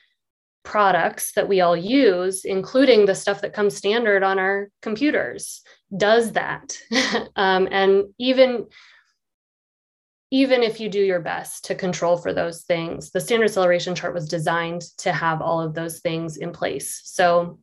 products 0.64 1.32
that 1.32 1.48
we 1.48 1.60
all 1.60 1.76
use 1.76 2.44
including 2.44 3.06
the 3.06 3.14
stuff 3.14 3.40
that 3.40 3.54
comes 3.54 3.74
standard 3.76 4.22
on 4.22 4.38
our 4.38 4.70
computers 4.82 5.62
does 5.96 6.32
that. 6.32 6.76
Um, 7.36 7.68
and 7.70 8.04
even 8.18 8.66
even 10.30 10.62
if 10.62 10.78
you 10.78 10.88
do 10.88 11.00
your 11.00 11.20
best 11.20 11.64
to 11.66 11.74
control 11.74 12.16
for 12.16 12.32
those 12.32 12.62
things, 12.62 13.10
the 13.10 13.20
standard 13.20 13.50
celeration 13.50 13.94
chart 13.94 14.14
was 14.14 14.28
designed 14.28 14.82
to 14.98 15.12
have 15.12 15.40
all 15.40 15.60
of 15.60 15.74
those 15.74 16.00
things 16.00 16.36
in 16.36 16.52
place. 16.52 17.00
So 17.04 17.58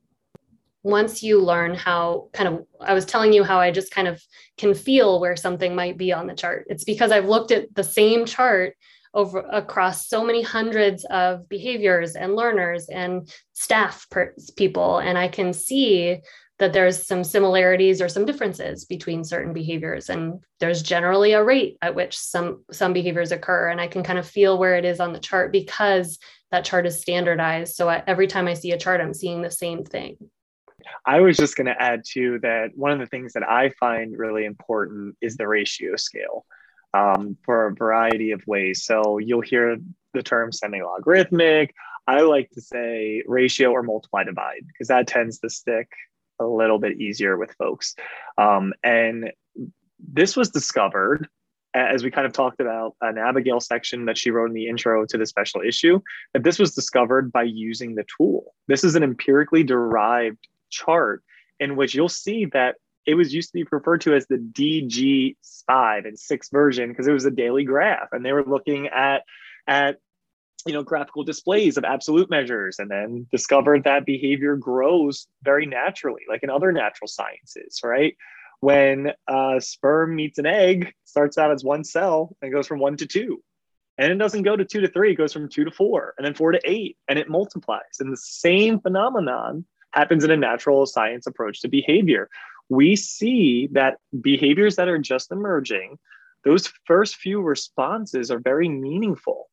once 0.84 1.24
you 1.24 1.42
learn 1.42 1.74
how 1.74 2.30
kind 2.34 2.48
of, 2.48 2.66
I 2.80 2.94
was 2.94 3.06
telling 3.06 3.34
you 3.34 3.44
how 3.44 3.60
I 3.60 3.72
just 3.72 3.92
kind 3.92 4.08
of 4.08 4.22
can 4.58 4.74
feel 4.74 5.20
where 5.20 5.36
something 5.36 5.76
might 5.76 5.98
be 5.98 6.14
on 6.14 6.28
the 6.28 6.36
chart. 6.36 6.66
It's 6.68 6.84
because 6.84 7.12
I've 7.12 7.28
looked 7.28 7.52
at 7.52 7.74
the 7.74 7.84
same 7.84 8.26
chart 8.26 8.76
over 9.16 9.40
across 9.52 10.08
so 10.08 10.24
many 10.24 10.44
hundreds 10.44 11.06
of 11.06 11.48
behaviors 11.50 12.16
and 12.16 12.36
learners 12.36 12.88
and 12.90 13.32
staff 13.54 14.06
per, 14.12 14.36
people, 14.58 15.00
and 15.00 15.18
I 15.18 15.28
can 15.28 15.54
see 15.54 16.22
that 16.58 16.72
there's 16.72 17.06
some 17.06 17.24
similarities 17.24 18.02
or 18.02 18.08
some 18.08 18.26
differences 18.26 18.86
between 18.86 19.24
certain 19.24 19.54
behaviors. 19.54 20.10
And 20.10 20.40
there's 20.60 20.82
generally 20.82 21.34
a 21.34 21.44
rate 21.44 21.78
at 21.82 21.96
which 21.96 22.18
some 22.18 22.64
some 22.72 22.94
behaviors 22.94 23.32
occur. 23.32 23.70
And 23.70 23.82
i 23.82 23.88
can 23.88 24.04
kind 24.04 24.20
of 24.20 24.28
feel 24.28 24.58
where 24.58 24.76
it 24.76 24.86
is 24.86 25.00
on 25.00 25.14
the 25.14 25.20
chart 25.20 25.52
because 25.52 26.18
that 26.52 26.66
chart 26.66 26.86
is 26.86 27.02
standardized. 27.02 27.76
So 27.76 27.90
I, 27.90 28.04
every 28.08 28.28
time 28.28 28.48
i 28.48 28.54
see 28.54 28.72
a 28.72 28.78
chart 28.78 29.02
i'm 29.02 29.14
seeing 29.14 29.42
the 29.42 29.52
same 29.52 29.84
thing. 29.84 30.18
I 31.06 31.20
was 31.20 31.36
just 31.36 31.56
going 31.56 31.68
to 31.68 31.82
add 31.82 32.04
too 32.08 32.40
that 32.44 32.70
one 32.76 32.92
of 32.92 33.00
the 33.00 33.08
things 33.08 33.34
that 33.34 33.44
i 33.44 33.70
find 33.80 34.18
really 34.18 34.46
important 34.46 35.18
is 35.22 35.36
the 35.36 35.48
ratio 35.48 35.96
scale 35.98 36.46
um, 36.94 37.38
for 37.44 37.68
a 37.68 37.76
variety 37.76 38.32
of 38.32 38.42
ways. 38.48 38.86
So 38.86 39.18
you'll 39.18 39.42
hear 39.42 39.78
the 40.14 40.24
term 40.24 40.54
semi-logarithmic. 40.54 41.74
I 42.08 42.22
like 42.22 42.50
to 42.52 42.62
say 42.62 43.24
ratio 43.26 43.72
or 43.72 43.84
multiply 43.84 44.24
divide 44.24 44.66
because 44.68 44.88
that 44.88 45.08
tends 45.08 45.40
to 45.40 45.50
stick 45.50 45.90
a 46.40 46.46
little 46.46 46.80
bit 46.80 47.00
easier 47.00 47.38
with 47.38 47.52
folks. 47.58 47.96
Um, 48.38 48.74
and 48.84 49.32
this 50.00 50.36
was 50.36 50.50
discovered 50.50 51.28
as 51.76 52.04
we 52.04 52.10
kind 52.10 52.26
of 52.26 52.32
talked 52.32 52.62
about 52.62 52.96
an 53.02 53.18
Abigail 53.18 53.60
section 53.60 54.06
that 54.06 54.18
she 54.18 54.32
wrote 54.32 54.48
in 54.48 54.54
the 54.54 54.68
intro 54.68 55.06
to 55.06 55.18
the 55.18 55.26
special 55.26 55.62
issue, 55.62 56.00
that 56.34 56.44
this 56.44 56.58
was 56.58 56.74
discovered 56.74 57.34
by 57.34 57.44
using 57.44 57.96
the 57.96 58.06
tool. 58.18 58.56
This 58.68 58.86
is 58.86 58.96
an 58.96 59.04
empirically 59.04 59.64
derived 59.64 60.48
chart 60.70 61.22
in 61.60 61.76
which 61.76 61.94
you'll 61.94 62.08
see 62.08 62.46
that 62.54 62.76
it 63.06 63.16
was 63.16 63.34
used 63.34 63.50
to 63.50 63.54
be 63.54 63.66
referred 63.70 64.02
to 64.02 64.16
as 64.16 64.26
the 64.28 64.38
DG5 64.38 66.08
and 66.08 66.18
6 66.18 66.50
version 66.50 66.90
because 66.90 67.08
it 67.08 67.14
was 67.14 67.26
a 67.26 67.32
daily 67.32 67.66
graph 67.66 68.08
and 68.14 68.26
they 68.26 68.32
were 68.32 68.46
looking 68.46 68.88
at 68.88 69.24
at 69.68 69.98
you 70.66 70.74
know 70.74 70.84
graphical 70.84 71.24
displays 71.24 71.78
of 71.78 71.84
absolute 71.84 72.30
measures 72.30 72.80
and 72.80 72.90
then 72.90 73.28
discovered 73.32 73.84
that 73.84 74.06
behavior 74.06 74.56
grows 74.56 75.28
very 75.44 75.66
naturally 75.66 76.24
like 76.28 76.44
in 76.44 76.50
other 76.50 76.72
natural 76.72 77.08
sciences 77.08 77.80
right? 77.84 78.16
When 78.62 79.12
a 79.28 79.58
sperm 79.60 80.16
meets 80.16 80.40
an 80.40 80.46
egg 80.46 80.94
starts 81.04 81.38
out 81.38 81.52
as 81.52 81.64
one 81.64 81.84
cell 81.84 82.36
and 82.42 82.52
goes 82.52 82.68
from 82.68 82.80
one 82.80 82.98
to 82.98 83.06
two. 83.06 83.44
And 83.98 84.12
it 84.12 84.18
doesn't 84.18 84.44
go 84.44 84.56
to 84.58 84.66
two 84.66 84.82
to 84.82 84.88
three 84.88 85.12
it 85.12 85.16
goes 85.16 85.34
from 85.34 85.50
two 85.50 85.66
to 85.66 85.72
four 85.72 86.14
and 86.18 86.26
then 86.26 86.34
four 86.34 86.52
to 86.52 86.60
eight 86.66 86.98
and 87.08 87.20
it 87.20 87.30
multiplies. 87.30 88.00
And 88.00 88.12
the 88.12 88.18
same 88.18 88.80
phenomenon 88.80 89.66
happens 89.92 90.24
in 90.24 90.32
a 90.32 90.38
natural 90.38 90.86
science 90.86 91.28
approach 91.28 91.62
to 91.62 91.68
behavior. 91.68 92.30
We 92.70 92.96
see 92.96 93.70
that 93.74 93.98
behaviors 94.20 94.78
that 94.78 94.88
are 94.88 94.98
just 94.98 95.32
emerging 95.32 96.00
those 96.44 96.72
first 96.86 97.16
few 97.16 97.42
responses 97.42 98.30
are 98.30 98.40
very 98.40 98.70
meaningful 98.70 99.50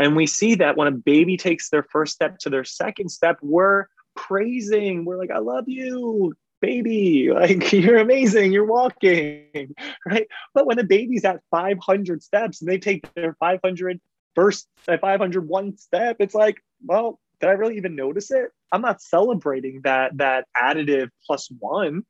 and 0.00 0.16
we 0.16 0.26
see 0.26 0.54
that 0.56 0.76
when 0.76 0.88
a 0.88 0.92
baby 0.92 1.36
takes 1.36 1.68
their 1.68 1.82
first 1.82 2.14
step 2.14 2.38
to 2.38 2.50
their 2.50 2.64
second 2.64 3.10
step, 3.10 3.36
we're 3.42 3.84
praising, 4.16 5.04
we're 5.04 5.18
like, 5.18 5.30
I 5.30 5.38
love 5.38 5.68
you. 5.68 6.34
baby, 6.60 7.30
like 7.34 7.72
you're 7.72 7.98
amazing, 7.98 8.52
you're 8.52 8.64
walking, 8.64 9.74
right? 10.06 10.26
But 10.54 10.66
when 10.66 10.78
the 10.78 10.84
baby's 10.84 11.24
at 11.24 11.40
500 11.50 12.22
steps 12.22 12.60
and 12.60 12.70
they 12.70 12.78
take 12.78 13.12
their 13.14 13.34
500 13.40 14.00
first, 14.34 14.68
uh, 14.88 14.96
501 14.98 15.76
step, 15.76 16.16
it's 16.18 16.34
like, 16.34 16.62
well, 16.84 17.20
did 17.40 17.50
I 17.50 17.52
really 17.52 17.76
even 17.76 17.94
notice 17.94 18.30
it? 18.30 18.50
I'm 18.72 18.82
not 18.82 19.02
celebrating 19.02 19.80
that 19.84 20.16
that 20.18 20.46
additive 20.56 21.08
plus 21.26 21.50
one. 21.58 22.04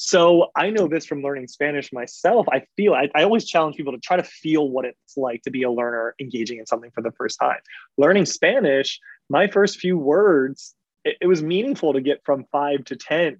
So 0.00 0.52
I 0.54 0.70
know 0.70 0.86
this 0.86 1.06
from 1.06 1.22
learning 1.22 1.48
Spanish 1.48 1.92
myself. 1.92 2.46
I 2.52 2.62
feel 2.76 2.94
I, 2.94 3.08
I, 3.16 3.24
always 3.24 3.44
challenge 3.44 3.74
people 3.74 3.92
to 3.92 3.98
try 3.98 4.16
to 4.16 4.22
feel 4.22 4.70
what 4.70 4.84
it's 4.84 5.16
like 5.16 5.42
to 5.42 5.50
be 5.50 5.64
a 5.64 5.70
learner 5.72 6.14
engaging 6.20 6.60
in 6.60 6.66
something 6.66 6.92
for 6.92 7.02
the 7.02 7.10
first 7.10 7.36
time. 7.40 7.58
Learning 7.96 8.24
Spanish, 8.24 9.00
my 9.28 9.48
first 9.48 9.80
few 9.80 9.98
words, 9.98 10.76
it, 11.04 11.16
it 11.20 11.26
was 11.26 11.42
meaningful 11.42 11.94
to 11.94 12.00
get 12.00 12.22
from 12.24 12.46
five 12.52 12.84
to 12.86 12.96
10. 12.96 13.38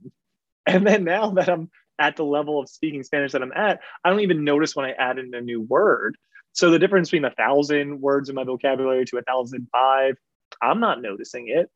And 0.66 0.86
then 0.86 1.04
now 1.04 1.30
that 1.30 1.48
I'm 1.48 1.70
at 1.98 2.16
the 2.16 2.24
level 2.24 2.60
of 2.60 2.68
speaking 2.68 3.04
Spanish 3.04 3.32
that 3.32 3.42
I'm 3.42 3.52
at, 3.52 3.80
I 4.04 4.10
don't 4.10 4.20
even 4.20 4.44
notice 4.44 4.74
when 4.74 4.84
I 4.84 4.92
add 4.92 5.18
in 5.18 5.32
a 5.34 5.40
new 5.40 5.62
word. 5.62 6.18
So 6.52 6.70
the 6.70 6.78
difference 6.80 7.08
between 7.08 7.24
a 7.24 7.34
thousand 7.34 8.00
words 8.00 8.28
in 8.28 8.34
my 8.34 8.44
vocabulary 8.44 9.04
to 9.06 9.18
a 9.18 9.22
thousand 9.22 9.68
five, 9.72 10.16
I'm 10.60 10.80
not 10.80 11.00
noticing 11.00 11.48
it 11.48 11.70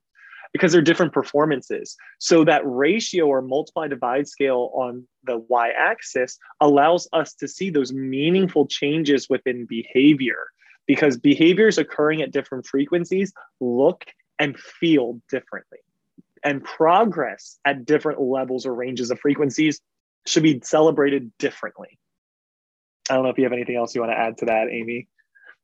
because 0.53 0.73
they're 0.73 0.83
different 0.83 1.13
performances. 1.13 1.97
So 2.19 2.45
that 2.45 2.63
ratio 2.65 3.27
or 3.27 3.43
multiply 3.43 3.89
divide 3.89 4.29
scale 4.29 4.71
on 4.75 5.07
the 5.25 5.39
y 5.39 5.71
axis 5.71 6.39
allows 6.61 7.09
us 7.13 7.35
to 7.35 7.49
see 7.49 7.71
those 7.71 7.93
meaningful 7.93 8.67
changes 8.67 9.29
within 9.31 9.67
behavior 9.67 10.47
because 10.87 11.17
behaviors 11.17 11.79
occurring 11.79 12.23
at 12.23 12.33
different 12.33 12.67
frequencies 12.67 13.33
look 13.61 14.05
and 14.39 14.59
feel 14.59 15.21
differently. 15.31 15.79
And 16.45 16.63
progress 16.63 17.59
at 17.65 17.85
different 17.85 18.21
levels 18.21 18.67
or 18.67 18.75
ranges 18.75 19.11
of 19.11 19.21
frequencies 19.21 19.81
should 20.27 20.43
be 20.43 20.61
celebrated 20.63 21.31
differently. 21.39 21.99
I 23.09 23.15
don't 23.15 23.25
know 23.25 23.31
if 23.31 23.39
you 23.39 23.45
have 23.45 23.53
anything 23.53 23.77
else 23.77 23.95
you 23.95 24.01
want 24.01 24.13
to 24.13 24.19
add 24.19 24.39
to 24.39 24.47
that, 24.47 24.69
Amy. 24.71 25.09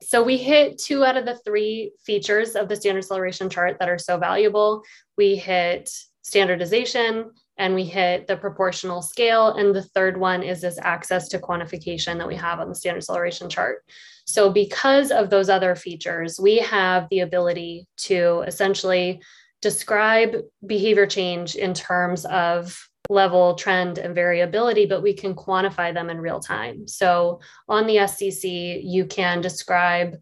So 0.03 0.23
we 0.23 0.37
hit 0.37 0.79
two 0.79 1.05
out 1.05 1.17
of 1.17 1.25
the 1.25 1.39
three 1.45 1.93
features 2.05 2.55
of 2.55 2.69
the 2.69 2.77
standard 2.77 3.05
celeration 3.05 3.51
chart 3.51 3.79
that 3.79 3.89
are 3.89 3.99
so 3.99 4.17
valuable. 4.17 4.83
We 5.17 5.37
hit 5.37 5.91
standardization 6.23 7.31
and 7.57 7.75
we 7.75 7.85
hit 7.85 8.27
the 8.27 8.37
proportional 8.37 9.03
scale. 9.03 9.49
And 9.55 9.75
the 9.75 9.83
third 9.83 10.17
one 10.17 10.43
is 10.43 10.61
this 10.61 10.79
access 10.81 11.29
to 11.29 11.39
quantification 11.39 12.19
that 12.19 12.29
we 12.29 12.37
have 12.37 12.61
on 12.61 12.69
the 12.69 12.75
standard 12.75 13.03
celeration 13.03 13.49
chart. 13.49 13.83
So 14.27 14.51
because 14.51 15.11
of 15.11 15.31
those 15.31 15.49
other 15.49 15.75
features, 15.75 16.39
we 16.39 16.59
have 16.59 17.09
the 17.11 17.21
ability 17.21 17.89
to 18.03 18.45
essentially 18.47 19.21
describe 19.63 20.37
behavior 20.65 21.07
change 21.07 21.57
in 21.57 21.75
terms 21.75 22.25
of 22.27 22.88
level, 23.09 23.55
trend, 23.55 23.99
and 23.99 24.15
variability, 24.15 24.87
but 24.87 25.03
we 25.03 25.15
can 25.15 25.35
quantify 25.35 25.93
them 25.95 26.11
in 26.11 26.21
real 26.21 26.41
time. 26.41 26.87
So 26.87 27.41
on 27.69 27.87
the 27.87 27.97
SCC, 27.97 28.81
you 28.85 29.07
can 29.07 29.41
describe 29.41 30.15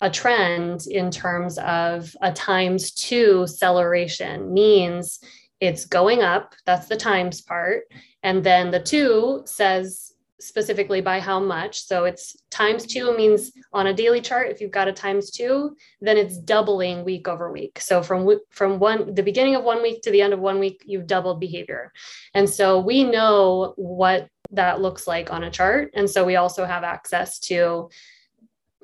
a 0.00 0.10
trend 0.10 0.86
in 0.86 1.10
terms 1.10 1.58
of 1.58 2.14
a 2.20 2.32
times 2.32 2.92
two 2.92 3.44
acceleration 3.44 4.52
means 4.52 5.20
it's 5.60 5.86
going 5.86 6.22
up. 6.22 6.54
That's 6.66 6.86
the 6.86 6.96
times 6.96 7.40
part. 7.40 7.84
And 8.22 8.44
then 8.44 8.70
the 8.70 8.82
two 8.82 9.42
says 9.46 10.12
specifically 10.40 11.00
by 11.00 11.18
how 11.18 11.40
much. 11.40 11.80
So 11.80 12.04
it's 12.04 12.36
times 12.50 12.86
two 12.86 13.16
means 13.16 13.52
on 13.72 13.86
a 13.86 13.94
daily 13.94 14.20
chart, 14.20 14.50
if 14.50 14.60
you've 14.60 14.70
got 14.70 14.88
a 14.88 14.92
times 14.92 15.30
two, 15.30 15.76
then 16.00 16.16
it's 16.16 16.36
doubling 16.36 17.04
week 17.04 17.26
over 17.28 17.50
week. 17.50 17.80
So 17.80 18.02
from 18.02 18.28
from 18.50 18.78
one 18.78 19.14
the 19.14 19.22
beginning 19.22 19.54
of 19.54 19.64
one 19.64 19.82
week 19.82 20.02
to 20.02 20.10
the 20.10 20.20
end 20.20 20.32
of 20.32 20.40
one 20.40 20.58
week, 20.58 20.82
you've 20.84 21.06
doubled 21.06 21.40
behavior. 21.40 21.92
And 22.34 22.48
so 22.48 22.80
we 22.80 23.04
know 23.04 23.74
what 23.76 24.28
that 24.50 24.80
looks 24.80 25.06
like 25.06 25.32
on 25.32 25.44
a 25.44 25.50
chart. 25.50 25.90
And 25.94 26.08
so 26.08 26.24
we 26.24 26.36
also 26.36 26.64
have 26.64 26.84
access 26.84 27.38
to 27.40 27.88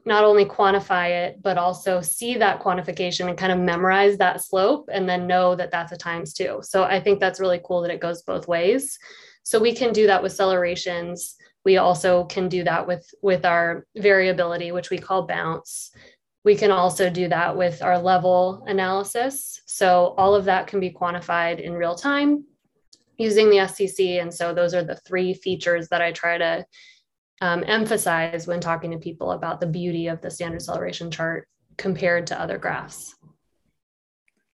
not 0.04 0.24
only 0.24 0.44
quantify 0.44 1.10
it, 1.26 1.40
but 1.42 1.58
also 1.58 2.00
see 2.00 2.36
that 2.36 2.60
quantification 2.60 3.28
and 3.28 3.38
kind 3.38 3.52
of 3.52 3.58
memorize 3.60 4.18
that 4.18 4.42
slope 4.42 4.88
and 4.92 5.08
then 5.08 5.28
know 5.28 5.54
that 5.54 5.70
that's 5.70 5.92
a 5.92 5.96
times 5.96 6.32
two. 6.32 6.58
So 6.62 6.82
I 6.82 6.98
think 6.98 7.20
that's 7.20 7.38
really 7.38 7.60
cool 7.62 7.82
that 7.82 7.92
it 7.92 8.00
goes 8.00 8.22
both 8.22 8.48
ways. 8.48 8.98
So 9.44 9.60
we 9.60 9.74
can 9.74 9.92
do 9.92 10.08
that 10.08 10.22
with 10.22 10.32
accelerations 10.32 11.36
we 11.64 11.76
also 11.76 12.24
can 12.24 12.48
do 12.48 12.64
that 12.64 12.86
with 12.86 13.08
with 13.22 13.44
our 13.44 13.86
variability 13.96 14.72
which 14.72 14.90
we 14.90 14.98
call 14.98 15.26
bounce. 15.26 15.92
We 16.44 16.56
can 16.56 16.72
also 16.72 17.08
do 17.08 17.28
that 17.28 17.56
with 17.56 17.82
our 17.82 17.98
level 17.98 18.64
analysis. 18.66 19.60
So 19.66 20.14
all 20.18 20.34
of 20.34 20.46
that 20.46 20.66
can 20.66 20.80
be 20.80 20.90
quantified 20.90 21.60
in 21.60 21.72
real 21.72 21.94
time 21.94 22.44
using 23.18 23.50
the 23.50 23.58
scc 23.58 24.20
and 24.20 24.32
so 24.32 24.54
those 24.54 24.74
are 24.74 24.82
the 24.82 24.96
three 25.06 25.34
features 25.34 25.86
that 25.88 26.00
i 26.00 26.10
try 26.10 26.38
to 26.38 26.64
um, 27.42 27.64
emphasize 27.66 28.46
when 28.46 28.60
talking 28.60 28.92
to 28.92 28.98
people 28.98 29.32
about 29.32 29.60
the 29.60 29.66
beauty 29.66 30.06
of 30.06 30.20
the 30.20 30.30
standard 30.30 30.62
celeration 30.62 31.10
chart 31.10 31.48
compared 31.76 32.28
to 32.28 32.40
other 32.40 32.56
graphs. 32.56 33.16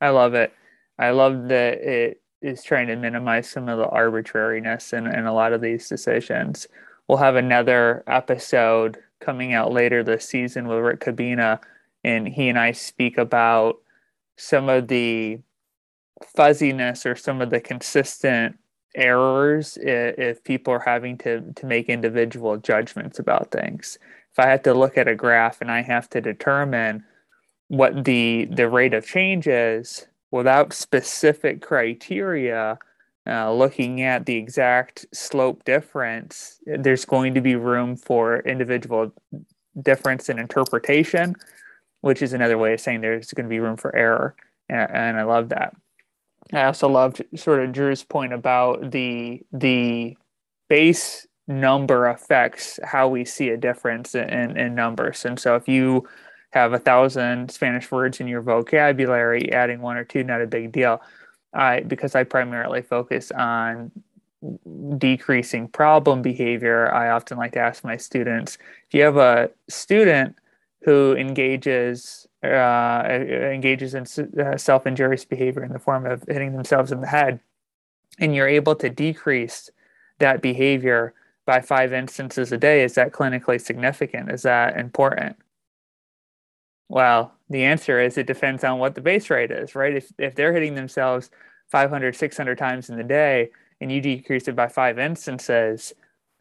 I 0.00 0.10
love 0.10 0.34
it. 0.34 0.52
I 0.96 1.10
love 1.10 1.48
that 1.48 1.80
it 1.80 2.22
is 2.40 2.62
trying 2.62 2.86
to 2.86 2.94
minimize 2.94 3.50
some 3.50 3.68
of 3.68 3.78
the 3.78 3.88
arbitrariness 3.88 4.92
in, 4.92 5.08
in 5.08 5.26
a 5.26 5.34
lot 5.34 5.52
of 5.52 5.60
these 5.60 5.88
decisions 5.88 6.68
we'll 7.08 7.18
have 7.18 7.36
another 7.36 8.02
episode 8.06 8.98
coming 9.20 9.54
out 9.54 9.72
later 9.72 10.02
this 10.02 10.28
season 10.28 10.68
with 10.68 10.78
Rick 10.78 11.00
Kubina, 11.00 11.60
and 12.04 12.28
he 12.28 12.48
and 12.48 12.58
I 12.58 12.72
speak 12.72 13.18
about 13.18 13.76
some 14.36 14.68
of 14.68 14.88
the 14.88 15.38
fuzziness 16.34 17.04
or 17.04 17.16
some 17.16 17.40
of 17.40 17.50
the 17.50 17.60
consistent 17.60 18.58
errors 18.94 19.76
if, 19.82 20.18
if 20.18 20.44
people 20.44 20.72
are 20.72 20.80
having 20.80 21.18
to 21.18 21.52
to 21.54 21.66
make 21.66 21.88
individual 21.88 22.56
judgments 22.56 23.18
about 23.18 23.50
things. 23.50 23.98
If 24.32 24.38
I 24.38 24.46
have 24.48 24.62
to 24.62 24.74
look 24.74 24.98
at 24.98 25.08
a 25.08 25.14
graph 25.14 25.60
and 25.60 25.70
I 25.70 25.82
have 25.82 26.08
to 26.10 26.20
determine 26.20 27.04
what 27.68 28.04
the 28.04 28.48
the 28.50 28.68
rate 28.68 28.94
of 28.94 29.06
change 29.06 29.46
is 29.46 30.06
without 30.30 30.72
specific 30.72 31.62
criteria, 31.62 32.78
uh, 33.26 33.52
looking 33.52 34.02
at 34.02 34.26
the 34.26 34.36
exact 34.36 35.06
slope 35.12 35.64
difference, 35.64 36.60
there's 36.64 37.04
going 37.04 37.34
to 37.34 37.40
be 37.40 37.56
room 37.56 37.96
for 37.96 38.40
individual 38.40 39.12
difference 39.82 40.28
in 40.28 40.38
interpretation, 40.38 41.34
which 42.00 42.22
is 42.22 42.32
another 42.32 42.58
way 42.58 42.74
of 42.74 42.80
saying 42.80 43.00
there's 43.00 43.32
going 43.32 43.46
to 43.46 43.50
be 43.50 43.60
room 43.60 43.76
for 43.76 43.94
error. 43.94 44.34
And, 44.68 44.90
and 44.90 45.16
I 45.18 45.24
love 45.24 45.48
that. 45.50 45.74
I 46.52 46.64
also 46.64 46.88
loved 46.88 47.24
sort 47.34 47.60
of 47.60 47.72
Drew's 47.72 48.04
point 48.04 48.32
about 48.32 48.92
the 48.92 49.42
the 49.52 50.16
base 50.68 51.26
number 51.48 52.06
affects 52.06 52.78
how 52.84 53.08
we 53.08 53.24
see 53.24 53.48
a 53.48 53.56
difference 53.56 54.14
in, 54.14 54.56
in 54.56 54.74
numbers. 54.74 55.24
And 55.24 55.38
so 55.38 55.56
if 55.56 55.68
you 55.68 56.08
have 56.50 56.72
a 56.72 56.78
thousand 56.78 57.50
Spanish 57.50 57.90
words 57.90 58.20
in 58.20 58.28
your 58.28 58.42
vocabulary, 58.42 59.52
adding 59.52 59.80
one 59.80 59.96
or 59.96 60.04
two, 60.04 60.24
not 60.24 60.40
a 60.40 60.46
big 60.46 60.72
deal. 60.72 61.00
I 61.54 61.80
because 61.80 62.14
I 62.14 62.24
primarily 62.24 62.82
focus 62.82 63.30
on 63.30 63.90
decreasing 64.98 65.68
problem 65.68 66.22
behavior, 66.22 66.92
I 66.92 67.10
often 67.10 67.38
like 67.38 67.52
to 67.52 67.58
ask 67.58 67.82
my 67.84 67.96
students 67.96 68.58
if 68.88 68.94
you 68.94 69.02
have 69.02 69.16
a 69.16 69.50
student 69.68 70.36
who 70.82 71.16
engages 71.16 72.26
uh, 72.44 73.02
engages 73.08 73.94
in 73.94 74.04
uh, 74.38 74.56
self-injurious 74.56 75.24
behavior 75.24 75.64
in 75.64 75.72
the 75.72 75.78
form 75.78 76.06
of 76.06 76.22
hitting 76.28 76.52
themselves 76.52 76.92
in 76.92 77.00
the 77.00 77.06
head, 77.06 77.40
and 78.18 78.34
you're 78.34 78.48
able 78.48 78.76
to 78.76 78.88
decrease 78.88 79.70
that 80.18 80.40
behavior 80.42 81.12
by 81.44 81.60
five 81.60 81.92
instances 81.92 82.52
a 82.52 82.58
day, 82.58 82.82
is 82.82 82.94
that 82.94 83.12
clinically 83.12 83.60
significant? 83.60 84.30
Is 84.30 84.42
that 84.42 84.76
important? 84.76 85.36
Well, 86.88 87.35
the 87.48 87.64
answer 87.64 88.00
is 88.00 88.18
it 88.18 88.26
depends 88.26 88.64
on 88.64 88.78
what 88.78 88.94
the 88.94 89.00
base 89.00 89.30
rate 89.30 89.50
is, 89.50 89.74
right? 89.74 89.96
If, 89.96 90.12
if 90.18 90.34
they're 90.34 90.52
hitting 90.52 90.74
themselves 90.74 91.30
500, 91.68 92.16
600 92.16 92.58
times 92.58 92.90
in 92.90 92.96
the 92.96 93.04
day 93.04 93.50
and 93.80 93.90
you 93.90 94.00
decrease 94.00 94.48
it 94.48 94.56
by 94.56 94.68
five 94.68 94.98
instances, 94.98 95.94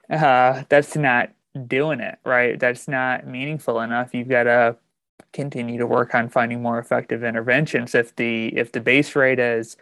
uh, 0.10 0.64
that's 0.70 0.96
not 0.96 1.32
doing 1.68 2.00
it, 2.00 2.18
right? 2.26 2.60
That's 2.60 2.88
not 2.88 3.28
meaningful 3.28 3.80
enough. 3.82 4.14
You've 4.14 4.30
got 4.30 4.44
to 4.44 4.78
continue 5.34 5.78
to 5.78 5.88
work 5.88 6.16
on 6.16 6.30
finding 6.30 6.62
more 6.62 6.80
effective 6.80 7.24
interventions. 7.24 7.94
If 7.96 8.16
the 8.16 8.48
if 8.56 8.72
the 8.72 8.82
base 8.82 9.16
rate 9.16 9.40
is 9.40 9.78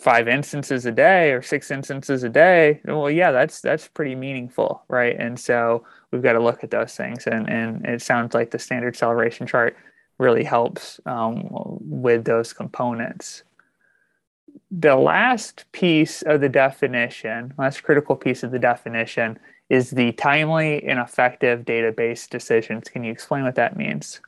five 0.00 0.28
instances 0.28 0.86
a 0.86 0.92
day 0.92 1.32
or 1.32 1.42
six 1.42 1.70
instances 1.70 2.22
a 2.22 2.28
day, 2.28 2.80
well, 2.84 3.10
yeah, 3.10 3.32
that's 3.32 3.60
that's 3.60 3.88
pretty 3.88 4.14
meaningful, 4.14 4.82
right? 4.88 5.16
And 5.18 5.38
so 5.38 5.84
we've 6.10 6.22
got 6.22 6.34
to 6.34 6.40
look 6.40 6.64
at 6.64 6.70
those 6.70 6.94
things. 6.94 7.26
And 7.26 7.48
and 7.48 7.84
it 7.86 8.02
sounds 8.02 8.34
like 8.34 8.50
the 8.50 8.58
standard 8.58 8.96
celeration 8.96 9.46
chart 9.46 9.76
really 10.20 10.44
helps 10.44 11.00
um, 11.06 11.48
with 11.80 12.24
those 12.24 12.52
components. 12.52 13.42
The 14.70 14.94
last 14.94 15.64
piece 15.72 16.22
of 16.22 16.40
the 16.40 16.48
definition, 16.48 17.54
last 17.58 17.82
critical 17.82 18.14
piece 18.14 18.42
of 18.42 18.50
the 18.50 18.58
definition, 18.58 19.38
is 19.68 19.90
the 19.90 20.12
timely 20.12 20.84
and 20.84 21.00
effective 21.00 21.64
database 21.64 22.28
decisions. 22.28 22.88
Can 22.88 23.02
you 23.02 23.10
explain 23.10 23.44
what 23.44 23.54
that 23.54 23.76
means? 23.76 24.20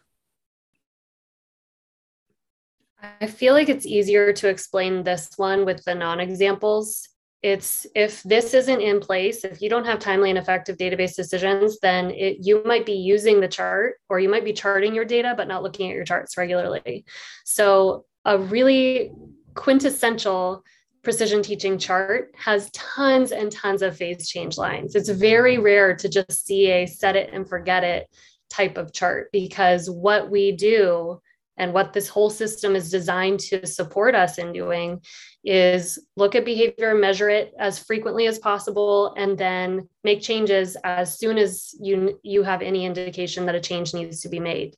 I 3.21 3.27
feel 3.27 3.53
like 3.53 3.69
it's 3.69 3.87
easier 3.87 4.33
to 4.33 4.49
explain 4.49 5.03
this 5.03 5.31
one 5.37 5.65
with 5.67 5.85
the 5.85 5.95
non 5.95 6.21
examples 6.21 7.09
it's 7.43 7.87
if 7.97 8.23
this 8.23 8.55
isn't 8.55 8.81
in 8.81 9.01
place 9.01 9.45
if 9.45 9.61
you 9.61 9.69
don't 9.69 9.85
have 9.85 9.99
timely 9.99 10.31
and 10.31 10.39
effective 10.39 10.77
database 10.77 11.17
decisions 11.17 11.79
then 11.81 12.11
it, 12.11 12.39
you 12.41 12.63
might 12.65 12.87
be 12.87 12.93
using 12.93 13.41
the 13.41 13.49
chart 13.49 13.97
or 14.09 14.21
you 14.21 14.29
might 14.29 14.45
be 14.45 14.53
charting 14.53 14.95
your 14.95 15.05
data 15.05 15.35
but 15.37 15.49
not 15.49 15.63
looking 15.63 15.91
at 15.91 15.97
your 15.97 16.05
charts 16.05 16.37
regularly. 16.37 17.05
So 17.45 18.05
a 18.25 18.39
really 18.39 19.11
quintessential 19.55 20.65
precision 21.03 21.43
teaching 21.43 21.79
chart 21.79 22.33
has 22.37 22.71
tons 22.71 23.33
and 23.33 23.51
tons 23.51 23.83
of 23.83 23.97
phase 23.97 24.29
change 24.29 24.57
lines. 24.57 24.95
It's 24.95 25.09
very 25.09 25.59
rare 25.59 25.97
to 25.97 26.09
just 26.09 26.47
see 26.47 26.71
a 26.71 26.87
set 26.87 27.17
it 27.17 27.31
and 27.33 27.49
forget 27.49 27.83
it 27.83 28.09
type 28.51 28.77
of 28.77 28.93
chart 28.93 29.31
because 29.33 29.91
what 29.91 30.31
we 30.31 30.53
do 30.53 31.21
and 31.59 31.73
what 31.73 31.93
this 31.93 32.09
whole 32.09 32.31
system 32.31 32.75
is 32.75 32.91
designed 32.91 33.41
to 33.41 33.67
support 33.67 34.15
us 34.15 34.39
in 34.39 34.53
doing 34.53 35.01
is 35.45 35.99
look 36.17 36.35
at 36.35 36.45
behavior 36.45 36.95
measure 36.95 37.29
it 37.29 37.53
as 37.59 37.79
frequently 37.79 38.27
as 38.27 38.39
possible 38.39 39.15
and 39.17 39.37
then 39.37 39.89
make 40.05 40.23
changes 40.23 40.77
as 40.85 41.19
soon 41.19 41.37
as 41.37 41.75
you 41.81 42.19
you 42.23 42.43
have 42.43 42.63
any 42.63 42.85
indication 42.85 43.45
that 43.47 43.55
a 43.55 43.61
change 43.61 43.93
needs 43.93 44.21
to 44.21 44.29
be 44.29 44.41
made. 44.41 44.77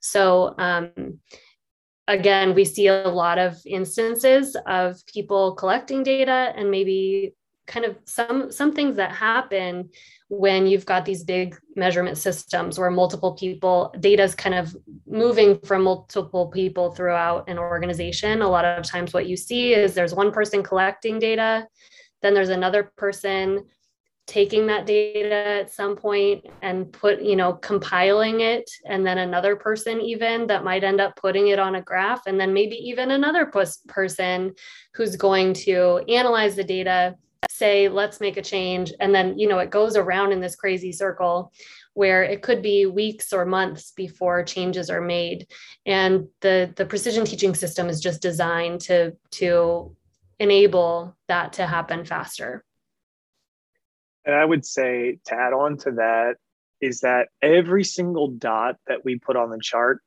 So 0.00 0.54
um, 0.58 1.20
again 2.08 2.54
we 2.54 2.64
see 2.64 2.88
a 2.88 3.08
lot 3.08 3.38
of 3.38 3.56
instances 3.66 4.56
of 4.66 4.96
people 5.06 5.54
collecting 5.54 6.02
data 6.02 6.52
and 6.56 6.70
maybe 6.70 7.35
kind 7.66 7.84
of 7.84 7.96
some 8.04 8.50
some 8.50 8.72
things 8.72 8.96
that 8.96 9.12
happen 9.12 9.90
when 10.28 10.66
you've 10.66 10.86
got 10.86 11.04
these 11.04 11.22
big 11.22 11.56
measurement 11.76 12.18
systems 12.18 12.78
where 12.78 12.90
multiple 12.90 13.34
people 13.34 13.94
data 14.00 14.22
is 14.22 14.34
kind 14.34 14.54
of 14.54 14.76
moving 15.06 15.58
from 15.60 15.82
multiple 15.82 16.48
people 16.48 16.90
throughout 16.92 17.48
an 17.48 17.58
organization. 17.58 18.42
A 18.42 18.48
lot 18.48 18.64
of 18.64 18.84
times 18.84 19.12
what 19.12 19.26
you 19.26 19.36
see 19.36 19.74
is 19.74 19.94
there's 19.94 20.14
one 20.14 20.32
person 20.32 20.62
collecting 20.62 21.18
data 21.18 21.66
then 22.22 22.34
there's 22.34 22.48
another 22.48 22.92
person 22.96 23.64
taking 24.26 24.66
that 24.66 24.86
data 24.86 25.32
at 25.32 25.72
some 25.72 25.94
point 25.94 26.44
and 26.60 26.92
put 26.92 27.22
you 27.22 27.36
know 27.36 27.52
compiling 27.52 28.40
it 28.40 28.68
and 28.84 29.06
then 29.06 29.18
another 29.18 29.54
person 29.54 30.00
even 30.00 30.48
that 30.48 30.64
might 30.64 30.82
end 30.82 31.00
up 31.00 31.14
putting 31.14 31.48
it 31.48 31.60
on 31.60 31.76
a 31.76 31.82
graph 31.82 32.26
and 32.26 32.40
then 32.40 32.52
maybe 32.52 32.74
even 32.74 33.12
another 33.12 33.46
person 33.86 34.52
who's 34.94 35.14
going 35.14 35.54
to 35.54 36.02
analyze 36.08 36.56
the 36.56 36.64
data 36.64 37.14
say 37.48 37.88
let's 37.88 38.20
make 38.20 38.36
a 38.36 38.42
change. 38.42 38.92
And 39.00 39.14
then 39.14 39.38
you 39.38 39.48
know 39.48 39.58
it 39.58 39.70
goes 39.70 39.96
around 39.96 40.32
in 40.32 40.40
this 40.40 40.56
crazy 40.56 40.92
circle 40.92 41.52
where 41.94 42.22
it 42.22 42.42
could 42.42 42.62
be 42.62 42.86
weeks 42.86 43.32
or 43.32 43.46
months 43.46 43.92
before 43.92 44.44
changes 44.44 44.90
are 44.90 45.00
made. 45.00 45.46
And 45.84 46.28
the 46.40 46.72
the 46.76 46.86
precision 46.86 47.24
teaching 47.24 47.54
system 47.54 47.88
is 47.88 48.00
just 48.00 48.22
designed 48.22 48.80
to 48.82 49.16
to 49.32 49.96
enable 50.38 51.16
that 51.28 51.54
to 51.54 51.66
happen 51.66 52.04
faster. 52.04 52.64
And 54.24 54.34
i 54.34 54.44
would 54.44 54.66
say 54.66 55.18
to 55.26 55.34
add 55.34 55.52
on 55.52 55.76
to 55.78 55.92
that 55.92 56.36
is 56.80 57.00
that 57.00 57.28
every 57.40 57.84
single 57.84 58.28
dot 58.28 58.76
that 58.86 59.04
we 59.04 59.18
put 59.18 59.36
on 59.36 59.50
the 59.50 59.58
chart 59.62 60.02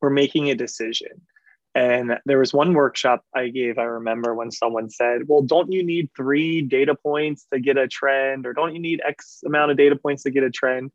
we're 0.00 0.10
making 0.10 0.50
a 0.50 0.54
decision 0.54 1.20
and 1.74 2.18
there 2.24 2.38
was 2.38 2.54
one 2.54 2.72
workshop 2.72 3.24
I 3.34 3.48
gave, 3.48 3.78
I 3.78 3.84
remember 3.84 4.34
when 4.34 4.52
someone 4.52 4.90
said, 4.90 5.22
Well, 5.26 5.42
don't 5.42 5.72
you 5.72 5.84
need 5.84 6.08
three 6.16 6.62
data 6.62 6.94
points 6.94 7.46
to 7.52 7.58
get 7.58 7.76
a 7.76 7.88
trend? 7.88 8.46
Or 8.46 8.52
don't 8.52 8.74
you 8.74 8.80
need 8.80 9.00
X 9.04 9.40
amount 9.44 9.72
of 9.72 9.76
data 9.76 9.96
points 9.96 10.22
to 10.22 10.30
get 10.30 10.44
a 10.44 10.50
trend? 10.50 10.92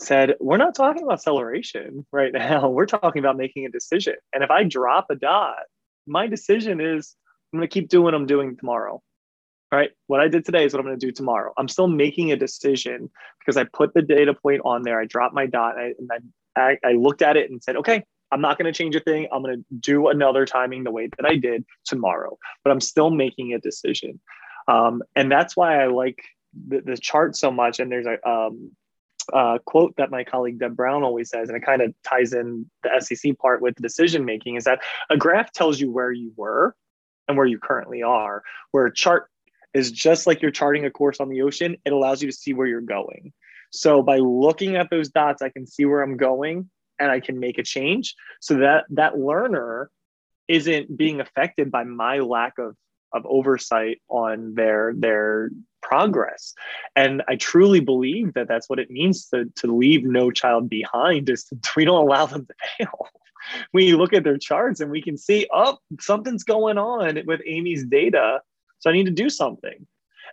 Said, 0.00 0.36
We're 0.38 0.56
not 0.56 0.76
talking 0.76 1.02
about 1.02 1.14
acceleration 1.14 2.06
right 2.12 2.32
now. 2.32 2.68
We're 2.68 2.86
talking 2.86 3.18
about 3.18 3.36
making 3.36 3.66
a 3.66 3.70
decision. 3.70 4.14
And 4.32 4.44
if 4.44 4.50
I 4.50 4.62
drop 4.62 5.06
a 5.10 5.16
dot, 5.16 5.64
my 6.06 6.28
decision 6.28 6.80
is 6.80 7.16
I'm 7.52 7.58
going 7.58 7.68
to 7.68 7.72
keep 7.72 7.88
doing 7.88 8.04
what 8.04 8.14
I'm 8.14 8.26
doing 8.26 8.56
tomorrow. 8.56 9.02
All 9.72 9.78
right. 9.78 9.90
What 10.06 10.20
I 10.20 10.28
did 10.28 10.44
today 10.44 10.64
is 10.64 10.72
what 10.72 10.78
I'm 10.78 10.86
going 10.86 10.98
to 10.98 11.06
do 11.06 11.10
tomorrow. 11.10 11.52
I'm 11.58 11.66
still 11.66 11.88
making 11.88 12.30
a 12.30 12.36
decision 12.36 13.10
because 13.40 13.56
I 13.56 13.64
put 13.64 13.94
the 13.94 14.02
data 14.02 14.32
point 14.32 14.62
on 14.64 14.82
there. 14.82 15.00
I 15.00 15.06
dropped 15.06 15.34
my 15.34 15.46
dot 15.46 15.76
and 15.76 16.08
I, 16.56 16.60
I, 16.60 16.78
I 16.84 16.92
looked 16.92 17.22
at 17.22 17.36
it 17.36 17.50
and 17.50 17.60
said, 17.60 17.76
okay, 17.78 18.04
I'm 18.34 18.40
not 18.40 18.58
going 18.58 18.70
to 18.70 18.76
change 18.76 18.96
a 18.96 19.00
thing. 19.00 19.28
I'm 19.32 19.44
going 19.44 19.58
to 19.58 19.64
do 19.78 20.08
another 20.08 20.44
timing 20.44 20.82
the 20.82 20.90
way 20.90 21.08
that 21.16 21.24
I 21.24 21.36
did 21.36 21.64
tomorrow, 21.84 22.36
but 22.64 22.72
I'm 22.72 22.80
still 22.80 23.10
making 23.10 23.54
a 23.54 23.60
decision. 23.60 24.20
Um, 24.66 25.04
and 25.14 25.30
that's 25.30 25.56
why 25.56 25.80
I 25.80 25.86
like 25.86 26.20
the, 26.66 26.80
the, 26.80 26.96
chart 26.96 27.36
so 27.36 27.52
much. 27.52 27.78
And 27.78 27.92
there's 27.92 28.06
a 28.06 28.28
um, 28.28 28.72
quote 29.64 29.94
that 29.98 30.10
my 30.10 30.24
colleague 30.24 30.58
Deb 30.58 30.74
Brown 30.74 31.04
always 31.04 31.30
says, 31.30 31.48
and 31.48 31.56
it 31.56 31.64
kind 31.64 31.80
of 31.80 31.94
ties 32.02 32.32
in 32.32 32.68
the 32.82 32.88
SCC 32.88 33.38
part 33.38 33.62
with 33.62 33.76
decision 33.76 34.24
making 34.24 34.56
is 34.56 34.64
that 34.64 34.80
a 35.10 35.16
graph 35.16 35.52
tells 35.52 35.78
you 35.78 35.92
where 35.92 36.10
you 36.10 36.32
were 36.36 36.74
and 37.28 37.36
where 37.36 37.46
you 37.46 37.60
currently 37.60 38.02
are, 38.02 38.42
where 38.72 38.86
a 38.86 38.92
chart 38.92 39.28
is 39.74 39.92
just 39.92 40.26
like 40.26 40.42
you're 40.42 40.50
charting 40.50 40.86
a 40.86 40.90
course 40.90 41.20
on 41.20 41.28
the 41.28 41.42
ocean, 41.42 41.76
it 41.84 41.92
allows 41.92 42.20
you 42.20 42.28
to 42.28 42.36
see 42.36 42.52
where 42.52 42.66
you're 42.66 42.80
going. 42.80 43.32
So 43.70 44.02
by 44.02 44.18
looking 44.18 44.74
at 44.74 44.90
those 44.90 45.10
dots, 45.10 45.40
I 45.40 45.50
can 45.50 45.68
see 45.68 45.84
where 45.84 46.02
I'm 46.02 46.16
going 46.16 46.68
and 46.98 47.10
I 47.10 47.20
can 47.20 47.38
make 47.38 47.58
a 47.58 47.62
change. 47.62 48.14
So 48.40 48.54
that 48.58 48.84
that 48.90 49.18
learner 49.18 49.90
isn't 50.48 50.96
being 50.96 51.20
affected 51.20 51.70
by 51.70 51.84
my 51.84 52.18
lack 52.18 52.58
of 52.58 52.76
of 53.12 53.24
oversight 53.26 54.02
on 54.08 54.54
their 54.54 54.92
their 54.96 55.50
progress. 55.82 56.54
And 56.96 57.22
i 57.28 57.36
truly 57.36 57.80
believe 57.80 58.34
that 58.34 58.48
that's 58.48 58.68
what 58.68 58.78
it 58.78 58.90
means 58.90 59.28
to, 59.28 59.44
to 59.56 59.76
leave 59.76 60.02
no 60.04 60.30
child 60.30 60.68
behind 60.68 61.28
is 61.28 61.44
to, 61.44 61.58
we 61.76 61.84
don't 61.84 62.04
allow 62.04 62.26
them 62.26 62.46
to 62.46 62.54
fail. 62.78 63.08
We 63.74 63.92
look 63.92 64.14
at 64.14 64.24
their 64.24 64.38
charts 64.38 64.80
and 64.80 64.90
we 64.90 65.02
can 65.02 65.18
see 65.18 65.46
oh 65.52 65.76
something's 66.00 66.44
going 66.44 66.78
on 66.78 67.20
with 67.26 67.42
amy's 67.46 67.84
data. 67.84 68.40
So 68.78 68.88
i 68.88 68.94
need 68.94 69.04
to 69.04 69.12
do 69.12 69.28
something. 69.28 69.86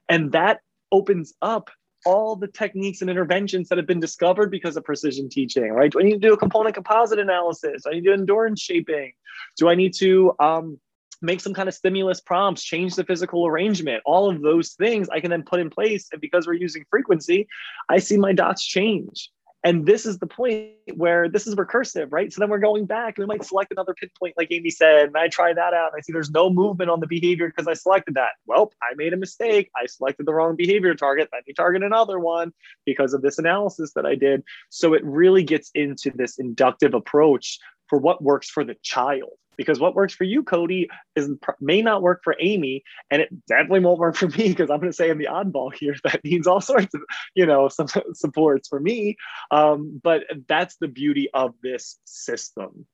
And 0.08 0.32
that 0.32 0.62
opens 0.94 1.34
up 1.42 1.70
all 2.06 2.36
the 2.36 2.48
techniques 2.48 3.02
and 3.02 3.10
interventions 3.10 3.70
that 3.70 3.78
have 3.78 3.88
been 3.88 4.00
discovered 4.00 4.50
because 4.52 4.78
of 4.78 4.84
precision 4.84 5.30
teaching, 5.30 5.72
right? 5.72 5.92
Do 5.92 6.00
I 6.00 6.04
need 6.04 6.14
to 6.14 6.28
do 6.28 6.34
a 6.34 6.38
component 6.38 6.76
composite 6.76 7.20
analysis? 7.20 7.84
Do 7.84 7.90
I 7.90 7.94
need 7.94 8.02
to 8.02 8.08
do 8.08 8.14
endurance 8.14 8.62
shaping? 8.62 9.14
Do 9.58 9.70
I 9.70 9.76
need 9.76 9.94
to 9.96 10.34
um, 10.40 10.80
make 11.22 11.42
some 11.42 11.54
kind 11.54 11.70
of 11.70 11.76
stimulus 11.76 12.22
prompts, 12.22 12.64
change 12.64 12.96
the 12.96 13.04
physical 13.04 13.46
arrangement? 13.46 14.02
All 14.06 14.30
of 14.30 14.42
those 14.42 14.74
things 14.74 15.10
I 15.10 15.20
can 15.20 15.30
then 15.30 15.44
put 15.44 15.60
in 15.60 15.70
place. 15.70 16.08
And 16.12 16.22
because 16.22 16.48
we're 16.48 16.54
using 16.54 16.86
frequency, 16.90 17.48
I 17.90 18.00
see 18.00 18.18
my 18.18 18.34
dots 18.34 18.66
change. 18.66 19.30
And 19.64 19.86
this 19.86 20.08
is 20.08 20.18
the 20.18 20.28
point 20.28 20.72
where 20.96 21.30
this 21.30 21.46
is 21.46 21.54
recursive, 21.54 22.08
right? 22.12 22.34
So 22.34 22.40
then 22.40 22.50
we're 22.50 22.58
going 22.58 22.86
back 22.86 23.18
and 23.18 23.28
we 23.28 23.28
might 23.28 23.46
select 23.46 23.72
another 23.72 23.94
pinpoint, 23.94 24.34
like 24.36 24.48
Amy 24.52 24.72
said, 24.72 25.08
and 25.08 25.18
I 25.18 25.28
try 25.28 25.54
that 25.54 25.74
out 25.74 25.92
and 25.94 26.00
I 26.00 26.02
see 26.02 26.12
there's 26.12 26.32
no 26.32 26.50
movement 26.50 26.90
on 26.90 27.00
the 27.00 27.08
behavior 27.08 27.48
because 27.48 27.68
I 27.68 27.74
selected 27.74 28.16
that. 28.16 28.32
Well, 28.48 28.72
I 28.82 28.96
made 28.96 29.14
a 29.14 29.18
mistake. 29.18 29.70
I 29.76 29.86
selected 29.86 30.26
the 30.26 30.34
wrong 30.34 30.56
behavior 30.56 30.96
target. 30.96 31.30
Let 31.32 31.46
me 31.46 31.54
target 31.54 31.84
another 31.84 32.18
one 32.18 32.54
because 32.86 33.14
of 33.14 33.22
this 33.22 33.38
analysis 33.38 33.94
that 33.94 34.06
I 34.06 34.16
did. 34.16 34.44
So 34.70 34.96
it 34.96 35.04
really 35.04 35.44
gets 35.44 35.70
into 35.76 36.10
this 36.10 36.40
inductive 36.40 36.96
approach 36.96 37.60
for 37.88 38.00
what 38.00 38.24
works 38.24 38.50
for 38.50 38.64
the 38.64 38.76
child 38.82 39.34
because 39.58 39.80
what 39.80 39.96
works 39.96 40.14
for 40.14 40.24
you, 40.24 40.44
Cody, 40.44 40.90
is 41.16 41.30
may 41.60 41.82
not 41.82 42.02
work 42.02 42.22
for 42.24 42.36
Amy, 42.40 42.84
and 43.10 43.22
it 43.22 43.30
definitely 43.48 43.82
won't 43.82 44.00
work 44.00 44.16
for 44.16 44.28
me 44.28 44.50
because 44.50 44.70
I'm 44.70 44.80
going 44.80 44.92
to 44.92 44.96
say 44.96 45.10
I'm 45.10 45.18
the 45.18 45.28
oddball 45.32 45.74
here. 45.74 45.96
That 46.04 46.24
needs 46.24 46.48
all 46.48 46.62
sorts 46.62 46.94
of, 46.94 47.02
you 47.36 47.46
know, 47.46 47.70
some 47.70 47.88
supports 48.14 48.68
for 48.68 48.80
me. 48.80 49.18
Um, 49.52 50.00
but 50.04 50.24
that's 50.48 50.78
the 50.78 50.88
beauty 50.88 51.30
of 51.34 51.54
this 51.62 52.00
system. 52.06 52.86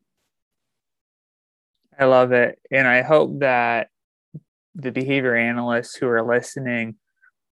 I 1.99 2.05
love 2.05 2.31
it, 2.31 2.59
and 2.69 2.87
I 2.87 3.01
hope 3.01 3.39
that 3.39 3.89
the 4.75 4.91
behavior 4.91 5.35
analysts 5.35 5.95
who 5.95 6.07
are 6.07 6.21
listening, 6.21 6.95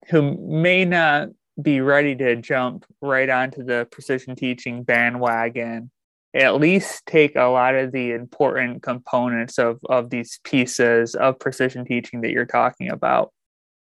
who 0.10 0.38
may 0.38 0.86
not 0.86 1.30
be 1.60 1.82
ready 1.82 2.15
to 2.15 2.36
jump 2.36 2.86
right 3.02 3.30
onto 3.30 3.64
the 3.64 3.88
precision 3.90 4.36
teaching 4.36 4.84
bandwagon 4.84 5.90
at 6.36 6.60
least 6.60 7.06
take 7.06 7.36
a 7.36 7.45
lot 7.45 7.76
of 7.76 7.94
the 7.94 8.12
important 8.12 8.84
components 8.84 9.57
of, 9.57 9.80
of 9.90 10.10
these 10.10 10.40
pieces 10.44 11.16
of 11.16 11.40
precision 11.40 11.86
teaching 11.86 12.22
that 12.22 12.32
you're 12.32 12.45
talking 12.45 12.90
about. 12.90 13.32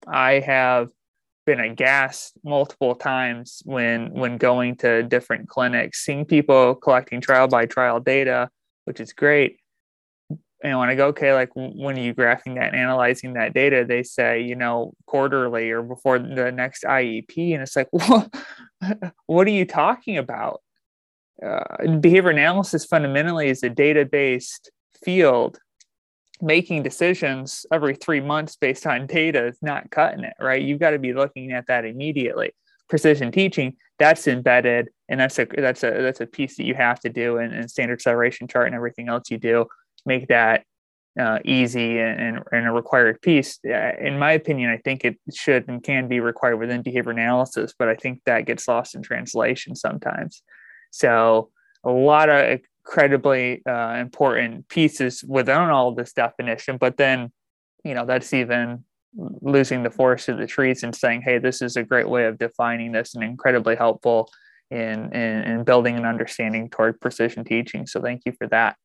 I 0.07 0.39
have 0.39 0.89
been 1.45 1.59
aghast 1.59 2.33
multiple 2.43 2.95
times 2.95 3.61
when 3.65 4.11
when 4.11 4.37
going 4.37 4.75
to 4.77 5.03
different 5.03 5.47
clinics, 5.49 6.03
seeing 6.03 6.25
people 6.25 6.75
collecting 6.75 7.21
trial 7.21 7.47
by 7.47 7.67
trial 7.67 7.99
data, 7.99 8.49
which 8.85 8.99
is 8.99 9.13
great. 9.13 9.59
And 10.63 10.77
when 10.77 10.89
I 10.89 10.95
go, 10.95 11.07
okay, 11.07 11.33
like 11.33 11.49
when 11.55 11.97
are 11.97 12.01
you 12.01 12.13
graphing 12.13 12.55
that 12.55 12.73
and 12.73 12.75
analyzing 12.75 13.33
that 13.33 13.53
data? 13.53 13.83
They 13.87 14.03
say, 14.03 14.41
you 14.41 14.55
know, 14.55 14.93
quarterly 15.07 15.71
or 15.71 15.81
before 15.81 16.19
the 16.19 16.51
next 16.51 16.83
IEP. 16.83 17.53
And 17.53 17.63
it's 17.63 17.75
like, 17.75 17.87
what, 17.91 18.33
what 19.25 19.47
are 19.47 19.51
you 19.51 19.65
talking 19.65 20.17
about? 20.17 20.61
Uh, 21.45 21.97
behavior 21.99 22.29
analysis 22.29 22.85
fundamentally 22.85 23.49
is 23.49 23.63
a 23.63 23.69
data 23.69 24.05
based 24.05 24.71
field. 25.03 25.59
Making 26.43 26.81
decisions 26.81 27.67
every 27.71 27.95
three 27.95 28.19
months 28.19 28.55
based 28.55 28.87
on 28.87 29.05
data 29.05 29.47
is 29.47 29.57
not 29.61 29.91
cutting 29.91 30.23
it, 30.23 30.33
right? 30.39 30.61
You've 30.61 30.79
got 30.79 30.91
to 30.91 30.99
be 30.99 31.13
looking 31.13 31.51
at 31.51 31.67
that 31.67 31.85
immediately. 31.85 32.51
Precision 32.89 33.31
teaching, 33.31 33.75
that's 33.99 34.27
embedded, 34.27 34.89
and 35.07 35.19
that's 35.19 35.37
a 35.37 35.45
that's 35.45 35.83
a 35.83 35.91
that's 36.01 36.19
a 36.19 36.25
piece 36.25 36.57
that 36.57 36.65
you 36.65 36.73
have 36.73 36.99
to 37.01 37.09
do 37.09 37.37
in, 37.37 37.53
in 37.53 37.67
standard 37.67 38.01
celeration 38.01 38.47
chart 38.47 38.65
and 38.65 38.75
everything 38.75 39.07
else 39.07 39.29
you 39.29 39.37
do. 39.37 39.67
Make 40.05 40.29
that 40.29 40.65
uh, 41.19 41.39
easy 41.45 41.99
and, 41.99 42.41
and 42.51 42.67
a 42.67 42.71
required 42.71 43.21
piece. 43.21 43.59
In 43.63 44.17
my 44.17 44.31
opinion, 44.31 44.69
I 44.69 44.77
think 44.77 45.05
it 45.05 45.17
should 45.33 45.67
and 45.67 45.83
can 45.83 46.07
be 46.07 46.19
required 46.19 46.57
within 46.57 46.81
behavior 46.81 47.11
analysis, 47.11 47.73
but 47.77 47.87
I 47.87 47.95
think 47.95 48.21
that 48.25 48.45
gets 48.45 48.67
lost 48.67 48.95
in 48.95 49.03
translation 49.03 49.75
sometimes. 49.75 50.41
So 50.91 51.49
a 51.83 51.89
lot 51.89 52.29
of 52.29 52.59
incredibly 52.85 53.65
uh, 53.65 53.95
important 53.95 54.67
pieces 54.69 55.23
within 55.23 55.57
all 55.57 55.93
this 55.93 56.13
definition, 56.13 56.77
but 56.77 56.97
then, 56.97 57.31
you 57.83 57.93
know, 57.93 58.05
that's 58.05 58.33
even 58.33 58.83
losing 59.41 59.83
the 59.83 59.89
forest 59.89 60.27
to 60.27 60.35
the 60.35 60.47
trees 60.47 60.83
and 60.83 60.95
saying, 60.95 61.21
hey, 61.21 61.37
this 61.37 61.61
is 61.61 61.75
a 61.75 61.83
great 61.83 62.07
way 62.07 62.25
of 62.25 62.37
defining 62.37 62.91
this 62.91 63.15
and 63.15 63.23
incredibly 63.23 63.75
helpful 63.75 64.29
in, 64.69 65.13
in, 65.13 65.43
in 65.43 65.63
building 65.63 65.97
an 65.97 66.05
understanding 66.05 66.69
toward 66.69 66.99
precision 67.01 67.43
teaching. 67.43 67.85
So 67.85 68.01
thank 68.01 68.21
you 68.25 68.31
for 68.31 68.47
that. 68.47 68.77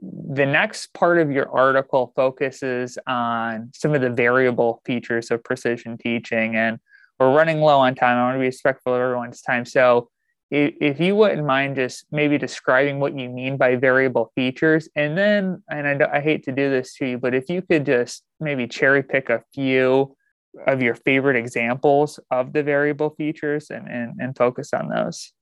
The 0.00 0.46
next 0.46 0.94
part 0.94 1.18
of 1.18 1.32
your 1.32 1.50
article 1.50 2.12
focuses 2.14 2.98
on 3.08 3.72
some 3.74 3.94
of 3.94 4.00
the 4.00 4.10
variable 4.10 4.80
features 4.84 5.32
of 5.32 5.42
precision 5.42 5.98
teaching 5.98 6.54
and 6.54 6.78
we're 7.18 7.34
running 7.34 7.60
low 7.60 7.78
on 7.80 7.96
time. 7.96 8.16
I 8.16 8.22
want 8.22 8.36
to 8.36 8.38
be 8.38 8.46
respectful 8.46 8.94
of 8.94 9.00
everyone's 9.00 9.42
time. 9.42 9.64
So 9.64 10.08
if, 10.50 10.98
you 10.98 11.14
wouldn't 11.14 11.46
mind 11.46 11.76
just 11.76 12.06
maybe 12.10 12.38
describing 12.38 13.00
what 13.00 13.18
you 13.18 13.28
mean 13.28 13.56
by 13.56 13.76
variable 13.76 14.32
features 14.34 14.88
and 14.96 15.16
then 15.16 15.62
and 15.68 16.02
I, 16.02 16.16
I 16.16 16.20
hate 16.20 16.44
to 16.44 16.52
do 16.52 16.70
this 16.70 16.94
to 16.96 17.06
you 17.06 17.18
but 17.18 17.34
if 17.34 17.50
you 17.50 17.62
could 17.62 17.84
just 17.84 18.24
maybe 18.40 18.66
cherry 18.66 19.02
pick 19.02 19.28
a 19.28 19.42
few 19.54 20.16
of 20.66 20.80
your 20.80 20.94
favorite 20.94 21.36
examples 21.36 22.18
of 22.30 22.54
the 22.54 22.62
variable 22.62 23.10
features 23.10 23.68
and, 23.70 23.86
and, 23.88 24.18
and 24.20 24.36
focus 24.36 24.72
on 24.72 24.88
those 24.88 25.32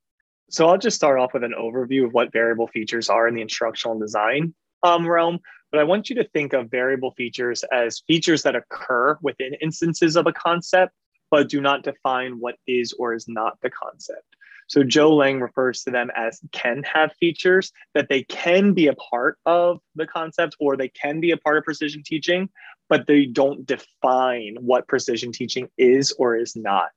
so 0.49 0.69
I'll 0.69 0.79
just 0.79 0.97
start 0.97 1.19
off 1.19 1.35
with 1.35 1.43
an 1.45 1.55
overview 1.59 2.05
of 2.05 2.13
what 2.13 2.33
variable 2.33 2.69
features 2.69 3.09
are 3.09 3.27
in 3.27 3.35
the 3.35 3.43
instructional 3.43 3.99
design 3.99 4.55
um, 4.83 5.07
realm. 5.07 5.41
But 5.73 5.81
I 5.81 5.85
want 5.85 6.09
you 6.09 6.17
to 6.17 6.29
think 6.29 6.53
of 6.53 6.71
variable 6.71 7.13
features 7.13 7.65
as 7.73 8.03
features 8.07 8.43
that 8.45 8.55
occur 8.55 9.19
within 9.23 9.55
instances 9.61 10.17
of 10.17 10.27
a 10.27 10.33
concept, 10.33 10.93
but 11.31 11.49
do 11.49 11.61
not 11.61 11.83
define 11.83 12.39
what 12.39 12.55
is 12.69 12.93
or 12.99 13.15
is 13.15 13.27
not 13.27 13.59
the 13.61 13.71
concept. 13.71 14.36
So 14.69 14.83
Joe 14.83 15.13
Layng 15.13 15.41
refers 15.41 15.83
to 15.85 15.91
them 15.91 16.11
as 16.17 16.41
can 16.53 16.83
have 16.83 17.13
features 17.21 17.73
that 17.95 18.09
they 18.09 18.25
can 18.25 18.73
be 18.73 18.89
a 18.89 18.95
part 18.95 19.39
of 19.47 19.81
the 19.95 20.07
concept 20.07 20.57
or 20.59 20.77
they 20.77 20.89
can 20.89 21.21
be 21.21 21.31
a 21.31 21.37
part 21.37 21.59
of 21.59 21.65
precision 21.65 22.03
teaching, 22.05 22.49
but 22.89 23.07
they 23.07 23.27
don't 23.27 23.65
define 23.67 24.57
what 24.61 24.89
precision 24.89 25.33
teaching 25.33 25.69
is 25.79 26.13
or 26.19 26.37
is 26.37 26.57
not. 26.57 26.91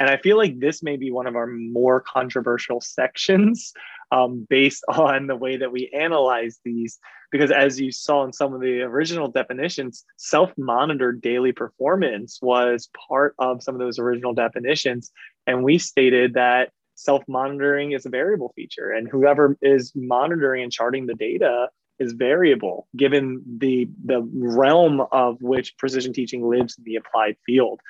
And 0.00 0.10
I 0.10 0.16
feel 0.16 0.36
like 0.36 0.58
this 0.58 0.82
may 0.82 0.96
be 0.96 1.10
one 1.10 1.26
of 1.26 1.36
our 1.36 1.46
more 1.46 2.00
controversial 2.00 2.80
sections 2.80 3.72
um, 4.10 4.46
based 4.48 4.84
on 4.88 5.26
the 5.26 5.36
way 5.36 5.56
that 5.56 5.72
we 5.72 5.90
analyze 5.94 6.60
these. 6.64 6.98
Because 7.30 7.50
as 7.50 7.80
you 7.80 7.90
saw 7.90 8.24
in 8.24 8.32
some 8.32 8.54
of 8.54 8.60
the 8.60 8.82
original 8.82 9.28
definitions, 9.28 10.04
self 10.16 10.52
monitored 10.56 11.20
daily 11.20 11.52
performance 11.52 12.38
was 12.40 12.88
part 13.08 13.34
of 13.38 13.62
some 13.62 13.74
of 13.74 13.80
those 13.80 13.98
original 13.98 14.34
definitions. 14.34 15.10
And 15.46 15.64
we 15.64 15.78
stated 15.78 16.34
that 16.34 16.70
self 16.94 17.22
monitoring 17.28 17.92
is 17.92 18.06
a 18.06 18.10
variable 18.10 18.52
feature, 18.54 18.90
and 18.90 19.08
whoever 19.08 19.56
is 19.62 19.92
monitoring 19.94 20.62
and 20.62 20.72
charting 20.72 21.06
the 21.06 21.14
data 21.14 21.68
is 22.00 22.12
variable 22.12 22.88
given 22.96 23.42
the 23.58 23.88
the 24.04 24.20
realm 24.32 25.00
of 25.12 25.40
which 25.40 25.76
precision 25.78 26.12
teaching 26.12 26.48
lives 26.48 26.76
in 26.76 26.82
the 26.84 26.96
applied 26.96 27.36
field 27.46 27.80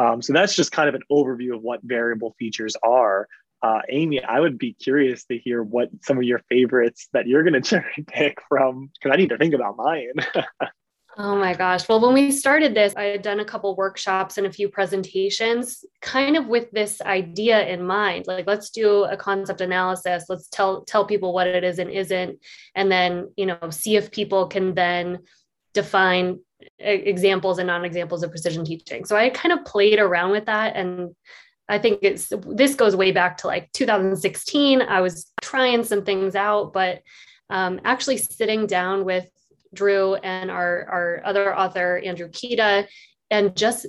um, 0.00 0.22
so 0.22 0.32
that's 0.32 0.56
just 0.56 0.72
kind 0.72 0.88
of 0.88 0.94
an 0.94 1.02
overview 1.12 1.54
of 1.54 1.62
what 1.62 1.80
variable 1.82 2.34
features 2.38 2.74
are. 2.82 3.28
Uh, 3.62 3.80
Amy, 3.90 4.24
I 4.24 4.40
would 4.40 4.56
be 4.56 4.72
curious 4.72 5.24
to 5.26 5.36
hear 5.36 5.62
what 5.62 5.90
some 6.00 6.16
of 6.16 6.22
your 6.22 6.38
favorites 6.48 7.08
that 7.12 7.26
you're 7.26 7.42
going 7.42 7.52
to 7.60 7.60
cherry 7.60 8.04
pick 8.06 8.38
from, 8.48 8.90
because 8.94 9.14
I 9.14 9.20
need 9.20 9.28
to 9.28 9.36
think 9.36 9.52
about 9.52 9.76
mine. 9.76 10.14
Oh 11.18 11.36
my 11.36 11.54
gosh. 11.54 11.88
Well, 11.88 12.00
when 12.00 12.14
we 12.14 12.30
started 12.30 12.74
this, 12.74 12.94
I 12.96 13.04
had 13.04 13.22
done 13.22 13.40
a 13.40 13.44
couple 13.44 13.74
workshops 13.74 14.38
and 14.38 14.46
a 14.46 14.52
few 14.52 14.68
presentations 14.68 15.84
kind 16.00 16.36
of 16.36 16.46
with 16.46 16.70
this 16.70 17.00
idea 17.00 17.66
in 17.66 17.84
mind. 17.84 18.26
Like 18.26 18.46
let's 18.46 18.70
do 18.70 19.04
a 19.04 19.16
concept 19.16 19.60
analysis. 19.60 20.26
Let's 20.28 20.48
tell 20.48 20.82
tell 20.84 21.04
people 21.04 21.32
what 21.32 21.48
it 21.48 21.64
is 21.64 21.78
and 21.78 21.90
isn't 21.90 22.38
and 22.74 22.90
then, 22.90 23.32
you 23.36 23.46
know, 23.46 23.58
see 23.70 23.96
if 23.96 24.12
people 24.12 24.46
can 24.46 24.74
then 24.74 25.18
define 25.74 26.40
examples 26.78 27.58
and 27.58 27.66
non-examples 27.66 28.22
of 28.22 28.30
precision 28.30 28.64
teaching. 28.64 29.04
So 29.04 29.16
I 29.16 29.30
kind 29.30 29.52
of 29.52 29.64
played 29.64 29.98
around 29.98 30.30
with 30.30 30.46
that 30.46 30.76
and 30.76 31.14
I 31.68 31.78
think 31.78 32.00
it's 32.02 32.32
this 32.46 32.74
goes 32.74 32.96
way 32.96 33.12
back 33.12 33.38
to 33.38 33.46
like 33.46 33.70
2016. 33.72 34.82
I 34.82 35.00
was 35.00 35.32
trying 35.40 35.84
some 35.84 36.04
things 36.04 36.34
out, 36.34 36.72
but 36.72 37.02
um, 37.48 37.80
actually 37.84 38.16
sitting 38.16 38.66
down 38.66 39.04
with 39.04 39.28
Drew 39.72 40.14
and 40.14 40.50
our, 40.50 40.86
our 40.90 41.22
other 41.24 41.56
author, 41.56 42.00
Andrew 42.04 42.28
Kieta, 42.28 42.86
and 43.30 43.56
just 43.56 43.86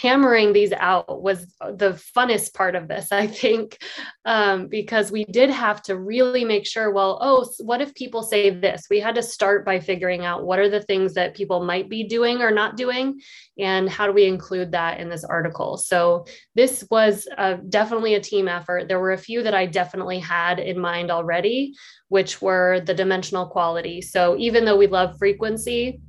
hammering 0.00 0.52
these 0.52 0.72
out 0.72 1.22
was 1.22 1.46
the 1.60 2.00
funnest 2.16 2.54
part 2.54 2.74
of 2.74 2.88
this 2.88 3.08
i 3.12 3.26
think 3.26 3.78
um, 4.24 4.68
because 4.68 5.10
we 5.10 5.24
did 5.24 5.50
have 5.50 5.82
to 5.82 5.98
really 5.98 6.44
make 6.44 6.66
sure 6.66 6.90
well 6.90 7.18
oh 7.20 7.44
what 7.60 7.80
if 7.80 7.94
people 7.94 8.22
say 8.22 8.50
this? 8.50 8.86
We 8.90 9.00
had 9.00 9.14
to 9.16 9.22
start 9.22 9.64
by 9.64 9.80
figuring 9.80 10.24
out 10.24 10.44
what 10.44 10.58
are 10.58 10.68
the 10.68 10.82
things 10.82 11.14
that 11.14 11.34
people 11.34 11.64
might 11.64 11.88
be 11.88 12.04
doing 12.04 12.42
or 12.42 12.50
not 12.50 12.76
doing 12.76 13.20
and 13.58 13.88
how 13.88 14.06
do 14.06 14.12
we 14.12 14.26
include 14.26 14.72
that 14.72 15.00
in 15.00 15.08
this 15.08 15.24
article? 15.24 15.76
So 15.76 16.26
this 16.54 16.86
was 16.90 17.28
uh, 17.38 17.56
definitely 17.68 18.14
a 18.14 18.20
team 18.20 18.48
effort. 18.48 18.88
There 18.88 19.00
were 19.00 19.12
a 19.12 19.18
few 19.18 19.42
that 19.42 19.54
i 19.54 19.66
definitely 19.66 20.18
had 20.18 20.58
in 20.58 20.78
mind 20.78 21.10
already 21.10 21.74
which 22.08 22.40
were 22.40 22.80
the 22.80 22.94
dimensional 22.94 23.46
quality. 23.46 24.00
So 24.00 24.36
even 24.38 24.64
though 24.64 24.76
we 24.76 24.86
love 24.86 25.18
frequency 25.18 26.00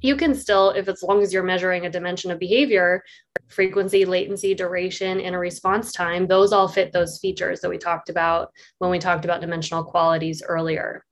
you 0.00 0.16
can 0.16 0.34
still, 0.34 0.70
if 0.70 0.88
as 0.88 1.02
long 1.02 1.22
as 1.22 1.32
you're 1.32 1.42
measuring 1.42 1.86
a 1.86 1.90
dimension 1.90 2.30
of 2.30 2.38
behavior, 2.38 3.02
frequency, 3.48 4.04
latency, 4.04 4.54
duration, 4.54 5.20
and 5.20 5.34
a 5.34 5.38
response 5.38 5.92
time, 5.92 6.26
those 6.26 6.52
all 6.52 6.68
fit 6.68 6.92
those 6.92 7.18
features 7.18 7.60
that 7.60 7.70
we 7.70 7.78
talked 7.78 8.08
about 8.08 8.50
when 8.78 8.90
we 8.90 8.98
talked 8.98 9.24
about 9.24 9.40
dimensional 9.40 9.84
qualities 9.84 10.42
earlier. 10.46 11.04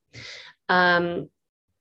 Um, 0.68 1.28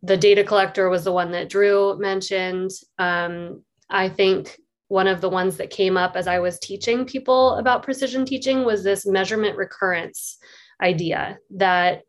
the 0.01 0.17
data 0.17 0.43
collector 0.43 0.89
was 0.89 1.03
the 1.03 1.11
one 1.11 1.31
that 1.31 1.49
Drew 1.49 1.97
mentioned. 1.99 2.71
Um, 2.99 3.63
I 3.89 4.09
think 4.09 4.59
one 4.87 5.07
of 5.07 5.19
the 5.19 5.29
ones 5.29 5.57
that 5.57 5.71
came 5.71 5.97
up 5.97 6.15
as 6.15 6.27
I 6.27 6.39
was 6.39 6.59
teaching 6.59 7.05
people 7.05 7.55
about 7.55 7.83
precision 7.83 8.25
teaching 8.25 8.63
was 8.63 8.83
this 8.83 9.05
measurement 9.05 9.57
recurrence 9.57 10.37
idea 10.81 11.37
that 11.55 12.03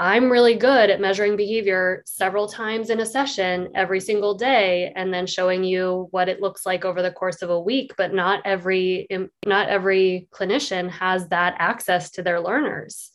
I'm 0.00 0.30
really 0.30 0.54
good 0.54 0.90
at 0.90 1.00
measuring 1.00 1.36
behavior 1.36 2.04
several 2.06 2.46
times 2.46 2.90
in 2.90 3.00
a 3.00 3.06
session 3.06 3.70
every 3.74 3.98
single 4.00 4.34
day 4.34 4.92
and 4.94 5.12
then 5.12 5.26
showing 5.26 5.64
you 5.64 6.06
what 6.12 6.28
it 6.28 6.40
looks 6.40 6.64
like 6.64 6.84
over 6.84 7.02
the 7.02 7.10
course 7.10 7.42
of 7.42 7.50
a 7.50 7.60
week 7.60 7.94
but 7.96 8.14
not 8.14 8.40
every 8.44 9.08
not 9.44 9.68
every 9.68 10.28
clinician 10.30 10.88
has 10.88 11.28
that 11.28 11.56
access 11.58 12.10
to 12.12 12.22
their 12.22 12.40
learners. 12.40 13.10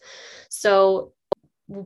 So 0.50 1.14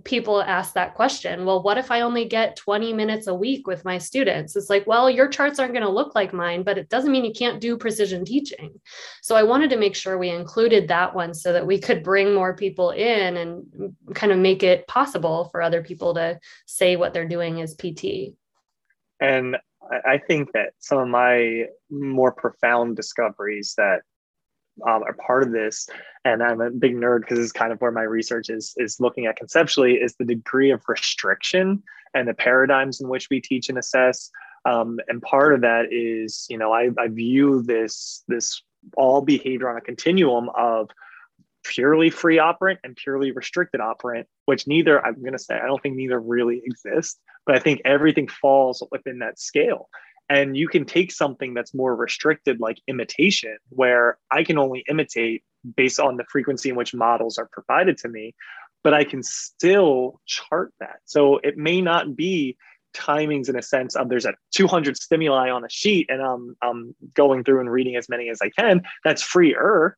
people 0.03 0.41
ask 0.41 0.73
that 0.73 0.95
question 0.95 1.45
well 1.45 1.61
what 1.61 1.77
if 1.77 1.91
i 1.91 2.01
only 2.01 2.25
get 2.25 2.55
20 2.55 2.93
minutes 2.93 3.27
a 3.27 3.33
week 3.33 3.67
with 3.67 3.85
my 3.85 3.97
students? 3.97 4.55
It's 4.55 4.69
like 4.69 4.85
well 4.87 5.09
your 5.09 5.27
charts 5.27 5.59
aren't 5.59 5.73
going 5.73 5.85
to 5.85 5.89
look 5.89 6.15
like 6.15 6.33
mine 6.33 6.63
but 6.63 6.77
it 6.77 6.89
doesn't 6.89 7.11
mean 7.11 7.25
you 7.25 7.33
can't 7.33 7.61
do 7.61 7.77
precision 7.77 8.25
teaching. 8.25 8.79
So 9.21 9.35
i 9.35 9.43
wanted 9.43 9.69
to 9.69 9.77
make 9.77 9.95
sure 9.95 10.17
we 10.17 10.29
included 10.29 10.87
that 10.87 11.13
one 11.13 11.33
so 11.33 11.53
that 11.53 11.65
we 11.65 11.79
could 11.79 12.03
bring 12.03 12.33
more 12.33 12.55
people 12.55 12.91
in 12.91 13.37
and 13.37 13.93
kind 14.13 14.31
of 14.31 14.37
make 14.37 14.63
it 14.63 14.87
possible 14.87 15.49
for 15.51 15.61
other 15.61 15.83
people 15.83 16.13
to 16.15 16.39
say 16.65 16.95
what 16.95 17.13
they're 17.13 17.27
doing 17.27 17.61
as 17.61 17.75
pt 17.75 18.35
and 19.19 19.57
i 20.05 20.17
think 20.17 20.51
that 20.53 20.73
some 20.79 20.99
of 20.99 21.07
my 21.07 21.65
more 21.89 22.31
profound 22.31 22.95
discoveries 22.95 23.73
that 23.77 24.01
um, 24.85 25.03
are 25.03 25.13
part 25.13 25.43
of 25.43 25.51
this, 25.51 25.89
and 26.25 26.43
I'm 26.43 26.61
a 26.61 26.69
big 26.69 26.95
nerd 26.95 27.21
because 27.21 27.39
it's 27.39 27.51
kind 27.51 27.71
of 27.71 27.79
where 27.79 27.91
my 27.91 28.03
research 28.03 28.49
is 28.49 28.73
is 28.77 28.99
looking 28.99 29.25
at 29.25 29.37
conceptually 29.37 29.95
is 29.95 30.15
the 30.15 30.25
degree 30.25 30.71
of 30.71 30.81
restriction 30.87 31.83
and 32.13 32.27
the 32.27 32.33
paradigms 32.33 33.01
in 33.01 33.09
which 33.09 33.29
we 33.29 33.41
teach 33.41 33.69
and 33.69 33.77
assess. 33.77 34.29
Um, 34.65 34.99
and 35.07 35.21
part 35.21 35.53
of 35.53 35.61
that 35.61 35.85
is, 35.91 36.45
you 36.49 36.57
know, 36.57 36.73
I, 36.73 36.89
I 36.97 37.07
view 37.07 37.63
this 37.63 38.23
this 38.27 38.61
all 38.95 39.21
behavior 39.21 39.69
on 39.69 39.77
a 39.77 39.81
continuum 39.81 40.49
of 40.55 40.89
purely 41.63 42.09
free 42.09 42.39
operant 42.39 42.79
and 42.83 42.95
purely 42.95 43.31
restricted 43.31 43.81
operant, 43.81 44.27
which 44.45 44.67
neither, 44.67 45.05
I'm 45.05 45.19
going 45.19 45.33
to 45.33 45.39
say, 45.39 45.55
I 45.55 45.65
don't 45.65 45.81
think 45.81 45.95
neither 45.95 46.19
really 46.19 46.61
exist, 46.65 47.19
but 47.45 47.55
I 47.55 47.59
think 47.59 47.81
everything 47.83 48.27
falls 48.27 48.83
within 48.91 49.19
that 49.19 49.39
scale. 49.39 49.89
And 50.29 50.57
you 50.57 50.67
can 50.67 50.85
take 50.85 51.11
something 51.11 51.53
that's 51.53 51.73
more 51.73 51.95
restricted, 51.95 52.59
like 52.59 52.81
imitation, 52.87 53.57
where 53.69 54.17
I 54.31 54.43
can 54.43 54.57
only 54.57 54.83
imitate 54.89 55.43
based 55.75 55.99
on 55.99 56.17
the 56.17 56.25
frequency 56.29 56.69
in 56.69 56.75
which 56.75 56.93
models 56.93 57.37
are 57.37 57.49
provided 57.51 57.97
to 57.99 58.09
me, 58.09 58.35
but 58.83 58.93
I 58.93 59.03
can 59.03 59.23
still 59.23 60.21
chart 60.25 60.73
that. 60.79 60.99
So 61.05 61.37
it 61.37 61.57
may 61.57 61.81
not 61.81 62.15
be 62.15 62.57
timings 62.93 63.49
in 63.49 63.57
a 63.57 63.61
sense 63.61 63.95
of 63.95 64.09
there's 64.09 64.25
a 64.25 64.33
200 64.53 64.97
stimuli 64.97 65.49
on 65.49 65.63
a 65.63 65.69
sheet 65.69 66.07
and 66.09 66.21
I'm, 66.21 66.55
I'm 66.61 66.95
going 67.13 67.43
through 67.43 67.59
and 67.59 67.71
reading 67.71 67.95
as 67.95 68.09
many 68.09 68.29
as 68.29 68.39
I 68.41 68.49
can. 68.49 68.81
That's 69.03 69.21
freer 69.21 69.97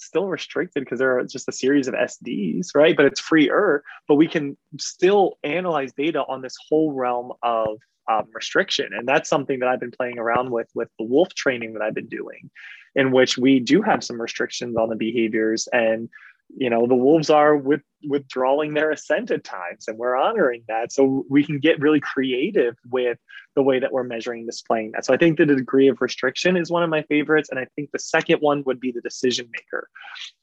still 0.00 0.28
restricted 0.28 0.84
because 0.84 0.98
there 0.98 1.18
are 1.18 1.24
just 1.24 1.48
a 1.48 1.52
series 1.52 1.88
of 1.88 1.94
SDs, 1.94 2.68
right? 2.74 2.96
But 2.96 3.06
it's 3.06 3.20
freer, 3.20 3.82
but 4.06 4.14
we 4.14 4.28
can 4.28 4.56
still 4.78 5.38
analyze 5.42 5.92
data 5.92 6.24
on 6.28 6.40
this 6.40 6.54
whole 6.68 6.92
realm 6.92 7.32
of 7.42 7.78
um, 8.08 8.26
restriction. 8.32 8.90
And 8.92 9.06
that's 9.06 9.28
something 9.28 9.58
that 9.60 9.68
I've 9.68 9.80
been 9.80 9.90
playing 9.90 10.18
around 10.18 10.50
with 10.50 10.68
with 10.74 10.88
the 10.98 11.04
wolf 11.04 11.34
training 11.34 11.74
that 11.74 11.82
I've 11.82 11.94
been 11.94 12.08
doing, 12.08 12.50
in 12.94 13.12
which 13.12 13.38
we 13.38 13.60
do 13.60 13.82
have 13.82 14.02
some 14.04 14.20
restrictions 14.20 14.76
on 14.76 14.88
the 14.88 14.96
behaviors. 14.96 15.68
And 15.72 16.08
you 16.56 16.70
know 16.70 16.86
the 16.86 16.94
wolves 16.94 17.30
are 17.30 17.56
with 17.56 17.82
withdrawing 18.08 18.74
their 18.74 18.90
assent 18.90 19.30
at 19.30 19.44
times 19.44 19.86
and 19.86 19.98
we're 19.98 20.16
honoring 20.16 20.62
that 20.68 20.92
so 20.92 21.24
we 21.28 21.44
can 21.44 21.58
get 21.58 21.80
really 21.80 22.00
creative 22.00 22.74
with 22.90 23.18
the 23.54 23.62
way 23.62 23.78
that 23.78 23.92
we're 23.92 24.04
measuring 24.04 24.46
displaying 24.46 24.90
that 24.92 25.04
so 25.04 25.12
i 25.12 25.16
think 25.16 25.36
the 25.36 25.44
degree 25.44 25.88
of 25.88 26.00
restriction 26.00 26.56
is 26.56 26.70
one 26.70 26.82
of 26.82 26.88
my 26.88 27.02
favorites 27.02 27.48
and 27.50 27.58
i 27.58 27.66
think 27.76 27.90
the 27.92 27.98
second 27.98 28.38
one 28.38 28.62
would 28.64 28.80
be 28.80 28.92
the 28.92 29.00
decision 29.02 29.48
maker 29.52 29.88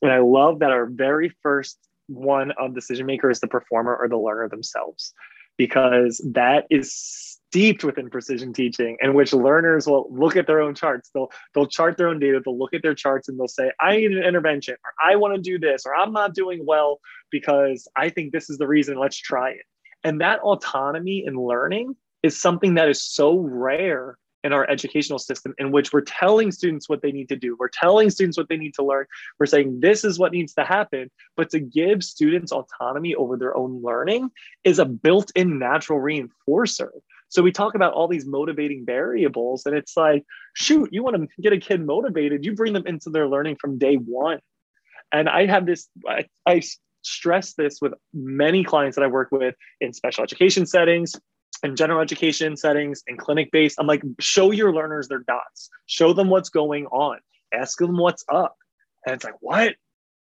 and 0.01 0.11
i 0.11 0.19
love 0.19 0.59
that 0.59 0.71
our 0.71 0.85
very 0.85 1.33
first 1.41 1.79
one 2.07 2.51
of 2.59 2.75
decision 2.75 3.05
maker 3.05 3.29
is 3.29 3.39
the 3.39 3.47
performer 3.47 3.95
or 3.95 4.07
the 4.07 4.17
learner 4.17 4.47
themselves 4.47 5.13
because 5.57 6.21
that 6.33 6.65
is 6.69 7.34
steeped 7.55 7.85
within 7.85 8.09
precision 8.09 8.51
teaching 8.51 8.97
in 8.99 9.13
which 9.13 9.31
learners 9.31 9.87
will 9.87 10.09
look 10.11 10.35
at 10.35 10.45
their 10.45 10.59
own 10.59 10.75
charts. 10.75 11.09
They'll 11.13 11.31
they'll 11.53 11.67
chart 11.67 11.95
their 11.95 12.09
own 12.09 12.19
data. 12.19 12.41
They'll 12.43 12.59
look 12.59 12.73
at 12.73 12.81
their 12.81 12.93
charts 12.93 13.29
and 13.29 13.39
they'll 13.39 13.47
say 13.47 13.71
i 13.79 13.95
need 13.95 14.11
an 14.11 14.25
intervention 14.25 14.75
or 14.83 14.91
i 15.01 15.15
want 15.15 15.35
to 15.35 15.41
do 15.41 15.57
this 15.57 15.83
or 15.85 15.95
i'm 15.95 16.11
not 16.11 16.33
doing 16.33 16.65
well 16.65 16.99
because 17.31 17.87
i 17.95 18.09
think 18.09 18.33
this 18.33 18.49
is 18.49 18.57
the 18.57 18.67
reason 18.67 18.99
let's 18.99 19.15
try 19.17 19.51
it. 19.51 19.65
And 20.03 20.19
that 20.19 20.41
autonomy 20.41 21.23
in 21.25 21.35
learning 21.35 21.95
is 22.23 22.37
something 22.37 22.73
that 22.73 22.89
is 22.89 23.01
so 23.01 23.37
rare 23.37 24.17
in 24.43 24.51
our 24.51 24.69
educational 24.69 25.17
system 25.17 25.53
in 25.57 25.71
which 25.71 25.93
we're 25.93 26.01
telling 26.01 26.51
students 26.51 26.89
what 26.89 27.01
they 27.01 27.13
need 27.13 27.29
to 27.29 27.37
do. 27.37 27.55
We're 27.57 27.69
telling 27.69 28.09
students 28.09 28.37
what 28.37 28.49
they 28.49 28.57
need 28.57 28.73
to 28.75 28.83
learn. 28.83 29.05
We're 29.39 29.45
saying 29.45 29.79
this 29.79 30.03
is 30.03 30.19
what 30.19 30.33
needs 30.33 30.53
to 30.55 30.65
happen. 30.65 31.09
But 31.37 31.49
to 31.51 31.59
give 31.59 32.03
students 32.03 32.51
autonomy 32.51 33.15
over 33.15 33.37
their 33.37 33.55
own 33.55 33.81
learning 33.81 34.29
is 34.65 34.77
a 34.77 34.85
built-in 34.85 35.57
natural 35.57 35.99
reinforcer 35.99 36.89
so 37.35 37.41
we 37.41 37.51
talk 37.51 37.75
about 37.75 37.91
all 37.91 38.07
these 38.07 38.25
motivating 38.25 38.85
variables, 38.85 39.65
and 39.65 39.75
it's 39.75 39.97
like, 39.97 40.23
shoot, 40.53 40.87
you 40.93 41.03
want 41.03 41.17
to 41.17 41.27
get 41.41 41.51
a 41.51 41.57
kid 41.57 41.85
motivated, 41.85 42.45
you 42.45 42.55
bring 42.55 42.71
them 42.71 42.87
into 42.87 43.09
their 43.09 43.27
learning 43.27 43.57
from 43.59 43.77
day 43.77 43.95
one. 43.95 44.39
And 45.11 45.27
I 45.27 45.45
have 45.45 45.65
this, 45.65 45.89
I, 46.07 46.27
I 46.45 46.61
stress 47.01 47.53
this 47.53 47.79
with 47.81 47.93
many 48.13 48.63
clients 48.63 48.95
that 48.95 49.03
I 49.03 49.07
work 49.07 49.33
with 49.33 49.53
in 49.81 49.91
special 49.91 50.23
education 50.23 50.65
settings, 50.65 51.13
in 51.61 51.75
general 51.75 51.99
education 51.99 52.55
settings, 52.55 53.03
in 53.05 53.17
clinic 53.17 53.51
based. 53.51 53.75
I'm 53.79 53.87
like, 53.87 54.01
show 54.21 54.51
your 54.51 54.73
learners 54.73 55.09
their 55.09 55.23
dots, 55.27 55.69
show 55.87 56.13
them 56.13 56.29
what's 56.29 56.49
going 56.49 56.85
on, 56.85 57.19
ask 57.53 57.77
them 57.77 57.97
what's 57.97 58.23
up. 58.31 58.55
And 59.05 59.13
it's 59.13 59.25
like, 59.25 59.35
what? 59.41 59.75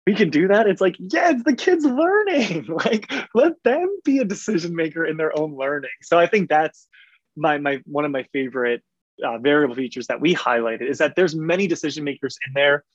We 0.10 0.16
can 0.16 0.30
do 0.32 0.48
that? 0.48 0.68
It's 0.68 0.82
like 0.82 0.96
yeah 1.00 1.30
it's 1.32 1.44
the 1.44 1.56
kids 1.56 1.86
learning. 1.86 2.68
Like 2.86 3.12
let 3.34 3.54
them 3.64 3.88
be 4.04 4.20
a 4.20 4.26
decision 4.26 4.76
maker 4.76 5.06
in 5.06 5.18
their 5.18 5.38
own 5.38 5.56
learning. 5.56 5.98
So 6.02 6.18
i 6.18 6.26
think 6.26 6.50
that's 6.50 6.88
my 7.36 7.58
my 7.58 7.80
one 7.86 8.06
of 8.06 8.12
my 8.12 8.24
favorite 8.34 8.82
uh, 9.24 9.38
variable 9.38 9.76
features 9.76 10.08
that 10.08 10.22
we 10.22 10.34
highlighted 10.34 10.90
is 10.90 10.98
that 10.98 11.16
there's 11.16 11.36
many 11.36 11.68
decision 11.68 12.04
makers 12.04 12.38
in 12.48 12.54
there 12.54 12.86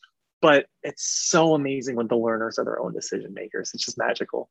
but 0.40 0.66
it's 0.82 1.04
so 1.30 1.54
amazing 1.54 1.96
when 1.96 2.08
the 2.08 2.16
learners 2.16 2.58
are 2.58 2.66
their 2.66 2.78
own 2.78 2.92
decision 2.92 3.32
makers. 3.32 3.70
It's 3.72 3.82
just 3.82 3.96
magical. 3.96 4.50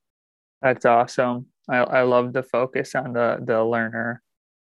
That's 0.60 0.85
awesome. 0.85 1.45
I, 1.69 1.77
I 1.77 2.02
love 2.02 2.34
the 2.34 2.41
focus 2.41 2.95
on 2.95 3.14
the 3.14 3.38
the 3.44 3.64
learner 3.64 4.23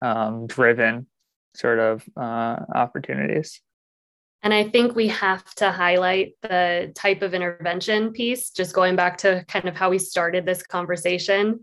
um, 0.01 0.47
driven 0.47 1.07
sort 1.53 1.79
of 1.79 2.03
uh, 2.17 2.55
opportunities 2.73 3.61
and 4.43 4.53
I 4.53 4.63
think 4.63 4.95
we 4.95 5.07
have 5.09 5.53
to 5.55 5.71
highlight 5.71 6.33
the 6.41 6.91
type 6.95 7.21
of 7.21 7.33
intervention 7.33 8.11
piece, 8.11 8.49
just 8.49 8.73
going 8.73 8.95
back 8.95 9.17
to 9.19 9.45
kind 9.47 9.67
of 9.67 9.75
how 9.75 9.89
we 9.89 9.99
started 9.99 10.45
this 10.45 10.63
conversation, 10.63 11.59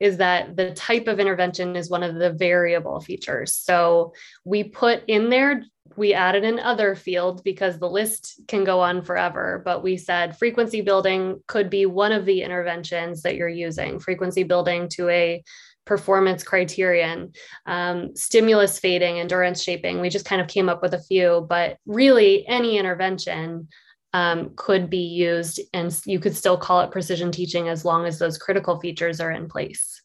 is 0.00 0.16
that 0.16 0.56
the 0.56 0.72
type 0.72 1.06
of 1.06 1.20
intervention 1.20 1.76
is 1.76 1.90
one 1.90 2.02
of 2.02 2.16
the 2.16 2.32
variable 2.32 3.00
features. 3.00 3.54
So 3.54 4.14
we 4.44 4.64
put 4.64 5.04
in 5.06 5.28
there, 5.28 5.62
we 5.96 6.14
added 6.14 6.42
an 6.42 6.58
other 6.58 6.94
field 6.94 7.44
because 7.44 7.78
the 7.78 7.88
list 7.88 8.40
can 8.48 8.64
go 8.64 8.80
on 8.80 9.02
forever, 9.02 9.62
but 9.64 9.82
we 9.82 9.96
said 9.96 10.38
frequency 10.38 10.80
building 10.80 11.40
could 11.46 11.68
be 11.68 11.86
one 11.86 12.12
of 12.12 12.24
the 12.24 12.42
interventions 12.42 13.22
that 13.22 13.36
you're 13.36 13.48
using, 13.48 14.00
frequency 14.00 14.42
building 14.42 14.88
to 14.88 15.08
a 15.10 15.44
performance 15.84 16.42
criterion, 16.42 17.32
um, 17.66 18.14
stimulus 18.14 18.78
fading, 18.78 19.18
endurance 19.18 19.62
shaping. 19.62 20.00
We 20.00 20.08
just 20.08 20.24
kind 20.24 20.40
of 20.40 20.48
came 20.48 20.68
up 20.68 20.82
with 20.82 20.94
a 20.94 21.02
few, 21.02 21.46
but 21.48 21.76
really 21.86 22.46
any 22.46 22.78
intervention 22.78 23.68
um, 24.12 24.52
could 24.56 24.90
be 24.90 24.98
used 24.98 25.60
and 25.72 25.98
you 26.04 26.20
could 26.20 26.36
still 26.36 26.56
call 26.56 26.80
it 26.82 26.90
precision 26.90 27.32
teaching 27.32 27.68
as 27.68 27.84
long 27.84 28.04
as 28.04 28.18
those 28.18 28.38
critical 28.38 28.78
features 28.78 29.20
are 29.20 29.30
in 29.30 29.48
place. 29.48 30.02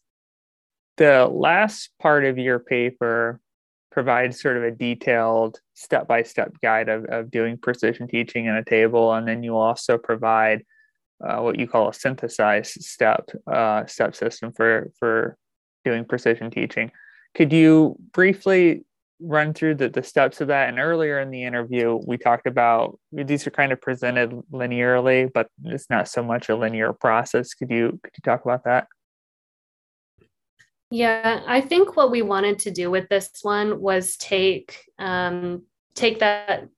The 0.97 1.27
last 1.27 1.91
part 1.99 2.25
of 2.25 2.37
your 2.37 2.59
paper 2.59 3.39
provides 3.91 4.41
sort 4.41 4.57
of 4.57 4.63
a 4.63 4.71
detailed 4.71 5.59
step 5.73 6.07
by 6.07 6.23
step 6.23 6.53
guide 6.61 6.89
of, 6.89 7.05
of 7.05 7.29
doing 7.29 7.57
precision 7.57 8.07
teaching 8.07 8.45
in 8.45 8.55
a 8.55 8.63
table. 8.63 9.13
And 9.13 9.27
then 9.27 9.43
you 9.43 9.57
also 9.57 9.97
provide 9.97 10.63
uh, 11.23 11.39
what 11.39 11.59
you 11.59 11.67
call 11.67 11.89
a 11.89 11.93
synthesized 11.93 12.81
step 12.83 13.29
uh, 13.51 13.85
step 13.85 14.15
system 14.15 14.53
for 14.53 14.91
for 14.99 15.37
doing 15.87 16.05
precision 16.05 16.51
teaching. 16.51 16.91
Could 17.33 17.53
you 17.53 17.95
briefly 18.11 18.83
run 19.19 19.53
through 19.53 19.75
the, 19.75 19.89
the 19.89 20.03
steps 20.03 20.41
of 20.41 20.49
that? 20.49 20.69
And 20.69 20.79
earlier 20.79 21.19
in 21.19 21.31
the 21.31 21.43
interview, 21.43 21.99
we 22.05 22.17
talked 22.17 22.47
about 22.47 22.99
these 23.11 23.47
are 23.47 23.51
kind 23.51 23.71
of 23.71 23.79
presented 23.79 24.31
linearly, 24.51 25.31
but 25.33 25.47
it's 25.63 25.89
not 25.89 26.07
so 26.07 26.21
much 26.23 26.49
a 26.49 26.55
linear 26.55 26.93
process. 26.93 27.53
Could 27.53 27.71
you 27.71 27.99
could 28.03 28.13
you 28.17 28.21
talk 28.23 28.43
about 28.43 28.63
that? 28.65 28.87
Yeah, 30.89 31.41
I 31.45 31.61
think 31.61 31.95
what 31.95 32.11
we 32.11 32.21
wanted 32.21 32.59
to 32.59 32.71
do 32.71 32.89
with 32.89 33.09
this 33.09 33.29
one 33.41 33.81
was 33.81 34.17
take 34.17 34.83
um, 34.99 35.63
take 35.95 36.19
that 36.19 36.69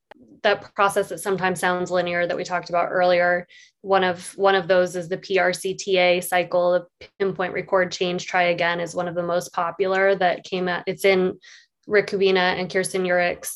that 0.43 0.73
process 0.73 1.09
that 1.09 1.19
sometimes 1.19 1.59
sounds 1.59 1.91
linear 1.91 2.25
that 2.25 2.37
we 2.37 2.43
talked 2.43 2.69
about 2.69 2.89
earlier. 2.89 3.47
One 3.81 4.03
of 4.03 4.31
one 4.37 4.55
of 4.55 4.67
those 4.67 4.95
is 4.95 5.09
the 5.09 5.17
prcta 5.17 6.23
cycle. 6.23 6.87
The 6.99 7.07
pinpoint 7.19 7.53
record 7.53 7.91
change 7.91 8.25
try 8.25 8.43
again 8.43 8.79
is 8.79 8.95
one 8.95 9.07
of 9.07 9.15
the 9.15 9.23
most 9.23 9.53
popular 9.53 10.15
that 10.15 10.43
came 10.43 10.67
out. 10.67 10.83
It's 10.87 11.05
in 11.05 11.39
rick 11.87 12.07
kubina 12.07 12.59
and 12.59 12.71
kirsten 12.71 13.05
yurich's 13.05 13.53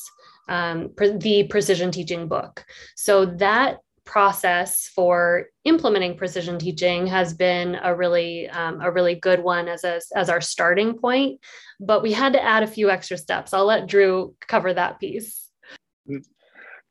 um, 0.48 0.90
the 0.98 1.46
precision 1.48 1.90
teaching 1.90 2.28
book. 2.28 2.64
So 2.96 3.24
that 3.24 3.78
process 4.04 4.90
for 4.94 5.46
implementing 5.64 6.14
precision 6.18 6.58
teaching 6.58 7.06
has 7.06 7.32
been 7.32 7.78
a 7.82 7.94
really 7.94 8.48
um, 8.50 8.82
a 8.82 8.90
really 8.90 9.14
good 9.14 9.42
one 9.42 9.66
as 9.68 9.84
a, 9.84 10.00
as 10.14 10.28
our 10.28 10.42
starting 10.42 10.98
point 10.98 11.40
but 11.80 12.02
we 12.02 12.12
had 12.12 12.32
to 12.32 12.42
add 12.42 12.62
a 12.62 12.68
few 12.68 12.90
extra 12.90 13.16
steps. 13.16 13.52
I'll 13.52 13.66
let 13.66 13.86
drew 13.86 14.34
cover 14.46 14.72
that 14.74 15.00
piece. 15.00 15.50
Mm, 16.08 16.24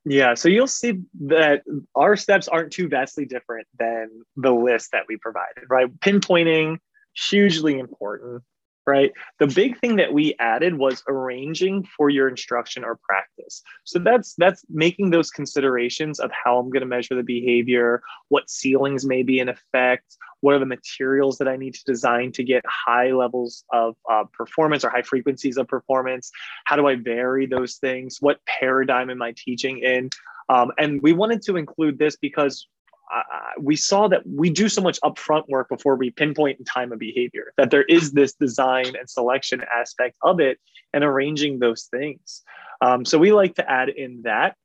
yeah, 0.05 0.33
so 0.33 0.49
you'll 0.49 0.67
see 0.67 0.99
that 1.27 1.63
our 1.95 2.15
steps 2.15 2.47
aren't 2.47 2.73
too 2.73 2.87
vastly 2.89 3.25
different 3.25 3.67
than 3.79 4.09
the 4.35 4.51
list 4.51 4.89
that 4.91 5.03
we 5.07 5.17
provided, 5.17 5.63
right? 5.69 5.87
Pinpointing, 5.99 6.77
hugely 7.13 7.79
important, 7.79 8.43
right? 8.85 9.11
The 9.39 9.47
big 9.47 9.79
thing 9.79 9.95
that 9.97 10.13
we 10.13 10.35
added 10.39 10.77
was 10.77 11.03
arranging 11.07 11.87
for 11.97 12.09
your 12.09 12.27
instruction 12.27 12.83
or 12.83 12.99
practice. 13.03 13.61
So 13.83 13.99
that's 13.99 14.35
that's 14.37 14.65
making 14.69 15.11
those 15.11 15.29
considerations 15.29 16.19
of 16.19 16.31
how 16.31 16.59
I'm 16.59 16.69
going 16.69 16.81
to 16.81 16.87
measure 16.87 17.15
the 17.15 17.23
behavior, 17.23 18.01
what 18.29 18.49
ceilings 18.49 19.05
may 19.05 19.23
be 19.23 19.39
in 19.39 19.49
effect, 19.49 20.17
what 20.41 20.53
are 20.53 20.59
the 20.59 20.65
materials 20.65 21.37
that 21.37 21.47
I 21.47 21.55
need 21.55 21.73
to 21.75 21.83
design 21.85 22.31
to 22.33 22.43
get 22.43 22.63
high 22.67 23.11
levels 23.11 23.63
of 23.71 23.95
uh, 24.11 24.25
performance 24.33 24.83
or 24.83 24.89
high 24.89 25.01
frequencies 25.01 25.57
of 25.57 25.67
performance? 25.67 26.31
How 26.65 26.75
do 26.75 26.87
I 26.87 26.95
vary 26.95 27.45
those 27.45 27.75
things? 27.75 28.17
What 28.19 28.39
paradigm 28.45 29.09
am 29.09 29.21
I 29.21 29.33
teaching 29.37 29.79
in? 29.79 30.09
Um, 30.49 30.71
and 30.77 31.01
we 31.01 31.13
wanted 31.13 31.41
to 31.43 31.55
include 31.55 31.97
this 31.97 32.17
because 32.17 32.67
uh, 33.13 33.21
we 33.59 33.75
saw 33.75 34.07
that 34.07 34.21
we 34.25 34.49
do 34.49 34.69
so 34.69 34.81
much 34.81 34.99
upfront 35.03 35.47
work 35.47 35.69
before 35.69 35.95
we 35.95 36.09
pinpoint 36.09 36.59
in 36.59 36.65
time 36.65 36.91
of 36.91 36.99
behavior, 36.99 37.53
that 37.57 37.71
there 37.71 37.83
is 37.83 38.11
this 38.11 38.33
design 38.33 38.95
and 38.97 39.09
selection 39.09 39.61
aspect 39.75 40.15
of 40.21 40.39
it 40.39 40.59
and 40.93 41.03
arranging 41.03 41.59
those 41.59 41.83
things. 41.85 42.43
Um, 42.81 43.05
so 43.05 43.17
we 43.17 43.31
like 43.31 43.55
to 43.55 43.69
add 43.69 43.89
in 43.89 44.21
that 44.23 44.55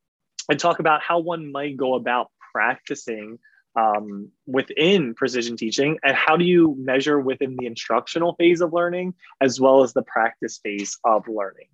and 0.49 0.59
talk 0.59 0.79
about 0.79 1.01
how 1.01 1.19
one 1.19 1.51
might 1.51 1.77
go 1.77 1.95
about 1.95 2.31
practicing 2.53 3.39
um, 3.75 4.29
within 4.47 5.13
precision 5.13 5.55
teaching 5.55 5.97
and 6.03 6.15
how 6.15 6.35
do 6.35 6.43
you 6.43 6.75
measure 6.79 7.19
within 7.19 7.55
the 7.57 7.67
instructional 7.67 8.33
phase 8.35 8.61
of 8.61 8.73
learning 8.73 9.13
as 9.41 9.59
well 9.59 9.83
as 9.83 9.93
the 9.93 10.01
practice 10.01 10.59
phase 10.63 10.97
of 11.03 11.27
learning. 11.27 11.67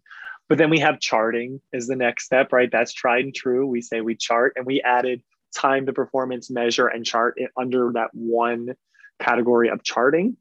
But 0.47 0.57
then 0.57 0.69
we 0.69 0.79
have 0.79 0.99
charting 0.99 1.61
is 1.73 1.87
the 1.87 1.95
next 1.95 2.25
step 2.25 2.51
right? 2.51 2.69
That's 2.71 2.93
tried 2.93 3.25
and 3.25 3.33
true. 3.33 3.65
We 3.65 3.81
say 3.81 4.01
we 4.01 4.15
chart 4.15 4.53
and 4.55 4.65
we 4.65 4.81
added 4.81 5.23
time 5.55 5.85
to 5.87 5.93
performance 5.93 6.51
measure 6.51 6.87
and 6.87 7.05
chart 7.05 7.35
it 7.37 7.51
under 7.57 7.91
that 7.93 8.09
one 8.13 8.75
category 9.19 9.69
of 9.69 9.83
charting. 9.83 10.37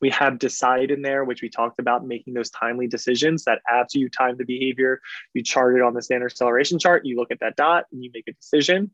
We 0.00 0.10
have 0.10 0.38
decide 0.38 0.90
in 0.90 1.02
there, 1.02 1.24
which 1.24 1.42
we 1.42 1.48
talked 1.48 1.78
about 1.78 2.06
making 2.06 2.34
those 2.34 2.50
timely 2.50 2.86
decisions 2.86 3.44
that 3.44 3.60
after 3.70 3.98
you 3.98 4.08
time 4.08 4.36
the 4.36 4.44
behavior, 4.44 5.00
you 5.34 5.42
chart 5.42 5.76
it 5.76 5.82
on 5.82 5.94
the 5.94 6.02
standard 6.02 6.36
celeration 6.36 6.78
chart, 6.78 7.06
you 7.06 7.16
look 7.16 7.30
at 7.30 7.40
that 7.40 7.56
dot 7.56 7.84
and 7.92 8.04
you 8.04 8.10
make 8.12 8.28
a 8.28 8.32
decision. 8.32 8.90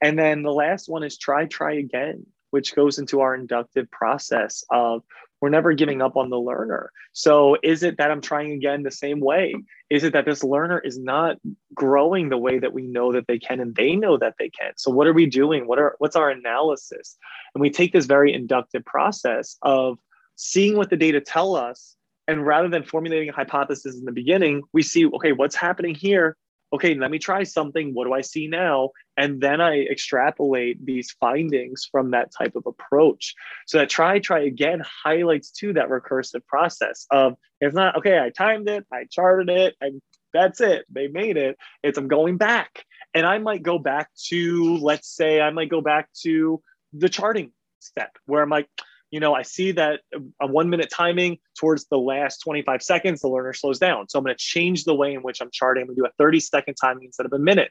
And 0.00 0.18
then 0.18 0.42
the 0.42 0.52
last 0.52 0.88
one 0.88 1.02
is 1.02 1.18
try, 1.18 1.46
try 1.46 1.74
again, 1.74 2.26
which 2.50 2.74
goes 2.74 2.98
into 2.98 3.20
our 3.20 3.34
inductive 3.34 3.90
process 3.90 4.64
of 4.70 5.02
we're 5.40 5.50
never 5.50 5.74
giving 5.74 6.00
up 6.00 6.16
on 6.16 6.30
the 6.30 6.38
learner. 6.38 6.90
So 7.12 7.56
is 7.62 7.82
it 7.82 7.98
that 7.98 8.10
I'm 8.10 8.20
trying 8.20 8.52
again 8.52 8.82
the 8.82 8.90
same 8.90 9.20
way? 9.20 9.54
Is 9.90 10.02
it 10.02 10.12
that 10.14 10.24
this 10.24 10.42
learner 10.42 10.78
is 10.78 10.98
not 10.98 11.36
growing 11.74 12.28
the 12.28 12.38
way 12.38 12.58
that 12.58 12.72
we 12.72 12.82
know 12.86 13.12
that 13.12 13.26
they 13.26 13.38
can 13.38 13.60
and 13.60 13.74
they 13.74 13.96
know 13.96 14.16
that 14.16 14.34
they 14.38 14.48
can? 14.48 14.72
So 14.76 14.90
what 14.90 15.06
are 15.06 15.12
we 15.12 15.26
doing? 15.26 15.66
What 15.66 15.78
are 15.78 15.94
what's 15.98 16.16
our 16.16 16.30
analysis? 16.30 17.16
And 17.54 17.60
we 17.60 17.70
take 17.70 17.92
this 17.92 18.06
very 18.06 18.32
inductive 18.32 18.84
process 18.84 19.56
of 19.62 19.98
seeing 20.36 20.76
what 20.76 20.90
the 20.90 20.96
data 20.96 21.20
tell 21.20 21.54
us 21.54 21.96
and 22.28 22.44
rather 22.44 22.68
than 22.68 22.82
formulating 22.82 23.28
a 23.28 23.32
hypothesis 23.32 23.96
in 23.96 24.04
the 24.04 24.12
beginning, 24.12 24.62
we 24.72 24.82
see 24.82 25.06
okay, 25.06 25.32
what's 25.32 25.54
happening 25.54 25.94
here? 25.94 26.36
Okay, 26.72 26.94
let 26.94 27.10
me 27.10 27.18
try 27.18 27.42
something. 27.42 27.94
What 27.94 28.04
do 28.06 28.12
I 28.12 28.20
see 28.20 28.48
now? 28.48 28.90
And 29.16 29.40
then 29.40 29.60
I 29.60 29.82
extrapolate 29.82 30.84
these 30.84 31.10
findings 31.12 31.88
from 31.90 32.10
that 32.10 32.32
type 32.36 32.56
of 32.56 32.66
approach. 32.66 33.34
So 33.66 33.78
that 33.78 33.88
try, 33.88 34.18
try 34.18 34.40
again 34.40 34.82
highlights 35.04 35.50
to 35.52 35.72
that 35.74 35.88
recursive 35.88 36.44
process 36.46 37.06
of 37.10 37.36
it's 37.60 37.74
not, 37.74 37.96
okay, 37.96 38.18
I 38.18 38.30
timed 38.30 38.68
it, 38.68 38.84
I 38.92 39.06
charted 39.10 39.48
it, 39.48 39.74
and 39.80 40.02
that's 40.32 40.60
it. 40.60 40.84
They 40.90 41.08
made 41.08 41.36
it. 41.36 41.56
It's 41.82 41.98
I'm 41.98 42.08
going 42.08 42.36
back. 42.36 42.84
And 43.14 43.24
I 43.24 43.38
might 43.38 43.62
go 43.62 43.78
back 43.78 44.10
to, 44.26 44.76
let's 44.78 45.08
say, 45.08 45.40
I 45.40 45.50
might 45.50 45.70
go 45.70 45.80
back 45.80 46.10
to 46.22 46.62
the 46.92 47.08
charting 47.08 47.52
step 47.78 48.10
where 48.26 48.42
I'm 48.42 48.50
like, 48.50 48.68
you 49.10 49.20
know, 49.20 49.34
I 49.34 49.42
see 49.42 49.72
that 49.72 50.00
uh, 50.14 50.20
a 50.40 50.46
one 50.46 50.68
minute 50.68 50.90
timing 50.92 51.38
towards 51.58 51.86
the 51.86 51.98
last 51.98 52.38
25 52.38 52.82
seconds, 52.82 53.20
the 53.20 53.28
learner 53.28 53.52
slows 53.52 53.78
down. 53.78 54.08
So 54.08 54.18
I'm 54.18 54.24
going 54.24 54.36
to 54.36 54.42
change 54.42 54.84
the 54.84 54.94
way 54.94 55.14
in 55.14 55.22
which 55.22 55.40
I'm 55.40 55.50
charting. 55.52 55.82
I'm 55.82 55.88
going 55.88 55.96
to 55.96 56.02
do 56.02 56.06
a 56.06 56.12
30 56.18 56.40
second 56.40 56.74
timing 56.74 57.04
instead 57.04 57.26
of 57.26 57.32
a 57.32 57.38
minute. 57.38 57.70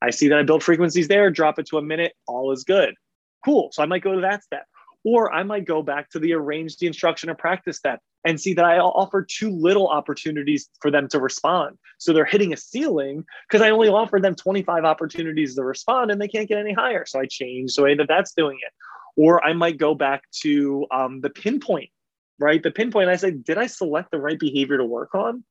I 0.00 0.10
see 0.10 0.28
that 0.28 0.38
I 0.38 0.42
build 0.42 0.62
frequencies 0.62 1.08
there, 1.08 1.30
drop 1.30 1.58
it 1.58 1.66
to 1.66 1.78
a 1.78 1.82
minute, 1.82 2.14
all 2.26 2.52
is 2.52 2.64
good. 2.64 2.94
Cool. 3.44 3.70
So 3.72 3.82
I 3.82 3.86
might 3.86 4.02
go 4.02 4.14
to 4.14 4.20
that 4.22 4.42
step. 4.42 4.66
Or 5.04 5.32
I 5.32 5.42
might 5.42 5.64
go 5.64 5.82
back 5.82 6.10
to 6.10 6.20
the 6.20 6.32
arrange 6.32 6.76
the 6.76 6.86
instruction 6.86 7.28
or 7.28 7.34
practice 7.34 7.76
step 7.76 8.00
and 8.24 8.40
see 8.40 8.54
that 8.54 8.64
I 8.64 8.78
offer 8.78 9.22
too 9.22 9.50
little 9.50 9.88
opportunities 9.88 10.68
for 10.80 10.92
them 10.92 11.08
to 11.08 11.18
respond. 11.18 11.76
So 11.98 12.12
they're 12.12 12.24
hitting 12.24 12.52
a 12.52 12.56
ceiling 12.56 13.24
because 13.48 13.62
I 13.62 13.70
only 13.70 13.88
offered 13.88 14.22
them 14.22 14.36
25 14.36 14.84
opportunities 14.84 15.56
to 15.56 15.64
respond 15.64 16.12
and 16.12 16.20
they 16.20 16.28
can't 16.28 16.48
get 16.48 16.58
any 16.58 16.72
higher. 16.72 17.04
So 17.04 17.18
I 17.18 17.26
change 17.26 17.74
the 17.74 17.82
way 17.82 17.96
that 17.96 18.06
that's 18.08 18.32
doing 18.32 18.58
it. 18.64 18.72
Or 19.16 19.44
I 19.44 19.52
might 19.52 19.78
go 19.78 19.94
back 19.94 20.22
to 20.42 20.86
um, 20.90 21.20
the 21.20 21.30
pinpoint, 21.30 21.90
right? 22.38 22.62
The 22.62 22.70
pinpoint, 22.70 23.08
I 23.08 23.16
say, 23.16 23.32
did 23.32 23.58
I 23.58 23.66
select 23.66 24.10
the 24.10 24.18
right 24.18 24.38
behavior 24.38 24.78
to 24.78 24.84
work 24.84 25.14
on? 25.14 25.44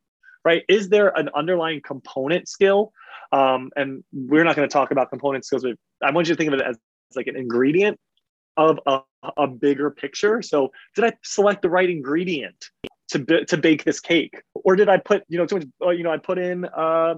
Right? 0.44 0.64
Is 0.68 0.90
there 0.90 1.10
an 1.18 1.30
underlying 1.36 1.82
component 1.86 2.48
skill? 2.48 2.92
Um, 3.32 3.70
and 3.76 4.04
we're 4.12 4.44
not 4.44 4.56
going 4.56 4.68
to 4.68 4.74
talk 4.74 4.90
about 4.92 5.10
component 5.10 5.46
skills, 5.46 5.64
but 5.64 5.76
I 6.02 6.12
want 6.12 6.28
you 6.28 6.34
to 6.34 6.38
think 6.38 6.52
of 6.52 6.60
it 6.60 6.66
as, 6.66 6.78
like 7.16 7.28
an 7.28 7.36
ingredient 7.36 8.00
of 8.58 8.80
a, 8.88 9.02
a 9.38 9.48
bigger 9.48 9.92
picture. 9.92 10.42
So, 10.42 10.72
did 10.96 11.06
I 11.06 11.14
select 11.24 11.62
the 11.62 11.70
right 11.70 11.90
ingredient 11.90 12.70
to, 13.10 13.46
to 13.46 13.58
bake 13.58 13.84
this 13.84 14.00
cake, 14.00 14.42
or 14.56 14.76
did 14.76 14.90
I 14.90 14.98
put 14.98 15.24
you 15.28 15.38
know 15.38 15.46
too 15.46 15.56
much? 15.58 15.68
Uh, 15.86 15.90
you 15.90 16.04
know, 16.04 16.12
I 16.12 16.18
put 16.18 16.38
in 16.38 16.66
uh, 16.66 17.16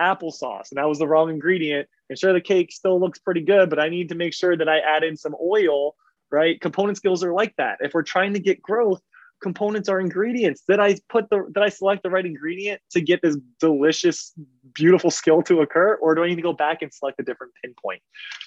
applesauce 0.00 0.70
and 0.70 0.78
that 0.78 0.88
was 0.88 0.98
the 0.98 1.08
wrong 1.08 1.30
ingredient. 1.30 1.88
And 2.10 2.18
sure 2.18 2.32
the 2.32 2.40
cake 2.40 2.70
still 2.72 3.00
looks 3.00 3.18
pretty 3.18 3.40
good 3.40 3.70
but 3.70 3.78
i 3.78 3.88
need 3.88 4.10
to 4.10 4.14
make 4.14 4.34
sure 4.34 4.56
that 4.56 4.68
i 4.68 4.78
add 4.78 5.04
in 5.04 5.16
some 5.16 5.34
oil 5.42 5.94
right? 6.30 6.60
Component 6.60 6.96
skills 6.96 7.22
are 7.22 7.32
like 7.32 7.54
that. 7.58 7.78
If 7.80 7.94
we're 7.94 8.02
trying 8.02 8.32
to 8.32 8.40
get 8.40 8.60
growth 8.60 9.00
components 9.42 9.88
are 9.90 10.00
ingredients. 10.00 10.62
Did 10.66 10.80
i 10.80 10.96
put 11.08 11.28
the 11.28 11.44
did 11.52 11.62
i 11.62 11.68
select 11.68 12.02
the 12.02 12.08
right 12.08 12.24
ingredient 12.24 12.80
to 12.92 13.00
get 13.00 13.20
this 13.20 13.36
delicious 13.60 14.32
beautiful 14.72 15.10
skill 15.10 15.42
to 15.42 15.60
occur 15.60 15.96
or 15.96 16.14
do 16.14 16.24
i 16.24 16.28
need 16.28 16.36
to 16.36 16.42
go 16.42 16.54
back 16.54 16.80
and 16.80 16.92
select 16.92 17.20
a 17.20 17.22
different 17.22 17.52
pinpoint? 17.62 18.00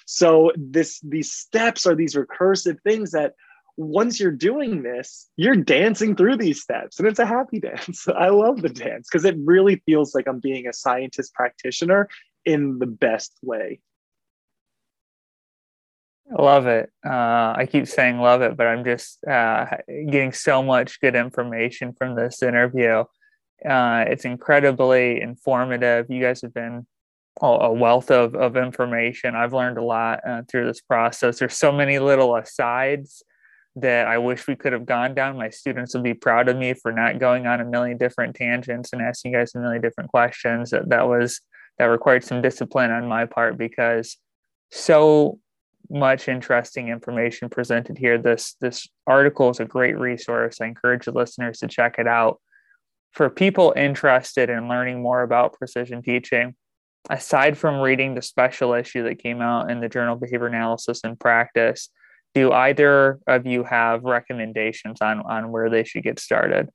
So 0.06 0.50
this 0.56 1.00
these 1.00 1.32
steps 1.32 1.86
are 1.86 1.94
these 1.94 2.14
recursive 2.14 2.80
things 2.82 3.12
that 3.12 3.34
once 3.78 4.18
you're 4.18 4.32
doing 4.32 4.82
this, 4.82 5.30
you're 5.36 5.54
dancing 5.54 6.16
through 6.16 6.36
these 6.36 6.60
steps 6.60 6.98
and 6.98 7.06
it's 7.06 7.20
a 7.20 7.26
happy 7.26 7.60
dance. 7.60 8.06
I 8.08 8.28
love 8.28 8.60
the 8.60 8.68
dance 8.68 9.08
because 9.10 9.24
it 9.24 9.36
really 9.38 9.76
feels 9.86 10.14
like 10.14 10.26
I'm 10.26 10.40
being 10.40 10.66
a 10.66 10.72
scientist 10.72 11.32
practitioner 11.32 12.08
in 12.44 12.78
the 12.80 12.86
best 12.86 13.38
way. 13.40 13.80
I 16.36 16.42
love 16.42 16.66
it. 16.66 16.90
Uh, 17.06 17.54
I 17.56 17.68
keep 17.70 17.86
saying 17.86 18.18
love 18.18 18.42
it, 18.42 18.56
but 18.56 18.66
I'm 18.66 18.84
just 18.84 19.24
uh, 19.24 19.66
getting 19.88 20.32
so 20.32 20.62
much 20.62 21.00
good 21.00 21.14
information 21.14 21.94
from 21.96 22.16
this 22.16 22.42
interview. 22.42 23.04
Uh, 23.64 24.04
it's 24.08 24.24
incredibly 24.24 25.20
informative. 25.20 26.06
You 26.10 26.20
guys 26.20 26.42
have 26.42 26.52
been 26.52 26.86
a 27.40 27.72
wealth 27.72 28.10
of, 28.10 28.34
of 28.34 28.56
information. 28.56 29.36
I've 29.36 29.52
learned 29.52 29.78
a 29.78 29.84
lot 29.84 30.20
uh, 30.28 30.42
through 30.48 30.66
this 30.66 30.80
process. 30.80 31.38
There's 31.38 31.56
so 31.56 31.70
many 31.70 32.00
little 32.00 32.34
asides 32.36 33.22
that 33.80 34.06
I 34.06 34.18
wish 34.18 34.46
we 34.46 34.56
could 34.56 34.72
have 34.72 34.86
gone 34.86 35.14
down. 35.14 35.36
My 35.36 35.50
students 35.50 35.94
would 35.94 36.02
be 36.02 36.14
proud 36.14 36.48
of 36.48 36.56
me 36.56 36.74
for 36.74 36.92
not 36.92 37.18
going 37.18 37.46
on 37.46 37.60
a 37.60 37.64
million 37.64 37.96
different 37.96 38.36
tangents 38.36 38.92
and 38.92 39.02
asking 39.02 39.32
you 39.32 39.38
guys 39.38 39.54
a 39.54 39.60
million 39.60 39.82
different 39.82 40.10
questions. 40.10 40.70
That, 40.70 40.88
that 40.88 41.08
was 41.08 41.40
that 41.78 41.86
required 41.86 42.24
some 42.24 42.42
discipline 42.42 42.90
on 42.90 43.06
my 43.06 43.24
part 43.24 43.56
because 43.56 44.16
so 44.70 45.38
much 45.90 46.28
interesting 46.28 46.88
information 46.88 47.48
presented 47.48 47.98
here. 47.98 48.18
This 48.18 48.54
this 48.60 48.86
article 49.06 49.50
is 49.50 49.60
a 49.60 49.64
great 49.64 49.98
resource. 49.98 50.60
I 50.60 50.66
encourage 50.66 51.06
the 51.06 51.12
listeners 51.12 51.58
to 51.58 51.68
check 51.68 51.96
it 51.98 52.06
out. 52.06 52.40
For 53.12 53.30
people 53.30 53.72
interested 53.74 54.50
in 54.50 54.68
learning 54.68 55.02
more 55.02 55.22
about 55.22 55.54
precision 55.54 56.02
teaching, 56.02 56.54
aside 57.08 57.56
from 57.56 57.80
reading 57.80 58.14
the 58.14 58.22
special 58.22 58.74
issue 58.74 59.04
that 59.04 59.22
came 59.22 59.40
out 59.40 59.70
in 59.70 59.80
the 59.80 59.88
Journal 59.88 60.16
Behavior 60.16 60.46
Analysis 60.46 61.00
in 61.00 61.16
Practice, 61.16 61.88
do 62.34 62.52
either 62.52 63.18
of 63.26 63.46
you 63.46 63.64
have 63.64 64.04
recommendations 64.04 65.00
on 65.00 65.20
on 65.20 65.50
where 65.50 65.70
they 65.70 65.84
should 65.84 66.02
get 66.02 66.18
started? 66.18 66.68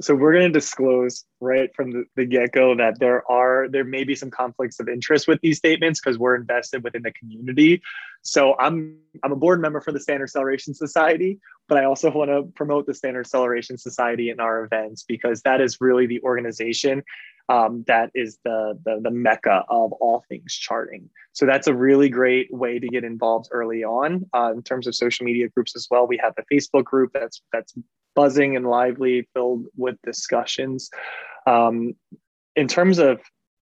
So 0.00 0.14
we're 0.14 0.32
going 0.32 0.52
to 0.52 0.58
disclose 0.58 1.24
right 1.40 1.70
from 1.76 1.92
the, 1.92 2.04
the 2.16 2.24
get-go 2.24 2.74
that 2.76 2.98
there 2.98 3.30
are 3.30 3.68
there 3.68 3.84
may 3.84 4.02
be 4.02 4.16
some 4.16 4.30
conflicts 4.30 4.80
of 4.80 4.88
interest 4.88 5.28
with 5.28 5.40
these 5.40 5.58
statements 5.58 6.00
because 6.00 6.18
we're 6.18 6.34
invested 6.34 6.82
within 6.82 7.02
the 7.02 7.12
community. 7.12 7.80
So 8.22 8.56
i'm 8.58 8.98
i'm 9.22 9.32
a 9.32 9.36
board 9.36 9.60
member 9.60 9.80
for 9.80 9.92
the 9.92 10.00
standard 10.00 10.30
celeration 10.30 10.72
society 10.72 11.38
but 11.68 11.76
i 11.76 11.84
also 11.84 12.10
want 12.10 12.30
to 12.30 12.44
promote 12.54 12.86
the 12.86 12.94
standard 12.94 13.26
celeration 13.26 13.76
society 13.76 14.30
in 14.30 14.40
our 14.40 14.64
events 14.64 15.04
because 15.06 15.42
that 15.42 15.60
is 15.60 15.78
really 15.80 16.06
the 16.06 16.22
organization 16.22 17.02
um, 17.48 17.84
that 17.86 18.10
is 18.14 18.38
the, 18.44 18.78
the, 18.84 19.00
the 19.02 19.10
mecca 19.10 19.64
of 19.68 19.92
all 19.92 20.24
things 20.28 20.54
charting. 20.54 21.10
So 21.32 21.46
that's 21.46 21.66
a 21.66 21.74
really 21.74 22.08
great 22.08 22.52
way 22.52 22.78
to 22.78 22.88
get 22.88 23.04
involved 23.04 23.48
early 23.50 23.84
on. 23.84 24.26
Uh, 24.34 24.52
in 24.54 24.62
terms 24.62 24.86
of 24.86 24.94
social 24.94 25.24
media 25.24 25.48
groups 25.48 25.76
as 25.76 25.86
well, 25.90 26.06
we 26.06 26.18
have 26.22 26.34
the 26.36 26.44
Facebook 26.52 26.84
group 26.84 27.12
that's 27.12 27.42
that's 27.52 27.74
buzzing 28.14 28.56
and 28.56 28.66
lively, 28.66 29.28
filled 29.34 29.66
with 29.76 29.96
discussions. 30.04 30.88
Um, 31.46 31.94
in 32.56 32.68
terms 32.68 32.98
of 32.98 33.20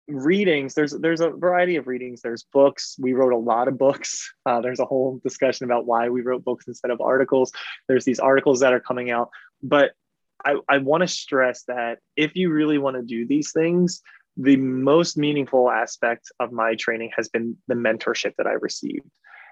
readings 0.08 0.74
there's 0.74 0.92
there's 0.98 1.20
a 1.20 1.30
variety 1.30 1.76
of 1.76 1.86
readings 1.86 2.20
there's 2.22 2.44
books 2.52 2.96
we 2.98 3.12
wrote 3.12 3.32
a 3.32 3.36
lot 3.36 3.68
of 3.68 3.78
books 3.78 4.32
uh, 4.46 4.60
there's 4.60 4.80
a 4.80 4.84
whole 4.84 5.20
discussion 5.22 5.64
about 5.64 5.86
why 5.86 6.08
we 6.08 6.20
wrote 6.20 6.44
books 6.44 6.66
instead 6.66 6.90
of 6.90 7.00
articles 7.00 7.52
there's 7.88 8.04
these 8.04 8.18
articles 8.18 8.60
that 8.60 8.72
are 8.72 8.80
coming 8.80 9.10
out 9.10 9.30
but 9.62 9.92
I, 10.44 10.56
I 10.68 10.78
want 10.78 11.02
to 11.02 11.08
stress 11.08 11.64
that 11.68 11.98
if 12.16 12.34
you 12.34 12.50
really 12.50 12.78
want 12.78 12.96
to 12.96 13.02
do 13.02 13.26
these 13.26 13.52
things, 13.52 14.02
the 14.36 14.56
most 14.56 15.16
meaningful 15.16 15.70
aspect 15.70 16.30
of 16.40 16.52
my 16.52 16.74
training 16.74 17.10
has 17.16 17.28
been 17.28 17.56
the 17.68 17.74
mentorship 17.74 18.32
that 18.38 18.46
I 18.46 18.52
received. 18.52 19.08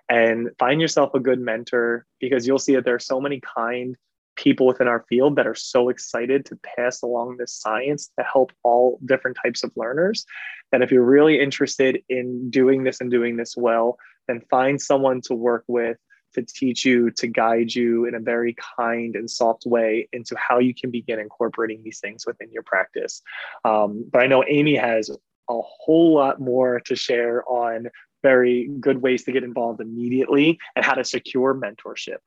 And 0.08 0.50
find 0.58 0.80
yourself 0.80 1.14
a 1.14 1.20
good 1.20 1.40
mentor 1.40 2.06
because 2.20 2.46
you'll 2.46 2.58
see 2.58 2.74
that 2.74 2.84
there 2.84 2.94
are 2.94 3.00
so 3.00 3.20
many 3.20 3.40
kind 3.40 3.96
people 4.36 4.66
within 4.66 4.88
our 4.88 5.04
field 5.08 5.36
that 5.36 5.46
are 5.46 5.54
so 5.54 5.88
excited 5.88 6.46
to 6.46 6.58
pass 6.76 7.02
along 7.02 7.36
this 7.36 7.54
science 7.54 8.10
to 8.18 8.24
help 8.24 8.52
all 8.64 8.98
different 9.04 9.36
types 9.42 9.62
of 9.62 9.70
learners 9.76 10.24
that 10.72 10.82
if 10.82 10.90
you're 10.90 11.04
really 11.04 11.38
interested 11.38 12.02
in 12.08 12.50
doing 12.50 12.82
this 12.84 13.00
and 13.00 13.10
doing 13.10 13.36
this 13.36 13.54
well, 13.56 13.98
then 14.28 14.40
find 14.50 14.80
someone 14.80 15.20
to 15.20 15.34
work 15.34 15.64
with 15.68 15.98
to 16.35 16.43
teach 16.43 16.85
you, 16.85 17.11
to 17.12 17.27
guide 17.27 17.74
you 17.74 18.07
in 18.07 18.15
a 18.15 18.20
very 18.20 18.55
kind 18.77 19.16
and 19.16 19.31
soft 19.31 19.66
way 19.66 20.09
into 20.12 20.36
how 20.36 20.59
you 20.59 20.74
can 20.74 20.90
begin 20.90 21.19
incorporating 21.19 21.82
these 21.82 22.01
things 22.01 22.27
within 22.27 22.51
your 22.52 22.62
practice. 22.62 23.23
Um, 23.65 24.09
but 24.11 24.23
I 24.23 24.27
know 24.27 24.44
Amy 24.47 24.77
has 24.77 25.11
a 25.11 25.61
whole 25.61 26.15
lot 26.15 26.40
more 26.40 26.81
to 26.81 26.94
share 26.94 27.44
on 27.48 27.89
very 28.23 28.69
good 28.81 29.01
ways 29.01 29.24
to 29.24 29.32
get 29.32 29.44
involved 29.44 29.81
immediately 29.81 30.59
and 30.77 30.85
how 30.85 30.94
to 30.94 31.05
secure 31.05 31.55
mentorship. 31.55 32.19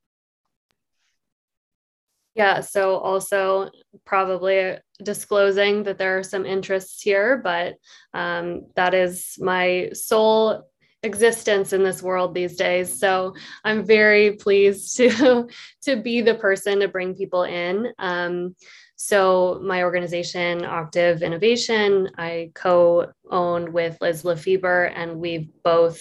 Yeah, 2.36 2.62
so 2.62 2.98
also 2.98 3.70
probably 4.06 4.78
disclosing 5.04 5.84
that 5.84 6.00
there 6.00 6.18
are 6.18 6.24
some 6.24 6.48
interests 6.48 7.00
here, 7.02 7.38
but 7.38 7.76
um, 8.14 8.66
that 8.76 8.96
is 8.96 9.38
my 9.40 9.92
sole 9.94 10.68
existence 11.04 11.74
in 11.74 11.84
this 11.84 12.02
world 12.02 12.34
these 12.34 12.56
days 12.56 13.00
so 13.00 13.34
i'm 13.64 13.84
very 13.86 14.34
pleased 14.34 14.96
to 14.98 15.48
to 15.82 16.02
be 16.02 16.22
the 16.22 16.36
person 16.36 16.80
to 16.80 16.88
bring 16.88 17.14
people 17.14 17.44
in 17.44 17.88
um, 18.00 18.56
So, 18.96 19.60
my 19.62 19.84
organization, 19.84 20.64
Octave 20.64 21.24
Innovation, 21.24 22.10
I 22.18 22.52
co 22.54 23.12
owned 23.30 23.74
with 23.74 23.98
Liz 24.00 24.24
Lefeber, 24.24 24.94
and 24.96 25.20
we've 25.20 25.50
both 25.62 26.00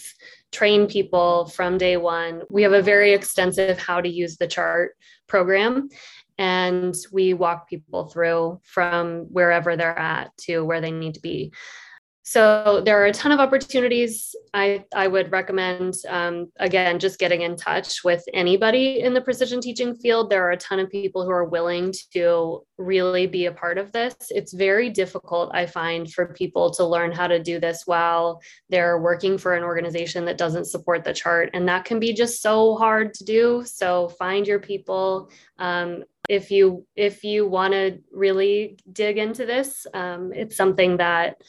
trained 0.53 0.89
people 0.91 1.47
from 1.47 1.79
day 1.79 1.97
one. 1.97 2.43
We 2.49 2.63
have 2.63 2.75
a 2.75 2.83
very 2.83 3.13
extensive 3.13 3.79
how 3.81 4.01
to 4.03 4.09
use 4.09 4.37
the 4.37 4.47
chart 4.47 4.97
program 5.27 5.89
and 6.39 6.95
we 7.13 7.35
walk 7.35 7.69
people 7.69 8.07
through 8.07 8.61
from 8.63 9.27
wherever 9.31 9.77
they're 9.77 9.99
at 9.99 10.37
to 10.37 10.61
where 10.63 10.81
they 10.81 10.91
need 10.91 11.15
to 11.15 11.21
be. 11.21 11.53
So 12.25 12.83
there 12.85 13.03
are 13.03 13.07
a 13.07 13.13
ton 13.13 13.33
of 13.33 13.41
opportunities. 13.41 14.37
I, 14.55 14.85
I 14.95 15.09
would 15.09 15.33
recommend, 15.33 15.95
um, 16.09 16.53
again, 16.59 17.01
just 17.01 17.19
getting 17.19 17.43
in 17.43 17.57
touch 17.57 18.05
with 18.05 18.23
anybody 18.33 19.01
in 19.01 19.13
the 19.13 19.21
precision 19.21 19.61
teaching 19.61 19.97
field. 19.97 20.31
There 20.31 20.47
are 20.47 20.53
a 20.53 20.57
ton 20.57 20.79
of 20.79 20.89
people 20.89 21.25
who 21.25 21.33
are 21.33 21.45
willing 21.45 21.93
to 22.13 22.63
really 22.79 23.27
be 23.27 23.47
a 23.47 23.53
part 23.53 23.77
of 23.77 23.91
this. 23.91 24.15
It's 24.31 24.53
very 24.53 24.89
difficult, 24.89 25.51
I 25.53 25.67
find, 25.67 26.11
for 26.13 26.33
people 26.33 26.71
to 26.75 26.85
learn 26.85 27.11
how 27.11 27.27
to 27.27 27.43
do 27.43 27.59
this 27.59 27.83
while 27.87 28.41
they're 28.69 29.01
working 29.01 29.37
for 29.37 29.55
an 29.55 29.65
organization 29.65 30.25
that 30.27 30.39
doesn't 30.39 30.67
support 30.67 31.03
the 31.03 31.13
chart. 31.13 31.51
And 31.55 31.69
that 31.69 31.85
can 31.85 31.99
be 31.99 32.13
just 32.13 32.41
so 32.41 32.77
hard 32.77 33.15
to 33.15 33.25
do. 33.25 33.65
So 33.67 34.11
find 34.11 34.47
your 34.47 34.61
people. 34.61 35.29
Um, 35.59 36.05
if 36.29 36.53
you 36.53 36.87
if 36.95 37.25
you 37.25 37.49
want 37.49 37.73
to 37.73 37.99
really 38.13 38.79
dig 38.93 39.19
into 39.19 39.45
this, 39.45 39.87
um, 39.93 40.33
it's 40.33 40.57
something 40.57 40.99
that 40.99 41.43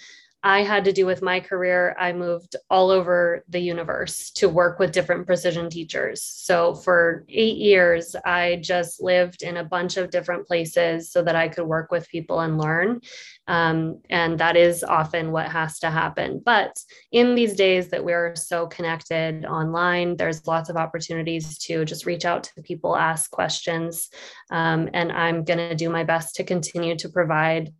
I 0.44 0.64
had 0.64 0.84
to 0.86 0.92
do 0.92 1.06
with 1.06 1.22
my 1.22 1.40
career, 1.40 1.96
I 1.98 2.12
moved 2.12 2.58
all 2.70 2.90
over 2.90 3.46
the 3.48 3.62
universe 3.62 4.30
to 4.32 4.50
work 4.50 4.78
with 4.78 4.92
different 4.92 5.26
precision 5.26 5.70
teachers. 5.70 6.22
So 6.22 6.76
for 6.76 7.24
eight 7.30 7.56
years, 7.56 8.14
I 8.26 8.60
just 8.62 9.02
lived 9.02 9.42
in 9.42 9.56
a 9.56 9.64
bunch 9.64 9.96
of 9.96 10.12
different 10.12 10.46
places 10.46 11.12
so 11.12 11.24
that 11.24 11.38
I 11.38 11.48
could 11.48 11.66
work 11.66 11.92
with 11.92 12.10
people 12.10 12.42
and 12.42 12.58
learn. 12.58 13.00
Um, 13.48 14.02
and 14.10 14.38
that 14.40 14.58
is 14.58 14.84
often 14.84 15.32
what 15.32 15.48
has 15.48 15.80
to 15.80 15.90
happen. 15.90 16.42
But 16.46 16.78
in 17.14 17.36
these 17.36 17.56
days 17.56 17.90
that 17.90 18.04
we're 18.04 18.36
so 18.36 18.68
connected 18.68 19.46
online, 19.46 20.18
there's 20.18 20.46
lots 20.46 20.70
of 20.70 20.76
opportunities 20.76 21.58
to 21.60 21.86
just 21.86 22.06
reach 22.06 22.26
out 22.26 22.44
to 22.44 22.62
people, 22.62 22.98
ask 22.98 23.32
questions. 23.32 24.10
Um, 24.52 24.90
and 24.94 25.10
I'm 25.10 25.46
going 25.46 25.70
to 25.70 25.76
do 25.76 25.90
my 25.90 26.04
best 26.04 26.36
to 26.36 26.44
continue 26.44 26.98
to 26.98 27.08
provide 27.08 27.72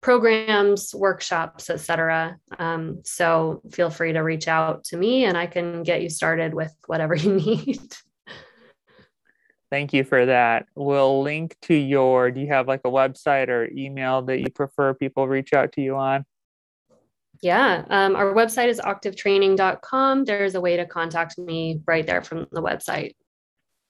programs, 0.00 0.94
workshops, 0.94 1.70
etc. 1.70 2.38
Um, 2.58 3.00
so 3.04 3.62
feel 3.72 3.90
free 3.90 4.12
to 4.12 4.20
reach 4.20 4.48
out 4.48 4.84
to 4.84 4.96
me 4.96 5.24
and 5.24 5.36
I 5.36 5.46
can 5.46 5.82
get 5.82 6.02
you 6.02 6.10
started 6.10 6.54
with 6.54 6.72
whatever 6.86 7.14
you 7.16 7.34
need. 7.34 7.80
Thank 9.70 9.92
you 9.92 10.04
for 10.04 10.26
that. 10.26 10.66
We'll 10.74 11.22
link 11.22 11.56
to 11.62 11.74
your, 11.74 12.30
do 12.30 12.40
you 12.40 12.48
have 12.48 12.66
like 12.66 12.80
a 12.84 12.90
website 12.90 13.48
or 13.48 13.68
email 13.70 14.22
that 14.22 14.40
you 14.40 14.50
prefer 14.50 14.94
people 14.94 15.28
reach 15.28 15.52
out 15.52 15.72
to 15.72 15.82
you 15.82 15.96
on? 15.96 16.24
Yeah, 17.42 17.84
um, 17.90 18.16
our 18.16 18.32
website 18.32 18.68
is 18.68 18.80
octavetraining.com. 18.80 20.24
There's 20.24 20.54
a 20.54 20.60
way 20.60 20.76
to 20.76 20.86
contact 20.86 21.38
me 21.38 21.80
right 21.86 22.04
there 22.04 22.22
from 22.22 22.48
the 22.50 22.62
website. 22.62 23.14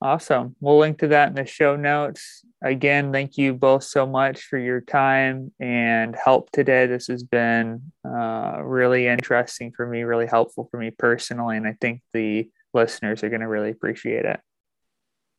Awesome. 0.01 0.55
We'll 0.61 0.79
link 0.79 0.99
to 0.99 1.09
that 1.09 1.29
in 1.29 1.35
the 1.35 1.45
show 1.45 1.75
notes. 1.75 2.45
Again, 2.63 3.13
thank 3.13 3.37
you 3.37 3.53
both 3.53 3.83
so 3.83 4.07
much 4.07 4.43
for 4.43 4.57
your 4.57 4.81
time 4.81 5.53
and 5.59 6.15
help 6.15 6.51
today. 6.53 6.87
This 6.87 7.09
has 7.09 7.25
been 7.25 7.93
uh, 8.05 8.61
really 8.63 9.09
interesting 9.09 9.73
for 9.73 9.87
me, 9.87 10.03
really 10.03 10.27
helpful 10.27 10.69
for 10.71 10.79
me 10.79 10.91
personally, 10.91 11.57
and 11.57 11.67
I 11.67 11.77
think 11.81 12.03
the 12.13 12.49
listeners 12.75 13.25
are 13.25 13.29
going 13.29 13.41
to 13.41 13.49
really 13.49 13.71
appreciate 13.71 14.25
it. 14.25 14.39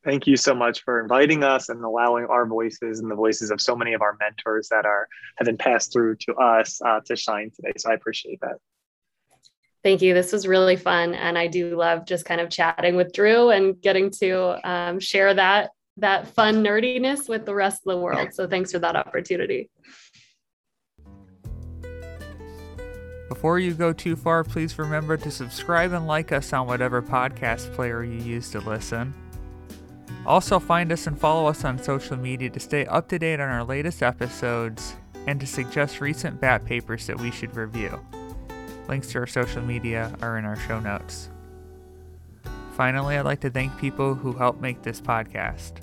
Thank 0.03 0.27
you 0.27 0.37
so 0.37 0.55
much 0.55 0.83
for 0.83 1.01
inviting 1.01 1.43
us 1.43 1.69
and 1.69 1.83
allowing 1.83 2.25
our 2.25 2.45
voices 2.45 2.99
and 2.99 3.11
the 3.11 3.15
voices 3.15 3.51
of 3.51 3.59
so 3.59 3.75
many 3.75 3.93
of 3.93 4.01
our 4.01 4.17
mentors 4.19 4.69
that 4.69 4.85
are 4.85 5.07
have 5.37 5.45
been 5.45 5.57
passed 5.57 5.91
through 5.91 6.15
to 6.17 6.35
us 6.35 6.81
uh, 6.81 6.99
to 7.05 7.15
shine 7.15 7.51
today. 7.53 7.73
So 7.77 7.91
I 7.91 7.95
appreciate 7.95 8.39
that. 8.41 8.57
Thank 9.83 10.01
you. 10.01 10.13
This 10.13 10.33
was 10.33 10.45
really 10.45 10.75
fun, 10.75 11.13
and 11.13 11.37
I 11.37 11.47
do 11.47 11.75
love 11.75 12.05
just 12.05 12.25
kind 12.25 12.41
of 12.41 12.49
chatting 12.49 12.95
with 12.95 13.13
Drew 13.13 13.49
and 13.49 13.79
getting 13.81 14.11
to 14.19 14.69
um, 14.69 14.99
share 14.99 15.33
that 15.33 15.71
that 15.97 16.27
fun 16.27 16.63
nerdiness 16.63 17.27
with 17.27 17.45
the 17.45 17.53
rest 17.53 17.81
of 17.85 17.91
the 17.91 17.97
world. 17.97 18.33
So 18.33 18.47
thanks 18.47 18.71
for 18.71 18.79
that 18.79 18.95
opportunity. 18.95 19.69
Before 23.27 23.59
you 23.59 23.73
go 23.73 23.93
too 23.93 24.15
far, 24.15 24.43
please 24.43 24.77
remember 24.79 25.15
to 25.17 25.29
subscribe 25.29 25.93
and 25.93 26.07
like 26.07 26.31
us 26.31 26.51
on 26.51 26.67
whatever 26.67 27.01
podcast 27.01 27.73
player 27.73 28.03
you 28.03 28.19
use 28.19 28.49
to 28.51 28.59
listen. 28.59 29.13
Also, 30.25 30.59
find 30.59 30.91
us 30.91 31.07
and 31.07 31.17
follow 31.17 31.47
us 31.47 31.63
on 31.63 31.81
social 31.81 32.17
media 32.17 32.49
to 32.49 32.59
stay 32.59 32.85
up 32.87 33.07
to 33.09 33.19
date 33.19 33.39
on 33.39 33.49
our 33.49 33.63
latest 33.63 34.03
episodes 34.03 34.95
and 35.27 35.39
to 35.39 35.47
suggest 35.47 36.01
recent 36.01 36.41
BAP 36.41 36.65
papers 36.65 37.07
that 37.07 37.19
we 37.19 37.31
should 37.31 37.55
review. 37.55 37.99
Links 38.89 39.11
to 39.11 39.19
our 39.19 39.27
social 39.27 39.61
media 39.61 40.11
are 40.19 40.39
in 40.39 40.45
our 40.45 40.55
show 40.55 40.79
notes. 40.79 41.29
Finally, 42.75 43.17
I'd 43.17 43.25
like 43.25 43.41
to 43.41 43.49
thank 43.51 43.77
people 43.77 44.15
who 44.15 44.33
helped 44.33 44.61
make 44.61 44.81
this 44.81 44.99
podcast. 44.99 45.73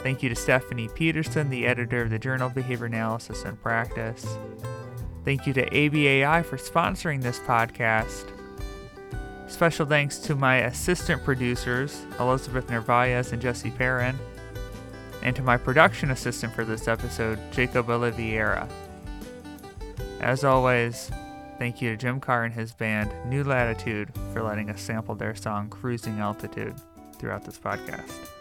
Thank 0.00 0.22
you 0.22 0.28
to 0.28 0.34
Stephanie 0.34 0.90
Peterson, 0.94 1.48
the 1.48 1.64
editor 1.64 2.02
of 2.02 2.10
the 2.10 2.18
journal 2.18 2.50
Behavior 2.50 2.84
Analysis 2.84 3.44
in 3.44 3.56
Practice. 3.56 4.36
Thank 5.24 5.46
you 5.46 5.54
to 5.54 5.70
ABAI 5.70 6.44
for 6.44 6.58
sponsoring 6.58 7.22
this 7.22 7.38
podcast. 7.38 8.30
Special 9.46 9.86
thanks 9.86 10.18
to 10.18 10.34
my 10.34 10.56
assistant 10.56 11.24
producers, 11.24 12.04
Elizabeth 12.20 12.68
Narvaez 12.68 13.32
and 13.32 13.40
Jesse 13.40 13.70
Perrin, 13.70 14.18
and 15.22 15.34
to 15.34 15.40
my 15.40 15.56
production 15.56 16.10
assistant 16.10 16.52
for 16.52 16.66
this 16.66 16.88
episode, 16.88 17.38
Jacob 17.52 17.88
Oliveira. 17.88 18.68
As 20.20 20.44
always, 20.44 21.10
Thank 21.58 21.80
you 21.80 21.90
to 21.90 21.96
Jim 21.96 22.20
Carr 22.20 22.44
and 22.44 22.52
his 22.52 22.72
band, 22.74 23.12
New 23.26 23.44
Latitude, 23.44 24.12
for 24.32 24.42
letting 24.42 24.70
us 24.70 24.80
sample 24.80 25.14
their 25.14 25.34
song 25.34 25.68
Cruising 25.68 26.18
Altitude 26.18 26.74
throughout 27.18 27.44
this 27.44 27.58
podcast. 27.58 28.33